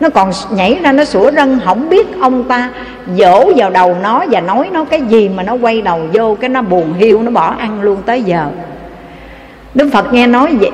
nó 0.00 0.08
còn 0.08 0.30
nhảy 0.50 0.78
ra, 0.82 0.92
nó 0.92 1.04
sủa 1.04 1.30
rân 1.30 1.60
không 1.64 1.88
biết 1.88 2.06
ông 2.20 2.44
ta 2.44 2.70
dỗ 3.16 3.52
vào 3.56 3.70
đầu 3.70 3.96
nó 4.02 4.24
và 4.30 4.40
nói 4.40 4.68
nó 4.72 4.84
cái 4.84 5.00
gì 5.00 5.28
mà 5.28 5.42
nó 5.42 5.54
quay 5.54 5.82
đầu 5.82 6.00
vô 6.12 6.36
cái 6.40 6.48
nó 6.48 6.62
buồn 6.62 6.94
hiu, 6.94 7.22
nó 7.22 7.30
bỏ 7.30 7.54
ăn 7.58 7.82
luôn 7.82 8.02
tới 8.06 8.22
giờ. 8.22 8.46
Đức 9.74 9.88
phật 9.92 10.12
nghe 10.12 10.26
nói 10.26 10.56
vậy, 10.60 10.70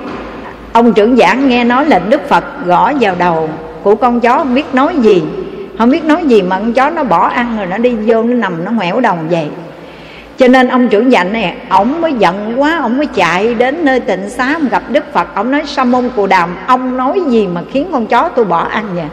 ông 0.72 0.92
trưởng 0.92 1.16
giảng 1.16 1.48
nghe 1.48 1.64
nói 1.64 1.86
là 1.86 1.98
đức 1.98 2.28
phật 2.28 2.44
gõ 2.66 2.92
vào 3.00 3.14
đầu 3.18 3.48
của 3.82 3.94
con 3.94 4.20
chó, 4.20 4.38
không 4.38 4.54
biết 4.54 4.74
nói 4.74 4.94
gì. 4.96 5.22
Không 5.78 5.90
biết 5.90 6.04
nói 6.04 6.24
gì 6.26 6.42
mà 6.42 6.58
con 6.58 6.72
chó 6.72 6.90
nó 6.90 7.04
bỏ 7.04 7.28
ăn 7.28 7.56
rồi 7.56 7.66
nó 7.66 7.78
đi 7.78 7.96
vô, 8.06 8.22
nó 8.22 8.34
nằm 8.34 8.64
nó 8.64 8.70
ngoẻo 8.70 9.00
đầu 9.00 9.16
vậy 9.30 9.48
cho 10.40 10.48
nên 10.48 10.68
ông 10.68 10.88
trưởng 10.88 11.12
dạy 11.12 11.24
này 11.24 11.56
ổng 11.68 12.00
mới 12.00 12.12
giận 12.12 12.54
quá, 12.56 12.78
ổng 12.82 12.96
mới 12.96 13.06
chạy 13.06 13.54
đến 13.54 13.84
nơi 13.84 14.00
tịnh 14.00 14.28
xá, 14.28 14.58
gặp 14.70 14.82
đức 14.88 15.12
phật. 15.12 15.34
Ổng 15.34 15.50
nói, 15.50 15.62
sa 15.66 15.84
môn 15.84 16.10
cù 16.16 16.26
đàm, 16.26 16.56
ông 16.66 16.96
nói 16.96 17.20
gì 17.28 17.46
mà 17.46 17.60
khiến 17.72 17.88
con 17.92 18.06
chó 18.06 18.28
tôi 18.28 18.44
bỏ 18.44 18.58
ăn 18.58 18.84
vậy? 18.94 19.04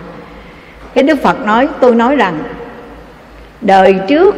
Cái 0.93 1.03
đức 1.03 1.23
phật 1.23 1.45
nói, 1.45 1.67
tôi 1.79 1.95
nói 1.95 2.15
rằng, 2.15 2.39
đời 3.61 3.95
trước 4.07 4.35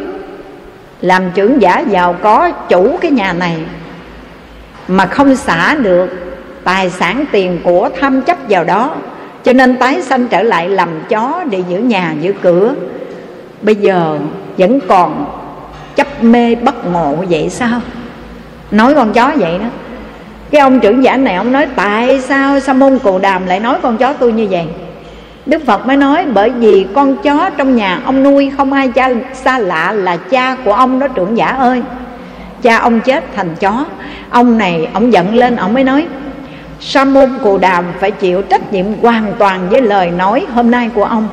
làm 1.01 1.23
trưởng 1.35 1.61
giả 1.61 1.79
giàu 1.79 2.15
có 2.21 2.51
chủ 2.51 2.97
cái 3.01 3.11
nhà 3.11 3.33
này 3.33 3.57
mà 4.87 5.05
không 5.05 5.35
xả 5.35 5.75
được 5.75 6.09
tài 6.63 6.89
sản 6.89 7.25
tiền 7.31 7.59
của 7.63 7.89
tham 8.01 8.21
chấp 8.21 8.37
vào 8.49 8.63
đó, 8.63 8.95
cho 9.43 9.53
nên 9.53 9.77
tái 9.77 10.01
sanh 10.01 10.27
trở 10.27 10.43
lại 10.43 10.69
làm 10.69 10.89
chó 11.09 11.43
để 11.49 11.63
giữ 11.69 11.77
nhà, 11.77 12.13
giữ 12.21 12.33
cửa. 12.41 12.73
Bây 13.61 13.75
giờ 13.75 14.19
vẫn 14.57 14.79
còn 14.87 15.25
chấp 15.99 16.23
mê 16.23 16.55
bất 16.55 16.85
ngộ 16.85 17.15
vậy 17.29 17.49
sao? 17.49 17.81
Nói 18.71 18.93
con 18.95 19.13
chó 19.13 19.31
vậy 19.35 19.57
đó. 19.59 19.65
Cái 20.51 20.61
ông 20.61 20.79
trưởng 20.79 21.03
giả 21.03 21.17
này, 21.17 21.35
ông 21.35 21.51
nói, 21.51 21.67
tại 21.75 22.21
sao 22.21 22.59
sa 22.59 22.73
môn 22.73 22.99
cù 22.99 23.19
đàm 23.19 23.45
lại 23.45 23.59
nói 23.59 23.77
con 23.81 23.97
chó 23.97 24.13
tôi 24.13 24.31
như 24.31 24.47
vậy? 24.49 24.65
Đức 25.45 25.65
phật 25.65 25.87
mới 25.87 25.97
nói, 25.97 26.25
bởi 26.33 26.49
vì 26.49 26.85
con 26.95 27.17
chó 27.17 27.49
trong 27.49 27.75
nhà 27.75 28.01
ông 28.05 28.23
nuôi 28.23 28.51
không 28.57 28.73
ai 28.73 28.87
cha, 28.87 29.09
xa 29.33 29.59
lạ 29.59 29.91
là 29.91 30.17
cha 30.17 30.57
của 30.65 30.73
ông 30.73 30.99
đó 30.99 31.07
trưởng 31.07 31.37
giả 31.37 31.47
ơi. 31.47 31.81
Cha 32.61 32.77
ông 32.77 33.01
chết 33.01 33.23
thành 33.35 33.55
chó. 33.59 33.85
Ông 34.29 34.57
này, 34.57 34.89
ông 34.93 35.13
giận 35.13 35.35
lên, 35.35 35.55
ông 35.55 35.73
mới 35.73 35.83
nói, 35.83 36.07
sa 36.79 37.05
môn 37.05 37.29
cù 37.43 37.57
đàm 37.57 37.85
phải 37.99 38.11
chịu 38.11 38.41
trách 38.41 38.73
nhiệm 38.73 38.85
hoàn 39.01 39.33
toàn 39.39 39.69
với 39.69 39.81
lời 39.81 40.11
nói 40.11 40.45
hôm 40.53 40.71
nay 40.71 40.89
của 40.95 41.03
ông 41.03 41.27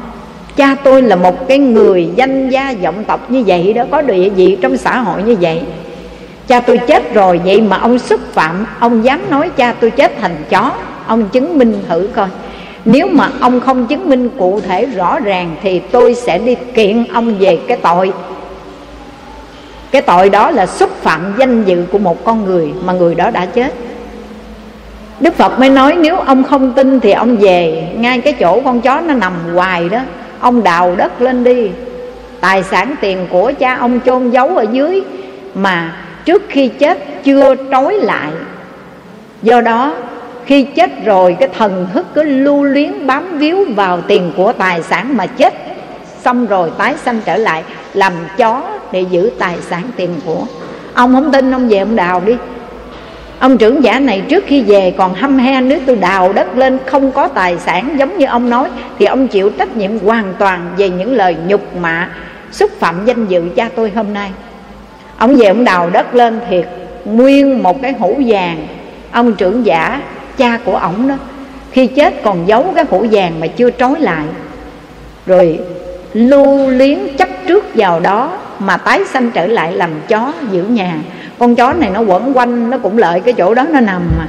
cha 0.56 0.76
tôi 0.84 1.02
là 1.02 1.16
một 1.16 1.48
cái 1.48 1.58
người 1.58 2.08
danh 2.16 2.50
gia 2.50 2.74
vọng 2.82 3.04
tộc 3.06 3.30
như 3.30 3.42
vậy 3.46 3.72
đó, 3.72 3.84
có 3.90 4.02
địa 4.02 4.28
vị 4.28 4.58
trong 4.60 4.76
xã 4.76 4.98
hội 4.98 5.22
như 5.22 5.36
vậy. 5.40 5.62
Cha 6.48 6.60
tôi 6.60 6.78
chết 6.78 7.14
rồi, 7.14 7.40
vậy 7.44 7.60
mà 7.60 7.76
ông 7.76 7.98
xúc 7.98 8.20
phạm, 8.32 8.66
ông 8.80 9.04
dám 9.04 9.20
nói 9.30 9.50
cha 9.56 9.74
tôi 9.80 9.90
chết 9.90 10.12
thành 10.20 10.36
chó, 10.50 10.72
ông 11.06 11.28
chứng 11.28 11.58
minh 11.58 11.74
thử 11.88 12.08
coi. 12.14 12.28
Nếu 12.84 13.08
mà 13.12 13.30
ông 13.40 13.60
không 13.60 13.86
chứng 13.86 14.08
minh 14.08 14.28
cụ 14.38 14.60
thể 14.60 14.86
rõ 14.86 15.20
ràng 15.20 15.56
thì 15.62 15.78
tôi 15.78 16.14
sẽ 16.14 16.38
đi 16.38 16.56
kiện 16.74 17.04
ông 17.12 17.38
về 17.38 17.58
cái 17.68 17.78
tội. 17.82 18.12
Cái 19.90 20.02
tội 20.02 20.30
đó 20.30 20.50
là 20.50 20.66
xúc 20.66 20.90
phạm 21.02 21.34
danh 21.38 21.64
dự 21.64 21.84
của 21.92 21.98
một 21.98 22.24
con 22.24 22.44
người 22.44 22.72
mà 22.84 22.92
người 22.92 23.14
đó 23.14 23.30
đã 23.30 23.46
chết. 23.46 23.74
Đức 25.20 25.34
Phật 25.34 25.58
mới 25.58 25.70
nói, 25.70 25.96
nếu 25.98 26.16
ông 26.16 26.44
không 26.44 26.72
tin 26.72 27.00
thì 27.00 27.12
ông 27.12 27.36
về, 27.36 27.88
ngay 27.96 28.20
cái 28.20 28.32
chỗ 28.32 28.60
con 28.64 28.80
chó 28.80 29.00
nó 29.00 29.14
nằm 29.14 29.32
hoài 29.54 29.88
đó 29.88 30.00
Ông 30.40 30.62
đào 30.62 30.94
đất 30.96 31.22
lên 31.22 31.44
đi. 31.44 31.70
Tài 32.40 32.62
sản 32.62 32.94
tiền 33.00 33.26
của 33.30 33.52
cha 33.58 33.76
ông 33.76 34.00
chôn 34.06 34.30
giấu 34.30 34.48
ở 34.48 34.66
dưới 34.72 35.02
Mà 35.54 35.96
trước 36.24 36.42
khi 36.48 36.68
chết 36.68 36.98
chưa 37.24 37.54
trói 37.70 37.94
lại. 37.94 38.32
Do 39.42 39.60
đó, 39.60 39.94
khi 40.46 40.62
chết 40.62 41.04
rồi 41.04 41.36
cái 41.40 41.48
thần 41.58 41.86
thức 41.94 42.06
cứ 42.14 42.22
lưu 42.22 42.62
luyến 42.62 43.06
bám 43.06 43.38
víu 43.38 43.64
vào 43.76 44.00
tiền 44.00 44.32
của 44.36 44.52
tài 44.52 44.82
sản 44.82 45.16
mà 45.16 45.26
chết. 45.26 45.54
Xong 46.24 46.46
rồi 46.46 46.70
tái 46.78 46.94
sanh 47.04 47.20
trở 47.24 47.36
lại, 47.36 47.62
làm 47.94 48.12
chó 48.36 48.62
để 48.92 49.00
giữ 49.10 49.30
tài 49.38 49.56
sản 49.70 49.82
tiền 49.96 50.10
của. 50.26 50.46
Ông 50.94 51.14
không 51.14 51.32
tin 51.32 51.50
ông 51.50 51.68
về 51.68 51.78
ông 51.78 51.96
đào 51.96 52.22
đi. 52.26 52.36
Ông 53.38 53.58
trưởng 53.58 53.84
giả 53.84 54.00
này 54.00 54.22
trước 54.28 54.44
khi 54.46 54.62
về 54.62 54.94
còn 54.96 55.14
hăm 55.14 55.38
he 55.38 55.60
Nếu 55.60 55.80
tôi 55.86 55.96
đào 55.96 56.32
đất 56.32 56.56
lên 56.56 56.78
không 56.86 57.12
có 57.12 57.28
tài 57.28 57.58
sản 57.58 57.96
giống 57.98 58.18
như 58.18 58.26
ông 58.26 58.50
nói, 58.50 58.68
Thì 58.98 59.06
ông 59.06 59.28
chịu 59.28 59.50
trách 59.50 59.76
nhiệm 59.76 59.98
hoàn 59.98 60.34
toàn 60.38 60.68
về 60.76 60.88
những 60.88 61.14
lời 61.14 61.36
nhục 61.46 61.76
mạ 61.76 62.10
Xúc 62.52 62.70
phạm 62.78 63.04
danh 63.04 63.26
dự 63.26 63.48
cha 63.56 63.68
tôi 63.76 63.92
hôm 63.94 64.12
nay. 64.12 64.30
Ông 65.16 65.34
về 65.34 65.46
ông 65.46 65.64
đào 65.64 65.90
đất 65.90 66.14
lên 66.14 66.40
thiệt 66.50 66.68
Nguyên 67.04 67.62
một 67.62 67.82
cái 67.82 67.92
hũ 67.92 68.20
vàng. 68.26 68.66
Ông 69.12 69.34
trưởng 69.34 69.66
giả, 69.66 70.00
cha 70.36 70.58
của 70.64 70.76
ổng 70.76 71.08
đó, 71.08 71.14
Khi 71.70 71.86
chết 71.86 72.22
còn 72.22 72.48
giấu 72.48 72.72
cái 72.74 72.84
hũ 72.90 73.06
vàng 73.10 73.40
mà 73.40 73.46
chưa 73.46 73.70
trói 73.70 74.00
lại. 74.00 74.24
Rồi 75.26 75.58
lưu 76.12 76.70
liếng 76.70 77.16
chấp 77.16 77.28
trước 77.48 77.64
vào 77.74 78.00
đó 78.00 78.38
Mà 78.58 78.76
tái 78.76 79.00
sanh 79.04 79.30
trở 79.30 79.46
lại 79.46 79.72
làm 79.72 79.90
chó 80.08 80.32
giữ 80.50 80.62
nhà 80.62 80.94
con 81.38 81.54
chó 81.54 81.72
này 81.72 81.90
nó 81.90 82.00
quẩn 82.00 82.32
quanh, 82.34 82.70
nó 82.70 82.78
cũng 82.78 82.98
lợi 82.98 83.20
cái 83.20 83.34
chỗ 83.34 83.54
đó, 83.54 83.66
nó 83.72 83.80
nằm 83.80 84.02
mà. 84.18 84.26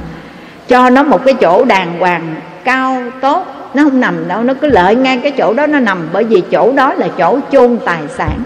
Cho 0.68 0.90
nó 0.90 1.02
một 1.02 1.24
cái 1.24 1.34
chỗ 1.34 1.64
đàng 1.64 1.98
hoàng, 1.98 2.34
cao, 2.64 3.02
tốt, 3.20 3.46
nó 3.74 3.84
không 3.84 4.00
nằm 4.00 4.28
đâu, 4.28 4.42
nó 4.42 4.54
cứ 4.54 4.66
lợi 4.66 4.94
ngay 4.94 5.20
cái 5.22 5.32
chỗ 5.32 5.54
đó 5.54 5.66
nó 5.66 5.78
nằm, 5.78 6.08
bởi 6.12 6.24
vì 6.24 6.42
chỗ 6.50 6.72
đó 6.72 6.94
là 6.94 7.08
chỗ 7.18 7.38
chôn 7.52 7.78
tài 7.84 8.00
sản. 8.08 8.38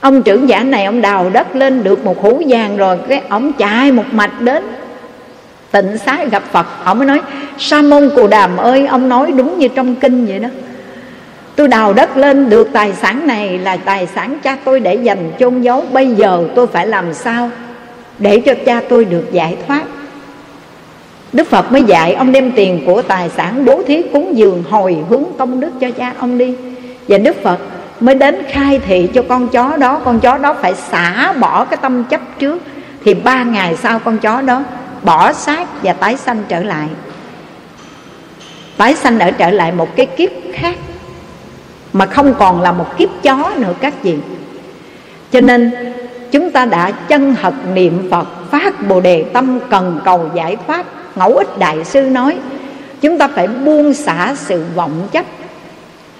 Ông 0.00 0.22
trưởng 0.22 0.48
giả 0.48 0.62
này, 0.62 0.84
ông 0.84 1.00
đào 1.00 1.30
đất 1.30 1.56
lên 1.56 1.84
được 1.84 2.04
một 2.04 2.22
hũ 2.22 2.42
vàng 2.48 2.76
rồi, 2.76 2.98
cái 3.08 3.22
ông 3.28 3.52
chạy 3.52 3.92
một 3.92 4.04
mạch 4.12 4.40
đến. 4.40 4.62
Tịnh 5.70 5.98
xá 5.98 6.24
gặp 6.24 6.42
phật, 6.52 6.66
ông 6.84 6.98
mới 6.98 7.06
nói, 7.06 7.20
sa 7.58 7.82
môn 7.82 8.10
cù 8.16 8.26
đàm 8.26 8.56
ơi, 8.56 8.86
ông 8.86 9.08
nói 9.08 9.32
đúng 9.36 9.58
như 9.58 9.68
trong 9.68 9.94
kinh 9.94 10.26
vậy 10.26 10.38
đó. 10.38 10.48
Tôi 11.56 11.68
đào 11.68 11.92
đất 11.92 12.16
lên 12.16 12.50
được 12.50 12.68
tài 12.72 12.92
sản 12.92 13.26
này 13.26 13.58
là 13.58 13.76
tài 13.76 14.06
sản 14.06 14.38
cha 14.42 14.56
tôi 14.64 14.80
để 14.80 14.94
dành 14.94 15.30
chôn 15.38 15.60
giấu. 15.60 15.84
Bây 15.92 16.06
giờ 16.06 16.44
tôi 16.54 16.66
phải 16.66 16.86
làm 16.86 17.14
sao 17.14 17.50
để 18.18 18.42
cho 18.46 18.54
cha 18.66 18.80
tôi 18.88 19.04
được 19.04 19.24
giải 19.32 19.56
thoát. 19.66 19.82
Đức 21.32 21.50
Phật 21.50 21.72
mới 21.72 21.82
dạy 21.82 22.14
ông 22.14 22.32
đem 22.32 22.52
tiền 22.52 22.82
của 22.86 23.02
tài 23.02 23.28
sản 23.28 23.64
bố 23.64 23.82
thí 23.86 24.02
cúng 24.12 24.36
dường 24.36 24.64
hồi 24.70 24.96
hướng 25.08 25.24
công 25.38 25.60
đức 25.60 25.70
cho 25.80 25.90
cha 25.90 26.14
ông 26.18 26.38
đi. 26.38 26.54
Và 27.08 27.18
Đức 27.18 27.42
Phật 27.42 27.58
mới 28.00 28.14
đến 28.14 28.42
khai 28.50 28.80
thị 28.86 29.08
cho 29.14 29.22
con 29.28 29.48
chó 29.48 29.76
đó. 29.76 30.00
Con 30.04 30.20
chó 30.20 30.38
đó 30.38 30.54
phải 30.62 30.74
xả 30.74 31.32
bỏ 31.32 31.64
cái 31.64 31.78
tâm 31.82 32.04
chấp 32.04 32.20
trước. 32.38 32.62
Thì 33.04 33.14
ba 33.14 33.42
ngày 33.42 33.76
sau 33.76 33.98
con 33.98 34.18
chó 34.18 34.40
đó 34.40 34.62
bỏ 35.02 35.32
xác 35.32 35.82
và 35.82 35.92
tái 35.92 36.16
sanh 36.16 36.42
trở 36.48 36.62
lại. 36.62 36.88
Tái 38.76 38.94
sanh 38.94 39.18
ở 39.18 39.30
trở 39.30 39.50
lại 39.50 39.72
một 39.72 39.96
cái 39.96 40.06
kiếp 40.06 40.30
khác, 40.52 40.76
Mà 41.92 42.06
không 42.06 42.34
còn 42.38 42.60
là 42.60 42.72
một 42.72 42.98
kiếp 42.98 43.08
chó 43.22 43.50
nữa 43.56 43.74
các 43.80 43.94
vị. 44.02 44.16
Cho 45.32 45.40
nên 45.40 45.72
chúng 46.32 46.50
ta 46.50 46.64
đã 46.64 46.90
chân 46.90 47.34
thật 47.42 47.54
niệm 47.74 48.08
Phật, 48.10 48.26
phát 48.50 48.88
Bồ 48.88 49.00
đề 49.00 49.24
tâm 49.32 49.58
cần 49.70 50.00
cầu 50.04 50.30
giải 50.34 50.56
thoát. 50.66 50.86
Ngẫu 51.16 51.36
ích 51.36 51.58
đại 51.58 51.84
sư 51.84 52.00
nói, 52.00 52.36
chúng 53.00 53.18
ta 53.18 53.28
phải 53.28 53.46
buông 53.46 53.94
xả 53.94 54.34
sự 54.36 54.64
vọng 54.74 55.08
chấp. 55.12 55.24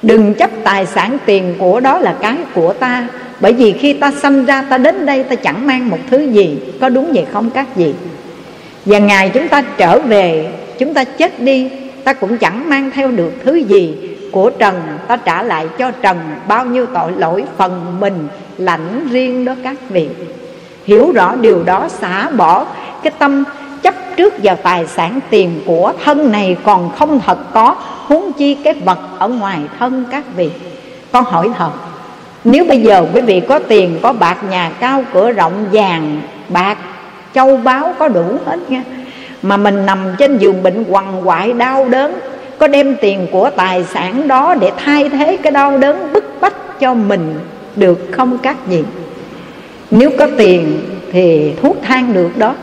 Đừng 0.02 0.34
chấp 0.34 0.50
tài 0.64 0.86
sản 0.86 1.18
tiền 1.26 1.54
của 1.59 1.80
đó 1.80 1.98
là 1.98 2.14
cái 2.20 2.36
của 2.54 2.72
ta. 2.72 3.09
Bởi 3.40 3.52
vì 3.52 3.72
khi 3.72 3.92
ta 3.92 4.12
sanh 4.22 4.44
ra, 4.44 4.62
ta 4.62 4.78
đến 4.78 5.06
đây, 5.06 5.24
ta 5.24 5.34
chẳng 5.36 5.66
mang 5.66 5.88
một 5.88 5.98
thứ 6.11 6.18
gì. 6.30 6.59
Có 6.80 6.88
đúng 6.88 7.12
vậy 7.12 7.26
không 7.32 7.50
các 7.50 7.76
vị? 7.76 7.94
Và 8.84 8.98
ngày 8.98 9.30
chúng 9.34 9.48
ta 9.48 9.62
trở 9.76 9.98
về, 9.98 10.52
chúng 10.78 10.94
ta 10.94 11.04
chết 11.04 11.40
đi, 11.40 11.70
ta 12.04 12.12
cũng 12.12 12.38
chẳng 12.38 12.68
mang 12.68 12.90
theo 12.94 13.11
được 13.11 13.32
thứ 13.44 13.54
gì 13.54 13.94
của 14.33 14.51
trần, 14.51 14.83
ta 15.07 15.16
trả 15.16 15.43
lại 15.43 15.68
cho 15.79 15.91
trần 15.91 16.18
bao 16.49 16.64
nhiêu 16.64 16.87
tội 16.87 17.12
lỗi, 17.12 17.45
phần 17.57 17.97
mình 18.01 18.29
lãnh 18.59 19.09
riêng 19.11 19.45
đó 19.45 19.55
các 19.62 19.76
vị. 19.89 20.09
Hiểu 20.85 21.12
rõ 21.12 21.35
điều 21.37 21.62
đó, 21.62 21.89
xả 21.89 22.31
bỏ 22.31 22.66
cái 23.03 23.12
tâm 23.18 23.45
chấp 23.83 23.95
trước 24.16 24.35
vào 24.43 24.57
tài 24.57 24.87
sản 24.87 25.20
tiền 25.31 25.61
của 25.66 25.93
thân 26.05 26.33
này 26.33 26.57
còn 26.64 26.91
không 26.91 27.20
thật 27.26 27.39
có, 27.53 27.76
huống 28.07 28.33
chi 28.33 28.55
cái 28.55 28.74
vật 28.74 28.99
ở 29.18 29.29
ngoài 29.29 29.61
thân 29.79 30.05
các 30.11 30.24
vị. 30.37 30.51
Con 31.12 31.24
hỏi 31.24 31.51
thật, 31.59 31.70
nếu 32.45 32.64
bây 32.64 32.83
giờ 32.83 33.07
quý 33.14 33.20
vị 33.20 33.41
có 33.41 33.59
tiền, 33.59 33.99
có 34.03 34.12
bạc, 34.12 34.37
nhà 34.51 34.70
cao, 34.81 35.05
cửa 35.12 35.33
rộng, 35.33 35.66
vàng, 35.72 36.20
bạc, 36.49 36.79
châu 37.35 37.57
báu 37.57 37.95
có 37.99 38.09
đủ 38.09 38.24
hết 38.47 38.59
nha, 38.68 38.83
mà 39.43 39.57
mình 39.57 39.87
nằm 39.87 39.99
trên 40.18 40.39
giường 40.39 40.62
bệnh 40.62 40.85
quằn 40.89 41.29
quại, 41.29 41.53
đau 41.53 41.89
đớn 41.89 42.18
có 42.59 42.66
đem 42.66 42.96
tiền 43.00 43.26
của 43.32 43.50
tài 43.50 43.84
sản 43.84 44.28
đó 44.28 44.54
để 44.61 44.70
thay 44.76 45.09
thế 45.09 45.36
cái 45.42 45.52
đau 45.52 45.78
đớn 45.78 46.12
bức 46.12 46.24
bách 46.40 46.80
cho 46.80 46.94
mình 46.94 47.34
được 47.76 48.09
không 48.12 48.38
các 48.38 48.56
gì? 48.68 48.84
nếu 49.90 50.11
có 50.18 50.26
tiền 50.36 50.80
thì 51.12 51.52
thuốc 51.62 51.76
thang 51.82 52.12
được 52.12 52.38
đó. 52.38 52.54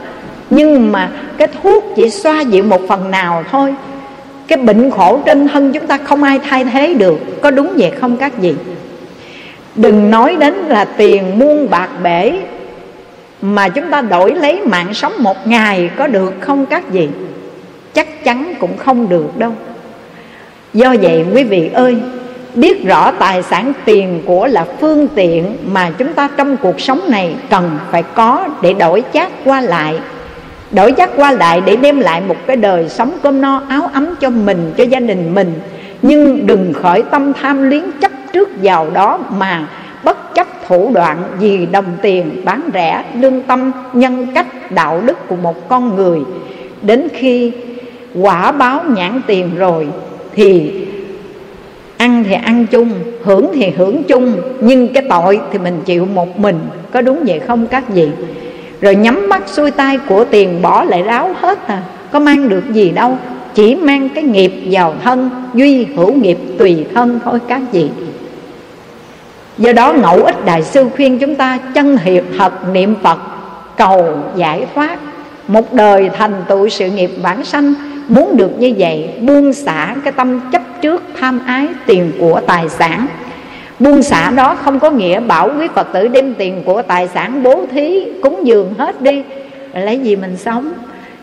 Nhưng 0.49 0.91
mà 0.91 1.11
cái 1.37 1.47
thuốc 1.63 1.83
chỉ 1.95 2.09
xoa 2.09 2.41
dịu 2.41 2.63
một 2.63 2.81
phần 2.87 3.11
nào 3.11 3.43
thôi. 3.51 3.75
Cái 4.47 4.57
bệnh 4.57 4.91
khổ 4.91 5.19
trên 5.25 5.47
thân 5.47 5.71
chúng 5.71 5.87
ta 5.87 5.97
không 5.97 6.23
ai 6.23 6.39
thay 6.39 6.65
thế 6.65 6.93
được. 6.93 7.19
Có 7.41 7.51
đúng 7.51 7.73
vậy 7.77 7.91
không 7.91 8.17
các 8.17 8.37
vị? 8.37 8.53
Đừng 9.75 10.11
nói 10.11 10.35
đến 10.39 10.53
là 10.53 10.85
tiền 10.85 11.39
muôn 11.39 11.69
bạc 11.69 11.89
bể 12.03 12.33
mà 13.41 13.69
chúng 13.69 13.91
ta 13.91 14.01
đổi 14.01 14.35
lấy 14.35 14.61
mạng 14.61 14.93
sống 14.93 15.13
một 15.19 15.47
ngày 15.47 15.89
có 15.97 16.07
được 16.07 16.33
không 16.39 16.65
các 16.65 16.89
vị? 16.89 17.09
Chắc 17.93 18.23
chắn 18.23 18.53
cũng 18.59 18.77
không 18.77 19.09
được 19.09 19.37
đâu 19.37 19.51
do 20.75 20.95
vậy, 21.01 21.25
quý 21.33 21.43
vị 21.43 21.69
ơi, 21.73 21.97
biết 22.55 22.85
rõ 22.85 23.11
tài 23.11 23.43
sản 23.43 23.73
tiền 23.85 24.21
của 24.25 24.47
là 24.47 24.65
phương 24.81 25.07
tiện 25.15 25.57
mà 25.65 25.91
chúng 25.97 26.13
ta 26.13 26.29
trong 26.37 26.57
cuộc 26.57 26.81
sống 26.81 27.01
này 27.09 27.35
cần 27.49 27.77
phải 27.91 28.03
có 28.03 28.47
để 28.61 28.73
đổi 28.73 29.03
chát 29.13 29.31
qua 29.45 29.61
lại. 29.61 29.99
Đổi 30.71 30.93
chát 30.97 31.09
qua 31.15 31.31
lại 31.31 31.61
để 31.65 31.75
đem 31.75 31.99
lại 31.99 32.21
một 32.27 32.35
cái 32.47 32.55
đời 32.55 32.89
sống 32.89 33.11
cơm 33.23 33.41
no 33.41 33.61
áo 33.69 33.89
ấm 33.93 34.15
cho 34.19 34.29
mình, 34.29 34.73
cho 34.77 34.83
gia 34.83 34.99
đình 34.99 35.35
mình. 35.35 35.53
Nhưng 36.01 36.47
đừng 36.47 36.73
khởi 36.73 37.03
tâm 37.11 37.33
tham 37.33 37.69
luyến 37.69 37.83
chấp 38.01 38.11
trước 38.33 38.49
vào 38.63 38.87
đó 38.93 39.19
mà 39.37 39.67
bất 40.03 40.35
chấp 40.35 40.47
thủ 40.67 40.91
đoạn 40.93 41.17
vì 41.39 41.65
đồng 41.65 41.97
tiền 42.01 42.41
bán 42.45 42.61
rẻ, 42.73 43.03
lương 43.19 43.41
tâm, 43.41 43.71
nhân 43.93 44.27
cách, 44.35 44.71
đạo 44.71 45.01
đức 45.05 45.27
của 45.27 45.35
một 45.35 45.69
con 45.69 45.95
người. 45.95 46.19
Đến 46.81 47.07
khi 47.13 47.51
quả 48.21 48.51
báo 48.51 48.83
nhãn 48.95 49.21
tiền 49.27 49.49
rồi 49.57 49.87
thì 50.35 50.71
ăn 51.97 52.23
thì 52.23 52.33
ăn 52.33 52.65
chung, 52.71 52.89
hưởng 53.23 53.51
thì 53.53 53.69
hưởng 53.69 54.03
chung, 54.03 54.33
nhưng 54.61 54.93
cái 54.93 55.03
tội 55.09 55.39
thì 55.51 55.57
mình 55.57 55.81
chịu 55.85 56.05
một 56.05 56.39
mình, 56.39 56.59
có 56.91 57.01
đúng 57.01 57.23
vậy 57.27 57.39
không 57.39 57.67
các 57.67 57.83
vị? 57.89 58.07
Rồi 58.81 58.95
nhắm 58.95 59.29
mắt 59.29 59.43
xuôi 59.47 59.71
tay 59.71 59.99
của 60.09 60.25
tiền 60.25 60.61
bỏ 60.61 60.83
lại 60.83 61.03
ráo 61.03 61.31
hết 61.41 61.67
à 61.67 61.83
có 62.11 62.19
mang 62.19 62.49
được 62.49 62.63
gì 62.71 62.91
đâu, 62.91 63.17
chỉ 63.53 63.75
mang 63.75 64.09
cái 64.09 64.23
nghiệp 64.23 64.53
vào 64.71 64.95
thân, 65.03 65.29
duy 65.53 65.85
hữu 65.85 66.13
nghiệp 66.13 66.37
tùy 66.57 66.85
thân 66.93 67.19
thôi 67.23 67.39
các 67.47 67.61
vị. 67.71 67.89
Do 69.57 69.73
đó 69.73 69.93
ngẫu 69.93 70.23
ích 70.23 70.45
đại 70.45 70.63
sư 70.63 70.89
khuyên 70.95 71.19
chúng 71.19 71.35
ta 71.35 71.59
chân 71.75 71.97
hiệp 71.97 72.23
thật 72.37 72.53
niệm 72.73 72.95
phật, 73.03 73.19
cầu 73.77 74.17
giải 74.35 74.65
thoát, 74.75 74.99
một 75.47 75.73
đời 75.73 76.09
thành 76.17 76.33
tựu 76.47 76.69
sự 76.69 76.89
nghiệp 76.89 77.11
bản 77.23 77.45
sanh 77.45 77.73
muốn 78.07 78.37
được 78.37 78.59
như 78.59 78.73
vậy, 78.77 79.09
buông 79.21 79.53
xả 79.53 79.95
cái 80.03 80.13
tâm 80.13 80.39
chấp 80.51 80.61
trước 80.81 81.03
tham 81.19 81.39
ái 81.45 81.67
tiền 81.85 82.11
của 82.19 82.41
tài 82.47 82.69
sản. 82.69 83.07
Buông 83.79 84.03
xả 84.03 84.31
đó 84.31 84.55
không 84.55 84.79
có 84.79 84.89
nghĩa 84.89 85.19
bảo 85.19 85.51
quý 85.59 85.67
phật 85.75 85.87
tử 85.93 86.07
đem 86.07 86.33
tiền 86.33 86.63
của 86.65 86.81
tài 86.81 87.07
sản 87.07 87.43
bố 87.43 87.65
thí 87.71 88.03
cúng 88.21 88.39
dường 88.43 88.73
hết 88.77 89.01
đi, 89.01 89.23
lấy 89.73 89.99
gì 89.99 90.15
mình 90.15 90.37
sống. 90.37 90.73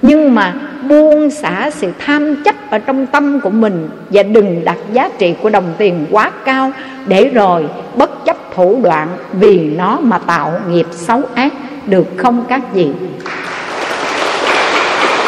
Nhưng 0.02 0.34
mà 0.34 0.54
buông 0.88 1.30
xả 1.30 1.70
sự 1.70 1.92
tham 1.98 2.42
chấp 2.44 2.70
ở 2.70 2.78
trong 2.78 3.06
tâm 3.06 3.40
của 3.40 3.50
mình 3.50 3.88
và 4.10 4.22
đừng 4.22 4.64
đặt 4.64 4.78
giá 4.92 5.08
trị 5.18 5.34
của 5.42 5.50
đồng 5.50 5.74
tiền 5.78 6.06
quá 6.10 6.30
cao 6.44 6.72
để 7.06 7.30
rồi 7.34 7.64
bất 7.96 8.24
chấp 8.24 8.36
thủ 8.54 8.80
đoạn 8.82 9.08
vì 9.32 9.58
nó 9.58 9.98
mà 10.00 10.18
tạo 10.18 10.52
nghiệp 10.70 10.86
xấu 10.90 11.22
ác, 11.34 11.52
được 11.86 12.06
không 12.16 12.44
các 12.48 12.74
vị? 12.74 12.88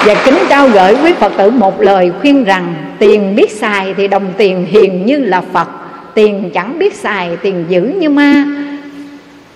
Và 0.07 0.15
kính 0.25 0.39
trao 0.49 0.69
gửi 0.69 0.97
quý 1.05 1.13
Phật 1.13 1.33
tử 1.37 1.51
một 1.51 1.81
lời 1.81 2.13
khuyên 2.21 2.45
rằng, 2.45 2.75
Tiền 2.99 3.37
biết 3.37 3.51
xài 3.51 3.95
thì 3.95 4.09
đồng 4.09 4.27
tiền 4.37 4.67
hiền 4.67 5.07
như 5.07 5.19
là 5.19 5.43
Phật, 5.53 5.69
Tiền 6.15 6.51
chẳng 6.55 6.79
biết 6.79 6.95
xài 6.95 7.37
tiền 7.37 7.65
giữ 7.69 7.81
như 7.81 8.09
ma. 8.09 8.45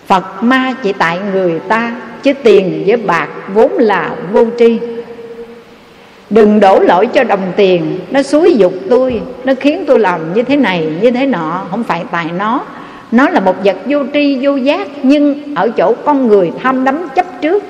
Phật 0.06 0.42
ma 0.42 0.74
chỉ 0.82 0.92
tại 0.92 1.18
người 1.32 1.60
ta, 1.68 1.96
chứ 2.22 2.32
tiền 2.42 2.84
với 2.86 2.96
bạc 2.96 3.28
vốn 3.54 3.72
là 3.72 4.10
vô 4.32 4.46
tri. 4.58 4.78
Đừng 6.30 6.60
đổ 6.60 6.80
lỗi 6.80 7.06
cho 7.06 7.24
đồng 7.24 7.52
tiền, 7.56 7.98
nó 8.10 8.22
xúi 8.22 8.54
dục 8.54 8.72
tôi, 8.90 9.20
nó 9.44 9.52
khiến 9.60 9.84
tôi 9.86 9.98
làm 9.98 10.34
như 10.34 10.42
thế 10.42 10.56
này, 10.56 10.88
như 11.02 11.10
thế 11.10 11.26
nọ, 11.26 11.66
không 11.70 11.84
phải 11.84 12.04
tại 12.10 12.26
nó. 12.38 12.64
Nó 13.12 13.28
là 13.28 13.40
một 13.40 13.64
vật 13.64 13.76
vô 13.86 13.98
tri, 14.14 14.38
vô 14.40 14.56
giác, 14.56 14.88
nhưng 15.02 15.54
ở 15.54 15.70
chỗ 15.76 15.94
con 16.04 16.28
người 16.28 16.52
tham 16.62 16.84
đắm 16.84 17.08
chấp 17.14 17.26
trước 17.42 17.64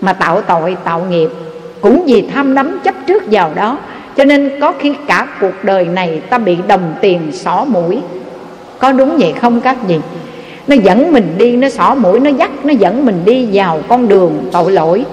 mà 0.00 0.12
tạo 0.12 0.42
tội, 0.42 0.76
tạo 0.84 1.06
nghiệp 1.10 1.28
cũng 1.84 2.04
vì 2.06 2.24
tham 2.34 2.54
đắm 2.54 2.78
chấp 2.84 2.94
trước 3.06 3.22
vào 3.30 3.52
đó, 3.54 3.78
cho 4.16 4.24
nên 4.24 4.50
có 4.60 4.72
khi 4.78 4.94
cả 5.06 5.26
cuộc 5.40 5.64
đời 5.64 5.84
này 5.84 6.22
ta 6.30 6.38
bị 6.38 6.56
đồng 6.68 6.94
tiền 7.00 7.20
xỏ 7.32 7.64
mũi. 7.64 7.98
Có 8.78 8.92
đúng 8.92 9.16
vậy 9.16 9.32
không 9.40 9.60
các 9.60 9.76
gì 9.88 10.00
nó 10.66 10.76
dẫn 10.76 11.12
mình 11.12 11.34
đi, 11.38 11.56
nó 11.56 11.68
xỏ 11.68 11.94
mũi, 11.94 12.20
nó 12.20 12.30
dắt, 12.30 12.50
nó 12.64 12.72
dẫn 12.72 13.06
mình 13.06 13.20
đi 13.24 13.48
vào 13.52 13.80
con 13.88 14.08
đường 14.08 14.48
tội 14.52 14.72
lỗi. 14.72 15.04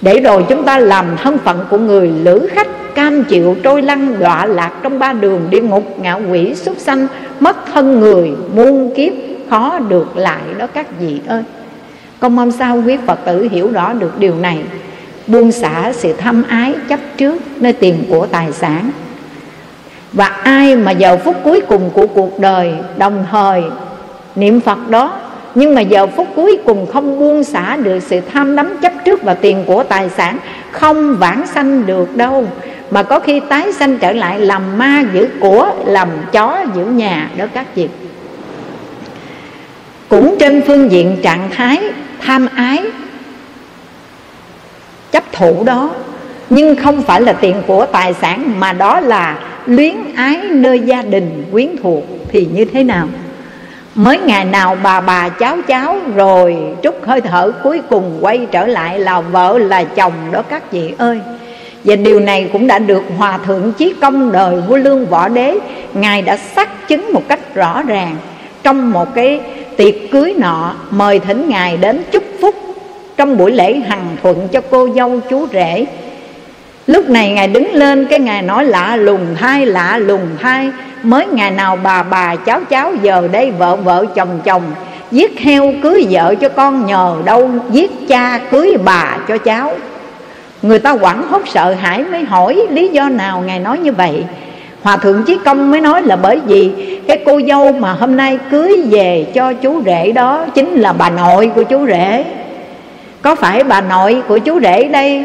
Để 0.00 0.20
rồi 0.20 0.44
chúng 0.48 0.64
ta 0.64 0.78
làm 0.78 1.06
thân 1.22 1.38
phận 1.38 1.64
của 1.70 1.78
người 1.78 2.12
lữ 2.22 2.48
khách, 2.50 2.94
cam 2.94 3.24
chịu 3.24 3.56
trôi 3.62 3.82
lăn, 3.82 4.18
đọa 4.18 4.46
lạc 4.46 4.72
trong 4.82 4.98
ba 4.98 5.12
đường 5.12 5.40
địa 5.50 5.60
ngục 5.60 5.98
ngạ 6.00 6.14
quỷ, 6.14 6.54
súc 6.54 6.74
sanh, 6.78 7.06
mất 7.40 7.56
thân 7.72 8.00
người, 8.00 8.30
muôn 8.54 8.94
kiếp, 8.96 9.12
khó 9.50 9.78
được 9.78 10.16
lại 10.16 10.42
đó 10.58 10.66
các 10.74 11.00
vị 11.00 11.20
ơi. 11.26 11.42
Con 12.20 12.36
mong 12.36 12.52
sao 12.52 12.82
quý 12.86 12.96
phật 13.06 13.18
tử 13.24 13.48
hiểu 13.50 13.70
rõ 13.72 13.92
được 13.92 14.18
điều 14.18 14.34
này 14.34 14.58
buông 15.28 15.52
xả 15.52 15.92
sự 15.92 16.12
thâm 16.12 16.42
ái 16.48 16.74
chấp 16.88 17.00
trước 17.16 17.62
nơi 17.62 17.72
tiền 17.72 18.04
của 18.10 18.26
tài 18.26 18.52
sản. 18.52 18.90
Và 20.12 20.26
ai 20.26 20.76
mà 20.76 20.90
giờ 20.90 21.16
phút 21.24 21.36
cuối 21.44 21.60
cùng 21.68 21.90
của 21.90 22.06
cuộc 22.06 22.40
đời 22.40 22.72
đồng 22.98 23.26
thời 23.30 23.62
niệm 24.36 24.60
phật 24.60 24.88
đó, 24.88 25.20
nhưng 25.54 25.74
mà 25.74 25.80
giờ 25.80 26.06
phút 26.06 26.28
cuối 26.36 26.58
cùng 26.64 26.86
không 26.86 27.18
buông 27.18 27.44
xả 27.44 27.76
được 27.76 27.98
sự 28.02 28.20
tham 28.32 28.56
đắm 28.56 28.78
chấp 28.82 28.92
trước 29.04 29.22
vào 29.22 29.34
tiền 29.40 29.64
của 29.66 29.82
tài 29.82 30.08
sản, 30.08 30.38
không 30.72 31.16
vãng 31.16 31.46
sanh 31.46 31.86
được 31.86 32.16
đâu. 32.16 32.46
Mà 32.90 33.02
có 33.02 33.20
khi 33.20 33.40
tái 33.48 33.72
sanh 33.72 33.98
trở 33.98 34.12
lại 34.12 34.40
làm 34.40 34.78
ma 34.78 35.04
giữ 35.14 35.28
của, 35.40 35.72
làm 35.84 36.08
chó 36.32 36.64
giữ 36.74 36.84
nhà 36.84 37.30
đó 37.36 37.44
các 37.54 37.66
vị 37.74 37.88
cũng 40.08 40.36
trên 40.38 40.62
phương 40.66 40.90
diện 40.92 41.16
trạng 41.22 41.50
thái 41.50 41.82
tham 42.20 42.48
ái 42.54 42.82
chấp 45.12 45.24
thủ 45.32 45.64
đó. 45.64 45.90
Nhưng 46.50 46.76
không 46.76 47.02
phải 47.02 47.20
là 47.20 47.32
tiền 47.32 47.62
của 47.66 47.86
tài 47.86 48.14
sản, 48.14 48.52
mà 48.58 48.72
đó 48.72 49.00
là 49.00 49.38
luyến 49.66 49.94
ái 50.16 50.36
nơi 50.50 50.80
gia 50.80 51.02
đình 51.02 51.44
quyến 51.52 51.68
thuộc 51.82 52.04
thì 52.28 52.48
như 52.52 52.64
thế 52.64 52.84
nào? 52.84 53.08
Mới 53.94 54.18
ngày 54.18 54.44
nào 54.44 54.76
bà 54.82 55.00
bà 55.00 55.28
cháu 55.28 55.56
cháu 55.66 55.96
rồi 56.14 56.56
trút 56.82 56.94
hơi 57.06 57.20
thở 57.20 57.52
cuối 57.62 57.80
cùng 57.90 58.18
quay 58.20 58.46
trở 58.50 58.66
lại 58.66 58.98
là 58.98 59.20
vợ 59.20 59.58
là 59.58 59.84
chồng 59.84 60.12
đó 60.32 60.42
các 60.42 60.72
vị 60.72 60.94
ơi. 60.98 61.20
Và 61.84 61.96
điều 61.96 62.20
này 62.20 62.50
cũng 62.52 62.66
đã 62.66 62.78
được 62.78 63.02
hòa 63.18 63.38
thượng 63.46 63.72
chí 63.72 63.94
công 64.00 64.32
đời 64.32 64.60
vua 64.68 64.76
lương 64.76 65.06
võ 65.06 65.28
đế, 65.28 65.58
ngài 65.94 66.22
đã 66.22 66.36
xác 66.36 66.88
chứng 66.88 67.12
một 67.12 67.22
cách 67.28 67.54
rõ 67.54 67.82
ràng. 67.82 68.16
Trong 68.62 68.90
một 68.90 69.14
cái 69.14 69.40
tiệc 69.76 69.94
cưới 70.10 70.34
nọ, 70.38 70.74
mời 70.90 71.18
thỉnh 71.18 71.48
ngài 71.48 71.76
đến 71.76 72.02
chúc 72.12 72.22
trong 73.18 73.36
buổi 73.36 73.52
lễ 73.52 73.74
hằng 73.74 74.16
thuận 74.22 74.48
cho 74.48 74.60
cô 74.70 74.88
dâu 74.94 75.20
chú 75.30 75.46
rể. 75.52 75.86
Lúc 76.86 77.08
này 77.08 77.30
ngài 77.30 77.48
đứng 77.48 77.72
lên, 77.72 78.06
cái 78.06 78.18
ngài 78.18 78.42
nói, 78.42 78.64
lạ 78.64 78.96
lùng 78.96 79.26
hai, 79.36 79.66
lạ 79.66 79.98
lùng 79.98 80.28
hai, 80.38 80.70
mới 81.02 81.26
ngày 81.26 81.50
nào 81.50 81.78
bà 81.82 82.02
bà, 82.02 82.36
cháu 82.36 82.60
cháu 82.70 82.92
giờ 83.02 83.28
đây 83.32 83.50
vợ 83.50 83.76
vợ, 83.76 84.04
chồng 84.14 84.40
chồng, 84.44 84.62
giết 85.10 85.40
heo 85.40 85.72
cưới 85.82 86.06
vợ 86.10 86.34
cho 86.40 86.48
con 86.48 86.86
nhờ 86.86 87.16
đâu, 87.24 87.50
giết 87.70 87.90
cha 88.08 88.40
cưới 88.50 88.76
bà 88.84 89.16
cho 89.28 89.38
cháu. 89.38 89.72
Người 90.62 90.78
ta 90.78 90.96
quẳng 90.96 91.22
hốt 91.28 91.42
sợ 91.46 91.74
hãi 91.80 92.04
mới 92.04 92.24
hỏi, 92.24 92.66
lý 92.70 92.88
do 92.88 93.08
nào 93.08 93.42
ngài 93.46 93.58
nói 93.58 93.78
như 93.78 93.92
vậy? 93.92 94.24
Hòa 94.82 94.96
thượng 94.96 95.22
chí 95.26 95.38
công 95.44 95.70
mới 95.70 95.80
nói 95.80 96.02
là 96.02 96.16
bởi 96.16 96.40
vì 96.46 96.70
cái 97.08 97.22
cô 97.26 97.40
dâu 97.48 97.72
mà 97.72 97.92
hôm 97.92 98.16
nay 98.16 98.38
cưới 98.50 98.82
về 98.90 99.26
cho 99.34 99.52
chú 99.52 99.82
rể 99.86 100.12
đó 100.12 100.44
chính 100.54 100.74
là 100.74 100.92
bà 100.92 101.10
nội 101.10 101.50
của 101.54 101.62
chú 101.62 101.86
rể 101.86 102.24
có 103.22 103.34
phải 103.34 103.64
bà 103.64 103.80
nội 103.80 104.22
của 104.28 104.38
chú 104.38 104.60
rể 104.60 104.84
đây? 104.84 105.24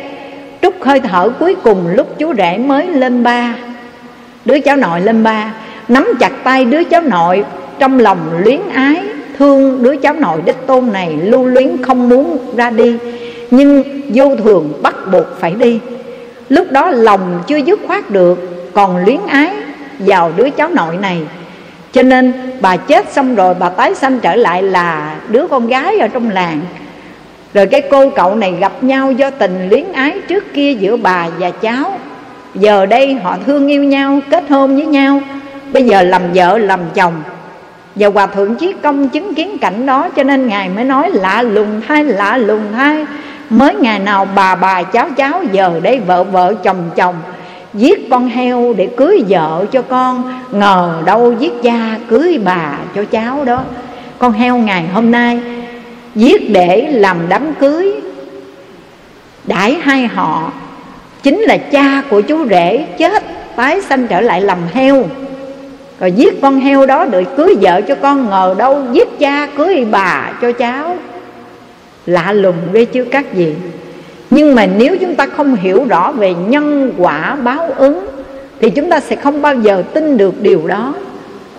Trút 0.62 0.74
hơi 0.82 1.00
thở 1.00 1.30
cuối 1.40 1.56
cùng 1.64 1.88
lúc 1.88 2.08
chú 2.20 2.34
rể 2.34 2.58
mới 2.58 2.88
lên 2.88 3.24
ba. 3.24 3.56
Đứa 4.46 4.60
cháu 4.60 4.76
nội 4.76 5.02
lên 5.02 5.24
ba. 5.24 5.54
Nắm 5.88 6.08
chặt 6.20 6.32
tay 6.44 6.66
đứa 6.66 6.84
cháu 6.84 7.02
nội, 7.02 7.44
trong 7.80 8.00
lòng 8.00 8.20
luyến 8.44 8.60
ái, 8.74 9.02
thương 9.38 9.84
đứa 9.84 9.96
cháu 9.96 10.14
nội 10.14 10.42
đích 10.46 10.68
tôn 10.68 10.92
này 10.94 11.18
lưu 11.24 11.46
luyến 11.46 11.84
không 11.84 12.10
muốn 12.10 12.38
ra 12.56 12.70
đi. 12.70 12.98
Nhưng 13.52 13.84
vô 14.14 14.36
thường 14.36 14.74
bắt 14.82 14.96
buộc 15.12 15.26
phải 15.40 15.52
đi. 15.52 15.80
Lúc 16.50 16.72
đó 16.72 16.90
lòng 16.90 17.44
chưa 17.48 17.58
dứt 17.58 17.80
khoát 17.88 18.10
được, 18.10 18.70
còn 18.74 19.06
luyến 19.06 19.20
ái 19.28 19.54
vào 20.00 20.32
đứa 20.36 20.50
cháu 20.50 20.70
nội 20.70 20.98
này. 21.02 21.22
Cho 21.92 22.04
nên 22.04 22.34
bà 22.62 22.78
chết 22.78 23.12
xong 23.12 23.36
rồi 23.36 23.54
bà 23.60 23.70
tái 23.70 23.96
sanh 23.96 24.20
trở 24.20 24.36
lại 24.36 24.64
là 24.64 25.16
đứa 25.30 25.48
con 25.48 25.68
gái 25.68 26.00
ở 26.00 26.08
trong 26.08 26.30
làng 26.30 26.62
rồi 27.54 27.66
cái 27.66 27.82
cô 27.92 28.10
cậu 28.10 28.36
này 28.36 28.54
gặp 28.60 28.84
nhau 28.84 29.12
do 29.12 29.30
tình 29.30 29.70
luyến 29.70 29.92
ái 29.94 30.20
trước 30.28 30.54
kia 30.54 30.74
giữa 30.74 30.98
bà 30.98 31.28
và 31.40 31.50
cháu. 31.50 32.00
Giờ 32.56 32.86
đây 32.86 33.14
họ 33.14 33.38
thương 33.46 33.68
yêu 33.68 33.84
nhau, 33.84 34.20
kết 34.30 34.44
hôn 34.50 34.76
với 34.76 34.86
nhau. 34.86 35.22
Bây 35.74 35.84
giờ 35.84 36.04
làm 36.04 36.22
vợ 36.34 36.58
làm 36.58 36.80
chồng. 36.94 37.14
Và 37.96 38.08
Hòa 38.08 38.28
Thượng 38.28 38.56
Chí 38.56 38.74
Công 38.82 39.10
chứng 39.10 39.34
kiến 39.34 39.58
cảnh 39.58 39.86
đó 39.86 40.10
Cho 40.16 40.24
nên 40.24 40.48
Ngài 40.48 40.70
mới 40.70 40.84
nói 40.84 41.12
lạ 41.12 41.42
lùng 41.42 41.82
thay, 41.88 42.04
lạ 42.04 42.38
lùng 42.38 42.64
thay. 42.76 43.06
Mới 43.50 43.76
ngày 43.76 44.00
nào 44.00 44.28
bà 44.36 44.56
bà 44.56 44.84
cháu 44.84 45.10
cháu 45.18 45.44
Giờ 45.52 45.80
đây 45.84 46.00
vợ 46.00 46.24
vợ 46.24 46.56
chồng 46.64 46.90
chồng. 46.96 47.16
Giết 47.74 48.10
con 48.10 48.28
heo 48.28 48.74
để 48.78 48.90
cưới 48.98 49.24
vợ 49.30 49.66
cho 49.72 49.82
con. 49.82 50.40
Ngờ 50.52 51.02
đâu 51.06 51.34
giết 51.40 51.64
cha 51.64 51.98
cưới 52.10 52.40
bà 52.46 52.78
cho 52.96 53.04
cháu 53.12 53.46
đó. 53.46 53.64
Con 54.20 54.32
heo 54.32 54.58
ngày 54.58 54.84
hôm 54.94 55.12
nay 55.12 55.40
Giết 56.16 56.50
để 56.50 56.88
làm 56.92 57.18
đám 57.30 57.54
cưới. 57.60 57.94
Đãi 59.46 59.74
hai 59.74 60.08
họ, 60.08 60.52
Chính 61.24 61.40
là 61.40 61.58
cha 61.58 62.04
của 62.10 62.22
chú 62.22 62.48
rể 62.50 62.86
chết, 62.98 63.24
Tái 63.56 63.82
sanh 63.82 64.08
trở 64.08 64.22
lại 64.22 64.42
làm 64.42 64.58
heo. 64.74 65.04
Rồi 66.00 66.12
giết 66.12 66.42
con 66.42 66.60
heo 66.60 66.86
đó 66.86 67.06
Để 67.06 67.26
cưới 67.38 67.56
vợ 67.62 67.82
cho 67.88 67.96
con 67.96 68.30
ngờ 68.30 68.56
đâu, 68.58 68.82
Giết 68.92 69.20
cha 69.20 69.48
cưới 69.58 69.86
bà 69.92 70.32
cho 70.42 70.52
cháu. 70.52 70.98
Lạ 72.06 72.34
lùng 72.34 72.56
ghê 72.74 72.86
chứ 72.86 73.06
các 73.12 73.34
gì 73.34 73.56
Nhưng 74.30 74.56
mà 74.56 74.66
nếu 74.66 74.98
chúng 74.98 75.16
ta 75.16 75.28
không 75.28 75.56
hiểu 75.56 75.86
rõ 75.90 76.12
Về 76.12 76.34
nhân 76.34 76.94
quả 76.98 77.36
báo 77.36 77.72
ứng, 77.78 78.06
Thì 78.62 78.70
chúng 78.70 78.90
ta 78.90 79.00
sẽ 79.00 79.16
không 79.16 79.42
bao 79.42 79.56
giờ 79.56 79.84
tin 79.94 80.18
được 80.18 80.42
điều 80.42 80.68
đó. 80.68 80.94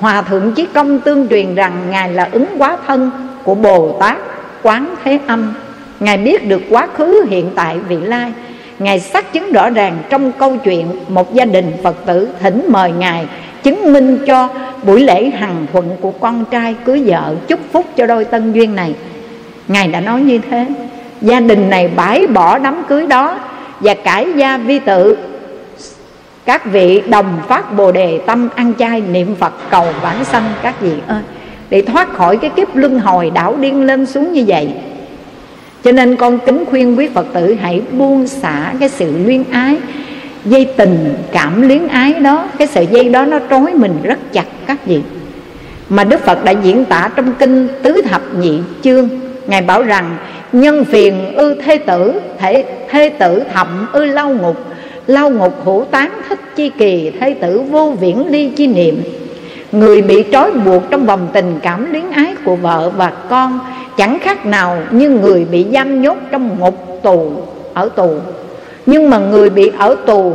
Hòa 0.00 0.22
thượng 0.22 0.52
Chí 0.52 0.66
Công 0.66 1.00
tương 1.00 1.28
truyền 1.28 1.54
rằng 1.54 1.72
Ngài 1.90 2.12
là 2.12 2.28
ứng 2.32 2.46
quá 2.58 2.76
thân 2.86 3.10
của 3.44 3.54
Bồ 3.54 3.96
Tát. 4.00 4.18
Quán 4.64 4.94
Thế 5.04 5.18
Âm. 5.26 5.52
Ngài 6.00 6.18
biết 6.18 6.48
được 6.48 6.62
quá 6.70 6.88
khứ, 6.94 7.24
hiện 7.28 7.50
tại, 7.54 7.78
vị 7.88 7.96
lai. 7.96 8.32
Ngài 8.78 9.00
xác 9.00 9.32
chứng 9.32 9.52
rõ 9.52 9.70
ràng 9.70 9.98
trong 10.10 10.32
câu 10.32 10.56
chuyện 10.56 10.86
Một 11.08 11.34
gia 11.34 11.44
đình 11.44 11.72
Phật 11.82 11.96
tử 12.06 12.28
thỉnh 12.40 12.66
mời 12.68 12.92
Ngài 12.92 13.26
Chứng 13.62 13.92
minh 13.92 14.18
cho 14.26 14.48
buổi 14.82 15.00
lễ 15.00 15.30
hằng 15.30 15.66
thuận 15.72 15.96
của 16.00 16.10
con 16.10 16.44
trai 16.50 16.76
cưới 16.84 17.02
vợ 17.06 17.34
Chúc 17.48 17.60
phúc 17.72 17.86
cho 17.96 18.06
đôi 18.06 18.24
tân 18.24 18.52
duyên 18.52 18.76
này. 18.76 18.94
Ngài 19.68 19.88
đã 19.88 20.00
nói 20.00 20.20
như 20.20 20.40
thế. 20.50 20.66
Gia 21.20 21.40
đình 21.40 21.70
này 21.70 21.90
bãi 21.96 22.26
bỏ 22.26 22.58
đám 22.58 22.82
cưới 22.88 23.06
đó 23.06 23.38
Và 23.80 23.94
cải 23.94 24.26
gia 24.36 24.56
vi 24.56 24.78
tự. 24.78 25.16
Các 26.44 26.64
vị 26.64 27.02
đồng 27.08 27.38
phát 27.48 27.76
bồ 27.76 27.92
đề 27.92 28.20
tâm 28.26 28.48
ăn 28.54 28.72
chay 28.78 29.00
niệm 29.00 29.34
Phật 29.34 29.52
cầu 29.70 29.86
vãng 30.02 30.24
sanh 30.24 30.52
các 30.62 30.80
vị 30.80 30.92
ơi. 31.06 31.20
Để 31.74 31.82
thoát 31.82 32.14
khỏi 32.14 32.36
cái 32.36 32.50
kiếp 32.56 32.76
luân 32.76 32.98
hồi 32.98 33.30
đảo 33.34 33.56
điên 33.60 33.82
lên 33.82 34.06
xuống 34.06 34.32
như 34.32 34.44
vậy. 34.46 34.68
Cho 35.84 35.92
nên 35.92 36.16
con 36.16 36.38
kính 36.46 36.64
khuyên 36.64 36.98
quý 36.98 37.08
phật 37.14 37.26
tử 37.32 37.54
hãy 37.60 37.82
buông 37.92 38.26
xả 38.26 38.72
cái 38.80 38.88
sự 38.88 39.12
luyến 39.24 39.44
ái, 39.50 39.76
dây 40.44 40.64
tình 40.76 41.14
cảm 41.32 41.68
luyến 41.68 41.88
ái 41.88 42.14
đó, 42.14 42.48
cái 42.58 42.66
sợi 42.66 42.86
dây 42.86 43.08
đó 43.08 43.24
nó 43.24 43.38
trói 43.50 43.74
mình 43.74 43.92
rất 44.02 44.32
chặt 44.32 44.44
các 44.66 44.86
vị. 44.86 45.00
Mà 45.88 46.04
đức 46.04 46.20
phật 46.20 46.44
đã 46.44 46.52
diễn 46.52 46.84
tả 46.84 47.10
trong 47.16 47.34
kinh 47.38 47.68
tứ 47.82 48.02
thập 48.02 48.22
nhị 48.34 48.58
chương, 48.82 49.08
ngài 49.46 49.62
bảo 49.62 49.82
rằng, 49.82 50.16
nhân 50.52 50.84
phiền 50.84 51.34
ư 51.34 51.54
thê 51.54 51.78
tử, 51.78 52.20
thể, 52.38 52.64
thê 52.90 53.08
tử 53.08 53.42
thậm 53.54 53.86
ư 53.92 54.04
lao 54.04 54.30
ngục 54.30 54.56
lao 55.06 55.30
ngục 55.30 55.64
hữu 55.64 55.84
tán 55.84 56.10
thích 56.28 56.40
chi 56.56 56.70
kỳ, 56.78 57.10
thê 57.20 57.34
tử 57.40 57.60
vô 57.70 57.94
viễn 58.00 58.26
ly 58.26 58.50
chi 58.56 58.66
niệm 58.66 59.02
người 59.74 60.02
bị 60.02 60.24
trói 60.32 60.52
buộc 60.52 60.82
trong 60.90 61.06
vòng 61.06 61.28
tình 61.32 61.60
cảm 61.62 61.92
luyến 61.92 62.10
ái 62.10 62.34
của 62.44 62.56
vợ 62.56 62.90
và 62.96 63.12
con, 63.28 63.58
chẳng 63.96 64.18
khác 64.22 64.46
nào 64.46 64.78
như 64.90 65.10
người 65.10 65.44
bị 65.44 65.66
giam 65.72 66.02
nhốt 66.02 66.16
trong 66.30 66.58
ngục 66.58 67.00
tù, 67.02 67.32
ở 67.74 67.88
tù. 67.96 68.10
Nhưng 68.86 69.10
mà 69.10 69.18
người 69.18 69.50
bị 69.50 69.70
ở 69.78 69.96
tù 70.06 70.34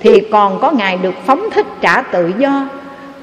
thì 0.00 0.20
còn 0.20 0.60
có 0.60 0.70
ngày 0.70 0.98
được 1.02 1.14
phóng 1.26 1.48
thích 1.54 1.66
trả 1.80 2.02
tự 2.02 2.30
do, 2.38 2.68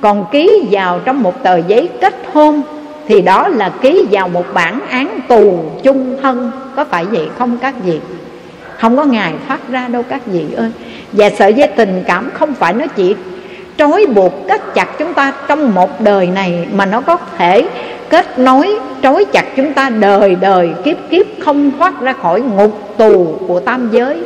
còn 0.02 0.26
ký 0.32 0.68
vào 0.72 1.00
trong 1.06 1.24
một 1.24 1.44
tờ 1.44 1.58
giấy 1.58 1.90
kết 2.02 2.16
hôn 2.34 2.62
thì 3.08 3.22
đó 3.22 3.48
là 3.48 3.70
ký 3.82 4.06
vào 4.12 4.28
một 4.28 4.46
bản 4.54 4.80
án 4.90 5.20
tù 5.28 5.60
chung 5.84 6.18
thân, 6.22 6.52
có 6.76 6.86
phải 6.86 7.06
vậy 7.06 7.30
không 7.38 7.58
các 7.58 7.76
vị? 7.86 8.00
Không 8.78 8.98
có 8.98 9.04
ngày 9.04 9.34
thoát 9.48 9.60
ra 9.70 9.88
đâu 9.88 10.04
các 10.10 10.26
vị 10.26 10.46
ơi. 10.56 10.72
Và 11.12 11.30
sợi 11.30 11.54
dây 11.54 11.68
tình 11.68 12.04
cảm 12.08 12.30
không 12.34 12.54
phải 12.54 12.74
nó 12.74 12.86
chỉ 12.96 13.16
trói 13.80 14.06
buộc 14.06 14.34
kết 14.48 14.62
chặt 14.76 14.88
chúng 15.00 15.14
ta 15.14 15.34
trong 15.48 15.76
một 15.76 16.02
đời 16.02 16.28
này 16.28 16.68
mà 16.74 16.86
nó 16.86 17.02
có 17.02 17.18
thể 17.38 17.68
kết 18.10 18.40
nối, 18.40 18.80
trói 19.04 19.26
chặt 19.26 19.46
chúng 19.56 19.74
ta 19.74 19.90
đời 19.90 20.36
đời, 20.36 20.70
kiếp 20.84 20.98
kiếp, 21.10 21.26
không 21.40 21.72
thoát 21.78 22.02
ra 22.02 22.14
khỏi 22.14 22.42
ngục 22.42 22.98
tù 22.98 23.38
của 23.48 23.60
tam 23.60 23.90
giới. 23.92 24.24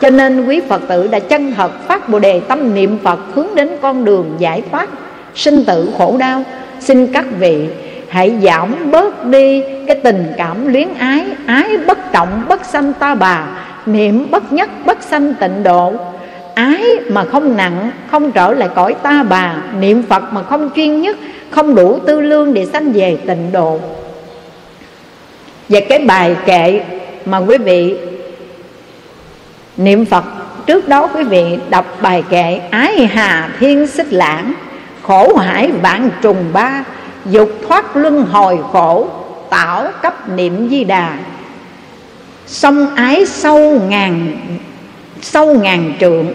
Cho 0.00 0.10
nên 0.10 0.46
quý 0.46 0.60
Phật 0.68 0.82
tử 0.88 1.08
đã 1.08 1.18
chân 1.18 1.52
thật 1.56 1.88
phát 1.88 2.08
Bồ 2.08 2.18
Đề 2.18 2.40
tâm 2.40 2.74
niệm 2.74 2.98
Phật 3.02 3.18
hướng 3.34 3.46
đến 3.54 3.68
con 3.82 4.04
đường 4.04 4.34
giải 4.38 4.62
thoát, 4.70 4.88
sinh 5.34 5.64
tử 5.64 5.88
khổ 5.98 6.16
đau. 6.18 6.42
Xin 6.80 7.06
các 7.06 7.24
vị 7.38 7.66
hãy 8.08 8.38
giảm 8.42 8.90
bớt 8.90 9.26
đi 9.26 9.62
cái 9.86 9.96
tình 9.96 10.32
cảm 10.36 10.72
luyến 10.72 10.88
ái 10.98 11.24
ái 11.46 11.76
bất 11.86 12.12
trọng, 12.12 12.42
bất 12.48 12.64
sanh 12.64 12.92
ta 12.92 13.14
bà, 13.14 13.46
niệm 13.86 14.30
bất 14.30 14.52
nhất, 14.52 14.70
bất 14.84 15.02
sanh 15.02 15.34
tịnh 15.34 15.62
độ 15.62 15.92
ái 16.54 16.84
mà 17.08 17.24
không 17.24 17.56
nặng, 17.56 17.90
không 18.10 18.32
trở 18.32 18.52
lại 18.52 18.68
cõi 18.74 18.94
ta 19.02 19.22
bà. 19.22 19.56
Niệm 19.80 20.02
phật 20.02 20.32
mà 20.32 20.42
không 20.42 20.70
chuyên 20.76 21.00
nhất, 21.00 21.16
không 21.50 21.74
đủ 21.74 21.98
tư 22.06 22.20
lương 22.20 22.54
để 22.54 22.66
sanh 22.66 22.92
về 22.92 23.18
tịnh 23.26 23.52
độ. 23.52 23.80
Và 25.68 25.80
cái 25.88 25.98
bài 25.98 26.36
kệ 26.46 26.80
mà 27.24 27.38
quý 27.38 27.58
vị 27.58 27.96
niệm 29.76 30.04
phật, 30.04 30.24
trước 30.66 30.88
đó 30.88 31.06
quý 31.06 31.24
vị 31.24 31.58
đọc 31.70 31.98
bài 32.00 32.24
kệ 32.30 32.60
ái 32.70 33.06
hà 33.06 33.50
thiên 33.60 33.86
xích 33.86 34.12
lãng, 34.12 34.52
khổ 35.02 35.36
hải 35.36 35.70
vạn 35.82 36.10
trùng 36.22 36.44
ba, 36.52 36.84
dục 37.24 37.50
thoát 37.68 37.96
luân 37.96 38.22
hồi 38.22 38.58
khổ 38.72 39.08
tạo 39.50 39.88
cấp 40.02 40.28
niệm 40.28 40.68
di 40.68 40.84
đà. 40.84 41.18
Sông 42.46 42.94
ái 42.94 43.26
sâu 43.26 43.80
ngàn 43.88 44.36
sâu 45.24 45.54
ngàn 45.54 45.92
trượng. 46.00 46.26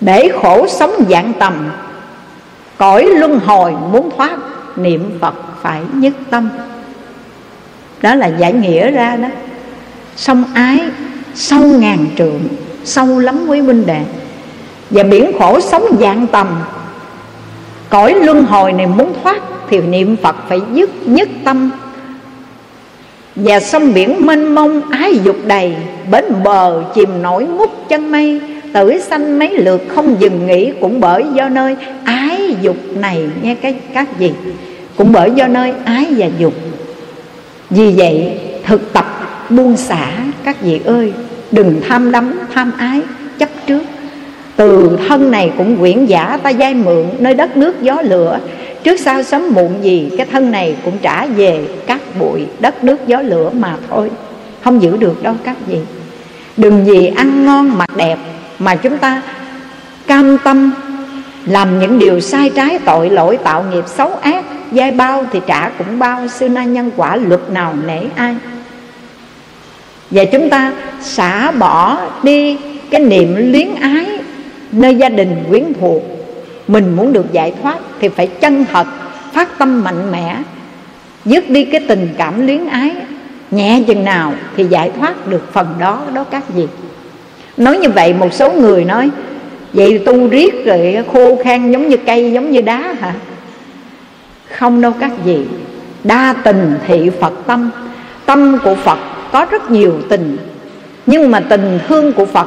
Để 0.00 0.30
khổ 0.42 0.66
sống 0.68 0.92
dạng 1.08 1.32
tầm, 1.38 1.70
cõi 2.78 3.04
luân 3.04 3.38
hồi 3.38 3.74
muốn 3.92 4.10
thoát 4.16 4.38
niệm 4.76 5.18
phật 5.20 5.34
phải 5.62 5.80
nhất 5.92 6.12
tâm. 6.30 6.48
Đó 8.02 8.14
là 8.14 8.26
giải 8.26 8.52
nghĩa 8.52 8.90
ra 8.90 9.16
đó. 9.16 9.28
Sông 10.16 10.44
ái, 10.54 10.80
sâu 11.34 11.60
ngàn 11.60 12.06
trượng, 12.18 12.40
sâu 12.84 13.18
lắm 13.18 13.46
quý 13.48 13.60
huynh 13.60 13.86
đệ. 13.86 14.00
Và 14.90 15.02
biển 15.02 15.32
khổ 15.38 15.60
sống 15.60 15.84
dạng 16.00 16.26
tầm, 16.26 16.46
cõi 17.90 18.14
luân 18.14 18.44
hồi 18.44 18.72
này 18.72 18.86
muốn 18.86 19.12
thoát 19.22 19.40
thì 19.70 19.80
niệm 19.80 20.16
phật 20.22 20.36
phải 20.48 20.60
dứt 20.72 20.90
nhất 21.04 21.28
tâm 21.44 21.70
và 23.38 23.60
sông 23.60 23.94
biển 23.94 24.26
mênh 24.26 24.54
mông 24.54 24.90
ái 24.90 25.18
dục 25.24 25.36
đầy, 25.46 25.74
bến 26.10 26.24
bờ 26.44 26.82
chìm 26.94 27.22
nổi 27.22 27.44
ngút 27.44 27.70
chân 27.88 28.10
mây. 28.10 28.40
Tử 28.74 29.00
sanh 29.00 29.38
mấy 29.38 29.58
lượt 29.58 29.82
không 29.88 30.16
dừng 30.20 30.46
nghỉ 30.46 30.72
cũng 30.80 31.00
bởi 31.00 31.24
do 31.34 31.48
nơi 31.48 31.76
ái 32.04 32.56
dục 32.62 32.76
này, 32.94 33.28
nghe 33.42 33.54
cái, 33.54 33.74
các 33.94 34.18
gì? 34.18 34.32
Cũng 34.96 35.12
bởi 35.12 35.30
do 35.30 35.46
nơi 35.46 35.72
ái 35.84 36.06
và 36.16 36.26
dục. 36.38 36.54
Vì 37.70 37.94
vậy, 37.96 38.40
thực 38.64 38.92
tập, 38.92 39.06
buông 39.50 39.76
xả, 39.76 40.10
các 40.44 40.62
vị 40.62 40.80
ơi, 40.84 41.12
đừng 41.50 41.80
tham 41.88 42.12
đắm, 42.12 42.38
tham 42.54 42.72
ái, 42.78 43.00
chấp 43.38 43.48
trước. 43.66 43.82
Từ 44.56 44.98
thân 45.08 45.30
này 45.30 45.52
cũng 45.58 45.76
quyển 45.76 46.06
giả 46.06 46.38
ta 46.42 46.52
dai 46.52 46.74
mượn, 46.74 47.04
nơi 47.18 47.34
đất 47.34 47.56
nước 47.56 47.82
gió 47.82 48.02
lửa 48.02 48.38
trước 48.84 49.00
sau 49.00 49.22
sớm 49.22 49.54
muộn 49.54 49.74
gì, 49.82 50.10
cái 50.16 50.26
thân 50.32 50.50
này 50.50 50.76
cũng 50.84 50.98
trả 51.02 51.26
về 51.26 51.68
các 51.86 52.00
bụi 52.18 52.46
đất 52.60 52.84
nước 52.84 52.96
gió 53.06 53.20
lửa 53.20 53.50
mà 53.52 53.76
thôi. 53.90 54.10
Không 54.64 54.82
giữ 54.82 54.96
được 54.96 55.22
đâu, 55.22 55.34
các 55.44 55.56
vị. 55.66 55.78
Đừng 56.56 56.84
vì 56.84 57.06
ăn 57.06 57.46
ngon 57.46 57.78
mặc 57.78 57.96
đẹp 57.96 58.18
mà 58.58 58.74
chúng 58.74 58.98
ta 58.98 59.22
cam 60.06 60.38
tâm 60.44 60.72
làm 61.46 61.78
những 61.78 61.98
điều 61.98 62.20
sai 62.20 62.50
trái, 62.54 62.78
tội 62.84 63.10
lỗi, 63.10 63.36
tạo 63.36 63.64
nghiệp 63.70 63.84
xấu 63.86 64.08
ác, 64.14 64.44
Giai 64.72 64.90
bao 64.90 65.26
thì 65.32 65.40
trả 65.46 65.68
cũng 65.68 65.98
bao 65.98 66.28
Sư 66.28 66.48
na 66.48 66.64
nhân 66.64 66.90
quả 66.96 67.16
luật 67.16 67.50
nào 67.50 67.74
nể 67.86 68.00
ai. 68.14 68.36
Và 70.10 70.24
chúng 70.24 70.50
ta 70.50 70.72
xả 71.02 71.50
bỏ 71.50 71.98
đi 72.22 72.56
cái 72.90 73.00
niệm 73.00 73.52
luyến 73.52 73.74
ái 73.80 74.06
nơi 74.72 74.94
gia 74.94 75.08
đình 75.08 75.44
quyến 75.48 75.64
thuộc 75.80 76.02
mình 76.68 76.96
muốn 76.96 77.12
được 77.12 77.32
giải 77.32 77.52
thoát 77.62 77.78
thì 78.00 78.08
phải 78.08 78.26
chân 78.26 78.64
thật, 78.72 78.86
phát 79.32 79.58
tâm 79.58 79.84
mạnh 79.84 80.12
mẽ, 80.12 80.42
dứt 81.24 81.50
đi 81.50 81.64
cái 81.64 81.80
tình 81.88 82.08
cảm 82.18 82.46
luyến 82.46 82.66
ái. 82.66 82.90
Nhẹ 83.50 83.82
chừng 83.86 84.04
nào 84.04 84.32
thì 84.56 84.64
giải 84.64 84.92
thoát 84.98 85.26
được 85.26 85.52
phần 85.52 85.66
đó 85.78 86.02
đó 86.14 86.24
các 86.24 86.42
vị 86.54 86.66
nói 87.58 87.78
như 87.78 87.88
vậy, 87.90 88.14
một 88.14 88.32
số 88.32 88.52
người 88.52 88.84
nói, 88.84 89.10
vậy 89.72 89.98
tu 90.06 90.28
riết 90.28 90.64
rồi 90.64 90.96
khô 91.12 91.38
khan 91.44 91.70
giống 91.70 91.88
như 91.88 91.96
cây, 91.96 92.32
giống 92.32 92.50
như 92.50 92.60
đá 92.60 92.94
hả? 93.00 93.14
Không 94.58 94.80
đâu 94.80 94.92
các 95.00 95.12
vị. 95.24 95.44
Đa 96.04 96.34
tình 96.44 96.74
thị 96.86 97.10
phật 97.20 97.32
tâm. 97.46 97.70
Tâm 98.26 98.58
của 98.64 98.74
phật 98.74 98.98
có 99.32 99.46
rất 99.50 99.70
nhiều 99.70 99.94
tình, 100.08 100.36
nhưng 101.06 101.30
mà 101.30 101.40
tình 101.40 101.78
thương 101.88 102.12
của 102.12 102.24
phật 102.24 102.46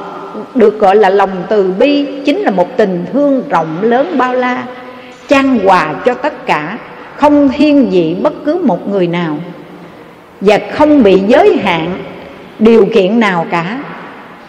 được 0.56 0.80
gọi 0.80 0.96
là 0.96 1.10
lòng 1.10 1.44
từ 1.50 1.74
bi 1.80 2.06
chính 2.26 2.40
là 2.40 2.52
một 2.52 2.78
tình 2.78 3.06
thương 3.14 3.44
rộng 3.50 3.78
lớn 3.82 4.18
bao 4.18 4.34
la 4.34 4.64
trang 5.28 5.60
hòa 5.60 5.94
cho 6.06 6.14
tất 6.14 6.46
cả, 6.46 6.78
không 7.16 7.50
thiên 7.50 7.90
vị 7.90 8.16
bất 8.22 8.34
cứ 8.46 8.62
một 8.64 8.90
người 8.90 9.08
nào. 9.08 9.38
Và 10.42 10.60
không 10.72 11.04
bị 11.04 11.20
giới 11.28 11.58
hạn 11.64 11.98
điều 12.60 12.86
kiện 12.94 13.20
nào 13.20 13.46
cả. 13.52 13.84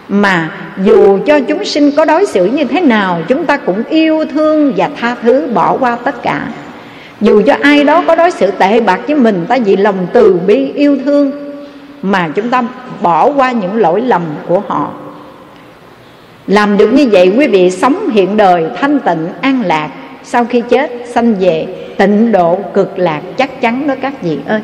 Mà 0.09 0.51
dù 0.85 1.19
cho 1.27 1.41
chúng 1.41 1.65
sinh 1.65 1.91
có 1.97 2.05
đối 2.05 2.27
xử 2.27 2.45
như 2.45 2.65
thế 2.65 2.81
nào, 2.81 3.19
chúng 3.29 3.45
ta 3.45 3.57
cũng 3.57 3.83
yêu 3.89 4.25
thương 4.35 4.73
và 4.77 4.91
tha 5.01 5.17
thứ 5.23 5.49
bỏ 5.55 5.77
qua 5.81 5.97
tất 6.05 6.23
cả. 6.23 6.47
Dù 7.21 7.43
cho 7.47 7.57
ai 7.63 7.85
đó 7.85 8.05
có 8.07 8.17
đối 8.17 8.31
xử 8.31 8.51
tệ 8.51 8.81
bạc 8.81 9.01
với 9.07 9.17
mình, 9.17 9.45
ta 9.49 9.59
vì 9.65 9.77
lòng 9.77 10.07
từ 10.13 10.41
bi 10.47 10.73
yêu 10.75 10.99
thương 11.05 11.31
mà 12.03 12.29
chúng 12.35 12.49
ta 12.49 12.63
bỏ 13.03 13.31
qua 13.31 13.53
những 13.53 13.77
lỗi 13.77 14.01
lầm 14.01 14.23
của 14.49 14.63
họ 14.69 14.91
làm 16.47 16.77
được 16.77 16.93
như 16.93 17.09
vậy, 17.13 17.33
quý 17.39 17.47
vị 17.47 17.71
sống 17.71 18.11
hiện 18.11 18.37
đời, 18.37 18.65
thanh 18.81 19.01
tịnh, 19.01 19.29
an 19.41 19.63
lạc. 19.65 19.91
Sau 20.25 20.45
khi 20.45 20.63
chết, 20.69 20.91
sanh 21.15 21.35
về, 21.35 21.67
tịnh 21.97 22.33
độ, 22.33 22.59
cực 22.75 22.99
lạc, 22.99 23.23
chắc 23.37 23.61
chắn 23.61 23.87
đó 23.87 23.95
các 24.03 24.23
vị 24.23 24.39
ơi. 24.47 24.61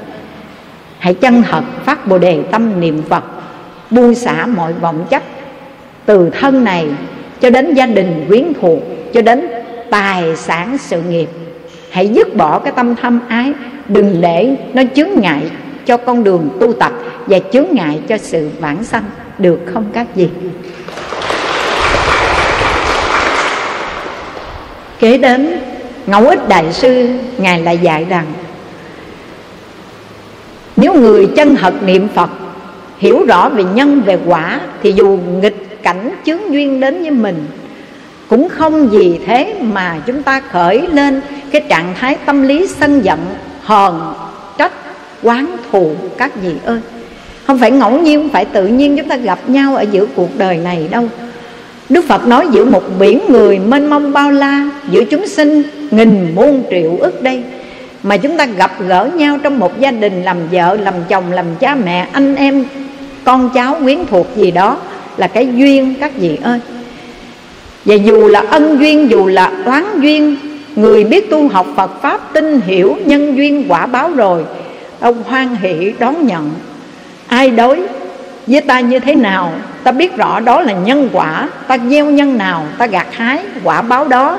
Hãy 0.99 1.15
chân 1.15 1.43
thật 1.43 1.63
phát 1.85 2.07
bồ 2.07 2.19
đề 2.19 2.43
tâm 2.51 2.81
niệm 2.81 3.03
phật, 3.09 3.25
buông 3.91 4.15
xả 4.15 4.47
mọi 4.47 4.73
vọng 4.73 5.07
chấp. 5.11 5.23
Từ 6.07 6.31
thân 6.31 6.65
này 6.65 6.87
cho 7.41 7.51
đến 7.51 7.75
gia 7.75 7.87
đình 7.87 8.25
quyến 8.29 8.53
thuộc, 8.61 8.79
cho 9.13 9.23
đến 9.23 9.49
tài 9.91 10.37
sản 10.37 10.79
sự 10.79 11.03
nghiệp, 11.03 11.29
hãy 11.91 12.09
dứt 12.09 12.37
bỏ 12.37 12.59
cái 12.59 12.73
tâm 12.77 12.95
thâm 12.97 13.21
ái. 13.29 13.53
Đừng 13.89 14.21
để 14.21 14.57
nó 14.73 14.83
chướng 14.95 15.09
ngại 15.17 15.51
cho 15.87 15.97
con 15.97 16.25
đường 16.25 16.49
tu 16.61 16.73
tập 16.73 16.93
và 17.27 17.39
chướng 17.53 17.67
ngại 17.73 18.01
cho 18.09 18.19
sự 18.19 18.51
vãng 18.61 18.85
sanh. 18.85 19.05
Được 19.39 19.61
không 19.67 19.85
các 19.93 20.07
vị? 20.15 20.29
Kế 24.99 25.19
đến, 25.19 25.61
ngẫu 26.07 26.29
ích 26.29 26.49
đại 26.49 26.73
sư, 26.73 27.09
ngài 27.39 27.63
lại 27.63 27.79
dạy 27.79 28.07
rằng, 28.09 28.27
nếu 30.77 30.95
người 30.95 31.29
chân 31.37 31.57
thật 31.57 31.83
niệm 31.83 32.09
phật, 32.15 32.31
hiểu 32.99 33.25
rõ 33.29 33.49
về 33.49 33.65
nhân, 33.65 34.03
về 34.07 34.19
quả, 34.27 34.61
thì 34.83 34.93
dù 34.93 35.19
nghịch 35.41 35.83
cảnh 35.83 36.11
chướng 36.27 36.53
duyên 36.53 36.81
đến 36.81 37.03
với 37.03 37.11
mình, 37.11 37.47
cũng 38.29 38.49
không 38.49 38.89
vì 38.89 39.19
thế 39.27 39.55
mà 39.61 39.97
chúng 40.07 40.23
ta 40.23 40.41
khởi 40.41 40.87
lên 40.93 41.21
cái 41.51 41.63
trạng 41.69 41.95
thái 42.01 42.17
tâm 42.27 42.43
lý 42.43 42.67
sân 42.67 43.05
giận, 43.05 43.19
hờn, 43.63 44.15
trách 44.59 44.73
quán 45.23 45.57
thù 45.73 45.95
các 46.19 46.43
vị 46.43 46.53
ơi. 46.65 46.81
Không 47.47 47.59
phải 47.59 47.71
ngẫu 47.71 48.01
nhiên, 48.01 48.23
không 48.23 48.29
phải 48.29 48.45
tự 48.45 48.67
nhiên 48.67 48.97
chúng 48.97 49.09
ta 49.09 49.17
gặp 49.17 49.39
nhau 49.47 49.77
ở 49.77 49.83
giữa 49.83 50.07
cuộc 50.15 50.39
đời 50.39 50.57
này 50.57 50.89
đâu. 50.91 51.09
Đức 51.89 52.05
Phật 52.09 52.27
nói 52.27 52.47
giữa 52.53 52.65
một 52.65 52.83
biển 52.99 53.21
người 53.29 53.59
mênh 53.59 53.91
mông 53.91 54.13
bao 54.13 54.31
la 54.31 54.69
Giữa 54.91 55.05
chúng 55.05 55.27
sinh 55.27 55.63
nghìn 55.91 56.35
muôn 56.35 56.63
triệu 56.71 56.97
ức 57.01 57.23
đây. 57.23 57.43
Mà 58.03 58.17
chúng 58.17 58.37
ta 58.37 58.47
gặp 58.47 58.73
gỡ 58.89 59.11
nhau 59.15 59.39
trong 59.43 59.59
một 59.59 59.81
gia 59.81 59.91
đình 59.91 60.23
Làm 60.23 60.37
vợ, 60.53 60.77
làm 60.81 60.95
chồng, 61.09 61.33
làm 61.33 61.47
cha 61.61 61.75
mẹ, 61.75 62.09
anh 62.13 62.37
em 62.37 62.65
Con 63.25 63.51
cháu, 63.55 63.79
quyến 63.83 63.99
thuộc 64.11 64.27
gì 64.37 64.51
đó 64.51 64.77
Là 65.17 65.27
cái 65.27 65.49
duyên 65.55 65.95
các 66.01 66.13
vị 66.17 66.39
ơi. 66.43 66.61
Và 67.85 67.95
dù 67.95 68.29
là 68.29 68.43
ân 68.51 68.79
duyên, 68.81 69.11
dù 69.11 69.27
là 69.27 69.53
oán 69.65 70.01
duyên 70.01 70.37
Người 70.77 71.05
biết 71.05 71.31
tu 71.31 71.49
học 71.49 71.67
Phật 71.77 72.03
Pháp 72.03 72.33
tin 72.33 72.61
hiểu 72.61 72.97
nhân 73.05 73.37
duyên 73.37 73.65
quả 73.69 73.87
báo 73.87 74.11
rồi 74.11 74.45
Ông 75.01 75.23
hoan 75.23 75.57
hỷ 75.57 75.93
đón 75.99 76.27
nhận. 76.27 76.51
Ai 77.27 77.51
đối 77.51 77.79
với 78.49 78.61
ta 78.61 78.81
như 78.81 78.99
thế 78.99 79.15
nào, 79.15 79.53
ta 79.85 79.93
biết 79.93 80.17
rõ 80.17 80.41
đó 80.41 80.61
là 80.61 80.73
nhân 80.73 81.09
quả. 81.13 81.49
Ta 81.67 81.79
gieo 81.91 82.07
nhân 82.07 82.39
nào, 82.39 82.65
ta 82.79 82.87
gặt 82.87 83.07
hái 83.13 83.39
quả 83.65 83.83
báo 83.83 84.09
đó. 84.09 84.39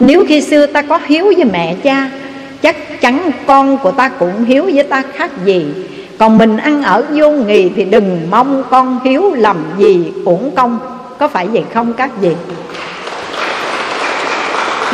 Nếu 0.00 0.24
khi 0.28 0.40
xưa 0.40 0.66
ta 0.66 0.82
có 0.82 1.00
hiếu 1.06 1.32
với 1.36 1.44
mẹ 1.44 1.74
cha, 1.82 2.10
chắc 2.62 3.00
chắn 3.00 3.30
con 3.46 3.78
của 3.78 3.90
ta 3.90 4.08
cũng 4.08 4.44
hiếu 4.44 4.70
với 4.74 4.82
ta 4.82 5.02
khác 5.14 5.30
gì. 5.44 5.66
Còn 6.18 6.38
mình 6.38 6.56
ăn 6.56 6.82
ở 6.82 7.04
vô 7.12 7.30
nghì 7.30 7.68
thì 7.68 7.84
đừng 7.84 8.26
mong 8.30 8.64
con 8.70 9.00
hiếu 9.04 9.32
làm 9.34 9.56
gì 9.78 10.12
uổng 10.24 10.50
công. 10.56 10.78
Có 11.18 11.28
phải 11.28 11.46
vậy 11.46 11.64
không 11.74 11.92
các 11.92 12.10
vị? 12.20 12.32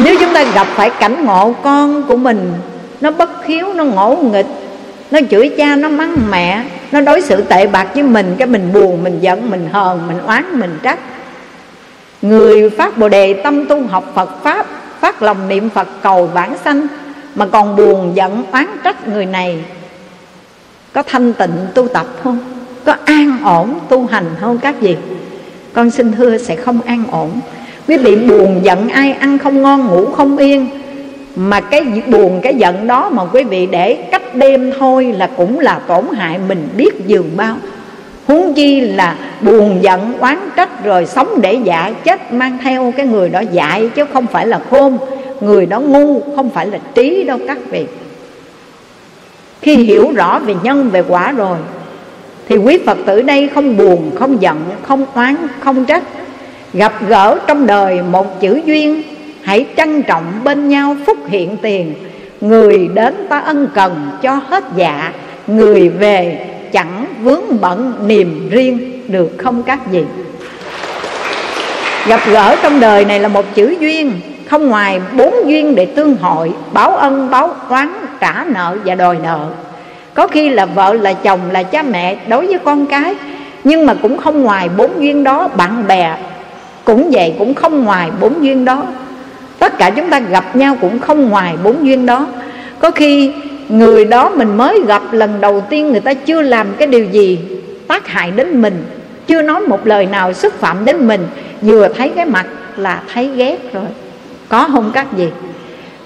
Nếu 0.05 0.17
chúng 0.21 0.35
ta 0.35 0.45
gặp 0.55 0.67
phải 0.75 0.91
cảnh 0.91 1.25
ngộ 1.25 1.55
con 1.63 2.03
của 2.03 2.17
mình, 2.17 2.53
nó 3.01 3.11
bất 3.11 3.47
hiếu, 3.47 3.73
nó 3.75 3.85
ngỗ 3.85 4.17
nghịch, 4.33 4.47
nó 5.11 5.21
chửi 5.31 5.51
cha, 5.59 5.77
nó 5.77 5.89
mắng 5.89 6.17
mẹ 6.31 6.63
nó 6.93 7.01
đối 7.01 7.21
xử 7.21 7.43
tệ 7.43 7.67
bạc 7.67 7.89
với 7.95 8.03
mình, 8.03 8.35
cái 8.39 8.49
mình 8.49 8.73
buồn, 8.73 9.05
mình 9.05 9.19
giận, 9.21 9.51
mình 9.51 9.69
hờn, 9.73 10.07
mình 10.09 10.19
oán, 10.19 10.45
mình 10.61 10.79
trách. 10.83 10.99
Người 12.23 12.71
phát 12.71 12.99
bồ 12.99 13.09
đề 13.09 13.35
tâm 13.35 13.67
tu 13.67 13.87
học 13.87 14.13
phật 14.15 14.43
pháp, 14.43 14.67
phát 15.01 15.23
lòng 15.23 15.49
niệm 15.49 15.69
phật 15.71 15.89
cầu 16.03 16.27
vãng 16.27 16.57
sanh, 16.65 16.87
mà 17.35 17.47
còn 17.47 17.77
buồn, 17.77 18.13
giận, 18.15 18.43
oán 18.53 18.67
trách 18.85 19.09
người 19.09 19.27
này, 19.27 19.65
có 20.93 21.03
thanh 21.03 21.33
tịnh 21.33 21.55
tu 21.75 21.89
tập 21.89 22.07
không? 22.23 22.39
Có 22.85 22.95
an 23.05 23.39
ổn 23.45 23.79
tu 23.89 24.07
hành 24.07 24.27
không 24.41 24.59
các 24.59 24.75
vị? 24.81 24.97
Con 25.73 25.91
xin 25.91 26.13
thưa 26.13 26.39
sẽ 26.39 26.57
không 26.57 26.81
an 26.87 27.05
ổn. 27.11 27.31
Quý 27.89 27.97
vị 27.97 28.17
buồn, 28.17 28.61
giận, 28.63 28.89
ai 28.89 29.13
ăn 29.13 29.39
không 29.39 29.63
ngon, 29.63 29.87
ngủ 29.87 30.07
không 30.11 30.37
yên 30.37 30.82
mà 31.37 31.61
cái 31.61 31.83
buồn, 32.07 32.41
cái 32.43 32.55
giận 32.55 32.87
đó 32.87 33.11
mà 33.11 33.23
quý 33.25 33.45
vị 33.45 33.67
để 33.67 33.95
cách 34.11 34.35
đêm 34.35 34.73
thôi 34.79 35.15
là 35.19 35.31
cũng 35.37 35.59
là 35.59 35.81
tổn 35.87 36.05
hại 36.15 36.39
mình 36.49 36.69
biết 36.77 37.07
dường 37.07 37.31
bao. 37.37 37.57
Huống 38.27 38.55
chi 38.55 38.81
là 38.81 39.17
buồn, 39.41 39.79
giận, 39.83 40.13
oán 40.19 40.39
trách 40.57 40.85
rồi 40.85 41.07
sống 41.07 41.41
để 41.41 41.59
dạ 41.65 41.93
chết 42.05 42.33
mang 42.33 42.59
theo 42.63 42.93
cái 42.97 43.07
người 43.07 43.29
đó 43.29 43.41
dại 43.53 43.91
chứ 43.95 44.05
không 44.13 44.27
phải 44.27 44.47
là 44.47 44.61
khôn. 44.71 44.99
Người 45.41 45.67
đó 45.67 45.81
ngu, 45.81 46.21
không 46.37 46.51
phải 46.51 46.67
là 46.67 46.79
trí 46.95 47.25
đâu 47.25 47.39
các 47.47 47.59
vị. 47.71 47.87
Khi 49.61 49.77
hiểu 49.77 50.13
rõ 50.17 50.39
về 50.39 50.55
nhân, 50.63 50.91
về 50.91 51.03
quả 51.09 51.33
rồi, 51.33 51.59
thì 52.49 52.57
quý 52.57 52.79
phật 52.87 52.99
tử 53.07 53.23
đây 53.23 53.49
không 53.55 53.77
buồn, 53.77 54.11
không 54.19 54.43
giận, 54.43 54.57
không 54.83 55.05
oán, 55.15 55.37
không 55.61 55.85
trách. 55.85 56.03
Gặp 56.73 56.93
gỡ 57.09 57.39
trong 57.47 57.67
đời 57.67 58.03
một 58.03 58.41
chữ 58.41 58.61
duyên 58.65 59.03
hãy 59.43 59.67
trân 59.77 60.03
trọng 60.03 60.25
bên 60.45 60.69
nhau 60.69 60.97
phúc 61.07 61.19
hiện 61.29 61.57
tiền. 61.63 61.95
Người 62.41 62.89
đến 62.95 63.27
ta 63.29 63.39
ân 63.39 63.69
cần 63.75 64.11
cho 64.23 64.35
hết 64.49 64.65
dạ. 64.77 65.13
Người 65.47 65.89
về 65.89 66.47
chẳng 66.73 67.07
vướng 67.23 67.61
bận 67.61 67.95
niềm 68.07 68.49
riêng, 68.51 69.03
được 69.09 69.31
không 69.39 69.63
các 69.63 69.93
gì. 69.93 70.05
Gặp 72.07 72.21
gỡ 72.33 72.57
trong 72.63 72.81
đời 72.81 73.05
này 73.05 73.21
là 73.21 73.29
một 73.29 73.45
chữ 73.55 73.77
duyên, 73.81 74.13
không 74.47 74.69
ngoài 74.69 75.01
bốn 75.17 75.35
duyên 75.47 75.75
để 75.75 75.87
tương 75.87 76.17
hội, 76.17 76.53
báo 76.73 76.97
ân, 76.97 77.31
báo 77.31 77.55
oán, 77.69 77.93
trả 78.21 78.45
nợ 78.49 78.77
và 78.85 78.95
đòi 78.95 79.17
nợ. 79.23 79.47
Có 80.15 80.27
khi 80.27 80.49
là 80.49 80.67
vợ, 80.67 80.93
là 80.93 81.13
chồng, 81.13 81.41
là 81.53 81.63
cha 81.63 81.83
mẹ 81.83 82.17
đối 82.29 82.47
với 82.47 82.59
con 82.65 82.87
cái, 82.87 83.15
nhưng 83.65 83.87
mà 83.87 83.95
cũng 83.95 84.19
không 84.19 84.43
ngoài 84.43 84.69
bốn 84.77 85.03
duyên 85.03 85.25
đó, 85.25 85.49
bạn 85.49 85.87
bè 85.89 86.17
cũng 86.85 87.11
vậy, 87.13 87.35
cũng 87.39 87.55
không 87.55 87.85
ngoài 87.85 88.11
bốn 88.21 88.45
duyên 88.45 88.65
đó 88.65 88.83
tất 89.63 89.79
cả 89.79 89.91
chúng 89.91 90.11
ta 90.11 90.19
gặp 90.19 90.57
nhau 90.57 90.77
cũng 90.81 90.99
không 90.99 91.29
ngoài 91.29 91.55
bốn 91.65 91.87
duyên 91.87 92.07
đó. 92.07 92.27
Có 92.79 92.91
khi 92.91 93.33
người 93.69 94.05
đó 94.05 94.31
mình 94.31 94.57
mới 94.57 94.81
gặp 94.87 95.03
lần 95.13 95.41
đầu 95.41 95.61
tiên 95.71 95.91
người 95.91 96.01
ta 96.01 96.15
chưa 96.15 96.43
làm 96.43 96.67
cái 96.79 96.87
điều 96.87 97.05
gì 97.05 97.39
tác 97.89 98.07
hại 98.07 98.31
đến 98.31 98.63
mình, 98.63 98.85
chưa 99.27 99.43
nói 99.43 99.61
một 99.61 99.87
lời 99.87 100.07
nào 100.07 100.33
xúc 100.33 100.53
phạm 100.61 100.85
đến 100.85 101.07
mình, 101.07 101.21
vừa 101.63 101.89
thấy 101.89 102.13
cái 102.17 102.25
mặt 102.25 102.47
là 102.77 103.03
thấy 103.13 103.31
ghét 103.37 103.73
rồi. 103.73 103.85
Có 104.49 104.69
không 104.73 104.91
các 104.95 105.07
gì 105.17 105.29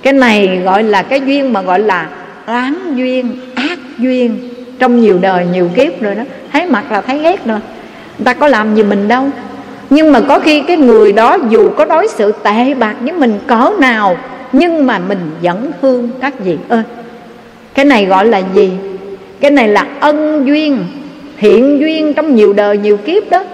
cái 0.02 0.12
này 0.12 0.60
gọi 0.64 0.82
là 0.82 1.02
cái 1.02 1.20
duyên 1.20 1.52
mà 1.52 1.62
gọi 1.62 1.80
là 1.80 2.08
oán 2.46 2.96
duyên, 2.96 3.36
ác 3.54 3.78
duyên. 3.98 4.38
Trong 4.78 5.00
nhiều 5.00 5.18
đời, 5.18 5.46
nhiều 5.52 5.70
kiếp 5.76 6.02
rồi 6.02 6.14
đó, 6.14 6.22
thấy 6.52 6.66
mặt 6.66 6.92
là 6.92 7.00
thấy 7.00 7.18
ghét 7.18 7.46
rồi. 7.46 7.58
Người 8.18 8.24
ta 8.24 8.32
có 8.32 8.48
làm 8.48 8.74
gì 8.74 8.82
mình 8.82 9.08
đâu 9.08 9.30
nhưng 9.90 10.12
mà 10.12 10.20
có 10.20 10.38
khi 10.38 10.60
cái 10.60 10.76
người 10.76 11.12
đó 11.12 11.36
dù 11.48 11.70
có 11.76 11.84
đối 11.84 12.08
xử 12.08 12.32
tệ 12.32 12.74
bạc 12.74 12.94
với 13.00 13.12
mình 13.12 13.38
cỡ 13.46 13.70
nào, 13.78 14.16
nhưng 14.52 14.86
mà 14.86 14.98
mình 14.98 15.30
vẫn 15.42 15.70
thương 15.82 16.10
các 16.20 16.40
vị 16.40 16.58
ơi. 16.68 16.82
Cái 17.74 17.84
này 17.84 18.04
gọi 18.04 18.26
là 18.26 18.42
gì? 18.54 18.72
Cái 19.40 19.50
này 19.50 19.68
là 19.68 19.86
ân 20.00 20.46
duyên, 20.46 20.84
thiện 21.36 21.80
duyên 21.80 22.14
trong 22.14 22.34
nhiều 22.34 22.52
đời, 22.52 22.78
nhiều 22.78 22.96
kiếp 22.96 23.30
đó. 23.30 23.44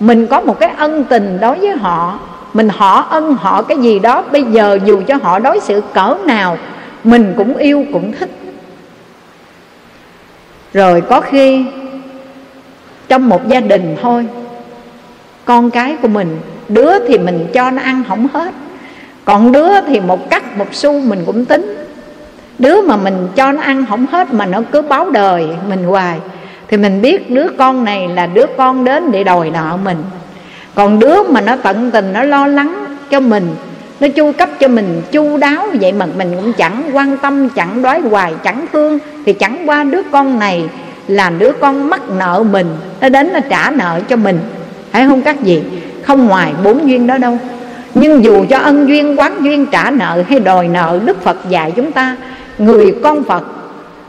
Mình 0.00 0.26
có 0.26 0.40
một 0.40 0.60
cái 0.60 0.70
ân 0.76 1.04
tình 1.04 1.38
đối 1.40 1.58
với 1.58 1.76
họ, 1.76 2.18
mình 2.54 2.68
họ 2.68 3.06
ân, 3.10 3.36
họ 3.40 3.62
cái 3.62 3.78
gì 3.78 3.98
đó, 3.98 4.24
bây 4.32 4.42
giờ 4.42 4.78
dù 4.84 5.02
cho 5.06 5.14
họ 5.22 5.38
đối 5.38 5.60
xử 5.60 5.82
cỡ 5.94 6.16
nào, 6.24 6.58
mình 7.04 7.34
cũng 7.36 7.56
yêu, 7.56 7.84
cũng 7.92 8.12
thích. 8.12 8.30
Rồi 10.72 11.00
có 11.00 11.20
khi, 11.20 11.64
trong 13.08 13.28
một 13.28 13.48
gia 13.48 13.60
đình 13.60 13.96
thôi 14.02 14.26
con 15.44 15.70
cái 15.70 15.96
của 16.02 16.08
mình, 16.08 16.40
đứa 16.68 17.06
thì 17.08 17.18
mình 17.18 17.46
cho 17.52 17.70
nó 17.70 17.82
ăn 17.82 18.02
không 18.08 18.28
hết. 18.32 18.54
Còn 19.24 19.52
đứa 19.52 19.80
thì 19.86 20.00
một 20.00 20.30
cắt 20.30 20.58
một 20.58 20.74
xu 20.74 21.00
mình 21.00 21.22
cũng 21.26 21.44
tính. 21.44 21.86
Đứa 22.58 22.82
mà 22.82 22.96
mình 22.96 23.28
cho 23.36 23.52
nó 23.52 23.62
ăn 23.62 23.84
không 23.88 24.06
hết 24.06 24.34
mà 24.34 24.46
nó 24.46 24.60
cứ 24.72 24.82
báo 24.82 25.10
đời 25.10 25.46
mình 25.68 25.84
hoài, 25.84 26.18
thì 26.68 26.76
mình 26.76 27.02
biết 27.02 27.30
đứa 27.30 27.46
con 27.58 27.84
này 27.84 28.08
là 28.08 28.26
đứa 28.26 28.46
con 28.56 28.84
đến 28.84 29.12
để 29.12 29.24
đòi 29.24 29.50
nợ 29.50 29.78
mình. 29.84 29.96
Còn 30.74 30.98
đứa 30.98 31.22
mà 31.22 31.40
nó 31.40 31.56
tận 31.56 31.90
tình, 31.90 32.12
nó 32.12 32.22
lo 32.22 32.46
lắng 32.46 32.96
cho 33.10 33.20
mình, 33.20 33.54
nó 34.00 34.08
chu 34.08 34.32
cấp 34.32 34.48
cho 34.60 34.68
mình, 34.68 35.02
chu 35.12 35.36
đáo 35.36 35.66
vậy 35.80 35.92
mà 35.92 36.06
mình 36.16 36.36
cũng 36.36 36.52
chẳng 36.52 36.90
quan 36.92 37.18
tâm, 37.18 37.48
chẳng 37.48 37.82
đói 37.82 38.00
hoài, 38.00 38.34
chẳng 38.44 38.66
thương, 38.72 38.98
thì 39.26 39.32
chẳng 39.32 39.68
qua 39.68 39.84
đứa 39.84 40.02
con 40.12 40.38
này 40.38 40.68
là 41.08 41.30
đứa 41.30 41.52
con 41.52 41.90
mắc 41.90 42.00
nợ 42.18 42.44
mình, 42.50 42.66
nó 43.00 43.08
đến 43.08 43.32
nó 43.32 43.40
trả 43.50 43.70
nợ 43.70 44.00
cho 44.08 44.16
mình 44.16 44.38
hãy 44.94 45.06
không 45.06 45.22
các 45.22 45.42
gì 45.42 45.62
không 46.02 46.26
ngoài 46.26 46.52
bốn 46.64 46.88
duyên 46.88 47.06
đó 47.06 47.18
đâu. 47.18 47.38
Nhưng 47.94 48.24
dù 48.24 48.44
cho 48.50 48.58
ân 48.58 48.88
duyên, 48.88 49.16
quán 49.18 49.44
duyên, 49.44 49.66
trả 49.66 49.90
nợ 49.90 50.22
hay 50.28 50.40
đòi 50.40 50.68
nợ, 50.68 51.00
đức 51.04 51.22
phật 51.22 51.36
dạy 51.48 51.72
chúng 51.76 51.92
ta, 51.92 52.16
người 52.58 52.94
con 53.02 53.24
phật 53.24 53.44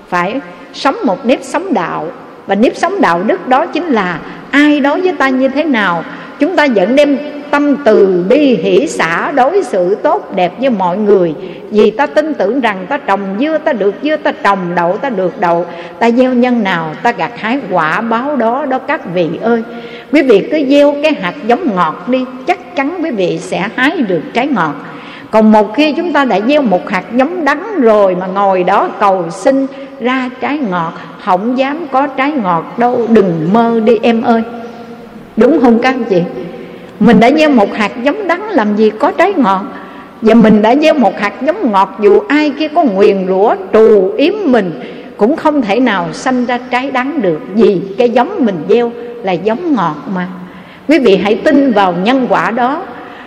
phải 0.10 0.40
sống 0.74 0.96
một 1.04 1.26
nếp 1.26 1.40
sống 1.44 1.74
đạo. 1.74 2.08
Và 2.48 2.56
nếp 2.56 2.78
sống 2.78 3.02
đạo 3.02 3.24
đức 3.24 3.48
đó 3.48 3.66
chính 3.66 3.86
là 3.86 4.20
ai 4.52 4.80
đối 4.80 5.02
với 5.02 5.12
ta 5.12 5.30
như 5.30 5.48
thế 5.48 5.64
nào? 5.64 6.04
Chúng 6.40 6.56
ta 6.56 6.68
vẫn 6.76 6.96
đem 6.96 7.18
tâm 7.56 7.76
từ 7.86 8.26
bi 8.30 8.56
hỷ 8.56 8.88
xã 8.88 9.32
đối 9.32 9.64
xử 9.64 9.96
tốt 9.96 10.36
đẹp 10.36 10.54
với 10.60 10.70
mọi 10.70 10.98
người. 10.98 11.34
Vì 11.70 11.92
ta 11.92 12.06
tin 12.06 12.34
tưởng 12.34 12.62
rằng 12.62 12.86
ta 12.90 12.98
trồng 12.98 13.22
dưa, 13.40 13.58
ta 13.58 13.74
được 13.74 13.96
dưa, 14.04 14.16
ta 14.18 14.32
trồng 14.32 14.60
đậu, 14.76 14.98
ta 14.98 15.10
được 15.10 15.40
đậu. 15.40 15.66
Ta 16.00 16.12
gieo 16.12 16.34
nhân 16.34 16.64
nào, 16.64 16.92
ta 17.04 17.12
gặt 17.12 17.32
hái 17.38 17.60
quả 17.72 18.02
báo 18.02 18.36
đó 18.36 18.66
đó 18.66 18.78
các 18.78 19.14
vị 19.14 19.30
ơi. 19.42 19.64
Quý 20.12 20.22
vị 20.22 20.48
cứ 20.52 20.66
gieo 20.70 20.96
cái 21.04 21.14
hạt 21.14 21.34
giống 21.48 21.76
ngọt 21.76 22.06
đi, 22.08 22.26
chắc 22.48 22.76
chắn 22.76 23.00
quý 23.04 23.12
vị 23.12 23.38
sẽ 23.38 23.70
hái 23.76 23.98
được 23.98 24.22
trái 24.34 24.48
ngọt. 24.48 24.76
Còn 25.32 25.52
một 25.52 25.76
khi 25.76 25.94
chúng 25.94 26.14
ta 26.14 26.26
đã 26.26 26.40
gieo 26.48 26.62
một 26.62 26.90
hạt 26.90 27.04
giống 27.14 27.46
đắng 27.46 27.82
rồi 27.82 28.16
mà 28.16 28.28
ngồi 28.28 28.64
đó 28.64 28.90
cầu 29.00 29.26
xin 29.30 29.68
ra 30.00 30.30
trái 30.42 30.58
ngọt, 30.58 30.94
không 31.26 31.58
dám 31.58 31.88
có 31.92 32.08
trái 32.08 32.32
ngọt 32.32 32.74
đâu, 32.78 33.08
đừng 33.10 33.50
mơ 33.54 33.80
đi 33.86 34.00
em 34.02 34.22
ơi. 34.22 34.42
Đúng 35.38 35.60
không 35.62 35.80
các 35.80 35.90
anh 35.90 36.04
chị? 36.04 36.22
Mình 37.00 37.20
đã 37.20 37.32
gieo 37.32 37.50
một 37.50 37.74
hạt 37.74 37.92
giống 38.04 38.28
đắng, 38.28 38.50
làm 38.50 38.76
gì 38.76 38.92
có 39.00 39.12
trái 39.12 39.34
ngọt. 39.34 39.66
Và 40.22 40.34
mình 40.34 40.62
đã 40.62 40.76
gieo 40.76 40.94
một 40.94 41.20
hạt 41.20 41.34
giống 41.42 41.72
ngọt, 41.72 41.98
dù 42.02 42.20
ai 42.28 42.52
kia 42.60 42.68
có 42.68 42.84
nguyền 42.84 43.28
rủa, 43.28 43.56
trù 43.74 44.14
yếm 44.18 44.34
mình, 44.46 44.72
cũng 45.18 45.36
không 45.36 45.62
thể 45.62 45.80
nào 45.80 46.08
sanh 46.14 46.46
ra 46.46 46.60
trái 46.72 46.92
đắng 46.92 47.22
được. 47.22 47.40
Vì 47.54 47.82
cái 47.98 48.10
giống 48.10 48.46
mình 48.46 48.56
gieo 48.70 48.92
là 49.24 49.32
giống 49.32 49.76
ngọt 49.76 49.96
mà. 50.16 50.28
Quý 50.88 51.00
vị 51.00 51.16
hãy 51.18 51.36
tin 51.36 51.72
vào 51.72 51.94
nhân 52.04 52.28
quả 52.30 52.52
đó 52.52 52.84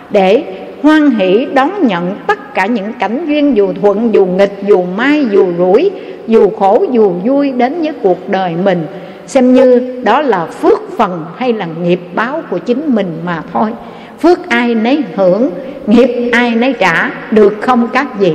để 0.09 0.43
hoan 0.83 1.11
hỷ 1.11 1.47
đón 1.53 1.87
nhận 1.87 2.15
tất 2.27 2.53
cả 2.53 2.65
những 2.65 2.93
cảnh 2.99 3.25
duyên 3.27 3.57
dù 3.57 3.73
thuận, 3.81 4.13
dù 4.13 4.25
nghịch, 4.25 4.53
dù 4.67 4.83
mai, 4.97 5.25
dù 5.31 5.47
rủi, 5.57 5.91
dù 6.27 6.49
khổ, 6.49 6.85
dù 6.91 7.13
vui 7.25 7.51
đến 7.51 7.81
với 7.81 7.93
cuộc 8.01 8.29
đời 8.29 8.53
mình 8.63 8.85
xem 9.29 9.53
như 9.53 9.81
đó 10.03 10.21
là 10.21 10.45
phước 10.45 10.79
phần 10.97 11.25
hay 11.37 11.53
là 11.53 11.65
nghiệp 11.65 11.99
báo 12.15 12.41
của 12.49 12.57
chính 12.57 12.95
mình 12.95 13.21
mà 13.25 13.43
thôi. 13.53 13.73
Phước 14.21 14.49
ai 14.49 14.75
nấy 14.75 15.03
hưởng, 15.15 15.49
nghiệp 15.87 16.29
ai 16.33 16.55
nấy 16.55 16.73
trả, 16.79 17.11
được 17.31 17.57
không 17.61 17.87
các 17.93 18.19
vị? 18.19 18.33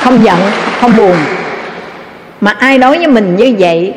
Không 0.00 0.24
giận, 0.24 0.38
không 0.80 0.92
buồn. 0.96 1.16
Mà 2.40 2.50
ai 2.50 2.78
nói 2.78 2.98
với 2.98 3.06
mình 3.06 3.36
như 3.36 3.54
vậy, 3.58 3.94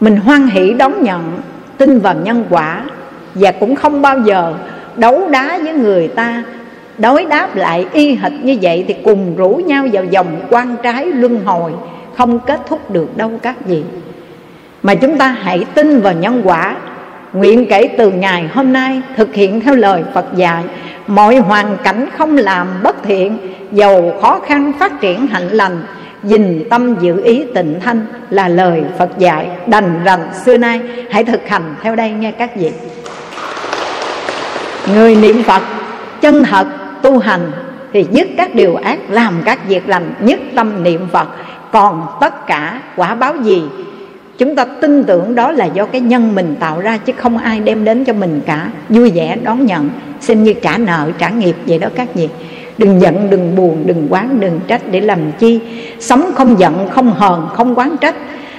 mình 0.00 0.16
hoan 0.16 0.46
hỷ 0.46 0.72
đón 0.72 1.02
nhận, 1.02 1.40
tin 1.78 2.00
vào 2.00 2.14
nhân 2.14 2.44
quả 2.50 2.84
và 3.34 3.52
cũng 3.52 3.76
không 3.76 4.02
bao 4.02 4.18
giờ 4.18 4.54
đấu 4.96 5.28
đá 5.30 5.58
với 5.64 5.72
người 5.72 6.08
ta. 6.08 6.42
Đối 6.98 7.24
đáp 7.24 7.56
lại 7.56 7.86
y 7.92 8.14
hệt 8.14 8.32
như 8.42 8.56
vậy 8.62 8.84
thì 8.88 8.94
cùng 9.04 9.36
rủ 9.36 9.60
nhau 9.66 9.86
vào 9.92 10.04
vòng 10.12 10.40
quan 10.50 10.76
trái 10.82 11.06
luân 11.06 11.44
hồi 11.44 11.72
không 12.16 12.38
kết 12.38 12.60
thúc 12.68 12.90
được 12.90 13.16
đâu 13.16 13.30
các 13.42 13.66
vị. 13.66 13.82
Mà 14.82 14.94
chúng 14.94 15.18
ta 15.18 15.28
hãy 15.28 15.64
tin 15.74 16.00
vào 16.00 16.12
nhân 16.12 16.42
quả, 16.44 16.76
nguyện 17.32 17.66
kể 17.70 17.88
từ 17.98 18.10
ngày 18.10 18.48
hôm 18.54 18.72
nay 18.72 19.02
thực 19.16 19.34
hiện 19.34 19.60
theo 19.60 19.74
lời 19.74 20.02
phật 20.14 20.26
dạy. 20.36 20.64
Mọi 21.06 21.36
hoàn 21.36 21.76
cảnh 21.84 22.08
không 22.18 22.36
làm 22.36 22.68
bất 22.82 23.02
thiện 23.02 23.38
dầu 23.72 24.14
khó 24.22 24.40
khăn 24.46 24.72
phát 24.78 25.00
triển 25.00 25.26
hạnh 25.26 25.48
lành 25.48 25.82
dình 26.22 26.64
tâm 26.70 26.96
giữ 27.00 27.22
ý 27.24 27.44
tịnh 27.54 27.80
thanh 27.80 28.06
là 28.30 28.48
lời 28.48 28.84
phật 28.98 29.18
dạy. 29.18 29.48
Đành 29.66 30.04
rằng 30.04 30.20
xưa 30.44 30.56
nay 30.56 30.80
hãy 31.10 31.24
thực 31.24 31.48
hành 31.48 31.74
theo 31.82 31.96
đây 31.96 32.10
nghe 32.10 32.30
các 32.30 32.56
vị. 32.56 32.70
Người 34.94 35.16
niệm 35.16 35.42
phật 35.42 35.62
chân 36.20 36.44
thật 36.44 36.66
tu 37.02 37.18
hành 37.18 37.50
thì 37.92 38.06
dứt 38.10 38.28
các 38.36 38.54
điều 38.54 38.76
ác, 38.76 38.98
làm 39.08 39.42
các 39.44 39.68
việc 39.68 39.88
lành, 39.88 40.14
nhất 40.20 40.40
tâm 40.54 40.82
niệm 40.82 41.08
phật 41.12 41.28
còn 41.74 42.06
tất 42.20 42.46
cả 42.46 42.80
quả 42.96 43.14
báo 43.14 43.34
gì? 43.42 43.62
Chúng 44.38 44.56
ta 44.56 44.64
tin 44.64 45.04
tưởng 45.04 45.34
đó 45.34 45.52
là 45.52 45.64
do 45.64 45.86
cái 45.86 46.00
nhân 46.00 46.34
mình 46.34 46.56
tạo 46.60 46.80
ra 46.80 46.96
chứ 46.96 47.12
không 47.16 47.38
ai 47.38 47.60
đem 47.60 47.84
đến 47.84 48.04
cho 48.04 48.12
mình 48.12 48.40
cả. 48.46 48.70
Vui 48.88 49.10
vẻ 49.10 49.36
đón 49.42 49.66
nhận, 49.66 49.90
xem 50.20 50.42
như 50.42 50.52
trả 50.52 50.78
nợ, 50.78 51.10
trả 51.18 51.28
nghiệp 51.28 51.56
vậy 51.66 51.78
đó 51.78 51.88
các 51.94 52.14
vị. 52.14 52.28
Đừng 52.78 53.00
giận, 53.00 53.30
đừng 53.30 53.56
buồn, 53.56 53.82
đừng 53.86 54.06
quán, 54.10 54.40
đừng 54.40 54.60
trách 54.66 54.82
để 54.90 55.00
làm 55.00 55.18
chi. 55.38 55.60
Sống 56.00 56.30
không 56.34 56.58
giận, 56.58 56.88
không 56.90 57.12
hờn, 57.12 57.48
không 57.54 57.78
quán 57.78 57.96
trách. 58.00 58.14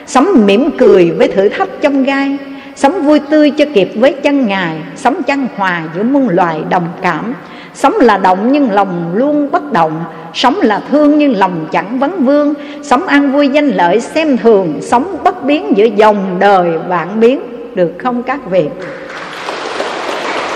Sống 0.05 0.45
mỉm 0.45 0.69
cười 0.77 1.11
với 1.11 1.27
thử 1.27 1.49
thách 1.49 1.69
trong 1.81 2.03
gai. 2.03 2.37
Sống 2.75 3.05
vui 3.05 3.19
tươi 3.19 3.51
cho 3.51 3.65
kịp 3.73 3.91
với 3.95 4.13
chân 4.13 4.47
ngài. 4.47 4.77
Sống 4.95 5.23
chân 5.23 5.47
hòa 5.55 5.83
giữa 5.95 6.03
muôn 6.03 6.29
loài 6.29 6.61
đồng 6.69 6.87
cảm 7.01 7.33
sống 7.75 7.93
là 7.99 8.17
động 8.17 8.51
nhưng 8.51 8.71
lòng 8.71 9.11
luôn 9.13 9.51
bất 9.51 9.71
động. 9.71 10.03
Sống 10.33 10.59
là 10.61 10.81
thương 10.91 11.17
nhưng 11.17 11.37
lòng 11.37 11.67
chẳng 11.71 11.99
vấn 11.99 12.25
vương. 12.25 12.53
Sống 12.83 13.07
an 13.07 13.31
vui 13.31 13.47
danh 13.47 13.67
lợi 13.67 14.01
xem 14.01 14.37
thường. 14.37 14.77
Sống 14.81 15.17
bất 15.23 15.43
biến 15.43 15.77
giữa 15.77 15.85
dòng 15.85 16.37
đời 16.39 16.77
vạn 16.87 17.19
biến. 17.19 17.39
Được 17.75 17.91
không 17.97 18.23
các 18.23 18.39
vị? 18.49 18.65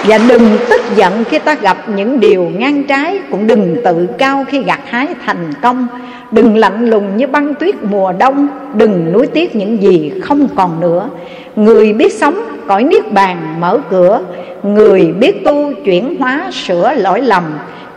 Và 0.07 0.19
đừng 0.29 0.57
tức 0.69 0.81
giận 0.95 1.23
khi 1.29 1.39
ta 1.39 1.55
gặp 1.61 1.77
những 1.95 2.19
điều 2.19 2.51
ngang 2.57 2.83
trái, 2.83 3.19
Cũng 3.31 3.47
đừng 3.47 3.75
tự 3.85 4.07
cao 4.17 4.45
khi 4.47 4.63
gặt 4.63 4.79
hái 4.85 5.07
thành 5.25 5.53
công. 5.61 5.87
Đừng 6.31 6.57
lạnh 6.57 6.89
lùng 6.89 7.17
như 7.17 7.27
băng 7.27 7.53
tuyết 7.53 7.75
mùa 7.83 8.11
đông, 8.11 8.47
Đừng 8.73 9.11
nuối 9.13 9.27
tiếc 9.27 9.55
những 9.55 9.81
gì 9.81 10.11
không 10.23 10.47
còn 10.55 10.79
nữa. 10.79 11.09
Người 11.55 11.93
biết 11.93 12.13
sống, 12.13 12.39
cõi 12.67 12.83
niết 12.83 13.11
bàn 13.11 13.55
mở 13.59 13.79
cửa. 13.89 14.21
Người 14.63 15.11
biết 15.19 15.45
tu 15.45 15.73
chuyển 15.85 16.15
hóa 16.19 16.49
sửa 16.53 16.93
lỗi 16.93 17.21
lầm. 17.21 17.43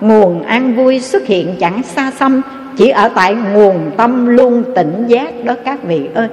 Nguồn 0.00 0.42
an 0.42 0.74
vui 0.74 1.00
xuất 1.00 1.26
hiện 1.26 1.54
chẳng 1.60 1.82
xa 1.82 2.10
xăm, 2.10 2.42
Chỉ 2.76 2.88
ở 2.88 3.08
tại 3.14 3.36
nguồn 3.54 3.90
tâm 3.96 4.26
luôn 4.26 4.64
tỉnh 4.76 5.04
giác 5.06 5.44
đó 5.44 5.54
các 5.64 5.82
vị 5.82 6.08
ơi. 6.14 6.28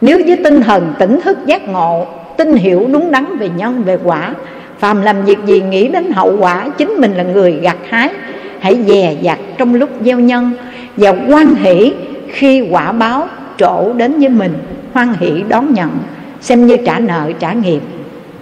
Nếu 0.00 0.20
với 0.26 0.36
tinh 0.44 0.62
thần 0.62 0.92
tỉnh 0.98 1.20
thức 1.20 1.38
giác 1.46 1.68
ngộ 1.68 2.06
Tin 2.40 2.54
hiểu 2.54 2.86
đúng 2.92 3.10
đắn 3.10 3.36
về 3.38 3.48
nhân, 3.56 3.82
về 3.82 3.98
quả 4.04 4.34
phàm 4.80 5.02
làm 5.02 5.24
việc 5.24 5.38
gì 5.46 5.60
nghĩ 5.60 5.88
đến 5.88 6.12
hậu 6.12 6.36
quả, 6.38 6.68
chính 6.78 6.88
mình 6.88 7.14
là 7.14 7.22
người 7.22 7.52
gặt 7.52 7.76
hái. 7.88 8.10
Hãy 8.60 8.78
dè 8.86 9.16
dặt 9.20 9.38
trong 9.58 9.74
lúc 9.74 9.90
gieo 10.04 10.20
nhân 10.20 10.52
và 10.96 11.14
quan 11.28 11.54
hỷ 11.54 11.92
khi 12.28 12.68
quả 12.70 12.92
báo 12.92 13.28
trổ 13.56 13.92
đến 13.92 14.20
với 14.20 14.28
mình. 14.28 14.52
Hoan 14.92 15.14
hỷ 15.20 15.42
đón 15.48 15.74
nhận, 15.74 15.90
xem 16.40 16.66
như 16.66 16.76
trả 16.86 16.98
nợ, 16.98 17.30
trả 17.38 17.52
nghiệp. 17.52 17.80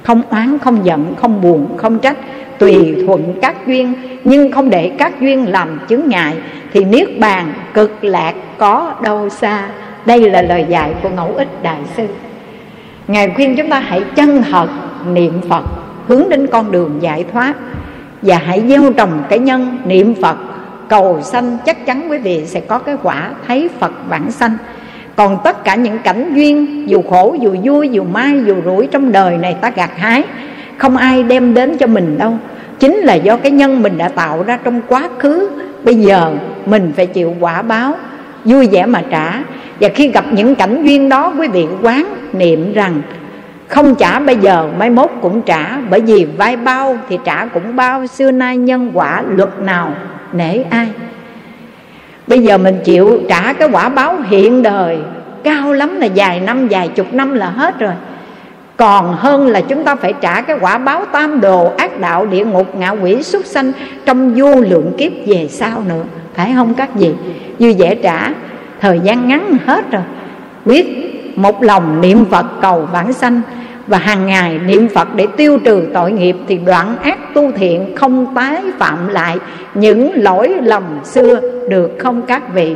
Không 0.02 0.22
oán, 0.30 0.58
không 0.58 0.84
giận, 0.84 1.14
không 1.16 1.40
buồn, 1.40 1.76
không 1.76 1.98
trách, 1.98 2.16
tùy 2.58 2.96
thuận 3.06 3.34
các 3.42 3.66
duyên. 3.66 3.94
Nhưng 4.24 4.52
không 4.52 4.70
để 4.70 4.90
các 4.98 5.20
duyên 5.20 5.52
làm 5.52 5.80
chứng 5.88 6.08
ngại, 6.08 6.34
thì 6.72 6.84
niết 6.84 7.18
bàn 7.18 7.52
cực 7.74 8.04
lạc 8.04 8.34
có 8.58 8.94
đâu 9.02 9.28
xa. 9.28 9.68
Đây 10.06 10.30
là 10.30 10.42
lời 10.42 10.66
dạy 10.68 10.94
của 11.02 11.08
ngẫu 11.08 11.34
ích 11.36 11.62
đại 11.62 11.80
sư. 11.96 12.06
Ngài 13.08 13.30
khuyên 13.36 13.56
chúng 13.56 13.70
ta 13.70 13.80
hãy 13.80 14.02
chân 14.14 14.42
thật 14.42 14.68
niệm 15.12 15.32
phật 15.48 15.64
hướng 16.08 16.28
đến 16.28 16.46
con 16.46 16.72
đường 16.72 16.98
giải 17.00 17.24
thoát. 17.32 17.54
Và 18.22 18.38
hãy 18.38 18.62
gieo 18.68 18.92
trồng 18.96 19.22
cái 19.28 19.38
nhân 19.38 19.78
niệm 19.86 20.14
phật. 20.22 20.36
Cầu 20.88 21.20
sanh 21.22 21.56
chắc 21.66 21.86
chắn 21.86 22.10
quý 22.10 22.18
vị 22.18 22.46
sẽ 22.46 22.60
có 22.60 22.78
cái 22.78 22.96
quả 23.02 23.30
thấy 23.46 23.68
phật 23.78 23.92
vãng 24.08 24.30
sanh. 24.30 24.56
Còn 25.16 25.38
tất 25.44 25.64
cả 25.64 25.74
những 25.74 25.98
cảnh 25.98 26.34
duyên, 26.34 26.84
dù 26.88 27.02
khổ, 27.10 27.36
dù 27.40 27.56
vui, 27.62 27.88
dù 27.88 28.04
mai 28.12 28.42
dù 28.46 28.54
rủi 28.64 28.86
trong 28.86 29.12
đời 29.12 29.36
này 29.36 29.56
ta 29.60 29.70
gặt 29.70 29.90
hái, 29.96 30.22
không 30.76 30.96
ai 30.96 31.22
đem 31.22 31.54
đến 31.54 31.78
cho 31.78 31.86
mình 31.86 32.18
đâu. 32.18 32.38
Chính 32.78 32.96
là 32.96 33.14
do 33.14 33.36
cái 33.36 33.52
nhân 33.52 33.82
mình 33.82 33.98
đã 33.98 34.08
tạo 34.08 34.42
ra 34.42 34.58
trong 34.64 34.80
quá 34.88 35.08
khứ, 35.18 35.50
bây 35.84 35.94
giờ 35.94 36.32
mình 36.66 36.92
phải 36.96 37.06
chịu 37.06 37.34
quả 37.40 37.62
báo, 37.62 37.94
vui 38.44 38.68
vẻ 38.72 38.86
mà 38.86 39.02
trả. 39.10 39.42
Và 39.80 39.88
khi 39.88 40.08
gặp 40.08 40.24
những 40.32 40.54
cảnh 40.54 40.82
duyên 40.84 41.08
đó, 41.08 41.32
quý 41.38 41.48
vị 41.48 41.66
quán 41.82 42.06
niệm 42.32 42.72
rằng 42.72 43.02
không 43.68 43.94
trả 43.94 44.20
bây 44.20 44.36
giờ, 44.36 44.68
mai 44.78 44.90
mốt 44.90 45.10
cũng 45.22 45.42
trả. 45.42 45.78
Bởi 45.90 46.00
vì 46.00 46.24
vai 46.24 46.56
bao 46.56 46.96
thì 47.08 47.18
trả 47.24 47.46
cũng 47.46 47.76
bao. 47.76 48.06
Xưa 48.06 48.30
nay 48.30 48.56
nhân 48.56 48.90
quả 48.94 49.22
luật 49.28 49.60
nào 49.60 49.92
nể 50.32 50.62
ai? 50.70 50.88
Bây 52.26 52.38
giờ 52.38 52.58
mình 52.58 52.78
chịu 52.84 53.20
trả 53.28 53.52
cái 53.52 53.68
quả 53.72 53.88
báo 53.88 54.16
hiện 54.28 54.62
đời. 54.62 54.98
Cao 55.44 55.72
lắm 55.72 56.00
là 56.00 56.06
dài 56.06 56.40
năm, 56.40 56.68
dài 56.68 56.88
chục 56.88 57.14
năm 57.14 57.34
là 57.34 57.46
hết 57.46 57.78
rồi. 57.78 57.92
Còn 58.76 59.16
hơn 59.18 59.46
là 59.46 59.60
chúng 59.60 59.84
ta 59.84 59.94
phải 59.94 60.14
trả 60.20 60.40
cái 60.40 60.56
quả 60.60 60.78
báo 60.78 61.04
tam 61.12 61.40
đồ, 61.40 61.72
ác 61.76 62.00
đạo, 62.00 62.26
địa 62.26 62.44
ngục, 62.44 62.76
ngạ 62.76 62.90
quỷ 62.90 63.22
xuất 63.22 63.46
sanh 63.46 63.72
trong 64.04 64.34
vô 64.34 64.54
lượng 64.54 64.92
kiếp 64.98 65.12
về 65.26 65.48
sau 65.48 65.82
nữa. 65.88 66.02
Phải 66.34 66.52
không 66.54 66.74
các 66.74 66.94
vị? 66.94 67.14
Vui 67.58 67.74
vẻ 67.74 67.94
trả, 67.94 68.30
thời 68.80 69.00
gian 69.00 69.28
ngắn 69.28 69.56
hết 69.66 69.90
rồi. 69.90 70.02
Quyết 70.64 70.86
một 71.36 71.62
lòng 71.62 72.00
niệm 72.00 72.24
phật 72.24 72.46
cầu 72.62 72.88
vãng 72.92 73.12
sanh 73.12 73.40
và 73.88 73.98
hàng 73.98 74.26
ngày 74.26 74.58
niệm 74.66 74.88
phật 74.88 75.08
để 75.14 75.26
tiêu 75.36 75.58
trừ 75.64 75.82
tội 75.94 76.12
nghiệp 76.12 76.36
thì 76.48 76.58
đoạn 76.66 76.96
ác 77.02 77.34
tu 77.34 77.52
thiện 77.52 77.96
không 77.96 78.34
tái 78.34 78.62
phạm 78.78 79.08
lại 79.08 79.36
những 79.74 80.10
lỗi 80.14 80.54
lầm 80.62 80.82
xưa 81.04 81.40
được 81.68 81.90
không 81.98 82.22
các 82.22 82.54
vị. 82.54 82.74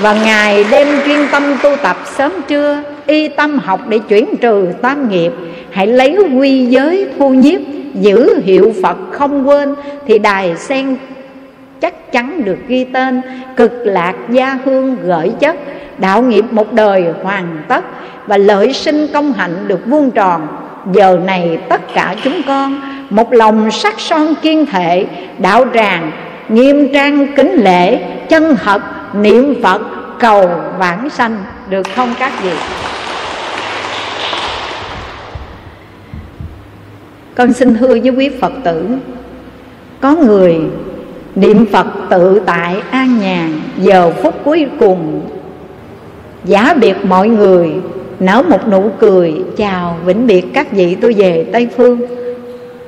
Và 0.00 0.12
ngày 0.24 0.64
đêm 0.70 0.88
chuyên 1.04 1.20
tâm 1.32 1.42
tu 1.62 1.76
tập 1.82 1.96
sớm 2.04 2.32
trưa, 2.48 2.82
y 3.06 3.28
tâm 3.28 3.58
học 3.58 3.80
để 3.88 3.98
chuyển 3.98 4.36
trừ 4.40 4.68
tam 4.82 5.08
nghiệp, 5.08 5.32
hãy 5.70 5.86
lấy 5.86 6.18
quy 6.38 6.66
giới 6.66 7.06
thu 7.18 7.28
nhiếp, 7.28 7.60
giữ 7.94 8.40
hiệu 8.44 8.72
phật 8.82 8.96
không 9.10 9.48
quên, 9.48 9.74
thì 10.06 10.18
đài 10.18 10.56
sen 10.56 10.96
chắc 11.82 12.12
chắn 12.12 12.44
được 12.44 12.58
ghi 12.68 12.84
tên, 12.84 13.22
cực 13.56 13.72
lạc 13.84 14.14
gia 14.30 14.58
hương 14.64 14.96
gửi 15.02 15.32
chất, 15.40 15.56
đạo 15.98 16.22
nghiệp 16.22 16.44
một 16.50 16.72
đời 16.72 17.04
hoàn 17.22 17.62
tất 17.68 17.84
và 18.26 18.36
lợi 18.36 18.72
sinh 18.72 19.06
công 19.12 19.32
hạnh 19.32 19.68
được 19.68 19.86
vuông 19.86 20.10
tròn. 20.10 20.46
Giờ 20.92 21.18
này 21.24 21.58
tất 21.68 21.80
cả 21.94 22.14
chúng 22.24 22.42
con 22.46 22.80
một 23.10 23.32
lòng 23.32 23.70
sắc 23.70 24.00
son 24.00 24.34
kiên 24.42 24.66
thể, 24.66 25.06
đạo 25.38 25.64
tràng, 25.74 26.12
nghiêm 26.48 26.92
trang 26.92 27.26
kính 27.36 27.52
lễ, 27.52 27.98
chân 28.28 28.56
thật, 28.64 28.82
niệm 29.14 29.62
phật, 29.62 29.82
cầu 30.18 30.50
vãng 30.78 31.10
sanh, 31.10 31.44
được 31.70 31.86
không 31.96 32.14
các 32.18 32.32
vị? 32.42 32.52
Con 37.34 37.52
xin 37.52 37.76
thưa 37.76 37.88
với 37.88 38.10
quý 38.10 38.30
phật 38.40 38.52
tử, 38.64 38.86
có 40.00 40.14
người 40.14 40.60
niệm 41.34 41.66
phật 41.72 41.86
tự 42.10 42.40
tại 42.46 42.76
an 42.90 43.18
nhàn, 43.20 43.60
giờ 43.78 44.10
phút 44.22 44.34
cuối 44.44 44.66
cùng. 44.80 45.20
Giả 46.44 46.74
biệt 46.80 46.96
mọi 47.04 47.28
người, 47.28 47.70
nở 48.20 48.42
một 48.48 48.68
nụ 48.68 48.90
cười, 48.98 49.34
chào 49.56 49.96
vĩnh 50.04 50.26
biệt 50.26 50.44
các 50.54 50.72
vị 50.72 50.96
tôi 51.00 51.12
về 51.12 51.46
tây 51.52 51.68
phương. 51.76 52.00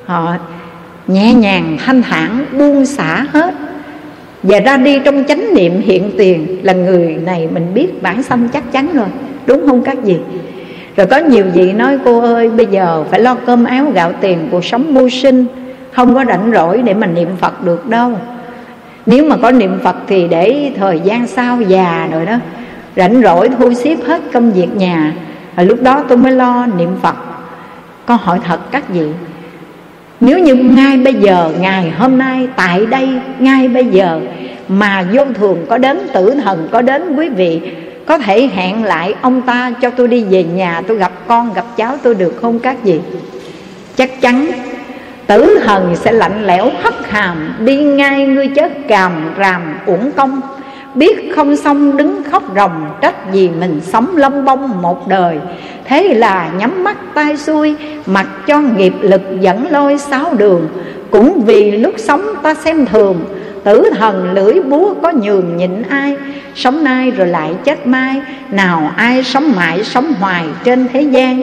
Họ 0.05 0.35
nhẹ 1.07 1.33
nhàng 1.33 1.77
thanh 1.85 2.01
thản 2.01 2.45
buông 2.57 2.85
xả 2.85 3.25
hết 3.31 3.53
và 4.43 4.59
ra 4.59 4.77
đi 4.77 4.99
trong 5.05 5.23
chánh 5.27 5.53
niệm 5.55 5.81
hiện 5.81 6.11
tiền. 6.17 6.59
Là 6.63 6.73
người 6.73 7.17
này 7.25 7.49
mình 7.53 7.73
biết 7.73 8.01
bản 8.01 8.23
xâm 8.23 8.47
chắc 8.47 8.71
chắn 8.71 8.89
rồi, 8.93 9.07
đúng 9.45 9.67
không 9.67 9.81
các 9.81 9.97
vị? 10.03 10.17
Rồi 10.97 11.07
có 11.07 11.17
nhiều 11.17 11.45
vị 11.53 11.71
nói, 11.71 11.97
cô 12.05 12.21
ơi, 12.21 12.49
bây 12.49 12.65
giờ 12.65 13.03
phải 13.11 13.19
lo 13.19 13.35
cơm 13.45 13.65
áo 13.65 13.91
gạo 13.93 14.11
tiền 14.21 14.47
cuộc 14.51 14.65
sống 14.65 14.93
mưu 14.93 15.09
sinh, 15.09 15.45
không 15.91 16.15
có 16.15 16.25
rảnh 16.25 16.51
rỗi 16.53 16.81
để 16.81 16.93
mà 16.93 17.07
niệm 17.07 17.29
phật 17.39 17.63
được 17.63 17.89
đâu 17.89 18.11
nếu 19.05 19.25
mà 19.25 19.37
có 19.37 19.51
niệm 19.51 19.79
phật 19.83 19.95
thì 20.07 20.27
để 20.27 20.71
thời 20.77 20.99
gian 20.99 21.27
sau 21.27 21.61
già 21.61 22.07
rồi 22.11 22.25
đó, 22.25 22.35
rảnh 22.95 23.21
rỗi 23.21 23.49
thu 23.59 23.73
xếp 23.73 23.95
hết 24.05 24.21
công 24.33 24.51
việc 24.51 24.75
nhà. 24.75 25.13
Và 25.55 25.63
lúc 25.63 25.81
đó 25.81 26.03
tôi 26.07 26.17
mới 26.17 26.31
lo 26.31 26.65
niệm 26.77 26.89
phật. 27.01 27.15
Con 28.05 28.17
hỏi 28.17 28.39
thật, 28.43 28.71
các 28.71 28.89
vị, 28.89 29.07
nếu 30.19 30.39
như 30.39 30.55
ngay 30.55 30.97
bây 30.97 31.13
giờ, 31.13 31.51
ngày 31.59 31.89
hôm 31.97 32.17
nay, 32.17 32.47
tại 32.55 32.85
đây, 32.85 33.09
ngay 33.39 33.67
bây 33.67 33.85
giờ 33.85 34.21
mà 34.67 35.05
vô 35.13 35.25
thường 35.33 35.65
có 35.69 35.77
đến, 35.77 35.99
tử 36.13 36.33
thần 36.43 36.67
có 36.71 36.81
đến, 36.81 37.15
quý 37.15 37.29
vị 37.29 37.61
có 38.05 38.17
thể 38.17 38.49
hẹn 38.53 38.83
lại 38.83 39.15
ông 39.21 39.41
ta 39.41 39.71
cho 39.81 39.89
tôi 39.89 40.07
đi 40.07 40.23
về 40.23 40.43
nhà, 40.43 40.81
tôi 40.87 40.97
gặp 40.97 41.11
con, 41.27 41.53
gặp 41.53 41.65
cháu 41.77 41.97
tôi 42.03 42.15
được 42.15 42.33
không 42.41 42.59
các 42.59 42.83
vị? 42.83 42.99
Chắc 43.95 44.21
chắn 44.21 44.47
tử 45.27 45.59
thần 45.65 45.95
sẽ 45.95 46.11
lạnh 46.11 46.45
lẽo 46.45 46.71
hất 46.83 46.93
hàm, 47.09 47.53
đi 47.59 47.77
ngay 47.77 48.25
ngươi 48.25 48.47
chết 48.47 48.87
càm 48.87 49.11
ràm 49.39 49.61
uổng 49.85 50.11
công. 50.11 50.41
Biết 50.95 51.31
không 51.35 51.55
xong 51.55 51.97
đứng 51.97 52.23
khóc 52.31 52.43
ròng, 52.55 52.89
trách 53.01 53.31
vì 53.31 53.49
mình 53.49 53.81
sống 53.83 54.17
lông 54.17 54.45
bông 54.45 54.81
một 54.81 55.07
đời. 55.07 55.39
Thế 55.85 56.13
là 56.13 56.51
nhắm 56.57 56.83
mắt 56.83 56.97
tay 57.13 57.37
xuôi, 57.37 57.75
mặc 58.05 58.27
cho 58.47 58.59
nghiệp 58.59 58.93
lực 59.01 59.21
dẫn 59.39 59.67
lôi 59.69 59.97
sáu 59.97 60.33
đường. 60.33 60.69
Cũng 61.11 61.41
vì 61.45 61.71
lúc 61.71 61.93
sống 61.97 62.21
ta 62.43 62.53
xem 62.53 62.85
thường, 62.85 63.25
tử 63.63 63.89
thần 63.95 64.33
lưỡi 64.33 64.61
búa 64.61 64.93
có 65.01 65.11
nhường 65.11 65.57
nhịn 65.57 65.83
ai. 65.89 66.17
Sống 66.55 66.83
nay 66.83 67.11
rồi 67.11 67.27
lại 67.27 67.55
chết 67.63 67.87
mai, 67.87 68.21
nào 68.51 68.91
ai 68.95 69.23
sống 69.23 69.51
mãi 69.55 69.83
sống 69.83 70.13
hoài 70.19 70.45
trên 70.63 70.87
thế 70.93 71.01
gian? 71.01 71.41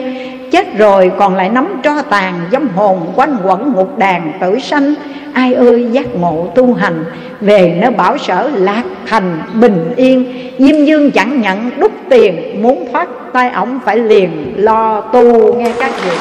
Chết 0.53 0.77
rồi, 0.77 1.11
còn 1.19 1.35
lại 1.35 1.49
nắm 1.49 1.67
tro 1.83 2.01
tàn, 2.01 2.33
dâm 2.51 2.67
hồn, 2.75 3.13
quanh 3.15 3.37
quẩn 3.43 3.73
ngục 3.73 3.97
đàn, 3.97 4.31
tử 4.41 4.59
sanh. 4.59 4.93
Ai 5.33 5.53
ơi, 5.53 5.87
giác 5.91 6.15
ngộ 6.15 6.51
tu 6.55 6.73
hành, 6.73 7.05
về 7.41 7.77
nơi 7.81 7.91
bảo 7.91 8.17
sở 8.17 8.51
lạc 8.55 8.83
thành, 9.07 9.37
bình 9.53 9.93
yên. 9.95 10.33
Diêm 10.59 10.85
dương 10.85 11.11
chẳng 11.11 11.41
nhận, 11.41 11.69
đúc 11.79 11.91
tiền, 12.09 12.61
muốn 12.61 12.87
thoát 12.91 13.07
tay 13.33 13.49
ổng 13.49 13.79
phải 13.85 13.97
liền 13.97 14.53
lo 14.57 15.01
tu, 15.01 15.53
nghe 15.55 15.73
các 15.79 15.91
vị. 16.03 16.17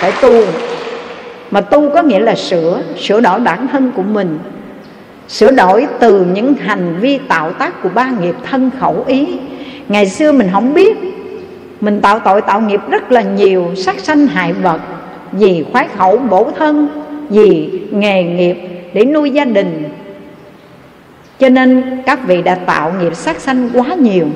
Phải 0.00 0.12
tu. 0.22 0.42
Mà 1.50 1.60
tu 1.60 1.90
có 1.94 2.02
nghĩa 2.02 2.20
là 2.20 2.34
sửa 2.34 2.82
sửa 3.00 3.20
đổi 3.20 3.40
bản 3.40 3.68
thân 3.72 3.92
của 3.96 4.02
mình. 4.02 4.38
Sửa 5.28 5.50
đổi 5.50 5.86
từ 5.98 6.24
những 6.24 6.54
hành 6.54 6.96
vi 7.00 7.18
tạo 7.18 7.52
tác 7.52 7.82
của 7.82 7.88
ba 7.94 8.10
nghiệp 8.20 8.34
thân 8.50 8.70
khẩu 8.80 9.04
ý. 9.06 9.26
Ngày 9.88 10.06
xưa 10.06 10.32
mình 10.32 10.48
không 10.52 10.74
biết 10.74 10.98
mình 11.80 12.00
tạo 12.00 12.18
tội 12.18 12.42
tạo 12.42 12.60
nghiệp 12.60 12.80
rất 12.90 13.12
là 13.12 13.22
nhiều, 13.22 13.74
sát 13.76 14.00
sanh 14.00 14.26
hại 14.26 14.52
vật, 14.52 14.80
vì 15.32 15.64
khoái 15.72 15.88
khẩu 15.96 16.18
bổ 16.18 16.50
thân, 16.58 16.88
vì 17.30 17.80
nghề 17.90 18.24
nghiệp 18.24 18.56
để 18.92 19.04
nuôi 19.04 19.30
gia 19.30 19.44
đình. 19.44 19.84
Cho 21.38 21.48
nên 21.48 22.02
các 22.06 22.26
vị 22.26 22.42
đã 22.42 22.54
tạo 22.54 22.92
nghiệp 23.00 23.14
sát 23.14 23.40
sanh 23.40 23.70
quá 23.74 23.94
nhiều. 23.94 24.26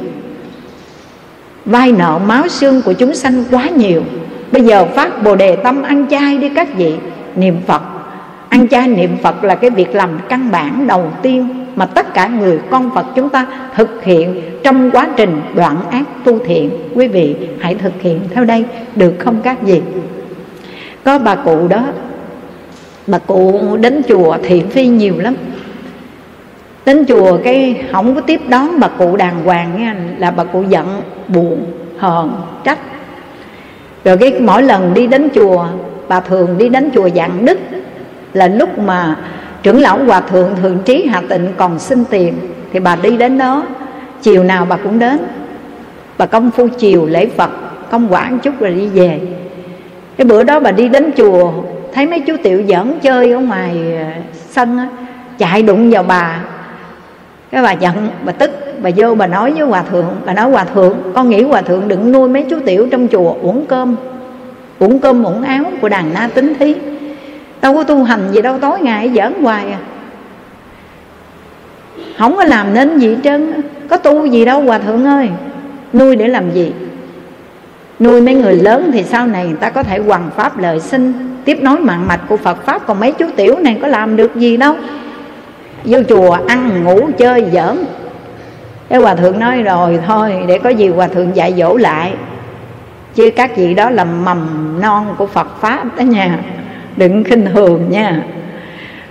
Vai 1.64 1.92
nợ 1.92 2.20
máu 2.26 2.48
xương 2.48 2.82
của 2.82 2.92
chúng 2.92 3.14
sanh 3.14 3.44
quá 3.50 3.68
nhiều. 3.68 4.02
Bây 4.52 4.64
giờ 4.64 4.84
phát 4.84 5.22
bồ 5.22 5.36
đề 5.36 5.56
tâm 5.56 5.82
ăn 5.82 6.06
chay 6.10 6.38
đi 6.38 6.48
các 6.48 6.68
vị. 6.76 6.94
Niệm 7.36 7.56
phật. 7.66 7.82
Ăn 8.48 8.68
chay 8.68 8.88
niệm 8.88 9.16
phật 9.22 9.44
là 9.44 9.54
cái 9.54 9.70
việc 9.70 9.94
làm 9.94 10.18
căn 10.28 10.50
bản 10.50 10.86
đầu 10.86 11.12
tiên 11.22 11.60
mà 11.76 11.86
tất 11.86 12.14
cả 12.14 12.26
người, 12.26 12.59
con 12.70 12.90
phật 12.94 13.06
chúng 13.16 13.28
ta 13.28 13.47
thực 13.74 14.05
hiện 14.05 14.40
trong 14.62 14.90
quá 14.90 15.09
trình 15.16 15.40
đoạn 15.55 15.76
ác 15.90 16.05
tu 16.24 16.38
thiện. 16.38 16.70
Quý 16.94 17.09
vị 17.09 17.36
hãy 17.60 17.74
thực 17.74 18.02
hiện 18.02 18.20
theo 18.34 18.44
đây, 18.44 18.64
được 18.97 19.14
không 19.18 19.40
các 19.42 19.62
vị? 19.62 19.82
Có 21.05 21.18
bà 21.18 21.34
cụ 21.34 21.68
đó. 21.68 21.82
Bà 23.06 23.18
cụ 23.18 23.76
đến 23.76 24.02
chùa 24.09 24.36
thị 24.42 24.62
phi 24.70 24.86
nhiều 24.86 25.14
lắm. 25.18 25.34
Đến 26.86 27.05
chùa 27.09 27.38
cái 27.44 27.82
không 27.92 28.14
có 28.14 28.20
tiếp 28.20 28.40
đón 28.48 28.80
bà 28.80 28.88
cụ 28.88 29.16
đàng 29.16 29.44
hoàng 29.44 29.82
nha 29.82 29.97
là 30.18 30.30
bà 30.30 30.44
cụ 30.44 30.64
giận, 30.68 31.02
buồn, 31.28 31.64
hờn, 31.98 32.32
trách. 32.64 32.78
Rồi 34.05 34.16
cái 34.16 34.40
mỗi 34.40 34.62
lần 34.62 34.94
đi 34.94 35.06
đến 35.06 35.28
chùa, 35.34 35.66
bà 36.09 36.20
thường 36.20 36.59
đi 36.59 36.68
đến 36.68 36.90
chùa 36.94 37.09
dạng 37.16 37.44
đức, 37.44 37.59
là 38.32 38.48
lúc 38.48 38.78
mà 38.78 39.16
trưởng 39.62 39.81
lão 39.81 40.05
hòa 40.05 40.20
thượng 40.20 40.57
thượng 40.62 40.78
trí 40.85 41.07
hạ 41.07 41.23
tịnh 41.28 41.49
còn 41.57 41.78
xin 41.78 42.05
tiền 42.11 42.35
thì 42.73 42.81
bà 42.81 42.97
đi 42.97 43.16
đến 43.16 43.39
đó. 43.39 43.62
Chiều 44.23 44.45
nào 44.45 44.66
bà 44.69 44.77
cũng 44.77 44.99
đến. 44.99 45.19
Bà 46.19 46.27
công 46.27 46.51
phu 46.51 46.69
chiều 46.69 47.07
lễ 47.07 47.27
phật 47.37 47.51
công 47.91 48.09
quả 48.11 48.31
chút 48.43 48.61
rồi 48.61 48.74
đi 48.74 48.87
về. 48.87 49.20
Cái 50.16 50.24
bữa 50.24 50.43
đó 50.43 50.61
bà 50.61 50.70
đi 50.70 50.89
đến 50.89 51.11
chùa 51.16 51.53
thấy 51.93 52.07
mấy 52.07 52.20
chú 52.20 52.37
tiểu 52.43 52.62
giỡn 52.69 52.93
chơi 53.03 53.32
ở 53.32 53.39
ngoài 53.39 53.77
ờ, 53.99 54.05
sân 54.51 54.78
á, 54.78 54.89
chạy 55.39 55.62
đụng 55.62 55.91
vào 55.91 56.03
bà. 56.03 56.41
Cái 57.51 57.62
bà 57.62 57.73
giận 57.73 58.09
bà 58.24 58.32
tức 58.32 58.51
bà 58.82 58.91
vô 58.97 59.15
bà 59.15 59.27
nói 59.27 59.53
với 59.53 59.66
hòa 59.66 59.82
thượng 59.82 60.16
bà 60.27 60.35
nói 60.35 60.51
hòa 60.51 60.65
thượng 60.65 60.97
con 61.15 61.31
nghĩ 61.31 61.43
hòa 61.43 61.62
thượng 61.62 61.89
đừng 61.89 62.12
nuôi 62.12 62.28
mấy 62.28 62.45
chú 62.51 62.59
tiểu 62.66 62.89
trong 62.91 63.09
chùa 63.09 63.35
uống 63.43 63.66
cơm 63.66 63.97
uống 64.78 64.99
cơm 64.99 65.27
uống 65.27 65.43
áo 65.43 65.65
của 65.81 65.89
đàn 65.89 66.15
na 66.15 66.28
tính 66.35 66.55
thí 66.59 66.74
đâu 67.62 67.74
có 67.74 67.85
tu 67.85 68.05
hành 68.05 68.32
gì 68.32 68.43
đâu, 68.43 68.59
tối 68.59 68.81
ngày 68.81 69.11
giỡn 69.15 69.35
hoài 69.43 69.73
à. 69.73 69.78
Không 72.19 72.37
có 72.37 72.45
làm 72.45 72.74
nên 72.74 72.99
gì 72.99 73.16
trơn 73.24 73.62
có 73.89 73.97
tu 73.97 74.27
gì 74.27 74.45
đâu, 74.45 74.62
hòa 74.62 74.78
thượng 74.78 75.05
ơi. 75.05 75.28
Nuôi 75.93 76.16
để 76.16 76.28
làm 76.28 76.51
gì? 76.51 76.73
Nuôi 78.01 78.20
mấy 78.20 78.35
người 78.35 78.55
lớn 78.55 78.91
thì 78.93 79.03
sau 79.03 79.27
này 79.27 79.47
người 79.47 79.57
ta 79.61 79.70
có 79.70 79.82
thể 79.82 79.99
hoàn 79.99 80.31
pháp 80.37 80.59
lợi 80.59 80.81
sinh 80.81 81.12
tiếp 81.45 81.59
nối 81.62 81.78
mạng 81.78 82.09
mạch 82.09 82.20
của 82.28 82.37
phật 82.37 82.65
pháp, 82.65 82.87
còn 82.87 83.01
mấy 83.01 83.12
chú 83.12 83.27
tiểu 83.37 83.59
này 83.59 83.78
có 83.82 83.89
làm 83.89 84.16
được 84.16 84.37
gì 84.37 84.57
đâu. 84.57 84.74
Vô 85.85 85.99
chùa 86.09 86.39
ăn, 86.47 86.85
ngủ, 86.85 87.09
chơi, 87.19 87.45
giỡn. 87.53 87.85
Cái 88.89 88.99
hòa 88.99 89.15
thượng 89.15 89.39
nói 89.39 89.62
rồi 89.62 90.01
thôi, 90.07 90.35
để 90.47 90.59
có 90.59 90.70
gì 90.70 90.89
hòa 90.89 91.07
thượng 91.07 91.37
dạy 91.37 91.55
dỗ 91.59 91.77
lại. 91.77 92.12
Chứ 93.15 93.31
các 93.37 93.57
vị 93.57 93.74
đó 93.74 93.91
là 93.91 94.05
mầm 94.05 94.47
non 94.81 95.15
của 95.19 95.27
phật 95.27 95.61
pháp 95.61 95.97
đó 95.97 96.03
nha 96.03 96.39
đừng 97.01 97.24
khinh 97.24 97.47
thường 97.55 97.90
nha. 97.90 98.22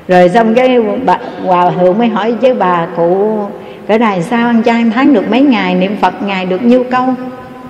Rồi 0.08 0.30
xong 0.30 0.56
cái 0.56 0.80
bà, 1.06 1.18
hòa 1.44 1.72
thượng 1.72 1.98
mới 1.98 2.08
hỏi 2.08 2.36
với 2.42 2.54
bà 2.54 2.88
cụ 2.96 3.40
cái 3.88 4.00
này 4.00 4.22
sao 4.24 4.48
ăn 4.48 4.64
chay 4.64 4.86
tháng 4.96 5.14
được 5.14 5.32
mấy 5.32 5.42
ngày 5.42 5.76
niệm 5.76 5.96
phật 6.02 6.24
ngày 6.24 6.46
được 6.46 6.64
nhiêu 6.64 6.84
câu? 6.92 7.06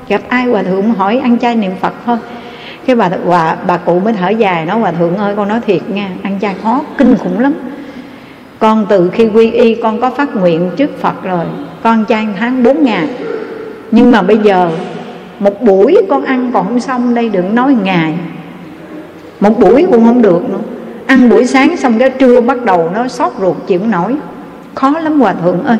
Gặp 0.07 0.21
ai 0.27 0.45
hòa 0.45 0.63
thượng 0.63 0.93
hỏi 0.93 1.19
ăn 1.23 1.39
chay 1.39 1.55
niệm 1.55 1.71
phật 1.81 1.93
thôi. 2.05 2.17
Cái 2.85 2.95
bà 2.95 3.09
hòa 3.25 3.55
bà 3.67 3.77
cụ 3.77 3.99
mới 3.99 4.13
thở 4.13 4.29
dài 4.29 4.65
nói 4.65 4.79
hòa 4.79 4.91
thượng 4.91 5.17
ơi 5.17 5.33
con 5.37 5.47
nói 5.47 5.59
thiệt 5.67 5.81
nha 5.89 6.09
ăn 6.23 6.39
chay 6.41 6.55
khó 6.63 6.81
kinh 6.97 7.17
khủng 7.17 7.39
lắm. 7.39 7.53
Con 8.59 8.85
từ 8.89 9.09
khi 9.09 9.27
quy 9.27 9.51
y 9.51 9.75
con 9.75 10.01
có 10.01 10.09
phát 10.09 10.35
nguyện 10.35 10.69
trước 10.77 11.01
phật 11.01 11.23
rồi 11.23 11.45
con 11.83 12.05
chay 12.05 12.27
tháng 12.39 12.63
4 12.63 12.83
ngày 12.83 13.07
nhưng 13.91 14.11
mà 14.11 14.21
bây 14.21 14.37
giờ 14.37 14.71
một 15.39 15.61
buổi 15.61 15.97
con 16.09 16.25
ăn 16.25 16.51
còn 16.53 16.65
không 16.65 16.79
xong 16.79 17.15
đây 17.15 17.29
đừng 17.29 17.55
nói 17.55 17.75
ngày 17.83 18.13
một 19.39 19.59
buổi 19.59 19.85
cũng 19.91 20.05
không 20.05 20.21
được 20.21 20.49
nữa. 20.49 20.57
Ăn 21.05 21.29
buổi 21.29 21.45
sáng 21.45 21.77
xong 21.77 21.99
cái 21.99 22.09
trưa 22.09 22.41
bắt 22.41 22.65
đầu 22.65 22.89
nó 22.93 23.07
sót 23.07 23.33
ruột, 23.39 23.55
chịu 23.67 23.79
nổi. 23.85 24.15
Khó 24.75 24.99
lắm 24.99 25.19
hòa 25.19 25.33
thượng 25.33 25.63
ơi. 25.63 25.77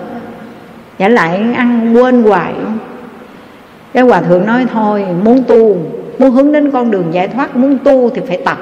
Giả 1.00 1.10
lại 1.10 1.42
ăn 1.56 1.96
quên 1.96 2.24
hoài. 2.24 2.54
Cái 3.94 4.04
hòa 4.04 4.22
thượng 4.22 4.46
nói 4.46 4.66
thôi, 4.74 5.06
muốn 5.24 5.44
tu, 5.48 5.78
muốn 6.20 6.32
hướng 6.32 6.52
đến 6.52 6.72
con 6.72 6.92
đường 6.92 7.06
giải 7.12 7.28
thoát, 7.28 7.56
muốn 7.56 7.78
tu 7.78 8.10
thì 8.10 8.22
phải 8.28 8.38
tập. 8.46 8.58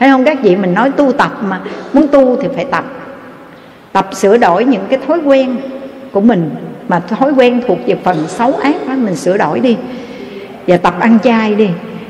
Thấy 0.00 0.08
không? 0.08 0.24
Các 0.24 0.42
vị 0.42 0.56
mình 0.56 0.74
nói 0.74 0.90
tu 0.90 1.12
tập 1.12 1.30
mà, 1.48 1.60
muốn 1.92 2.08
tu 2.08 2.36
thì 2.36 2.48
phải 2.54 2.64
tập. 2.64 2.84
Tập 3.92 4.08
sửa 4.12 4.36
đổi 4.36 4.64
những 4.64 4.82
cái 4.88 4.98
thói 5.06 5.18
quen 5.24 5.56
của 6.12 6.20
mình, 6.20 6.50
mà 6.88 7.00
thói 7.00 7.32
quen 7.32 7.62
thuộc 7.66 7.78
về 7.86 7.96
phần 8.04 8.16
xấu 8.28 8.54
ác 8.54 8.76
đó 8.88 8.94
mình 8.96 9.16
sửa 9.16 9.36
đổi 9.36 9.60
đi. 9.60 9.76
Và 10.66 10.76
tập 10.76 10.94
ăn 11.00 11.18
chay 11.24 11.54
đi. 11.54 11.68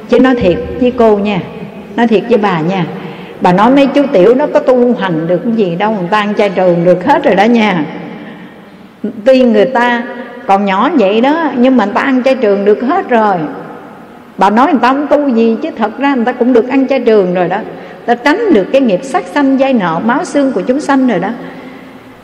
Chứ 0.09 0.21
nói 0.21 0.35
thiệt 0.35 0.57
với 0.81 0.91
cô 0.91 1.19
nha 1.19 1.41
nói 1.97 2.07
thiệt 2.07 2.23
với 2.29 2.39
bà 2.39 2.61
nha. 2.61 2.87
Bà 3.41 3.53
nói 3.53 3.71
mấy 3.71 3.87
chú 3.87 4.03
tiểu 4.13 4.35
nó 4.35 4.47
có 4.47 4.61
tu 4.61 4.95
hành 4.95 5.27
được 5.27 5.41
cái 5.45 5.53
gì 5.53 5.77
đâu, 5.77 5.93
người 5.93 6.09
ta 6.11 6.19
ăn 6.19 6.35
chay 6.35 6.49
trường 6.49 6.85
được 6.85 7.05
hết 7.05 7.25
rồi 7.25 7.35
đó 7.35 7.45
nha. 7.45 7.85
Tuy 9.25 9.43
người 9.43 9.65
ta 9.65 10.03
còn 10.47 10.65
nhỏ 10.65 10.91
vậy 10.99 11.21
đó, 11.21 11.51
nhưng 11.57 11.77
mà 11.77 11.85
người 11.85 11.95
ta 11.95 12.01
ăn 12.01 12.23
chay 12.23 12.35
trường 12.35 12.65
được 12.65 12.83
hết 12.83 13.09
rồi. 13.09 13.37
Bà 14.39 14.51
nói 14.51 14.67
người 14.73 14.81
ta 14.83 14.89
không 14.89 15.07
tu 15.07 15.29
gì, 15.29 15.57
chứ 15.63 15.71
thật 15.77 15.99
ra 15.99 16.15
người 16.15 16.25
ta 16.25 16.33
cũng 16.33 16.53
được 16.53 16.69
ăn 16.69 16.89
chay 16.89 17.01
trường 17.01 17.35
rồi 17.35 17.49
đó. 17.49 17.59
Ta 18.07 18.15
tránh 18.15 18.55
được 18.55 18.67
cái 18.73 18.81
nghiệp 18.81 19.01
sát 19.03 19.25
sanh 19.35 19.61
dây 19.61 19.73
nợ 19.73 20.01
máu 20.05 20.25
xương 20.25 20.53
của 20.53 20.61
chúng 20.61 20.81
sanh 20.81 21.09
rồi 21.09 21.19
đó. 21.19 21.29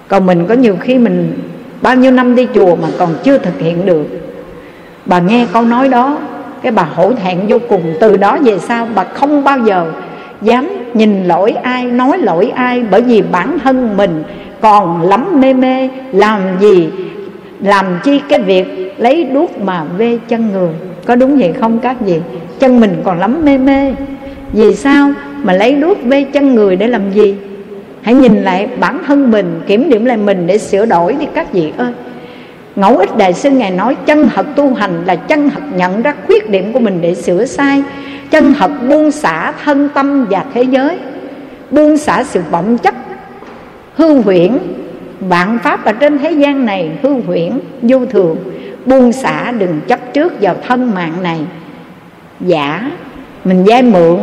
Còn 0.09 0.27
mình 0.27 0.47
có 0.47 0.55
nhiều 0.55 0.77
khi 0.81 0.99
mình, 0.99 1.39
bao 1.83 1.95
nhiêu 1.95 2.11
năm 2.11 2.35
đi 2.35 2.47
chùa 2.55 2.77
mà 2.77 2.89
còn 2.99 3.15
chưa 3.23 3.39
thực 3.39 3.61
hiện 3.61 3.87
được. 3.87 4.07
Bà 5.07 5.19
nghe 5.19 5.47
câu 5.53 5.63
nói 5.63 5.89
đó 5.89 6.19
cái 6.63 6.73
bà 6.73 6.83
hổ 6.83 7.13
thẹn 7.13 7.39
vô 7.49 7.59
cùng, 7.69 7.83
từ 8.01 8.17
đó 8.17 8.39
về 8.45 8.59
sau 8.59 8.89
bà 8.95 9.05
không 9.05 9.45
bao 9.45 9.59
giờ 9.59 9.93
dám 10.43 10.69
nhìn 10.95 11.25
lỗi 11.25 11.51
ai, 11.51 11.85
nói 11.85 12.19
lỗi 12.19 12.53
ai, 12.55 12.83
bởi 12.91 13.03
vì 13.03 13.23
bản 13.23 13.59
thân 13.65 13.97
mình 13.97 14.23
còn 14.61 15.03
lắm 15.03 15.41
mê 15.41 15.55
mê, 15.55 15.89
làm 16.13 16.41
gì, 16.61 16.89
làm 17.61 17.85
chi 18.05 18.21
cái 18.29 18.41
việc 18.41 18.95
lấy 18.99 19.25
đuốc 19.25 19.61
mà 19.61 19.85
vê 19.99 20.19
chân 20.29 20.53
người. 20.53 20.71
Có 21.07 21.17
đúng 21.17 21.39
vậy 21.39 21.53
không 21.61 21.79
các 21.79 22.01
vị? 22.01 22.21
Chân 22.59 22.81
mình 22.81 23.03
còn 23.05 23.19
lắm 23.19 23.45
mê 23.45 23.59
mê. 23.59 23.93
Vì 24.53 24.75
sao 24.75 25.11
mà 25.43 25.53
lấy 25.53 25.75
đuốc 25.75 25.99
vê 26.03 26.23
chân 26.23 26.55
người 26.55 26.77
để 26.77 26.87
làm 26.87 27.13
gì? 27.13 27.35
Hãy 28.03 28.15
nhìn 28.15 28.37
lại 28.37 28.69
bản 28.81 28.99
thân 29.07 29.31
mình, 29.31 29.61
kiểm 29.67 29.91
điểm 29.91 30.05
lại 30.05 30.17
mình 30.17 30.47
để 30.47 30.59
sửa 30.59 30.87
đổi 30.87 31.17
đi 31.21 31.27
các 31.35 31.53
vị 31.53 31.73
ơi 31.77 31.93
ngẫu 32.79 32.97
ích 32.97 33.17
đại 33.17 33.35
sư 33.35 33.51
ngài 33.51 33.71
nói, 33.71 33.97
chân 34.07 34.29
thật 34.35 34.47
tu 34.57 34.75
hành 34.75 35.05
là 35.07 35.17
chân 35.17 35.51
thật 35.51 35.63
nhận 35.75 36.03
ra 36.03 36.15
khuyết 36.27 36.51
điểm 36.51 36.73
của 36.73 36.81
mình 36.81 36.99
để 37.01 37.15
sửa 37.15 37.45
sai. 37.45 37.83
Chân 38.31 38.55
thật 38.55 38.71
buông 38.89 39.11
xả 39.11 39.53
thân 39.65 39.89
tâm 39.95 40.27
và 40.31 40.45
thế 40.55 40.63
giới. 40.63 40.99
Buông 41.71 41.97
xả 41.97 42.25
sự 42.25 42.41
vọng 42.51 42.79
chấp, 42.79 42.95
hư 43.95 44.21
huyễn. 44.21 44.59
Vạn 45.21 45.59
pháp 45.63 45.85
ở 45.85 45.93
trên 45.93 46.19
thế 46.19 46.31
gian 46.31 46.67
này, 46.67 46.91
hư 47.03 47.15
huyễn, 47.27 47.61
vô 47.83 48.07
thường. 48.07 48.37
Buông 48.87 49.13
xả 49.13 49.53
đừng 49.53 49.81
chấp 49.89 50.15
trước 50.15 50.41
vào 50.41 50.55
thân 50.69 50.95
mạng 50.95 51.13
này. 51.23 51.39
Giả, 52.41 52.91
mình 53.45 53.65
vay 53.67 53.83
mượn. 53.83 54.19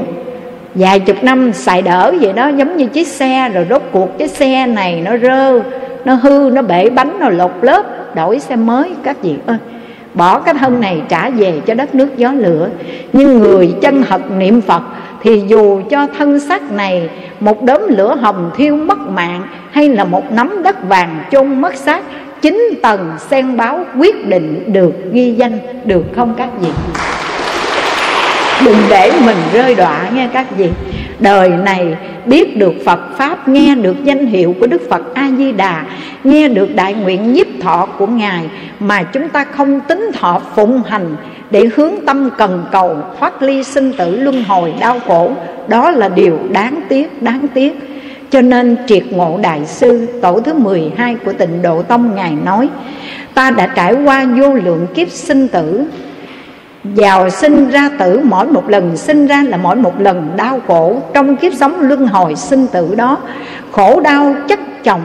Vài 0.75 0.99
chục 0.99 1.23
năm 1.23 1.53
xài 1.53 1.81
đỡ 1.81 2.13
vậy 2.21 2.33
đó, 2.33 2.47
giống 2.47 2.77
như 2.77 2.85
chiếc 2.85 3.07
xe, 3.07 3.49
rồi 3.53 3.65
rốt 3.69 3.81
cuộc 3.91 4.17
cái 4.17 4.27
xe 4.27 4.67
này 4.67 5.01
nó 5.01 5.17
rơ, 5.17 5.59
nó 6.05 6.13
hư, 6.13 6.49
nó 6.53 6.61
bể 6.61 6.89
bánh, 6.89 7.19
nó 7.19 7.29
lột 7.29 7.51
lớp 7.61 7.85
đổi 8.15 8.39
xe 8.39 8.55
mới, 8.55 8.91
các 9.03 9.17
vị 9.21 9.35
ơi. 9.45 9.57
Bỏ 10.13 10.39
cái 10.39 10.53
thân 10.53 10.81
này 10.81 11.01
trả 11.09 11.29
về 11.29 11.61
cho 11.65 11.73
đất 11.73 11.95
nước 11.95 12.17
gió 12.17 12.31
lửa. 12.31 12.69
Nhưng 13.13 13.39
người 13.39 13.75
chân 13.81 14.03
thật 14.03 14.31
niệm 14.31 14.61
phật 14.61 14.81
thì 15.21 15.43
dù 15.47 15.81
cho 15.89 16.07
thân 16.17 16.39
xác 16.39 16.71
này 16.71 17.09
một 17.39 17.63
đốm 17.63 17.81
lửa 17.87 18.15
hồng 18.15 18.51
thiêu 18.55 18.75
mất 18.75 18.99
mạng 18.99 19.43
hay 19.71 19.89
là 19.89 20.03
một 20.03 20.31
nắm 20.31 20.63
đất 20.63 20.89
vàng 20.89 21.23
chôn 21.31 21.61
mất 21.61 21.75
xác, 21.75 22.03
chín 22.41 22.69
tầng 22.81 23.11
sen 23.29 23.57
báo 23.57 23.85
quyết 23.97 24.27
định 24.27 24.73
được 24.73 24.93
ghi 25.11 25.31
danh, 25.31 25.57
được 25.85 26.03
không 26.15 26.33
các 26.37 26.49
vị? 26.61 26.69
Đừng 28.65 28.77
để 28.89 29.11
mình 29.25 29.37
rơi 29.53 29.75
đọa 29.75 30.09
nghe 30.13 30.29
các 30.33 30.57
vị 30.57 30.69
đời 31.19 31.49
này 31.49 31.95
biết 32.25 32.57
được 32.57 32.73
Phật 32.85 32.99
Pháp 33.17 33.47
Nghe 33.47 33.75
được 33.75 34.03
danh 34.03 34.25
hiệu 34.25 34.55
của 34.59 34.67
Đức 34.67 34.81
Phật 34.89 35.13
A-di-đà 35.13 35.83
Nghe 36.23 36.47
được 36.47 36.75
đại 36.75 36.93
nguyện 36.93 37.33
nhiếp 37.33 37.47
thọ 37.61 37.87
của 37.97 38.07
Ngài 38.07 38.49
Mà 38.79 39.03
chúng 39.03 39.29
ta 39.29 39.43
không 39.43 39.79
tính 39.81 40.11
thọ 40.13 40.41
phụng 40.55 40.81
hành 40.85 41.15
Để 41.51 41.69
hướng 41.75 41.93
tâm 42.05 42.29
cần 42.37 42.65
cầu 42.71 42.97
Thoát 43.19 43.41
ly 43.41 43.63
sinh 43.63 43.93
tử 43.93 44.15
luân 44.15 44.43
hồi 44.43 44.73
đau 44.79 44.99
khổ. 45.07 45.31
Đó 45.67 45.91
là 45.91 46.09
điều 46.09 46.39
đáng 46.51 46.79
tiếc, 46.89 47.21
đáng 47.21 47.47
tiếc. 47.53 47.73
Cho 48.29 48.41
nên 48.41 48.77
triệt 48.87 49.03
ngộ 49.11 49.39
đại 49.41 49.65
sư 49.65 50.07
Tổ 50.21 50.39
thứ 50.39 50.53
12 50.53 51.15
của 51.25 51.33
tịnh 51.33 51.61
độ 51.61 51.81
tông 51.81 52.15
Ngài 52.15 52.31
nói 52.45 52.69
Ta 53.33 53.51
đã 53.51 53.67
trải 53.67 53.93
qua 53.93 54.25
vô 54.37 54.53
lượng 54.53 54.87
kiếp 54.95 55.09
sinh 55.09 55.47
tử 55.47 55.85
Giàu 56.93 57.29
sinh 57.29 57.69
ra 57.69 57.89
tử, 57.99 58.21
mỗi 58.23 58.47
một 58.47 58.69
lần 58.69 58.97
sinh 58.97 59.27
ra 59.27 59.43
là 59.47 59.57
mỗi 59.57 59.75
một 59.75 60.01
lần 60.01 60.31
đau 60.37 60.59
khổ. 60.67 61.01
Trong 61.13 61.35
kiếp 61.35 61.53
sống 61.53 61.79
luân 61.79 62.07
hồi 62.07 62.35
sinh 62.35 62.67
tử 62.67 62.95
đó, 62.95 63.17
Khổ 63.71 63.99
đau 63.99 64.35
chất 64.47 64.59
chồng. 64.83 65.01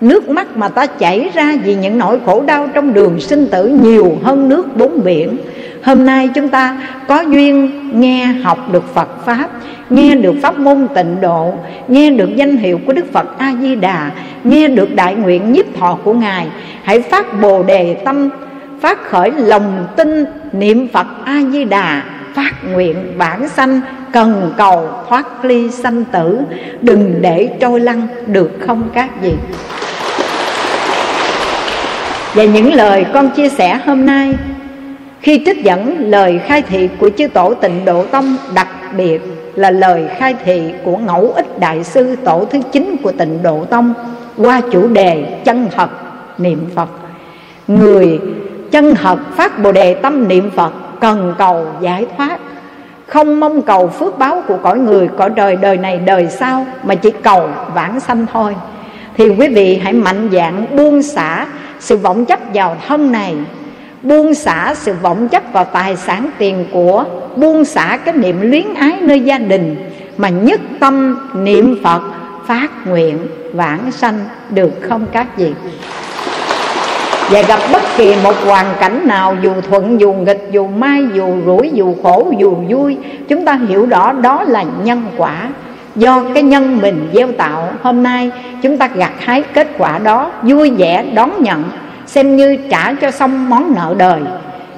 Nước 0.00 0.28
mắt 0.28 0.56
mà 0.56 0.68
ta 0.68 0.86
chảy 0.86 1.30
ra 1.34 1.52
vì 1.64 1.74
những 1.74 1.98
nỗi 1.98 2.18
khổ 2.26 2.42
đau 2.46 2.68
trong 2.74 2.94
đường 2.94 3.20
sinh 3.20 3.46
tử 3.46 3.68
nhiều 3.68 4.18
hơn 4.22 4.48
nước 4.48 4.76
bốn 4.76 5.04
biển. 5.04 5.36
Hôm 5.82 6.06
nay 6.06 6.28
chúng 6.34 6.48
ta 6.48 6.76
có 7.08 7.20
duyên 7.20 7.70
nghe 8.00 8.26
học 8.26 8.58
được 8.72 8.94
Phật 8.94 9.26
Pháp, 9.26 9.50
Nghe 9.90 10.14
được 10.14 10.34
pháp 10.42 10.58
môn 10.58 10.88
tịnh 10.94 11.20
độ, 11.20 11.54
Nghe 11.88 12.10
được 12.10 12.36
danh 12.36 12.56
hiệu 12.56 12.80
của 12.86 12.92
Đức 12.92 13.12
Phật 13.12 13.38
A-di-đà 13.38 14.10
Nghe 14.44 14.68
được 14.68 14.94
đại 14.94 15.14
nguyện 15.14 15.52
nhiếp 15.52 15.66
thọ 15.78 15.98
của 16.04 16.14
Ngài. 16.14 16.46
Hãy 16.82 17.00
phát 17.00 17.40
bồ 17.40 17.62
đề 17.62 17.94
tâm 18.04 18.30
Phát 18.86 19.10
khởi 19.10 19.30
lòng 19.30 19.86
tin 19.96 20.24
niệm 20.52 20.88
Phật 20.92 21.06
A-di-đà, 21.24 22.02
Phát 22.34 22.52
nguyện 22.72 23.18
bản 23.18 23.48
sanh, 23.48 23.80
cần 24.12 24.52
cầu 24.56 24.90
thoát 25.08 25.44
ly 25.44 25.70
sanh 25.70 26.04
tử. 26.04 26.40
Đừng 26.82 27.14
để 27.20 27.56
trôi 27.60 27.80
lăn, 27.80 28.08
được 28.26 28.50
không 28.66 28.88
các 28.94 29.10
vị? 29.22 29.32
Và 32.34 32.44
những 32.44 32.74
lời 32.74 33.06
con 33.14 33.30
chia 33.30 33.48
sẻ 33.48 33.80
hôm 33.86 34.06
nay, 34.06 34.34
Khi 35.20 35.42
trích 35.46 35.64
dẫn 35.64 36.10
lời 36.10 36.40
khai 36.46 36.62
thị 36.62 36.88
của 37.00 37.10
chư 37.18 37.28
tổ 37.28 37.54
tịnh 37.54 37.84
độ 37.84 38.04
tông, 38.04 38.36
Đặc 38.54 38.68
biệt 38.96 39.20
là 39.54 39.70
lời 39.70 40.08
khai 40.18 40.34
thị 40.44 40.72
của 40.84 40.96
ngẫu 40.96 41.32
ích 41.36 41.60
đại 41.60 41.84
sư 41.84 42.16
tổ 42.24 42.44
thứ 42.50 42.60
9 42.72 42.96
của 43.02 43.12
tịnh 43.12 43.42
độ 43.42 43.64
tông, 43.64 43.94
Qua 44.36 44.60
chủ 44.72 44.88
đề 44.88 45.40
chân 45.44 45.68
thật 45.76 45.88
niệm 46.38 46.66
Phật, 46.74 46.88
Người 47.68 48.20
chân 48.70 48.94
thật 48.94 49.18
phát 49.36 49.62
bồ 49.62 49.72
đề 49.72 49.94
tâm 49.94 50.28
niệm 50.28 50.50
Phật, 50.50 50.72
Cần 51.00 51.34
cầu 51.38 51.66
giải 51.80 52.06
thoát. 52.16 52.38
Không 53.06 53.40
mong 53.40 53.62
cầu 53.62 53.88
phước 53.88 54.18
báo 54.18 54.42
của 54.48 54.56
cõi 54.62 54.78
người 54.78 55.08
Cõi 55.18 55.30
đời 55.30 55.56
đời 55.56 55.76
này 55.76 55.98
đời 55.98 56.26
sau, 56.30 56.66
Mà 56.84 56.94
chỉ 56.94 57.10
cầu 57.22 57.48
vãng 57.74 58.00
sanh 58.00 58.26
thôi. 58.32 58.54
Thì 59.16 59.28
quý 59.28 59.48
vị 59.48 59.80
hãy 59.84 59.92
mạnh 59.92 60.28
dạn 60.32 60.66
buông 60.76 61.02
xả 61.02 61.46
Sự 61.80 61.96
vọng 61.96 62.24
chấp 62.24 62.40
vào 62.54 62.76
thân 62.88 63.12
này. 63.12 63.34
Buông 64.02 64.34
xả 64.34 64.74
sự 64.74 64.94
vọng 65.02 65.28
chấp 65.28 65.42
vào 65.52 65.64
tài 65.64 65.96
sản 65.96 66.30
tiền 66.38 66.66
của, 66.72 67.04
Buông 67.36 67.64
xả 67.64 67.98
cái 68.04 68.14
niệm 68.16 68.40
luyến 68.40 68.74
ái 68.74 68.98
nơi 69.00 69.20
gia 69.20 69.38
đình, 69.38 69.76
Mà 70.16 70.28
nhất 70.28 70.60
tâm 70.80 71.18
niệm 71.34 71.78
Phật, 71.84 72.02
phát 72.46 72.86
nguyện 72.86 73.18
vãng 73.52 73.92
sanh 73.92 74.24
được 74.50 74.72
không 74.80 75.06
các 75.12 75.36
vị? 75.36 75.52
Và 77.30 77.42
gặp 77.42 77.60
bất 77.72 77.82
kỳ 77.96 78.14
một 78.24 78.34
hoàn 78.46 78.66
cảnh 78.80 79.00
nào, 79.04 79.36
dù 79.42 79.52
thuận, 79.68 80.00
dù 80.00 80.12
nghịch, 80.12 80.48
dù 80.50 80.66
may, 80.66 81.04
dù 81.14 81.28
rủi, 81.46 81.70
dù 81.74 81.94
khổ, 82.02 82.32
dù 82.38 82.54
vui, 82.68 82.96
chúng 83.28 83.44
ta 83.44 83.58
hiểu 83.68 83.86
rõ 83.86 84.12
đó 84.12 84.44
là 84.44 84.64
nhân 84.84 85.02
quả. 85.16 85.48
Do 85.96 86.22
cái 86.34 86.42
nhân 86.42 86.78
mình 86.82 87.08
gieo 87.14 87.28
tạo, 87.32 87.68
hôm 87.82 88.02
nay 88.02 88.30
chúng 88.62 88.78
ta 88.78 88.88
gặt 88.94 89.12
hái 89.18 89.42
kết 89.42 89.68
quả 89.78 89.98
đó, 89.98 90.30
vui 90.42 90.70
vẻ, 90.70 91.04
đón 91.14 91.42
nhận, 91.42 91.64
xem 92.06 92.36
như 92.36 92.56
trả 92.70 92.92
cho 92.92 93.10
xong 93.10 93.50
món 93.50 93.74
nợ 93.74 93.94
đời. 93.98 94.20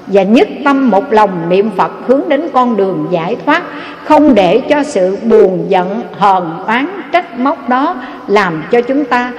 Và 0.07 0.23
nhất 0.23 0.49
tâm 0.65 0.91
một 0.91 1.13
lòng 1.13 1.49
niệm 1.49 1.71
Phật 1.77 1.93
hướng 2.07 2.29
đến 2.29 2.49
con 2.53 2.77
đường 2.77 3.07
giải 3.11 3.37
thoát, 3.47 3.63
không 4.05 4.35
để 4.35 4.61
cho 4.69 4.83
sự 4.83 5.17
buồn 5.23 5.65
giận, 5.69 6.03
hờn, 6.19 6.65
oán, 6.67 6.87
trách 7.13 7.39
móc 7.39 7.69
đó 7.69 7.95
làm 8.27 8.63
cho 8.71 8.81
chúng 8.81 9.05
ta 9.05 9.33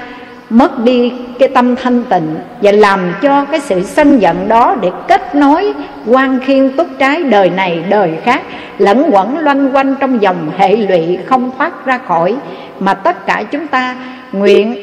mất 0.49 0.83
đi 0.83 1.13
cái 1.39 1.49
tâm 1.49 1.75
thanh 1.75 2.03
tịnh 2.03 2.35
và 2.61 2.71
làm 2.71 2.99
cho 3.21 3.45
cái 3.45 3.59
sự 3.59 3.83
sân 3.83 4.21
giận 4.21 4.47
đó 4.47 4.75
để 4.81 4.89
kết 5.07 5.35
nối 5.35 5.73
quan 6.05 6.39
khiên 6.45 6.77
túc 6.77 6.87
trái 6.99 7.23
đời 7.23 7.49
này, 7.49 7.83
đời 7.89 8.11
khác, 8.23 8.41
lẫn 8.77 9.09
quẩn 9.11 9.37
loanh 9.37 9.75
quanh 9.75 9.95
trong 9.99 10.21
dòng 10.21 10.51
hệ 10.57 10.75
lụy 10.75 11.17
không 11.25 11.51
thoát 11.57 11.85
ra 11.85 11.99
khỏi, 12.07 12.35
mà 12.79 12.93
tất 12.93 13.25
cả 13.25 13.43
chúng 13.51 13.67
ta 13.67 13.95
nguyện 14.31 14.75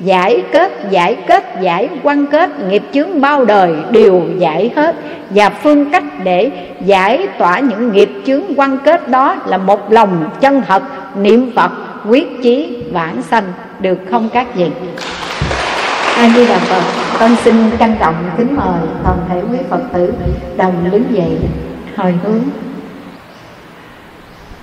giải 0.00 0.42
kết 0.52 0.72
giải 0.90 1.16
kết, 1.26 1.60
giải 1.60 1.88
quan 2.02 2.26
kết, 2.26 2.50
nghiệp 2.68 2.82
chướng 2.92 3.20
bao 3.20 3.44
đời 3.44 3.74
đều 3.90 4.22
giải 4.38 4.70
hết. 4.76 4.96
Và 5.30 5.50
phương 5.50 5.90
cách 5.90 6.04
để 6.24 6.50
giải 6.84 7.26
tỏa 7.38 7.60
những 7.60 7.92
nghiệp 7.92 8.10
chướng 8.26 8.42
quan 8.56 8.78
kết 8.84 9.08
đó 9.08 9.36
là 9.46 9.56
một 9.58 9.92
lòng 9.92 10.30
chân 10.40 10.62
thật, 10.66 10.82
niệm 11.16 11.52
phật 11.56 11.70
quyết 12.08 12.42
chí 12.42 12.84
vãng 12.92 13.22
sanh 13.22 13.52
được 13.80 13.98
không 14.10 14.28
các 14.32 14.54
vị 14.54 14.70
a 16.16 16.28
di 16.36 16.46
đà 16.46 16.58
phật, 16.58 16.82
con 17.20 17.36
xin 17.44 17.54
trân 17.78 17.94
trọng 18.00 18.14
kính 18.38 18.56
mời 18.56 18.80
toàn 19.04 19.18
thể 19.28 19.42
quý 19.50 19.58
phật 19.70 19.80
tử 19.92 20.12
đồng 20.56 20.90
đứng 20.90 21.04
dậy, 21.10 21.38
hồi 21.96 22.14
hướng. 22.22 22.40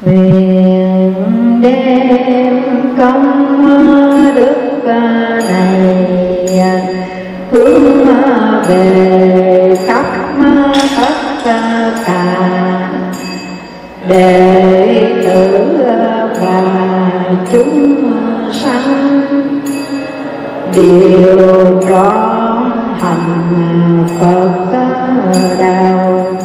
Nguyện 0.02 1.62
đem 1.62 2.62
công 2.98 4.36
đức 4.36 4.84
này, 5.50 6.86
hướng 7.52 8.06
về 8.68 9.78
khắp 9.88 10.06
tất 10.98 11.14
cả 12.16 12.90
đệ 14.10 15.14
tử 15.24 15.68
và 16.42 16.87
chúng 17.52 18.12
sanh 18.54 19.62
đều 20.76 21.82
có 21.90 22.12
hành 23.00 24.06
phật 24.20 24.52
đạo. 25.60 26.38